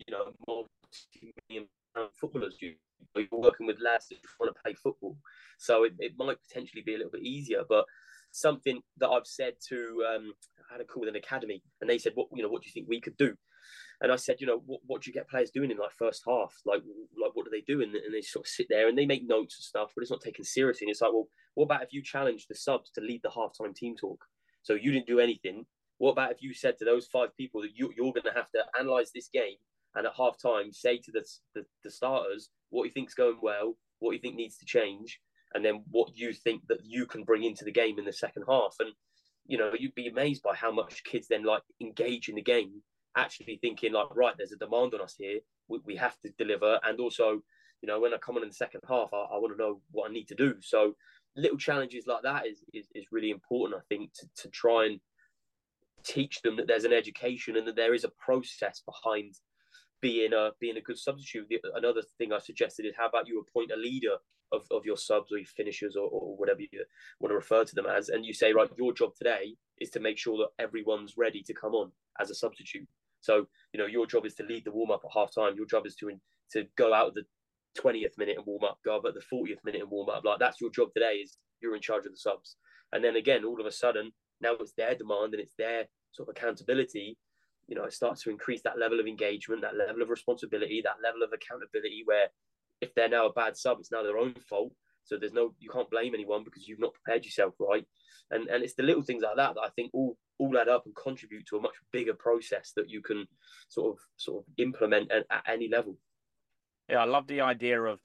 you 0.05 0.13
know 0.13 0.33
multi-million 0.47 1.69
footballers. 2.19 2.57
You 2.61 2.73
you're 3.15 3.27
working 3.31 3.67
with 3.67 3.77
lads 3.81 4.07
that 4.09 4.17
want 4.39 4.53
to 4.53 4.61
play 4.61 4.73
football, 4.73 5.17
so 5.57 5.83
it, 5.83 5.93
it 5.99 6.13
might 6.17 6.37
potentially 6.47 6.83
be 6.85 6.95
a 6.95 6.97
little 6.97 7.11
bit 7.11 7.23
easier. 7.23 7.63
But 7.67 7.85
something 8.31 8.81
that 8.97 9.09
I've 9.09 9.27
said 9.27 9.53
to 9.69 10.05
um, 10.13 10.33
I 10.69 10.73
had 10.73 10.81
a 10.81 10.85
call 10.85 11.01
with 11.01 11.09
an 11.09 11.15
academy, 11.15 11.63
and 11.79 11.89
they 11.89 11.97
said, 11.97 12.13
"What 12.15 12.27
you 12.33 12.43
know? 12.43 12.49
What 12.49 12.63
do 12.63 12.67
you 12.67 12.73
think 12.73 12.87
we 12.89 12.99
could 12.99 13.17
do?" 13.17 13.35
And 14.01 14.11
I 14.11 14.15
said, 14.15 14.37
you 14.39 14.47
know, 14.47 14.61
what, 14.65 14.81
what 14.85 15.01
do 15.01 15.09
you 15.09 15.13
get 15.13 15.29
players 15.29 15.51
doing 15.51 15.71
in 15.71 15.77
like 15.77 15.91
first 15.91 16.23
half? 16.27 16.53
Like, 16.65 16.81
like 17.21 17.35
what 17.35 17.45
do 17.45 17.51
they 17.51 17.63
do? 17.65 17.81
And, 17.81 17.95
and 17.95 18.13
they 18.13 18.21
sort 18.21 18.45
of 18.45 18.49
sit 18.49 18.67
there 18.69 18.89
and 18.89 18.97
they 18.97 19.05
make 19.05 19.27
notes 19.27 19.57
and 19.57 19.63
stuff, 19.63 19.91
but 19.95 20.01
it's 20.01 20.11
not 20.11 20.21
taken 20.21 20.43
seriously. 20.43 20.85
And 20.85 20.91
it's 20.91 21.01
like, 21.01 21.13
well, 21.13 21.29
what 21.55 21.65
about 21.65 21.83
if 21.83 21.93
you 21.93 22.03
challenge 22.03 22.47
the 22.47 22.55
subs 22.55 22.89
to 22.91 23.01
lead 23.01 23.21
the 23.23 23.29
halftime 23.29 23.75
team 23.75 23.95
talk? 23.95 24.23
So 24.61 24.73
you 24.73 24.91
didn't 24.91 25.07
do 25.07 25.19
anything. 25.19 25.65
What 25.97 26.11
about 26.11 26.31
if 26.31 26.41
you 26.41 26.53
said 26.53 26.77
to 26.79 26.85
those 26.85 27.07
five 27.07 27.35
people 27.37 27.61
that 27.61 27.75
you, 27.75 27.93
you're 27.95 28.11
going 28.13 28.23
to 28.23 28.33
have 28.33 28.51
to 28.51 28.63
analyze 28.77 29.11
this 29.13 29.29
game 29.31 29.57
and 29.95 30.07
at 30.07 30.15
halftime 30.15 30.73
say 30.73 30.97
to 30.97 31.11
the, 31.11 31.23
the, 31.53 31.65
the 31.83 31.91
starters 31.91 32.49
what 32.69 32.85
you 32.85 32.91
think's 32.91 33.13
going 33.13 33.37
well, 33.41 33.75
what 33.99 34.13
you 34.13 34.19
think 34.19 34.35
needs 34.35 34.57
to 34.57 34.65
change, 34.65 35.19
and 35.53 35.63
then 35.63 35.83
what 35.91 36.09
you 36.15 36.33
think 36.33 36.63
that 36.67 36.79
you 36.83 37.05
can 37.05 37.23
bring 37.23 37.43
into 37.43 37.63
the 37.63 37.71
game 37.71 37.99
in 37.99 38.05
the 38.05 38.13
second 38.13 38.43
half. 38.49 38.75
And 38.79 38.89
you 39.45 39.57
know, 39.57 39.71
you'd 39.77 39.95
be 39.95 40.07
amazed 40.07 40.41
by 40.41 40.55
how 40.55 40.71
much 40.71 41.03
kids 41.03 41.27
then 41.27 41.43
like 41.43 41.63
engage 41.81 42.29
in 42.29 42.35
the 42.35 42.41
game 42.41 42.81
actually 43.15 43.57
thinking 43.57 43.93
like, 43.93 44.15
right, 44.15 44.33
there's 44.37 44.51
a 44.51 44.57
demand 44.57 44.93
on 44.93 45.01
us 45.01 45.15
here. 45.17 45.39
We, 45.67 45.79
we 45.85 45.95
have 45.95 46.19
to 46.21 46.29
deliver. 46.37 46.79
And 46.83 46.99
also, 46.99 47.43
you 47.81 47.87
know, 47.87 47.99
when 47.99 48.13
I 48.13 48.17
come 48.17 48.37
on 48.37 48.43
in 48.43 48.49
the 48.49 48.55
second 48.55 48.81
half, 48.87 49.09
I, 49.13 49.17
I 49.17 49.37
want 49.37 49.53
to 49.53 49.63
know 49.63 49.81
what 49.91 50.09
I 50.09 50.13
need 50.13 50.27
to 50.29 50.35
do. 50.35 50.55
So 50.61 50.95
little 51.35 51.57
challenges 51.57 52.05
like 52.07 52.23
that 52.23 52.47
is, 52.47 52.63
is, 52.73 52.87
is 52.95 53.11
really 53.11 53.31
important, 53.31 53.79
I 53.79 53.83
think, 53.89 54.13
to, 54.13 54.27
to 54.43 54.49
try 54.49 54.85
and 54.85 54.99
teach 56.03 56.41
them 56.41 56.57
that 56.57 56.67
there's 56.67 56.83
an 56.83 56.93
education 56.93 57.55
and 57.55 57.67
that 57.67 57.75
there 57.75 57.93
is 57.93 58.03
a 58.03 58.11
process 58.19 58.81
behind 58.85 59.35
being 60.01 60.33
a 60.33 60.51
being 60.59 60.75
a 60.75 60.81
good 60.81 60.97
substitute. 60.97 61.47
Another 61.75 62.01
thing 62.17 62.33
I 62.33 62.39
suggested 62.39 62.85
is 62.85 62.93
how 62.97 63.07
about 63.07 63.27
you 63.27 63.39
appoint 63.39 63.71
a 63.71 63.77
leader 63.77 64.17
of, 64.51 64.65
of 64.69 64.85
your 64.85 64.97
subs 64.97 65.31
or 65.31 65.37
your 65.37 65.47
finishers 65.47 65.95
or, 65.95 66.07
or 66.09 66.35
whatever 66.35 66.61
you 66.61 66.83
want 67.19 67.31
to 67.31 67.35
refer 67.35 67.63
to 67.63 67.75
them 67.75 67.85
as, 67.85 68.09
and 68.09 68.25
you 68.25 68.33
say, 68.33 68.51
right, 68.53 68.69
your 68.77 68.93
job 68.93 69.15
today 69.15 69.55
is 69.79 69.89
to 69.91 69.99
make 69.99 70.17
sure 70.17 70.37
that 70.37 70.63
everyone's 70.63 71.17
ready 71.17 71.41
to 71.43 71.53
come 71.53 71.73
on 71.73 71.91
as 72.19 72.29
a 72.29 72.35
substitute. 72.35 72.87
So, 73.23 73.47
you 73.73 73.79
know, 73.79 73.85
your 73.85 74.05
job 74.05 74.25
is 74.25 74.35
to 74.35 74.43
lead 74.43 74.65
the 74.65 74.71
warm 74.71 74.91
up 74.91 75.01
at 75.05 75.11
half 75.13 75.33
time. 75.33 75.55
Your 75.55 75.65
job 75.65 75.85
is 75.85 75.95
to 75.95 76.11
to 76.51 76.65
go 76.77 76.93
out 76.93 77.07
at 77.07 77.13
the 77.15 77.23
20th 77.81 78.17
minute 78.17 78.37
and 78.37 78.45
warm 78.45 78.63
up, 78.63 78.77
go 78.85 78.97
up 78.97 79.05
at 79.07 79.13
the 79.13 79.23
40th 79.33 79.63
minute 79.63 79.81
and 79.81 79.89
warm 79.89 80.09
up. 80.09 80.23
Like 80.23 80.39
that's 80.39 80.61
your 80.61 80.69
job 80.69 80.89
today 80.93 81.15
is 81.15 81.37
you're 81.61 81.75
in 81.75 81.81
charge 81.81 82.05
of 82.05 82.11
the 82.11 82.17
subs. 82.17 82.57
And 82.91 83.03
then 83.03 83.15
again, 83.15 83.45
all 83.45 83.59
of 83.59 83.65
a 83.65 83.71
sudden, 83.71 84.11
now 84.41 84.53
it's 84.59 84.73
their 84.77 84.93
demand 84.93 85.33
and 85.33 85.41
it's 85.41 85.55
their 85.57 85.85
sort 86.11 86.29
of 86.29 86.35
accountability. 86.35 87.17
You 87.67 87.75
know, 87.75 87.85
it 87.85 87.93
starts 87.93 88.23
to 88.23 88.29
increase 88.29 88.61
that 88.63 88.77
level 88.77 88.99
of 88.99 89.07
engagement, 89.07 89.61
that 89.61 89.77
level 89.77 90.01
of 90.01 90.09
responsibility, 90.09 90.81
that 90.83 91.01
level 91.01 91.23
of 91.23 91.31
accountability 91.33 92.03
where 92.05 92.27
if 92.81 92.93
they're 92.93 93.09
now 93.09 93.27
a 93.27 93.33
bad 93.33 93.55
sub, 93.55 93.77
it's 93.79 93.91
now 93.91 94.03
their 94.03 94.17
own 94.17 94.35
fault. 94.49 94.73
So 95.05 95.17
there's 95.17 95.33
no 95.33 95.53
you 95.59 95.69
can't 95.69 95.89
blame 95.89 96.13
anyone 96.13 96.43
because 96.43 96.67
you've 96.67 96.79
not 96.79 96.93
prepared 96.93 97.25
yourself 97.25 97.53
right. 97.59 97.85
And 98.31 98.47
and 98.49 98.63
it's 98.63 98.75
the 98.75 98.83
little 98.83 99.03
things 99.03 99.23
like 99.23 99.37
that 99.37 99.55
that 99.55 99.61
I 99.61 99.69
think 99.75 99.91
all 99.93 100.17
all 100.39 100.57
add 100.57 100.69
up 100.69 100.85
and 100.85 100.95
contribute 100.95 101.45
to 101.47 101.57
a 101.57 101.61
much 101.61 101.75
bigger 101.91 102.13
process 102.13 102.73
that 102.75 102.89
you 102.89 103.01
can 103.01 103.25
sort 103.69 103.93
of 103.93 103.99
sort 104.17 104.43
of 104.43 104.53
implement 104.57 105.11
at, 105.11 105.25
at 105.29 105.43
any 105.47 105.67
level. 105.67 105.97
Yeah, 106.89 106.99
I 106.99 107.05
love 107.05 107.27
the 107.27 107.41
idea 107.41 107.81
of 107.81 107.99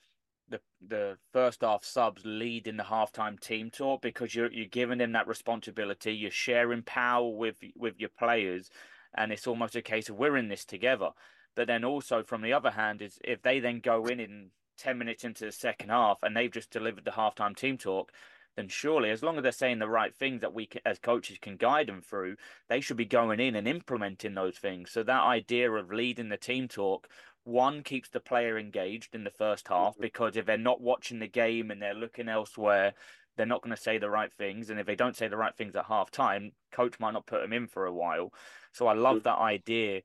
the 0.48 0.60
the 0.86 1.18
first 1.32 1.62
half 1.62 1.84
subs 1.84 2.22
leading 2.24 2.76
the 2.76 2.84
halftime 2.84 3.38
team 3.38 3.70
talk 3.70 4.02
because 4.02 4.34
you're 4.34 4.52
you're 4.52 4.66
giving 4.66 4.98
them 4.98 5.12
that 5.12 5.28
responsibility. 5.28 6.12
You're 6.12 6.30
sharing 6.30 6.82
power 6.82 7.28
with 7.28 7.56
with 7.76 7.94
your 7.98 8.10
players, 8.18 8.70
and 9.16 9.32
it's 9.32 9.46
almost 9.46 9.76
a 9.76 9.82
case 9.82 10.08
of 10.08 10.16
we're 10.16 10.36
in 10.36 10.48
this 10.48 10.64
together. 10.64 11.10
But 11.54 11.66
then 11.66 11.84
also 11.84 12.22
from 12.22 12.42
the 12.42 12.52
other 12.52 12.70
hand 12.70 13.02
is 13.02 13.18
if 13.24 13.42
they 13.42 13.58
then 13.60 13.80
go 13.80 14.06
in 14.06 14.20
in 14.20 14.50
ten 14.76 14.96
minutes 14.96 15.24
into 15.24 15.44
the 15.44 15.52
second 15.52 15.90
half 15.90 16.18
and 16.22 16.36
they've 16.36 16.52
just 16.52 16.70
delivered 16.70 17.04
the 17.04 17.10
halftime 17.10 17.56
team 17.56 17.76
talk, 17.76 18.12
then 18.58 18.68
surely, 18.68 19.10
as 19.10 19.22
long 19.22 19.36
as 19.36 19.44
they're 19.44 19.52
saying 19.52 19.78
the 19.78 19.88
right 19.88 20.12
things 20.12 20.40
that 20.40 20.52
we 20.52 20.66
can, 20.66 20.80
as 20.84 20.98
coaches 20.98 21.38
can 21.40 21.56
guide 21.56 21.86
them 21.86 22.02
through, 22.02 22.34
they 22.68 22.80
should 22.80 22.96
be 22.96 23.04
going 23.04 23.38
in 23.38 23.54
and 23.54 23.68
implementing 23.68 24.34
those 24.34 24.58
things. 24.58 24.90
So 24.90 25.04
that 25.04 25.22
idea 25.22 25.70
of 25.70 25.92
leading 25.92 26.28
the 26.28 26.36
team 26.36 26.66
talk, 26.66 27.08
one 27.44 27.84
keeps 27.84 28.08
the 28.08 28.18
player 28.18 28.58
engaged 28.58 29.14
in 29.14 29.22
the 29.22 29.30
first 29.30 29.68
half 29.68 29.92
mm-hmm. 29.92 30.02
because 30.02 30.36
if 30.36 30.44
they're 30.44 30.58
not 30.58 30.80
watching 30.80 31.20
the 31.20 31.28
game 31.28 31.70
and 31.70 31.80
they're 31.80 31.94
looking 31.94 32.28
elsewhere, 32.28 32.94
they're 33.36 33.46
not 33.46 33.62
going 33.62 33.76
to 33.76 33.80
say 33.80 33.96
the 33.96 34.10
right 34.10 34.32
things. 34.32 34.70
And 34.70 34.80
if 34.80 34.86
they 34.86 34.96
don't 34.96 35.16
say 35.16 35.28
the 35.28 35.36
right 35.36 35.56
things 35.56 35.76
at 35.76 35.84
half 35.84 36.10
time, 36.10 36.50
coach 36.72 36.98
might 36.98 37.12
not 37.12 37.26
put 37.26 37.40
them 37.40 37.52
in 37.52 37.68
for 37.68 37.86
a 37.86 37.94
while. 37.94 38.32
So 38.72 38.88
I 38.88 38.94
love 38.94 39.22
that 39.22 39.38
idea, 39.38 40.02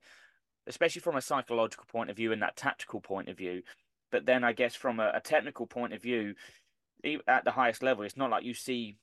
especially 0.68 1.02
from 1.02 1.16
a 1.16 1.22
psychological 1.22 1.88
point 1.92 2.12
of 2.12 2.18
view 2.18 2.32
and 2.32 2.42
that 2.44 2.56
tactical 2.56 3.02
point 3.02 3.30
of 3.30 3.38
view. 3.38 3.64
But 4.12 4.28
then 4.28 4.44
I 4.44 4.54
guess 4.54 4.76
from 4.76 5.00
a, 5.00 5.12
a 5.16 5.22
technical 5.22 5.66
point 5.66 5.94
of 5.94 6.04
view, 6.04 6.36
at 7.28 7.46
the 7.46 7.52
highest 7.52 7.84
level, 7.84 8.04
it's 8.04 8.18
not 8.18 8.30
like 8.30 8.44
you 8.44 8.54
see 8.54 8.98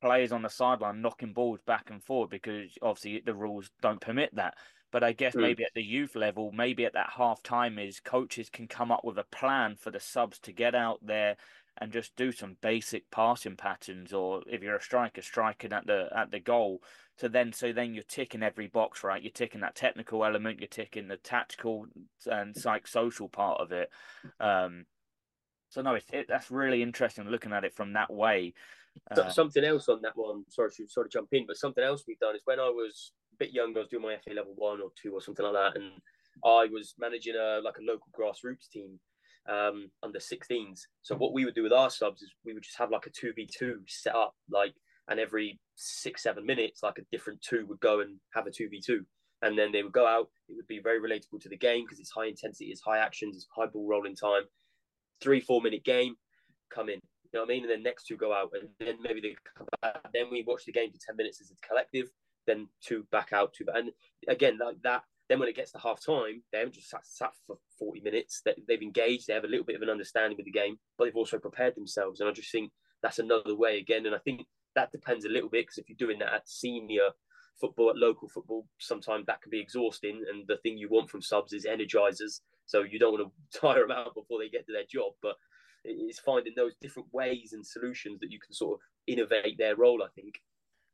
players 0.00 0.32
on 0.32 0.42
the 0.42 0.48
sideline 0.48 1.00
knocking 1.00 1.32
balls 1.32 1.60
back 1.64 1.88
and 1.90 2.02
forward 2.02 2.30
because 2.30 2.76
obviously 2.82 3.22
the 3.24 3.34
rules 3.34 3.70
don't 3.80 4.00
permit 4.00 4.34
that. 4.34 4.54
But 4.90 5.02
I 5.02 5.12
guess 5.12 5.34
mm. 5.34 5.40
maybe 5.40 5.64
at 5.64 5.72
the 5.74 5.82
youth 5.82 6.14
level, 6.14 6.52
maybe 6.52 6.84
at 6.84 6.92
that 6.94 7.10
half 7.16 7.42
time 7.42 7.78
is 7.78 8.00
coaches 8.00 8.50
can 8.50 8.66
come 8.68 8.92
up 8.92 9.04
with 9.04 9.16
a 9.16 9.24
plan 9.24 9.76
for 9.76 9.90
the 9.90 10.00
subs 10.00 10.38
to 10.40 10.52
get 10.52 10.74
out 10.74 10.98
there 11.02 11.36
and 11.78 11.92
just 11.92 12.14
do 12.16 12.30
some 12.32 12.56
basic 12.60 13.10
passing 13.10 13.56
patterns, 13.56 14.12
or 14.12 14.42
if 14.46 14.62
you're 14.62 14.76
a 14.76 14.82
striker, 14.82 15.22
striking 15.22 15.72
at 15.72 15.86
the 15.86 16.08
at 16.14 16.30
the 16.30 16.40
goal. 16.40 16.82
So 17.16 17.28
then, 17.28 17.52
so 17.52 17.72
then 17.72 17.94
you're 17.94 18.02
ticking 18.02 18.42
every 18.42 18.66
box, 18.66 19.04
right? 19.04 19.22
You're 19.22 19.32
ticking 19.32 19.60
that 19.62 19.74
technical 19.74 20.24
element, 20.24 20.60
you're 20.60 20.68
ticking 20.68 21.08
the 21.08 21.16
tactical 21.16 21.86
and 22.26 22.54
psych 22.54 22.86
social 22.86 23.28
part 23.28 23.60
of 23.60 23.72
it. 23.72 23.90
Um, 24.40 24.84
so 25.72 25.80
no, 25.80 25.94
it's 25.94 26.06
it, 26.12 26.26
that's 26.28 26.50
really 26.50 26.82
interesting 26.82 27.26
looking 27.28 27.52
at 27.52 27.64
it 27.64 27.74
from 27.74 27.94
that 27.94 28.12
way. 28.12 28.52
Uh, 29.10 29.30
something 29.30 29.64
else 29.64 29.88
on 29.88 30.02
that 30.02 30.12
one. 30.14 30.44
Sorry 30.50 30.70
to 30.76 30.86
sort 30.86 31.06
of 31.06 31.12
jump 31.12 31.28
in, 31.32 31.46
but 31.46 31.56
something 31.56 31.82
else 31.82 32.04
we've 32.06 32.18
done 32.18 32.36
is 32.36 32.42
when 32.44 32.60
I 32.60 32.68
was 32.68 33.12
a 33.32 33.36
bit 33.38 33.54
younger, 33.54 33.80
I 33.80 33.82
was 33.84 33.88
doing 33.88 34.02
my 34.02 34.16
FA 34.22 34.34
level 34.34 34.52
one 34.54 34.82
or 34.82 34.90
two 35.00 35.12
or 35.12 35.22
something 35.22 35.46
like 35.46 35.54
that, 35.54 35.80
and 35.80 35.92
I 36.44 36.68
was 36.70 36.92
managing 36.98 37.36
a 37.36 37.60
like 37.64 37.78
a 37.78 37.90
local 37.90 38.08
grassroots 38.14 38.68
team 38.70 39.00
um, 39.48 39.90
under 40.02 40.18
16s. 40.18 40.80
So 41.00 41.16
what 41.16 41.32
we 41.32 41.46
would 41.46 41.54
do 41.54 41.62
with 41.62 41.72
our 41.72 41.88
subs 41.88 42.20
is 42.20 42.30
we 42.44 42.52
would 42.52 42.62
just 42.62 42.78
have 42.78 42.90
like 42.90 43.06
a 43.06 43.10
2v2 43.10 43.76
set 43.88 44.14
up, 44.14 44.34
like, 44.50 44.74
and 45.08 45.18
every 45.18 45.58
six, 45.76 46.22
seven 46.22 46.44
minutes, 46.44 46.82
like 46.82 46.98
a 46.98 47.06
different 47.10 47.40
two 47.40 47.64
would 47.66 47.80
go 47.80 48.00
and 48.00 48.18
have 48.34 48.46
a 48.46 48.50
2v2. 48.50 49.00
And 49.40 49.58
then 49.58 49.72
they 49.72 49.82
would 49.82 49.92
go 49.92 50.06
out. 50.06 50.28
It 50.50 50.54
would 50.56 50.68
be 50.68 50.80
very 50.80 51.00
relatable 51.00 51.40
to 51.40 51.48
the 51.48 51.56
game 51.56 51.84
because 51.84 51.98
it's 51.98 52.12
high 52.12 52.26
intensity, 52.26 52.66
it's 52.66 52.82
high 52.82 52.98
actions, 52.98 53.36
it's 53.36 53.48
high 53.56 53.66
ball 53.66 53.88
rolling 53.88 54.14
time. 54.14 54.42
Three, 55.22 55.40
four 55.40 55.62
minute 55.62 55.84
game, 55.84 56.16
come 56.74 56.88
in. 56.88 57.00
You 57.32 57.38
know 57.38 57.40
what 57.40 57.50
I 57.50 57.54
mean? 57.54 57.62
And 57.62 57.70
then 57.70 57.82
next 57.82 58.06
two 58.06 58.16
go 58.16 58.32
out, 58.32 58.50
and 58.58 58.68
then 58.78 58.96
maybe 59.00 59.20
they 59.20 59.36
come 59.56 59.66
back. 59.80 60.00
Then 60.12 60.26
we 60.30 60.44
watch 60.46 60.64
the 60.66 60.72
game 60.72 60.90
for 60.90 60.98
10 61.06 61.16
minutes 61.16 61.40
as 61.40 61.50
a 61.50 61.66
collective, 61.66 62.10
then 62.46 62.68
two 62.82 63.06
back 63.10 63.32
out, 63.32 63.54
two 63.54 63.64
back. 63.64 63.76
And 63.76 63.90
again, 64.28 64.58
like 64.58 64.76
that 64.82 65.02
then 65.32 65.38
when 65.38 65.48
it 65.48 65.56
gets 65.56 65.72
to 65.72 65.78
half 65.78 66.04
time, 66.04 66.42
they 66.52 66.58
haven't 66.58 66.74
just 66.74 66.90
sat, 66.90 67.06
sat 67.06 67.32
for 67.46 67.56
40 67.78 68.00
minutes. 68.00 68.42
They, 68.44 68.54
they've 68.68 68.82
engaged, 68.82 69.26
they 69.26 69.32
have 69.32 69.44
a 69.44 69.48
little 69.48 69.64
bit 69.64 69.76
of 69.76 69.80
an 69.82 69.88
understanding 69.88 70.38
of 70.38 70.44
the 70.44 70.50
game, 70.50 70.76
but 70.98 71.04
they've 71.04 71.16
also 71.16 71.38
prepared 71.38 71.74
themselves. 71.74 72.20
And 72.20 72.28
I 72.28 72.32
just 72.32 72.52
think 72.52 72.70
that's 73.02 73.18
another 73.18 73.56
way 73.56 73.78
again. 73.78 74.04
And 74.04 74.14
I 74.14 74.18
think 74.18 74.42
that 74.74 74.92
depends 74.92 75.24
a 75.24 75.30
little 75.30 75.48
bit 75.48 75.62
because 75.62 75.78
if 75.78 75.88
you're 75.88 75.96
doing 75.96 76.18
that 76.18 76.34
at 76.34 76.48
senior 76.48 77.08
football, 77.58 77.88
at 77.88 77.96
local 77.96 78.28
football, 78.28 78.66
sometimes 78.78 79.24
that 79.24 79.40
can 79.40 79.48
be 79.48 79.58
exhausting. 79.60 80.22
And 80.30 80.44
the 80.48 80.58
thing 80.58 80.76
you 80.76 80.90
want 80.90 81.08
from 81.08 81.22
subs 81.22 81.54
is 81.54 81.64
energizers. 81.64 82.40
So 82.66 82.82
you 82.82 82.98
don't 82.98 83.12
want 83.12 83.32
to 83.52 83.60
tire 83.60 83.82
them 83.82 83.90
out 83.90 84.14
before 84.14 84.38
they 84.38 84.48
get 84.48 84.66
to 84.66 84.72
their 84.72 84.86
job. 84.90 85.12
But 85.22 85.36
it's 85.84 86.20
finding 86.20 86.54
those 86.56 86.74
different 86.80 87.08
ways 87.12 87.52
and 87.52 87.66
solutions 87.66 88.20
that 88.20 88.30
you 88.30 88.38
can 88.38 88.52
sort 88.52 88.74
of 88.74 88.80
innovate 89.06 89.58
their 89.58 89.76
role, 89.76 90.02
I 90.02 90.08
think. 90.14 90.40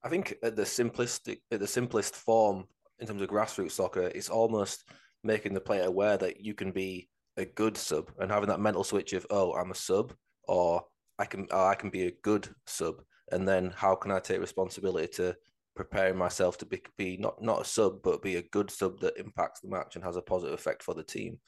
I 0.02 0.08
think 0.08 0.36
at 0.42 0.56
the 0.56 0.62
simplistic, 0.62 1.40
at 1.50 1.60
the 1.60 1.66
simplest 1.66 2.14
form, 2.14 2.64
in 3.00 3.06
terms 3.06 3.22
of 3.22 3.28
grassroots 3.28 3.72
soccer, 3.72 4.10
it's 4.14 4.28
almost 4.28 4.84
making 5.24 5.54
the 5.54 5.60
player 5.60 5.84
aware 5.84 6.16
that 6.16 6.40
you 6.40 6.54
can 6.54 6.70
be 6.70 7.08
a 7.36 7.44
good 7.44 7.76
sub 7.76 8.10
and 8.18 8.30
having 8.30 8.48
that 8.48 8.60
mental 8.60 8.84
switch 8.84 9.12
of 9.12 9.24
oh 9.30 9.52
I'm 9.52 9.70
a 9.70 9.74
sub 9.74 10.12
or 10.48 10.84
I 11.18 11.24
can 11.24 11.46
I 11.52 11.74
can 11.74 11.88
be 11.88 12.06
a 12.06 12.16
good 12.22 12.48
sub 12.66 12.96
and 13.30 13.46
then 13.46 13.72
how 13.76 13.94
can 13.94 14.10
I 14.10 14.18
take 14.18 14.40
responsibility 14.40 15.06
to 15.14 15.36
preparing 15.78 16.16
myself 16.16 16.58
to 16.58 16.66
be, 16.66 16.82
be 16.96 17.16
not 17.16 17.40
not 17.42 17.62
a 17.62 17.64
sub 17.64 18.02
but 18.02 18.22
be 18.22 18.36
a 18.36 18.42
good 18.42 18.70
sub 18.70 19.00
that 19.00 19.16
impacts 19.16 19.60
the 19.60 19.68
match 19.68 19.94
and 19.94 20.04
has 20.04 20.16
a 20.16 20.22
positive 20.22 20.54
effect 20.54 20.82
for 20.82 20.94
the 20.94 21.02
team. 21.02 21.38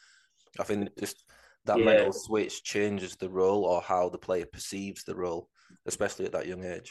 I 0.58 0.64
think 0.64 0.88
just 0.98 1.24
that 1.66 1.78
yeah. 1.78 1.84
mental 1.84 2.12
switch 2.12 2.62
changes 2.62 3.16
the 3.16 3.28
role 3.28 3.64
or 3.64 3.82
how 3.82 4.08
the 4.08 4.18
player 4.18 4.46
perceives 4.46 5.04
the 5.04 5.14
role, 5.14 5.48
especially 5.86 6.24
at 6.24 6.32
that 6.32 6.46
young 6.46 6.64
age 6.64 6.90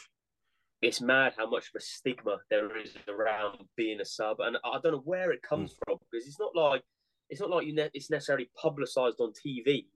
it's 0.82 1.00
mad 1.00 1.34
how 1.36 1.48
much 1.48 1.68
of 1.68 1.78
a 1.78 1.80
stigma 1.80 2.38
there 2.48 2.76
is 2.78 2.94
around 3.08 3.58
being 3.76 4.00
a 4.00 4.04
sub, 4.04 4.40
and 4.40 4.56
I 4.64 4.78
don't 4.82 4.92
know 4.92 5.02
where 5.04 5.30
it 5.30 5.42
comes 5.42 5.72
mm. 5.72 5.76
from 5.84 5.98
because 6.10 6.26
it's 6.26 6.40
not 6.40 6.56
like 6.56 6.82
it's 7.28 7.40
not 7.40 7.50
like 7.50 7.66
you 7.66 7.74
ne- 7.74 7.90
it's 7.92 8.10
necessarily 8.10 8.50
publicized 8.60 9.20
on 9.20 9.32
TV, 9.32 9.86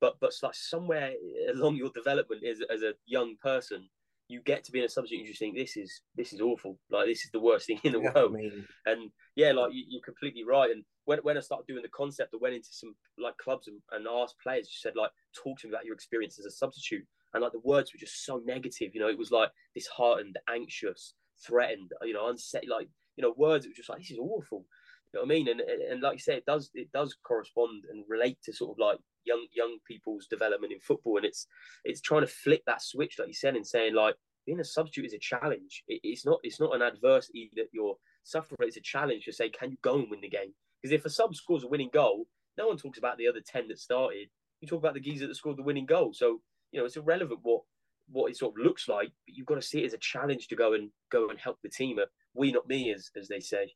but 0.00 0.14
but 0.20 0.28
it's 0.28 0.42
like 0.42 0.54
somewhere 0.54 1.12
along 1.52 1.76
your 1.76 1.90
development 1.94 2.42
as 2.44 2.60
as 2.72 2.82
a 2.82 2.94
young 3.06 3.36
person, 3.42 3.88
you 4.30 4.40
get 4.44 4.64
to 4.64 4.72
be 4.72 4.78
in 4.78 4.84
a 4.84 4.88
subject 4.88 5.12
and 5.12 5.22
you 5.22 5.28
just 5.28 5.40
think 5.40 5.56
this 5.56 5.76
is 5.76 6.02
this 6.16 6.32
is 6.32 6.40
awful, 6.40 6.78
like 6.90 7.06
this 7.06 7.24
is 7.24 7.30
the 7.32 7.40
worst 7.40 7.66
thing 7.66 7.80
in 7.84 7.92
the 7.92 8.00
yeah, 8.00 8.12
world, 8.14 8.32
I 8.32 8.36
mean... 8.36 8.66
and 8.86 9.10
yeah, 9.36 9.52
like 9.52 9.72
you, 9.72 9.98
are 9.98 10.04
completely 10.04 10.44
right. 10.44 10.70
And 10.70 10.84
when 11.04 11.18
when 11.22 11.36
I 11.36 11.40
started 11.40 11.66
doing 11.66 11.82
the 11.82 11.88
concept, 11.88 12.34
I 12.34 12.38
went 12.40 12.54
into 12.54 12.68
some 12.70 12.94
like 13.18 13.36
clubs 13.38 13.68
and, 13.68 13.80
and 13.92 14.06
asked 14.06 14.36
players, 14.42 14.68
you 14.68 14.78
said 14.78 14.94
like 14.96 15.10
talk 15.34 15.58
to 15.60 15.66
me 15.66 15.72
about 15.72 15.84
your 15.84 15.94
experience 15.94 16.38
as 16.38 16.46
a 16.46 16.50
substitute 16.50 17.06
and 17.32 17.42
like 17.42 17.52
the 17.52 17.60
words 17.60 17.92
were 17.92 17.98
just 17.98 18.24
so 18.24 18.40
negative. 18.44 18.90
You 18.94 19.00
know, 19.00 19.08
it 19.08 19.18
was 19.18 19.30
like 19.30 19.50
disheartened, 19.74 20.38
anxious, 20.48 21.14
threatened. 21.44 21.90
You 22.02 22.14
know, 22.14 22.28
unset. 22.28 22.64
Like 22.68 22.88
you 23.16 23.22
know, 23.22 23.34
words. 23.36 23.64
It 23.64 23.70
was 23.70 23.76
just 23.76 23.88
like 23.88 23.98
this 23.98 24.10
is 24.10 24.18
awful. 24.18 24.64
You 25.12 25.20
know 25.20 25.26
what 25.26 25.32
I 25.32 25.34
mean? 25.34 25.48
And 25.48 25.60
and 25.60 26.02
like 26.02 26.14
you 26.14 26.20
said, 26.20 26.38
it 26.38 26.46
does 26.46 26.70
it 26.74 26.90
does 26.92 27.16
correspond 27.26 27.84
and 27.90 28.04
relate 28.08 28.38
to 28.44 28.52
sort 28.52 28.72
of 28.72 28.78
like 28.78 28.98
young 29.24 29.46
young 29.54 29.78
people's 29.86 30.26
development 30.26 30.72
in 30.72 30.80
football, 30.80 31.16
and 31.16 31.26
it's 31.26 31.46
it's 31.84 32.00
trying 32.00 32.22
to 32.22 32.26
flip 32.26 32.62
that 32.66 32.82
switch, 32.82 33.18
like 33.18 33.28
you 33.28 33.34
said, 33.34 33.56
and 33.56 33.66
saying 33.66 33.94
like 33.94 34.14
being 34.46 34.60
a 34.60 34.64
substitute 34.64 35.06
is 35.06 35.14
a 35.14 35.18
challenge. 35.18 35.84
It, 35.88 36.00
it's 36.02 36.24
not 36.24 36.40
it's 36.42 36.60
not 36.60 36.74
an 36.74 36.82
adversity 36.82 37.50
that 37.56 37.68
you're 37.72 37.96
suffering. 38.24 38.58
It's 38.62 38.76
a 38.76 38.82
challenge 38.82 39.24
to 39.24 39.32
say, 39.32 39.48
can 39.48 39.70
you 39.70 39.76
go 39.82 39.96
and 39.96 40.10
win 40.10 40.20
the 40.20 40.28
game? 40.28 40.54
Because 40.80 40.92
if 40.92 41.04
a 41.04 41.10
sub 41.10 41.34
scores 41.34 41.64
a 41.64 41.68
winning 41.68 41.90
goal, 41.92 42.26
no 42.56 42.68
one 42.68 42.76
talks 42.76 42.98
about 42.98 43.18
the 43.18 43.28
other 43.28 43.40
ten 43.44 43.68
that 43.68 43.78
started. 43.78 44.28
You 44.60 44.68
talk 44.68 44.80
about 44.80 44.94
the 44.94 45.00
geezer 45.00 45.26
that 45.26 45.36
scored 45.36 45.56
the 45.56 45.62
winning 45.62 45.86
goal. 45.86 46.12
So 46.12 46.40
you 46.72 46.80
know, 46.80 46.86
it's 46.86 46.96
irrelevant 46.96 47.40
what 47.42 47.62
what 48.12 48.30
it 48.30 48.36
sort 48.36 48.54
of 48.58 48.64
looks 48.64 48.88
like, 48.88 49.12
but 49.26 49.36
you've 49.36 49.46
got 49.46 49.54
to 49.54 49.62
see 49.62 49.82
it 49.82 49.86
as 49.86 49.94
a 49.94 49.98
challenge 49.98 50.48
to 50.48 50.56
go 50.56 50.74
and 50.74 50.90
go 51.10 51.28
and 51.28 51.38
help 51.38 51.58
the 51.62 51.68
team. 51.68 51.98
We 52.34 52.52
not 52.52 52.68
me, 52.68 52.92
as 52.92 53.10
as 53.16 53.28
they 53.28 53.40
say. 53.40 53.72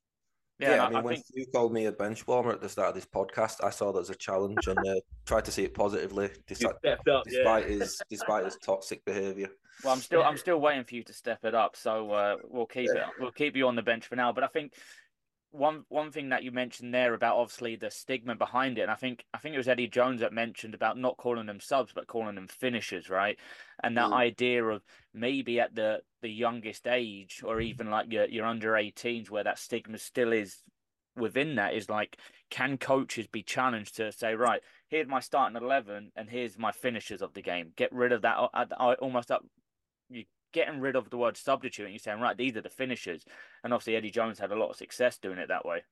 Yeah, 0.59 0.77
yeah 0.77 0.85
I 0.85 0.89
mean, 0.89 0.99
I 0.99 1.01
when 1.01 1.15
think... 1.17 1.27
you 1.35 1.47
called 1.47 1.73
me 1.73 1.87
a 1.87 1.93
bench 1.93 2.27
warmer 2.27 2.53
at 2.53 2.61
the 2.61 2.69
start 2.69 2.91
of 2.91 2.95
this 2.95 3.07
podcast, 3.07 3.65
I 3.65 3.71
saw 3.71 3.93
that 3.93 4.01
as 4.01 4.11
a 4.11 4.15
challenge 4.15 4.67
and 4.67 4.79
uh, 4.79 5.01
tried 5.27 5.45
to 5.47 5.53
see 5.53 5.65
it 5.65 5.75
positively, 5.75 6.31
despite, 6.47 6.75
up, 6.87 7.25
despite 7.25 7.69
yeah. 7.69 7.79
his 7.79 8.01
despite 8.11 8.45
his 8.45 8.57
toxic 8.65 9.05
behaviour. 9.05 9.49
Well, 9.83 9.93
I'm 9.93 10.01
still 10.01 10.23
I'm 10.23 10.37
still 10.37 10.61
waiting 10.61 10.85
for 10.85 10.95
you 10.95 11.03
to 11.05 11.13
step 11.13 11.45
it 11.45 11.55
up, 11.55 11.77
so 11.77 12.11
uh, 12.13 12.37
we'll 12.45 12.67
keep 12.67 12.89
it 12.89 13.03
we'll 13.19 13.33
keep 13.33 13.57
you 13.57 13.67
on 13.67 13.75
the 13.75 13.83
bench 13.83 14.07
for 14.07 14.15
now. 14.15 14.33
But 14.33 14.45
I 14.45 14.47
think 14.47 14.75
one 15.55 15.85
one 15.89 16.11
thing 16.11 16.31
that 16.31 16.43
you 16.43 16.51
mentioned 16.51 16.93
there 16.93 17.15
about 17.15 17.37
obviously 17.37 17.77
the 17.77 17.91
stigma 17.91 18.35
behind 18.35 18.77
it, 18.77 18.83
and 18.83 18.91
I 18.91 18.97
think 18.97 19.25
I 19.33 19.39
think 19.39 19.55
it 19.55 19.59
was 19.59 19.69
Eddie 19.69 19.87
Jones 19.87 20.21
that 20.21 20.33
mentioned 20.33 20.75
about 20.75 20.99
not 20.99 21.17
calling 21.17 21.47
them 21.47 21.61
subs 21.61 21.93
but 21.95 22.09
calling 22.09 22.35
them 22.35 22.49
finishers, 22.49 23.09
right? 23.09 23.39
And 23.83 23.97
that 23.97 24.11
mm. 24.11 24.15
idea 24.15 24.65
of 24.65 24.83
maybe 25.15 25.61
at 25.61 25.75
the 25.75 26.01
the 26.23 26.29
youngest 26.29 26.89
age 26.89 27.43
or 27.45 27.61
even 27.61 27.89
like 27.89 28.13
your 28.13 28.27
your 28.27 28.47
under 28.47 28.73
18s 28.73 29.31
where 29.31 29.45
that 29.45 29.59
stigma 29.59 29.99
still 29.99 30.33
is 30.33 30.63
within 31.17 31.55
that 31.55 31.75
is 31.75 31.89
like 31.89 32.19
can 32.51 32.77
coaches 32.77 33.29
be 33.29 33.43
challenged 33.43 33.95
to 33.95 34.11
say 34.11 34.35
right 34.35 34.63
here's 34.89 35.07
my 35.07 35.21
starting 35.21 35.57
11 35.57 36.11
and 36.17 36.29
here's 36.29 36.59
my 36.59 36.73
finishers 36.73 37.23
of 37.23 37.33
the 37.35 37.43
game 37.43 37.71
get 37.77 37.93
rid 37.93 38.11
of 38.11 38.23
that 38.23 38.37
I, 38.53 38.63
uh, 38.63 38.95
almost 39.01 39.31
up 39.31 39.45
you 40.09 40.25
getting 40.55 40.81
rid 40.81 40.97
of 40.97 41.11
the 41.11 41.19
word 41.19 41.37
substitute 41.37 41.85
and 41.85 41.93
you're 41.93 41.99
saying, 41.99 42.21
right, 42.21 42.39
these 42.39 42.57
are 42.57 42.63
the 42.63 42.71
finishers. 42.71 43.25
And 43.63 43.75
obviously 43.75 43.97
Eddie 43.97 44.11
Jones 44.11 44.39
had 44.39 44.53
a 44.53 44.57
lot 44.57 44.71
of 44.71 44.77
success 44.77 45.19
doing 45.19 45.39
it 45.39 45.49
that 45.49 45.67
way. 45.67 45.83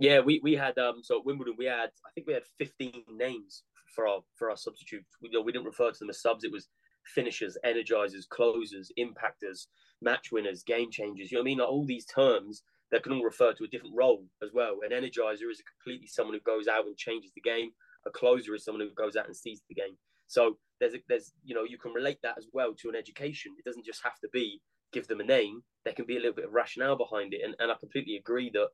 Yeah, 0.00 0.18
we, 0.20 0.40
we 0.42 0.54
had 0.54 0.76
um 0.78 1.02
so 1.02 1.20
at 1.20 1.24
Wimbledon 1.24 1.54
we 1.56 1.66
had 1.66 1.90
I 2.04 2.10
think 2.14 2.26
we 2.26 2.32
had 2.32 2.42
15 2.58 3.04
names 3.16 3.62
for 3.94 4.08
our 4.08 4.22
for 4.34 4.50
our 4.50 4.56
substitutes. 4.56 5.06
We, 5.22 5.28
you 5.28 5.38
know, 5.38 5.42
we 5.42 5.52
didn't 5.52 5.66
refer 5.66 5.92
to 5.92 5.98
them 5.98 6.10
as 6.10 6.20
subs. 6.20 6.42
It 6.42 6.50
was 6.50 6.68
finishers, 7.14 7.56
energizers, 7.64 8.28
closers, 8.28 8.90
impactors, 8.98 9.66
match 10.02 10.32
winners, 10.32 10.64
game 10.64 10.90
changers. 10.90 11.30
You 11.30 11.38
know 11.38 11.42
what 11.42 11.44
I 11.44 11.50
mean? 11.50 11.58
Like 11.58 11.68
all 11.68 11.86
these 11.86 12.06
terms 12.06 12.62
that 12.90 13.02
can 13.02 13.12
all 13.12 13.22
refer 13.22 13.52
to 13.52 13.64
a 13.64 13.68
different 13.68 13.94
role 13.96 14.24
as 14.42 14.50
well. 14.52 14.78
An 14.84 14.90
energizer 14.90 15.50
is 15.50 15.60
a 15.60 15.70
completely 15.70 16.06
someone 16.06 16.34
who 16.34 16.40
goes 16.40 16.66
out 16.66 16.86
and 16.86 16.96
changes 16.96 17.32
the 17.34 17.40
game. 17.40 17.70
A 18.06 18.10
closer 18.10 18.54
is 18.54 18.64
someone 18.64 18.86
who 18.86 18.94
goes 18.94 19.16
out 19.16 19.26
and 19.26 19.36
sees 19.36 19.62
the 19.68 19.74
game. 19.74 19.96
So 20.26 20.58
there's 20.80 20.94
a, 20.94 20.98
there's 21.08 21.32
you 21.44 21.54
know 21.54 21.64
you 21.64 21.78
can 21.78 21.92
relate 21.92 22.18
that 22.22 22.38
as 22.38 22.46
well 22.52 22.74
to 22.74 22.88
an 22.88 22.96
education. 22.96 23.52
It 23.58 23.64
doesn't 23.64 23.86
just 23.86 24.02
have 24.02 24.18
to 24.20 24.28
be 24.32 24.60
give 24.92 25.06
them 25.08 25.20
a 25.20 25.24
name. 25.24 25.62
There 25.84 25.94
can 25.94 26.06
be 26.06 26.16
a 26.16 26.20
little 26.20 26.34
bit 26.34 26.46
of 26.46 26.52
rationale 26.52 26.96
behind 26.96 27.34
it, 27.34 27.40
and 27.44 27.54
and 27.58 27.70
I 27.70 27.74
completely 27.78 28.16
agree 28.16 28.50
that. 28.54 28.68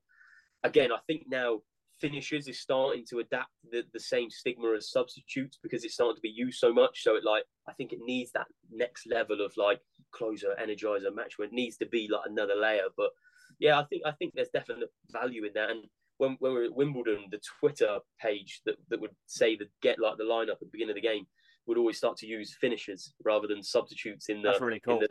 Again, 0.63 0.93
I 0.93 0.99
think 1.07 1.23
now 1.27 1.61
finishers 2.01 2.49
is 2.49 2.61
starting 2.61 3.05
to 3.09 3.19
adapt 3.19 3.51
the, 3.71 3.83
the 3.93 4.01
same 4.01 4.31
stigma 4.31 4.75
as 4.77 4.91
substitutes 4.91 5.59
because 5.63 5.85
it's 5.85 5.95
starting 5.95 6.17
to 6.17 6.23
be 6.23 6.29
used 6.35 6.59
so 6.59 6.73
much. 6.73 7.03
So 7.03 7.17
it 7.17 7.25
like 7.25 7.45
I 7.69 7.73
think 7.73 7.93
it 7.93 8.01
needs 8.03 8.33
that 8.33 8.47
next 8.71 9.07
level 9.07 9.45
of 9.45 9.53
like 9.57 9.81
closer, 10.13 10.55
energizer, 10.61 11.15
match 11.15 11.39
where 11.39 11.49
it 11.49 11.55
needs 11.55 11.77
to 11.79 11.87
be 11.87 12.09
like 12.11 12.23
another 12.27 12.55
layer. 12.55 12.89
But 12.97 13.11
yeah, 13.59 13.79
I 13.79 13.85
think 13.85 14.03
I 14.07 14.13
think 14.13 14.33
there's 14.35 14.49
definite 14.49 14.91
value 15.11 15.45
in 15.45 15.53
that. 15.55 15.71
And 15.71 15.85
when, 16.19 16.37
when 16.41 16.53
we 16.53 16.59
were 16.59 16.65
at 16.65 16.75
Wimbledon, 16.75 17.27
the 17.31 17.41
Twitter 17.61 17.99
page 18.21 18.61
that, 18.67 18.77
that 18.89 19.01
would 19.01 19.15
say 19.27 19.57
that 19.57 19.69
get 19.83 19.99
like 19.99 20.17
the 20.19 20.25
lineup 20.25 20.53
at 20.53 20.61
the 20.61 20.71
beginning 20.73 20.97
of 20.97 21.03
the 21.03 21.09
game 21.09 21.27
would 21.71 21.79
always 21.79 21.97
start 21.97 22.17
to 22.19 22.27
use 22.27 22.57
finishers 22.61 23.15
rather 23.25 23.47
than 23.47 23.63
substitutes 23.63 24.29
in 24.29 24.43
the. 24.43 24.49
That's 24.49 24.61
really 24.61 24.81
cool. 24.81 24.99
The, 24.99 25.09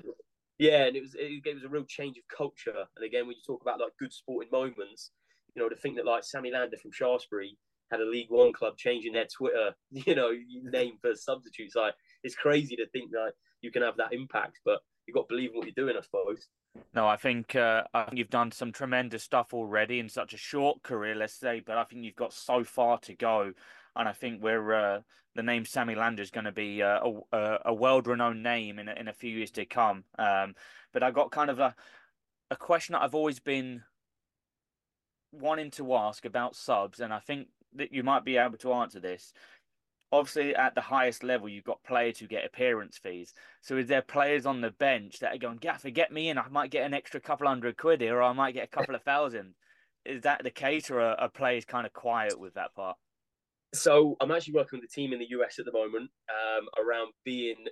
yeah, 0.59 0.85
and 0.85 0.95
it 0.95 1.01
was 1.01 1.15
it, 1.15 1.41
it 1.45 1.55
was 1.55 1.63
a 1.63 1.69
real 1.69 1.85
change 1.85 2.17
of 2.17 2.23
culture. 2.35 2.83
And 2.97 3.05
again, 3.05 3.25
when 3.25 3.37
you 3.37 3.41
talk 3.47 3.61
about 3.61 3.79
like 3.79 3.93
good 3.97 4.11
sporting 4.11 4.51
moments, 4.51 5.11
you 5.55 5.61
know, 5.61 5.69
to 5.69 5.75
think 5.77 5.95
that 5.95 6.05
like 6.05 6.25
Sammy 6.25 6.51
Lander 6.51 6.77
from 6.77 6.91
Shaftesbury 6.91 7.57
had 7.91 8.01
a 8.01 8.05
League 8.05 8.29
One 8.29 8.51
club 8.51 8.77
changing 8.77 9.13
their 9.13 9.25
Twitter, 9.25 9.73
you 9.91 10.15
know, 10.15 10.31
name 10.63 10.97
for 11.01 11.15
substitutes, 11.15 11.75
like 11.75 11.95
it's 12.23 12.35
crazy 12.35 12.75
to 12.75 12.87
think 12.89 13.11
that 13.11 13.31
you 13.61 13.71
can 13.71 13.81
have 13.81 13.97
that 13.97 14.13
impact. 14.13 14.59
But 14.65 14.79
you've 15.07 15.15
got 15.15 15.29
to 15.29 15.33
believe 15.33 15.51
in 15.51 15.57
what 15.57 15.65
you're 15.65 15.85
doing, 15.85 15.95
I 15.97 16.01
suppose. 16.01 16.49
No, 16.93 17.07
I 17.07 17.15
think 17.15 17.55
uh, 17.55 17.83
I 17.93 18.03
think 18.03 18.17
you've 18.17 18.29
done 18.29 18.51
some 18.51 18.71
tremendous 18.71 19.23
stuff 19.23 19.53
already 19.53 19.99
in 19.99 20.09
such 20.09 20.33
a 20.33 20.37
short 20.37 20.83
career, 20.83 21.15
let's 21.15 21.33
say. 21.33 21.61
But 21.65 21.77
I 21.77 21.85
think 21.85 22.03
you've 22.03 22.15
got 22.15 22.33
so 22.33 22.63
far 22.63 22.99
to 22.99 23.15
go, 23.15 23.53
and 23.99 24.07
I 24.07 24.13
think 24.13 24.41
we're 24.41 24.73
uh, 24.73 25.01
the 25.35 25.43
name 25.43 25.65
Sammy 25.65 25.93
Lander 25.93 26.23
is 26.23 26.31
going 26.31 26.45
to 26.45 26.51
be 26.51 26.81
uh, 26.81 26.99
a, 27.31 27.57
a 27.65 27.73
world-renowned 27.73 28.41
name 28.41 28.79
in 28.79 28.87
a, 28.87 28.93
in 28.93 29.07
a 29.07 29.13
few 29.13 29.35
years 29.37 29.51
to 29.51 29.65
come. 29.65 30.05
Um, 30.17 30.55
but 30.93 31.03
I 31.03 31.11
got 31.11 31.31
kind 31.31 31.51
of 31.51 31.59
a 31.59 31.75
a 32.49 32.55
question 32.55 32.93
that 32.93 33.03
I've 33.03 33.13
always 33.13 33.39
been 33.39 33.83
wanting 35.31 35.69
to 35.71 35.93
ask 35.95 36.25
about 36.25 36.55
subs, 36.55 36.99
and 36.99 37.13
I 37.13 37.19
think 37.19 37.49
that 37.75 37.93
you 37.93 38.01
might 38.01 38.25
be 38.25 38.37
able 38.37 38.57
to 38.59 38.73
answer 38.73 38.99
this. 38.99 39.33
Obviously, 40.11 40.55
at 40.55 40.73
the 40.73 40.81
highest 40.81 41.23
level, 41.23 41.47
you've 41.47 41.63
got 41.63 41.83
players 41.83 42.17
who 42.17 42.25
get 42.25 42.43
appearance 42.43 42.97
fees. 42.97 43.33
So, 43.61 43.77
is 43.77 43.87
there 43.87 44.01
players 44.01 44.47
on 44.47 44.61
the 44.61 44.71
bench 44.71 45.19
that 45.19 45.35
are 45.35 45.37
going, 45.37 45.57
Gaffer, 45.57 45.91
get 45.91 46.11
me 46.11 46.29
in? 46.29 46.39
I 46.39 46.47
might 46.49 46.71
get 46.71 46.85
an 46.85 46.95
extra 46.95 47.19
couple 47.19 47.47
hundred 47.47 47.77
quid 47.77 48.01
here, 48.01 48.17
or 48.17 48.23
I 48.23 48.33
might 48.33 48.55
get 48.55 48.63
a 48.63 48.75
couple 48.75 48.95
of 48.95 49.03
thousand. 49.03 49.53
Is 50.05 50.23
that 50.23 50.41
the 50.43 50.49
case, 50.49 50.89
or 50.89 51.01
are, 51.01 51.19
are 51.19 51.29
players 51.29 51.65
kind 51.65 51.85
of 51.85 51.93
quiet 51.93 52.39
with 52.39 52.55
that 52.55 52.73
part? 52.73 52.97
So, 53.73 54.17
I'm 54.19 54.31
actually 54.31 54.55
working 54.55 54.79
with 54.79 54.89
a 54.89 54.93
team 54.93 55.13
in 55.13 55.19
the 55.19 55.29
US 55.29 55.59
at 55.59 55.65
the 55.65 55.71
moment 55.71 56.09
um, 56.29 56.67
around 56.83 57.11
being 57.23 57.65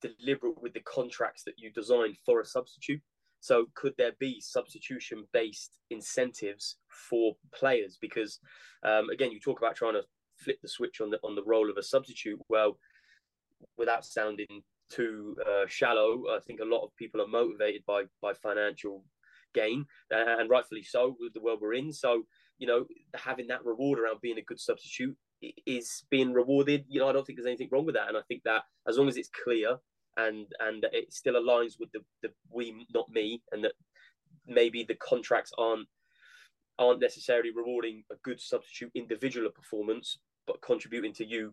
deliberate 0.00 0.60
with 0.60 0.74
the 0.74 0.80
contracts 0.80 1.42
that 1.44 1.54
you 1.56 1.70
design 1.72 2.14
for 2.24 2.40
a 2.40 2.44
substitute. 2.44 3.00
So, 3.40 3.66
could 3.74 3.94
there 3.96 4.12
be 4.18 4.40
substitution 4.40 5.24
based 5.32 5.78
incentives 5.90 6.76
for 6.88 7.34
players? 7.54 7.98
Because, 8.00 8.40
um, 8.82 9.08
again, 9.10 9.30
you 9.30 9.40
talk 9.40 9.58
about 9.58 9.76
trying 9.76 9.94
to 9.94 10.02
flip 10.36 10.58
the 10.62 10.68
switch 10.68 11.00
on 11.00 11.10
the 11.10 11.18
on 11.24 11.34
the 11.34 11.44
role 11.44 11.70
of 11.70 11.76
a 11.76 11.82
substitute. 11.82 12.38
Well, 12.48 12.78
without 13.76 14.04
sounding 14.04 14.62
too 14.90 15.36
uh, 15.46 15.66
shallow, 15.66 16.24
I 16.30 16.40
think 16.40 16.60
a 16.60 16.64
lot 16.64 16.84
of 16.84 16.94
people 16.96 17.22
are 17.22 17.28
motivated 17.28 17.84
by 17.86 18.04
by 18.20 18.34
financial 18.34 19.04
gain, 19.54 19.86
and 20.10 20.50
rightfully 20.50 20.82
so 20.82 21.16
with 21.18 21.32
the 21.32 21.40
world 21.40 21.60
we're 21.62 21.74
in. 21.74 21.92
So, 21.92 22.24
you 22.58 22.66
know, 22.66 22.84
having 23.14 23.46
that 23.48 23.64
reward 23.64 23.98
around 23.98 24.20
being 24.20 24.38
a 24.38 24.42
good 24.42 24.60
substitute 24.60 25.16
is 25.66 26.04
being 26.10 26.32
rewarded. 26.32 26.84
You 26.88 27.00
know, 27.00 27.08
I 27.08 27.12
don't 27.12 27.26
think 27.26 27.38
there's 27.38 27.46
anything 27.46 27.68
wrong 27.70 27.86
with 27.86 27.94
that, 27.94 28.08
and 28.08 28.16
I 28.16 28.22
think 28.28 28.42
that 28.44 28.62
as 28.88 28.98
long 28.98 29.08
as 29.08 29.16
it's 29.16 29.30
clear 29.44 29.78
and 30.16 30.46
and 30.60 30.86
it 30.92 31.12
still 31.12 31.34
aligns 31.34 31.78
with 31.78 31.90
the 31.92 32.00
the 32.22 32.30
we 32.50 32.86
not 32.94 33.10
me, 33.10 33.42
and 33.52 33.64
that 33.64 33.72
maybe 34.46 34.84
the 34.84 34.96
contracts 34.96 35.52
aren't 35.58 35.88
aren't 36.78 37.00
necessarily 37.00 37.50
rewarding 37.54 38.04
a 38.10 38.16
good 38.22 38.40
substitute 38.40 38.90
individual 38.94 39.50
performance, 39.50 40.18
but 40.46 40.62
contributing 40.62 41.12
to 41.12 41.26
you 41.26 41.52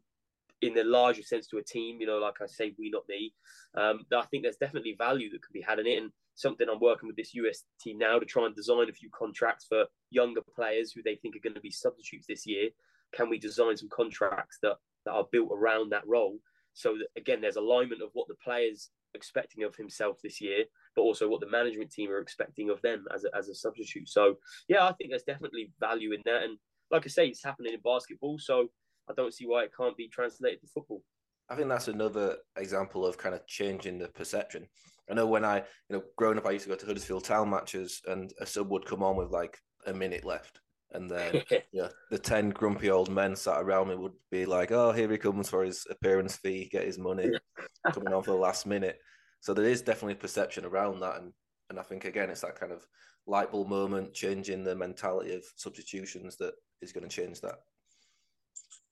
in 0.62 0.74
the 0.74 0.84
larger 0.84 1.24
sense 1.24 1.48
to 1.48 1.58
a 1.58 1.64
team. 1.64 2.00
You 2.00 2.08
know, 2.08 2.18
like 2.18 2.42
I 2.42 2.48
say, 2.48 2.74
we 2.78 2.90
not 2.90 3.08
me. 3.08 3.34
Um, 3.76 4.06
I 4.16 4.26
think 4.26 4.44
there's 4.44 4.58
definitely 4.58 4.96
value 4.98 5.30
that 5.32 5.42
could 5.42 5.54
be 5.54 5.62
had 5.62 5.80
in 5.80 5.88
it, 5.88 6.02
and 6.02 6.12
something 6.36 6.68
I'm 6.70 6.80
working 6.80 7.08
with 7.08 7.16
this 7.16 7.34
US 7.36 7.64
team 7.80 7.98
now 7.98 8.20
to 8.20 8.26
try 8.26 8.46
and 8.46 8.56
design 8.56 8.90
a 8.90 8.94
few 8.94 9.10
contracts 9.18 9.66
for 9.68 9.86
younger 10.10 10.42
players 10.56 10.92
who 10.92 11.02
they 11.02 11.16
think 11.16 11.36
are 11.36 11.44
going 11.44 11.56
to 11.56 11.62
be 11.62 11.72
substitutes 11.72 12.28
this 12.28 12.46
year. 12.46 12.70
Can 13.14 13.30
we 13.30 13.38
design 13.38 13.78
some 13.78 13.90
contracts 13.90 14.58
that 14.62 14.76
that 15.06 15.12
are 15.12 15.28
built 15.32 15.50
around 15.52 15.92
that 15.92 16.08
role? 16.08 16.38
So 16.74 16.98
that 16.98 17.08
again, 17.20 17.42
there's 17.42 17.56
alignment 17.56 18.02
of 18.02 18.10
what 18.14 18.28
the 18.28 18.36
players 18.44 18.90
expecting 19.14 19.64
of 19.64 19.76
himself 19.76 20.18
this 20.22 20.42
year, 20.42 20.66
but 20.96 21.04
also 21.04 21.30
what 21.30 21.40
the 21.40 21.50
management 21.50 21.92
team 21.92 22.12
are 22.12 22.20
expecting 22.20 22.70
of 22.70 22.82
them 22.82 23.06
as 23.14 23.24
a, 23.24 23.36
as 23.36 23.50
a 23.50 23.56
substitute. 23.56 24.10
So 24.10 24.36
yeah, 24.68 24.86
I 24.86 24.94
think 24.94 25.12
there's 25.12 25.24
definitely 25.24 25.72
value 25.80 26.12
in 26.14 26.22
that. 26.26 26.44
And 26.44 26.58
like 26.92 27.06
I 27.06 27.10
say, 27.10 27.28
it's 27.28 27.44
happening 27.44 27.74
in 27.74 27.80
basketball, 27.80 28.38
so 28.38 28.68
I 29.10 29.14
don't 29.14 29.34
see 29.34 29.46
why 29.46 29.64
it 29.64 29.72
can't 29.76 29.98
be 29.98 30.10
translated 30.10 30.62
to 30.62 30.68
football. 30.68 31.02
I 31.50 31.56
think 31.56 31.70
that's 31.70 31.88
another 31.88 32.38
example 32.58 33.06
of 33.06 33.18
kind 33.18 33.36
of 33.36 33.46
changing 33.48 34.00
the 34.00 34.08
perception. 34.10 34.68
I 35.10 35.14
know 35.14 35.28
when 35.28 35.46
I, 35.46 35.58
you 35.58 35.98
know, 35.98 36.04
growing 36.18 36.38
up, 36.38 36.48
I 36.48 36.52
used 36.52 36.66
to 36.66 36.70
go 36.70 36.76
to 36.76 36.86
Huddersfield 36.86 37.24
Town 37.24 37.50
matches, 37.50 38.02
and 38.08 38.34
a 38.40 38.46
sub 38.46 38.72
would 38.72 38.86
come 38.86 39.04
on 39.04 39.16
with 39.16 39.30
like 39.30 39.58
a 39.86 39.94
minute 39.94 40.26
left, 40.26 40.60
and 40.96 41.10
then 41.10 41.44
yeah, 41.72 41.90
the 42.10 42.18
ten 42.18 42.50
grumpy 42.50 42.90
old 42.90 43.10
men 43.10 43.36
sat 43.36 43.62
around 43.62 43.90
me 43.90 43.96
would 43.96 44.14
be 44.32 44.46
like, 44.46 44.72
"Oh, 44.72 44.92
here 44.92 45.12
he 45.12 45.18
comes 45.18 45.50
for 45.50 45.64
his 45.64 45.86
appearance 45.90 46.36
fee, 46.38 46.70
get 46.72 46.86
his 46.86 46.98
money, 46.98 47.32
coming 47.94 48.14
on 48.14 48.24
for 48.24 48.32
the 48.32 48.38
last 48.38 48.66
minute." 48.66 49.00
So 49.42 49.54
there 49.54 49.66
is 49.66 49.82
definitely 49.82 50.14
a 50.14 50.18
perception 50.18 50.66
around 50.66 51.00
that, 51.02 51.18
and 51.18 51.34
and 51.70 51.80
I 51.80 51.84
think 51.84 52.06
again, 52.06 52.30
it's 52.30 52.42
that 52.42 52.60
kind 52.60 52.72
of 52.72 52.86
light 53.28 53.52
bulb 53.52 53.70
moment, 53.70 54.14
changing 54.14 54.64
the 54.64 54.76
mentality 54.76 55.34
of 55.34 55.44
substitutions 55.56 56.38
that 56.38 56.54
is 56.82 56.92
going 56.92 57.08
to 57.08 57.16
change 57.16 57.42
that. 57.42 57.56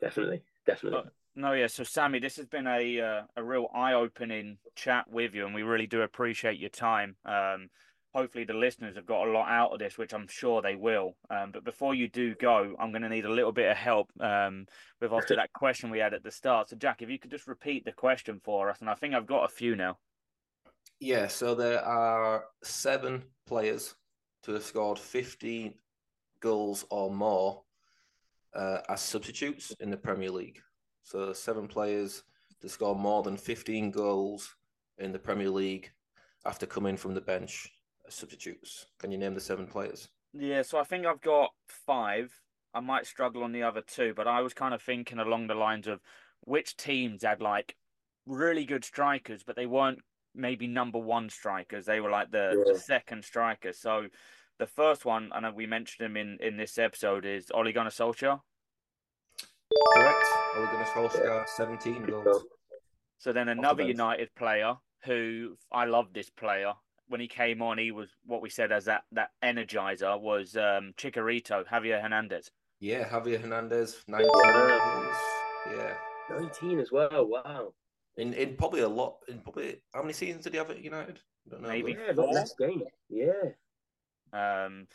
Definitely, 0.01 0.43
definitely. 0.65 1.09
No, 1.35 1.53
yeah. 1.53 1.67
So, 1.67 1.83
Sammy, 1.83 2.19
this 2.19 2.35
has 2.37 2.45
been 2.45 2.67
a 2.67 2.99
uh, 2.99 3.21
a 3.35 3.43
real 3.43 3.67
eye 3.73 3.93
opening 3.93 4.57
chat 4.75 5.09
with 5.09 5.33
you, 5.33 5.45
and 5.45 5.55
we 5.55 5.63
really 5.63 5.87
do 5.87 6.01
appreciate 6.01 6.59
your 6.59 6.69
time. 6.69 7.15
Um, 7.25 7.69
hopefully 8.13 8.43
the 8.43 8.53
listeners 8.53 8.95
have 8.95 9.05
got 9.05 9.27
a 9.27 9.31
lot 9.31 9.49
out 9.49 9.71
of 9.71 9.79
this, 9.79 9.97
which 9.97 10.13
I'm 10.13 10.27
sure 10.27 10.61
they 10.61 10.75
will. 10.75 11.15
Um, 11.29 11.51
but 11.51 11.63
before 11.63 11.95
you 11.95 12.07
do 12.07 12.35
go, 12.35 12.75
I'm 12.79 12.91
going 12.91 13.01
to 13.01 13.09
need 13.09 13.25
a 13.25 13.31
little 13.31 13.51
bit 13.51 13.69
of 13.69 13.77
help 13.77 14.11
um, 14.19 14.67
with 15.01 15.11
after 15.11 15.35
that 15.35 15.53
question 15.53 15.89
we 15.89 15.99
had 15.99 16.13
at 16.13 16.23
the 16.23 16.31
start. 16.31 16.69
So, 16.69 16.75
Jack, 16.75 17.01
if 17.01 17.09
you 17.09 17.17
could 17.17 17.31
just 17.31 17.47
repeat 17.47 17.85
the 17.85 17.91
question 17.91 18.39
for 18.43 18.69
us, 18.69 18.81
and 18.81 18.89
I 18.89 18.95
think 18.95 19.15
I've 19.15 19.25
got 19.25 19.45
a 19.45 19.53
few 19.53 19.75
now. 19.75 19.97
Yeah, 20.99 21.27
so 21.27 21.55
there 21.55 21.83
are 21.83 22.45
seven 22.63 23.23
players 23.47 23.95
to 24.43 24.53
have 24.53 24.63
scored 24.63 24.99
15 24.99 25.73
goals 26.39 26.85
or 26.91 27.09
more 27.09 27.63
uh, 28.53 28.79
as 28.89 29.01
substitutes 29.01 29.73
in 29.79 29.89
the 29.89 29.97
Premier 29.97 30.29
League. 30.29 30.59
So 31.03 31.33
seven 31.33 31.67
players 31.67 32.23
to 32.61 32.69
score 32.69 32.95
more 32.95 33.23
than 33.23 33.37
15 33.37 33.91
goals 33.91 34.55
in 34.99 35.11
the 35.11 35.19
Premier 35.19 35.49
League 35.49 35.91
after 36.45 36.65
coming 36.65 36.95
from 36.95 37.13
the 37.13 37.21
bench 37.21 37.71
substitutes. 38.13 38.87
Can 38.99 39.11
you 39.11 39.17
name 39.17 39.33
the 39.33 39.41
seven 39.41 39.67
players? 39.67 40.09
Yeah, 40.33 40.61
so 40.61 40.79
I 40.79 40.83
think 40.83 41.05
I've 41.05 41.21
got 41.21 41.51
five. 41.67 42.33
I 42.73 42.79
might 42.79 43.05
struggle 43.05 43.43
on 43.43 43.51
the 43.51 43.63
other 43.63 43.81
two, 43.81 44.13
but 44.15 44.27
I 44.27 44.41
was 44.41 44.53
kind 44.53 44.73
of 44.73 44.81
thinking 44.81 45.19
along 45.19 45.47
the 45.47 45.55
lines 45.55 45.87
of 45.87 46.01
which 46.41 46.75
teams 46.75 47.23
had 47.23 47.41
like 47.41 47.75
really 48.25 48.65
good 48.65 48.83
strikers, 48.83 49.43
but 49.43 49.55
they 49.55 49.65
weren't 49.65 49.99
maybe 50.33 50.67
number 50.67 50.97
one 50.97 51.29
strikers. 51.29 51.85
They 51.85 51.99
were 51.99 52.09
like 52.09 52.31
the, 52.31 52.63
yeah. 52.65 52.73
the 52.73 52.79
second 52.79 53.23
strikers. 53.23 53.79
So 53.79 54.07
the 54.59 54.67
first 54.67 55.05
one, 55.05 55.29
I 55.33 55.39
know 55.39 55.51
we 55.51 55.67
mentioned 55.67 56.05
him 56.05 56.17
in, 56.17 56.37
in 56.41 56.57
this 56.57 56.77
episode, 56.77 57.25
is 57.25 57.51
Ole 57.53 57.71
Gunnar 57.71 57.91
Solskjaer. 57.91 58.39
Correct. 59.95 60.25
Ole 60.55 60.65
Gunnar 60.65 60.85
Solskjaer, 60.85 61.47
17 61.47 62.03
goals. 62.03 62.45
So 63.19 63.31
then 63.31 63.49
another 63.49 63.83
United 63.83 64.33
player 64.35 64.75
who 65.05 65.57
I 65.71 65.85
love 65.85 66.13
this 66.13 66.29
player 66.29 66.73
when 67.07 67.21
he 67.21 67.27
came 67.27 67.61
on, 67.61 67.77
he 67.77 67.91
was 67.91 68.09
what 68.25 68.41
we 68.41 68.49
said 68.49 68.71
as 68.71 68.85
that 68.85 69.03
that 69.11 69.31
energizer 69.43 70.19
was 70.19 70.55
um, 70.55 70.93
Chicharito, 70.97 71.65
Javier 71.67 72.01
Hernandez. 72.01 72.51
Yeah, 72.79 73.07
Javier 73.07 73.41
Hernandez, 73.41 74.03
nineteen. 74.07 74.31
Yeah. 74.35 75.15
yeah, 75.71 75.93
nineteen 76.29 76.79
as 76.79 76.91
well. 76.91 77.27
Wow. 77.27 77.73
In 78.17 78.33
in 78.33 78.55
probably 78.55 78.81
a 78.81 78.87
lot. 78.87 79.17
In 79.27 79.39
probably 79.39 79.81
how 79.93 80.01
many 80.01 80.13
seasons 80.13 80.43
did 80.43 80.53
he 80.53 80.57
have 80.57 80.69
at 80.69 80.83
United? 80.83 81.19
Know, 81.49 81.67
Maybe 81.67 81.91
yeah, 81.93 82.13
four. 82.13 82.31
less 82.31 82.53
game. 82.55 82.83
Yeah. 83.09 83.31
Um, 84.31 84.87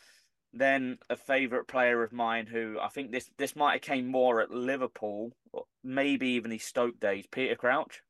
then 0.51 0.97
a 1.09 1.15
favourite 1.15 1.67
player 1.67 2.03
of 2.03 2.11
mine 2.11 2.47
who 2.47 2.77
I 2.81 2.89
think 2.89 3.11
this 3.11 3.29
this 3.37 3.55
might 3.55 3.73
have 3.73 3.81
came 3.81 4.07
more 4.07 4.41
at 4.41 4.51
Liverpool, 4.51 5.31
maybe 5.83 6.29
even 6.29 6.51
his 6.51 6.63
Stoke 6.63 6.99
days. 6.99 7.25
Peter 7.31 7.55
Crouch. 7.55 8.01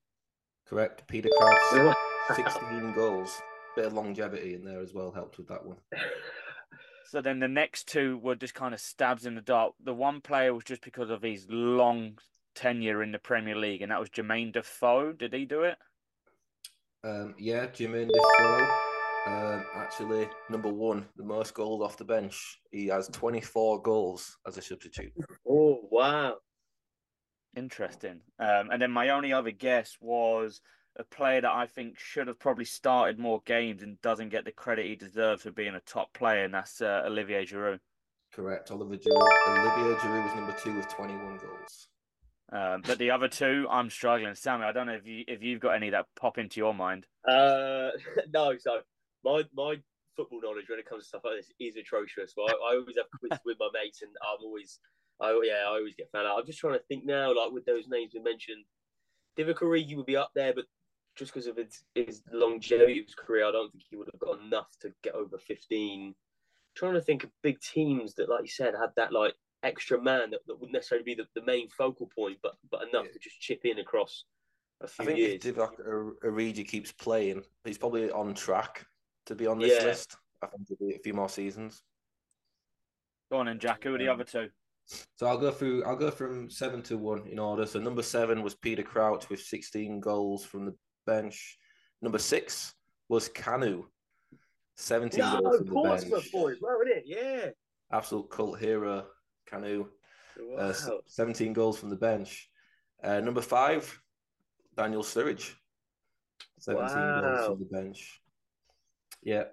Correct, 0.68 1.08
Peter 1.08 1.30
Crouch. 1.38 1.95
Sixteen 2.36 2.93
goals 2.93 3.41
bit 3.76 3.86
of 3.86 3.94
longevity 3.94 4.56
in 4.56 4.64
there 4.64 4.80
as 4.80 4.94
well 4.94 5.12
helped 5.12 5.38
with 5.38 5.48
that 5.48 5.66
one. 5.66 5.78
So 7.10 7.22
then 7.22 7.40
the 7.40 7.48
next 7.48 7.88
two 7.88 8.20
were 8.20 8.36
just 8.36 8.54
kind 8.54 8.72
of 8.72 8.80
stabs 8.80 9.26
in 9.26 9.34
the 9.34 9.42
dark. 9.42 9.74
The 9.84 9.96
one 9.96 10.22
player 10.22 10.54
was 10.54 10.64
just 10.64 10.84
because 10.84 11.10
of 11.10 11.24
his 11.24 11.48
long 11.50 12.20
tenure 12.54 13.02
in 13.02 13.12
the 13.12 13.18
Premier 13.18 13.56
League, 13.56 13.82
and 13.82 13.92
that 13.92 14.00
was 14.00 14.10
Jermaine 14.10 14.54
Defoe. 14.54 15.14
Did 15.14 15.34
he 15.34 15.46
do 15.46 15.64
it? 15.64 15.78
Um, 17.04 17.34
yeah, 17.40 17.66
Jermaine 17.66 18.10
Defoe. 18.10 18.70
Um, 19.26 19.66
actually, 19.76 20.30
number 20.50 20.70
one, 20.70 21.08
the 21.18 21.24
most 21.24 21.56
goals 21.56 21.82
off 21.82 21.98
the 21.98 22.06
bench. 22.06 22.60
He 22.72 22.88
has 22.88 23.08
24 23.08 23.82
goals 23.82 24.38
as 24.46 24.58
a 24.58 24.62
substitute. 24.62 25.12
Oh 25.48 25.80
wow! 25.90 26.36
Interesting. 27.56 28.22
Um, 28.40 28.70
and 28.72 28.82
then 28.82 28.92
my 28.92 29.10
only 29.10 29.34
other 29.34 29.52
guess 29.52 29.98
was 30.00 30.62
a 30.98 31.04
player 31.04 31.42
that 31.42 31.52
I 31.52 31.68
think 31.68 31.98
should 31.98 32.28
have 32.28 32.40
probably 32.40 32.66
started 32.66 33.20
more 33.20 33.42
games 33.46 33.84
and 33.84 34.02
doesn't 34.02 34.30
get 34.30 34.46
the 34.46 34.52
credit 34.52 34.86
he 34.86 34.96
deserves 34.96 35.44
for 35.44 35.52
being 35.52 35.76
a 35.76 35.80
top 35.82 36.14
player, 36.14 36.44
and 36.44 36.54
that's 36.54 36.82
uh, 36.82 37.04
Olivier 37.06 37.46
Giroud. 37.46 37.80
Correct. 38.34 38.72
Oliver 38.72 38.96
Giroud. 38.96 39.28
Olivier 39.48 39.96
Giroud 39.96 40.24
was 40.24 40.36
number 40.36 40.56
two 40.62 40.76
with 40.76 40.88
21 40.90 41.38
goals. 41.38 41.88
Um, 42.52 42.82
but 42.86 42.98
the 42.98 43.12
other 43.12 43.28
two, 43.28 43.68
I'm 43.70 43.90
struggling. 43.90 44.34
Sammy, 44.36 44.66
I 44.66 44.72
don't 44.72 44.88
know 44.88 44.94
if 44.94 45.06
you 45.06 45.24
if 45.28 45.44
you've 45.44 45.60
got 45.60 45.76
any 45.76 45.92
that 45.92 46.08
pop 46.20 46.38
into 46.38 46.60
your 46.60 46.74
mind. 46.74 47.06
Uh, 47.28 47.90
no. 48.34 48.58
So 48.58 48.80
my 49.24 49.44
my 49.54 49.76
football 50.16 50.42
knowledge 50.42 50.66
when 50.68 50.80
it 50.80 50.86
comes 50.86 51.04
to 51.04 51.08
stuff 51.08 51.22
like 51.26 51.36
this 51.38 51.52
is 51.60 51.76
atrocious. 51.78 52.34
Well, 52.36 52.48
I, 52.50 52.74
I 52.74 52.76
always 52.78 52.98
have 52.98 53.06
quizzes 53.20 53.40
with 53.46 53.58
my 53.60 53.70
mates, 53.74 54.02
and 54.02 54.12
I'm 54.24 54.44
always, 54.44 54.80
I 55.22 55.40
yeah, 55.44 55.64
I 55.68 55.78
always 55.78 55.96
get 55.96 56.10
found 56.12 56.28
out. 56.28 56.40
I'm 56.40 56.46
just 56.46 56.60
trying 56.60 56.74
to 56.74 56.84
think 56.88 57.06
now, 57.06 57.36
like 57.36 57.52
with 57.52 57.66
those 57.66 57.88
names 57.88 58.12
we 58.16 58.22
mentioned, 58.22 58.66
Divock 59.38 59.60
Origi 59.62 59.96
would 59.96 60.08
be 60.08 60.18
up 60.18 60.32
there, 60.34 60.54
but 60.54 60.66
just 61.16 61.34
because 61.34 61.47
of 61.47 61.57
his, 61.57 61.84
his 61.95 62.22
longevity 62.32 62.99
of 62.99 63.05
his 63.05 63.16
career, 63.16 63.47
I 63.47 63.51
don't 63.51 63.72
think 63.72 63.84
he 63.89 63.95
would 63.95 64.10
have 64.12 64.20
got 64.20 64.41
enough 64.41 64.68
to 64.82 64.93
get 65.03 65.16
over 65.16 65.38
15. 65.38 66.16
trying 66.76 66.93
to 66.93 67.01
think 67.01 67.24
of 67.24 67.30
big 67.43 67.60
teams 67.60 68.14
that, 68.16 68.30
like 68.30 68.41
you 68.41 68.49
said, 68.49 68.74
had 68.80 68.91
that 68.95 69.12
like 69.12 69.34
extra 69.64 70.01
man 70.01 70.32
that, 70.32 70.39
that 70.47 70.55
wouldn't 70.55 70.74
necessarily 70.74 71.03
be 71.03 71.16
the, 71.16 71.26
the 71.36 71.45
main 71.45 71.70
focal 71.70 72.10
point, 72.16 72.38
but 72.41 72.55
but 72.72 72.88
enough 72.88 73.05
yeah. 73.07 73.14
to 73.14 73.20
just 73.20 73.39
chip 73.39 73.62
in 73.66 73.80
across 73.80 74.26
a 74.82 74.88
few 74.88 75.03
I 75.03 75.05
think 75.07 75.20
years. 75.20 75.45
if 75.45 75.55
Divock 75.55 76.16
Origi 76.24 76.68
keeps 76.68 76.91
playing, 76.91 77.43
he's 77.66 77.78
probably 77.78 78.12
on 78.12 78.34
track 78.34 78.86
to 79.26 79.36
be 79.36 79.47
on 79.47 79.60
this 79.60 79.78
yeah. 79.80 79.86
list. 79.88 80.18
I 80.41 80.47
think 80.47 80.68
it'll 80.72 80.88
be 80.88 80.95
a 80.95 80.99
few 80.99 81.14
more 81.14 81.30
seasons. 81.30 81.84
Go 83.32 83.38
on, 83.38 83.47
and 83.49 83.60
Jack. 83.60 83.84
Who 83.84 83.93
are 83.95 83.97
the 83.97 84.07
um, 84.07 84.16
other 84.16 84.24
two? 84.24 84.49
So 85.18 85.28
I'll 85.28 85.38
go 85.38 85.51
through. 85.51 85.84
I'll 85.84 85.95
go 85.95 86.10
from 86.10 86.49
seven 86.49 86.82
to 86.84 86.97
one 86.97 87.28
in 87.28 87.38
order. 87.38 87.66
So 87.66 87.80
number 87.80 88.01
seven 88.01 88.41
was 88.41 88.55
Peter 88.55 88.82
Crouch 88.82 89.30
with 89.30 89.41
16 89.41 89.99
goals 89.99 90.45
from 90.45 90.66
the 90.66 90.76
bench. 91.10 91.57
Number 92.01 92.20
six 92.20 92.74
was 93.07 93.30
Kanu, 93.30 93.86
17 94.76 95.20
no, 95.20 95.41
goals 95.41 95.57
from 95.57 95.66
the 95.66 95.82
bench. 95.82 96.32
Boys, 96.32 96.57
well, 96.62 96.78
it? 96.86 97.03
Yeah. 97.05 97.49
Absolute 97.91 98.30
cult 98.30 98.60
hero, 98.60 99.05
Kanu. 99.51 99.88
Wow. 100.39 100.57
Uh, 100.57 100.74
17 101.05 101.53
goals 101.53 101.78
from 101.80 101.89
the 101.89 101.95
bench. 101.95 102.49
Uh, 103.03 103.20
number 103.20 103.41
five, 103.41 103.99
Daniel 104.78 105.03
Sturridge. 105.03 105.53
17 106.60 106.86
wow. 106.86 107.22
goals 107.22 107.47
from 107.47 107.60
the 107.60 107.66
bench. 107.66 108.22
Yeah, 109.22 109.45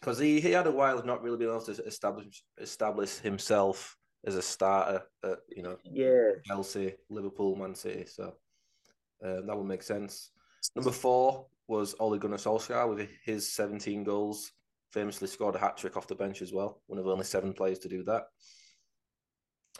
because 0.00 0.18
he, 0.18 0.40
he 0.40 0.50
had 0.50 0.66
a 0.66 0.70
while 0.70 0.98
of 0.98 1.06
not 1.06 1.22
really 1.22 1.38
being 1.38 1.50
able 1.50 1.64
to 1.64 1.84
establish 1.84 2.42
establish 2.58 3.18
himself 3.18 3.96
as 4.26 4.36
a 4.36 4.42
starter 4.42 5.02
at 5.24 5.38
you 5.48 5.62
know 5.62 5.76
yeah 5.84 6.32
Chelsea, 6.44 6.94
Liverpool, 7.08 7.56
Man 7.56 7.74
City. 7.74 8.04
So 8.06 8.34
uh, 9.24 9.40
that 9.46 9.56
would 9.56 9.66
make 9.66 9.82
sense. 9.82 10.30
Number 10.76 10.90
four 10.90 11.46
was 11.68 11.94
Ole 11.98 12.18
Gunnar 12.18 12.36
Solskjaer 12.36 12.88
with 12.88 13.08
his 13.24 13.52
17 13.52 14.04
goals. 14.04 14.52
Famously 14.90 15.28
scored 15.28 15.54
a 15.54 15.58
hat 15.58 15.76
trick 15.76 15.96
off 15.96 16.06
the 16.06 16.14
bench 16.14 16.42
as 16.42 16.52
well. 16.52 16.82
One 16.86 16.98
of 16.98 17.06
only 17.06 17.24
seven 17.24 17.52
players 17.52 17.78
to 17.80 17.88
do 17.88 18.02
that. 18.04 18.24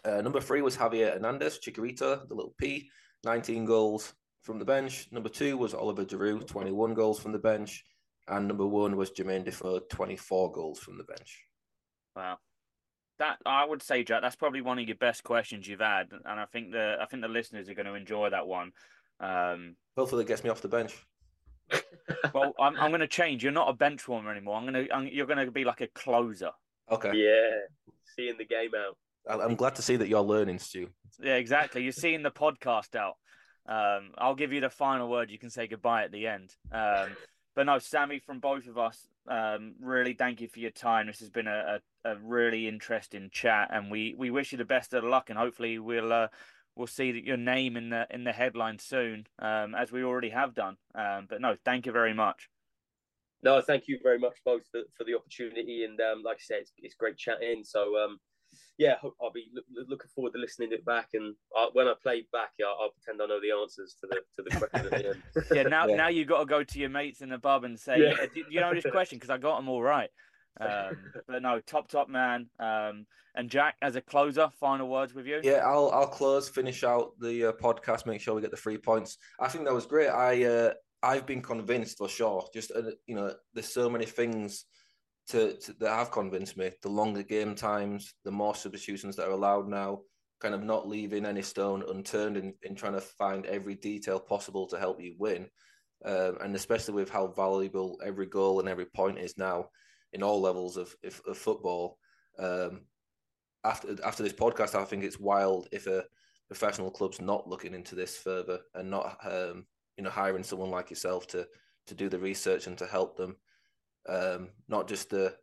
Uh, 0.05 0.21
number 0.23 0.41
three 0.41 0.63
was 0.63 0.77
Javier 0.77 1.13
Hernandez, 1.13 1.59
Chicharito, 1.59 2.27
the 2.27 2.35
little 2.35 2.55
P, 2.59 2.89
19 3.25 3.65
goals 3.67 4.15
from 4.43 4.59
the 4.59 4.65
bench. 4.65 5.07
Number 5.13 5.29
two 5.29 5.57
was 5.57 5.75
Oliver 5.75 6.05
Giroud, 6.05 6.47
21 6.47 6.95
goals 6.95 7.21
from 7.21 7.33
the 7.33 7.39
bench 7.39 7.85
and 8.29 8.49
number 8.49 8.67
one 8.67 8.97
was 8.97 9.11
Jermaine 9.11 9.45
Defoe, 9.45 9.81
24 9.91 10.53
goals 10.53 10.79
from 10.79 10.97
the 10.97 11.05
bench. 11.05 11.45
Wow. 12.15 12.39
That 13.19 13.39
I 13.45 13.65
would 13.65 13.83
say, 13.83 14.05
Jack, 14.05 14.23
that's 14.23 14.37
probably 14.37 14.63
one 14.63 14.79
of 14.79 14.87
your 14.87 14.97
best 14.97 15.23
questions 15.23 15.67
you've 15.69 15.81
had, 15.81 16.09
and 16.25 16.41
I 16.41 16.47
think 16.47 16.73
the 16.73 16.97
I 17.01 17.07
think 17.07 17.23
the 17.23 17.29
listeners 17.29 17.69
are 17.69 17.75
going 17.75 17.87
to 17.87 17.95
enjoy 17.95 18.31
that 18.31 18.47
one. 18.47 18.73
Um, 19.23 19.77
Hopefully, 19.97 20.25
it 20.25 20.29
gets 20.29 20.45
me 20.45 20.51
off 20.51 20.61
the 20.61 20.69
bench. 20.69 20.95
well, 22.35 22.53
I'm 22.61 22.77
I'm 22.77 22.91
going 22.91 23.01
to 23.01 23.09
change. 23.09 23.43
You're 23.43 23.53
not 23.53 23.69
a 23.69 23.73
bench 23.73 24.07
warmer 24.07 24.31
anymore. 24.31 24.57
I'm 24.57 24.67
going 24.71 24.87
to 24.87 25.15
you're 25.15 25.27
going 25.27 25.45
to 25.45 25.51
be 25.51 25.65
like 25.65 25.81
a 25.81 25.87
closer. 25.89 26.51
Okay. 26.91 27.13
Yeah, 27.15 27.93
seeing 28.17 28.37
the 28.37 28.45
game 28.45 28.73
out. 28.77 28.97
I'm 29.29 29.55
glad 29.55 29.77
to 29.77 29.83
see 29.83 29.97
that 29.97 30.09
you're 30.09 30.21
learning, 30.21 30.59
Stu. 30.59 30.89
Yeah, 31.23 31.37
exactly. 31.37 31.83
You're 31.83 31.93
seeing 31.93 32.23
the 32.23 32.31
podcast 32.31 32.97
out. 32.97 33.15
Um, 33.67 34.11
I'll 34.19 34.35
give 34.35 34.53
you 34.53 34.61
the 34.61 34.71
final 34.71 35.09
word. 35.09 35.31
You 35.31 35.39
can 35.39 35.51
say 35.51 35.69
goodbye 35.69 36.03
at 36.03 36.11
the 36.11 36.27
end. 36.27 36.55
Um, 36.73 37.17
but 37.55 37.67
no, 37.67 37.79
Sammy, 37.79 38.19
from 38.19 38.41
both 38.41 38.67
of 38.67 38.79
us, 38.79 39.07
um, 39.29 39.75
really 39.81 40.15
thank 40.15 40.41
you 40.41 40.49
for 40.49 40.59
your 40.59 40.71
time. 40.71 41.07
This 41.07 41.21
has 41.21 41.31
been 41.31 41.47
a, 41.47 41.79
a, 42.05 42.11
a, 42.11 42.17
really 42.17 42.67
interesting 42.67 43.31
chat, 43.31 43.69
and 43.73 43.91
we, 43.91 44.15
we 44.19 44.31
wish 44.31 44.51
you 44.51 44.59
the 44.59 44.65
best 44.65 44.95
of 44.95 45.05
luck, 45.05 45.31
and 45.31 45.39
hopefully 45.39 45.79
we'll 45.79 46.13
uh, 46.13 46.29
we'll 46.77 46.87
see 46.87 47.13
that 47.13 47.25
your 47.25 47.37
name 47.37 47.77
in 47.77 47.91
the 47.91 48.07
in 48.11 48.25
the 48.25 48.33
headline 48.33 48.79
soon, 48.79 49.27
um, 49.39 49.75
as 49.75 49.93
we 49.93 50.03
already 50.03 50.31
have 50.31 50.55
done. 50.55 50.77
Um, 50.95 51.27
but 51.29 51.41
no, 51.41 51.57
thank 51.65 51.87
you 51.87 51.93
very 51.93 52.15
much. 52.15 52.49
No, 53.43 53.61
thank 53.61 53.89
you 53.89 53.99
very 54.03 54.19
much 54.19 54.37
both 54.45 54.63
for, 54.71 54.83
for 54.97 55.05
the 55.05 55.15
opportunity, 55.15 55.85
and 55.85 56.01
um, 56.01 56.23
like 56.25 56.37
I 56.37 56.45
said, 56.45 56.59
it's, 56.61 56.73
it's 56.79 56.95
great 56.95 57.17
chatting. 57.17 57.65
So 57.65 57.97
um, 57.99 58.19
yeah, 58.79 58.95
I'll 59.21 59.33
be 59.33 59.51
looking 59.75 60.11
forward 60.15 60.33
to 60.35 60.39
listening 60.39 60.71
to 60.71 60.77
it 60.77 60.85
back. 60.85 61.09
And 61.15 61.35
I, 61.57 61.69
when 61.73 61.87
I 61.87 61.95
play 62.03 62.27
back, 62.33 62.51
I'll, 62.65 62.77
I'll, 62.81 62.91
pretend 62.91 63.21
I 63.23 63.27
know 63.27 63.41
the 63.41 63.53
answers 63.61 63.97
to 64.01 64.07
the 64.07 64.21
to 64.37 64.43
the 64.43 64.57
question 64.57 64.87
at 64.87 64.91
the 64.91 65.09
end. 65.09 65.23
yeah, 65.55 65.63
now 65.65 65.87
yeah. 65.89 65.97
now 65.97 66.09
you've 66.09 66.29
got 66.29 66.41
to 66.41 66.47
go 66.47 66.65
to 66.65 66.79
your 66.79 66.89
mates 66.89 67.21
in 67.21 67.29
the 67.29 67.39
pub 67.39 67.65
and 67.65 67.79
say, 67.79 67.99
yeah. 67.99 68.27
yeah 68.35 68.43
you 68.49 68.61
know 68.61 68.75
this 68.75 68.87
question 68.91 69.19
because 69.19 69.31
I 69.31 69.39
got 69.39 69.57
them 69.57 69.69
all 69.69 69.83
right. 69.83 70.11
Um, 70.61 70.97
but 71.29 71.43
no, 71.43 71.61
top 71.61 71.89
top 71.89 72.09
man. 72.09 72.49
Um, 72.59 73.07
and 73.35 73.49
Jack, 73.49 73.77
as 73.81 73.97
a 73.97 74.01
closer, 74.01 74.51
final 74.61 74.89
words 74.89 75.15
with 75.15 75.27
you. 75.27 75.41
Yeah, 75.43 75.63
I'll 75.65 75.91
I'll 75.91 76.07
close, 76.07 76.49
finish 76.49 76.85
out 76.85 77.13
the 77.19 77.47
uh, 77.47 77.53
podcast, 77.53 78.07
make 78.07 78.21
sure 78.21 78.35
we 78.35 78.43
get 78.43 78.51
the 78.51 78.57
three 78.57 78.79
points. 78.79 79.17
I 79.41 79.49
think 79.49 79.65
that 79.65 79.75
was 79.75 79.87
great. 79.87 80.09
I 80.09 80.45
uh, 80.45 80.73
I've 81.03 81.27
been 81.27 81.43
convinced 81.43 81.99
for 81.99 82.09
sure. 82.09 82.47
Just 82.53 82.73
uh, 82.73 82.83
you 83.07 83.15
know, 83.15 83.35
there's 83.55 83.73
so 83.73 83.89
many 83.89 84.05
things 84.05 84.67
to, 85.29 85.55
to, 85.55 85.73
that 85.75 85.91
have 85.91 86.11
convinced 86.11 86.57
me. 86.57 86.71
The 86.83 86.89
longer 86.89 87.23
game 87.23 87.55
times, 87.55 88.15
the 88.25 88.31
more 88.31 88.55
substitutions 88.55 89.17
that 89.17 89.29
are 89.29 89.33
allowed 89.33 89.69
now, 89.69 90.01
kind 90.41 90.55
of 90.55 90.63
not 90.63 90.89
leaving 90.89 91.25
any 91.25 91.43
stone 91.43 91.85
unturned 91.89 92.37
in, 92.37 92.55
in 92.63 92.75
trying 92.75 92.95
to 92.95 93.01
find 93.01 93.47
every 93.47 93.77
detail 93.77 94.21
possible 94.21 94.67
to 94.69 94.79
help 94.79 95.01
you 95.01 95.15
win. 95.19 95.49
Um, 96.05 96.39
and 96.43 96.55
especially 96.57 96.95
with 96.95 97.09
how 97.09 97.29
valuable 97.29 98.01
every 98.05 98.27
goal 98.27 98.59
and 98.59 98.69
every 98.69 98.87
point 98.87 99.19
is 99.19 99.39
now 99.39 99.67
in 100.13 100.23
all 100.23 100.41
levels 100.41 100.77
of, 100.77 100.95
of, 101.05 101.21
of 101.27 101.39
football. 101.39 101.99
Um, 102.39 102.83
after 103.65 103.97
after 104.05 104.23
this 104.23 104.33
podcast, 104.33 104.75
I 104.75 104.85
think 104.85 105.05
it's 105.05 105.21
wild 105.21 105.69
if 105.73 105.87
a 105.87 106.05
professional 106.49 106.91
club's 106.91 107.21
not 107.21 107.49
looking 107.49 107.75
into 107.75 107.95
this 107.95 108.17
further 108.17 108.61
and 108.75 108.91
not 108.91 109.17
um, 109.25 109.67
you 109.97 110.05
know 110.05 110.11
hiring 110.11 110.43
someone 110.43 110.71
like 110.71 110.91
yourself 110.91 111.27
to 111.29 111.47
to 111.87 111.95
do 111.95 112.09
the 112.09 112.19
research 112.19 112.67
and 112.67 112.77
to 112.79 112.87
help 112.87 113.17
them 113.17 113.37
um, 114.09 114.51
not 114.69 114.89
just 114.89 115.11
the 115.11 115.35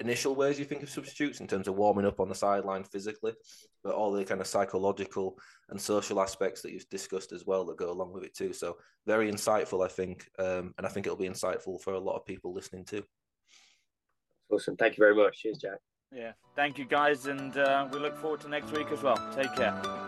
initial 0.00 0.34
ways 0.34 0.58
you 0.58 0.64
think 0.64 0.82
of 0.82 0.90
substitutes 0.90 1.40
in 1.40 1.46
terms 1.46 1.68
of 1.68 1.74
warming 1.74 2.06
up 2.06 2.20
on 2.20 2.28
the 2.28 2.34
sideline 2.34 2.84
physically, 2.84 3.32
but 3.82 3.94
all 3.94 4.12
the 4.12 4.24
kind 4.24 4.40
of 4.40 4.46
psychological 4.46 5.38
and 5.68 5.80
social 5.80 6.20
aspects 6.20 6.62
that 6.62 6.72
you've 6.72 6.88
discussed 6.88 7.32
as 7.32 7.44
well 7.44 7.64
that 7.64 7.76
go 7.76 7.90
along 7.90 8.12
with 8.12 8.24
it 8.24 8.34
too. 8.34 8.52
So 8.52 8.76
very 9.06 9.30
insightful, 9.30 9.84
I 9.84 9.88
think, 9.88 10.28
um, 10.38 10.74
and 10.78 10.86
I 10.86 10.88
think 10.88 11.06
it'll 11.06 11.18
be 11.18 11.28
insightful 11.28 11.80
for 11.80 11.94
a 11.94 11.98
lot 11.98 12.16
of 12.16 12.24
people 12.24 12.54
listening 12.54 12.84
too. 12.84 13.04
Awesome. 14.50 14.76
Thank 14.76 14.96
you 14.96 15.02
very 15.02 15.14
much. 15.14 15.40
Cheers, 15.40 15.58
Jack. 15.58 15.78
Yeah. 16.12 16.32
Thank 16.54 16.78
you, 16.78 16.84
guys, 16.84 17.26
and 17.26 17.56
uh, 17.56 17.88
we 17.92 17.98
look 17.98 18.16
forward 18.16 18.40
to 18.42 18.48
next 18.48 18.70
week 18.70 18.88
as 18.92 19.02
well. 19.02 19.18
Take 19.34 19.54
care. 19.56 20.03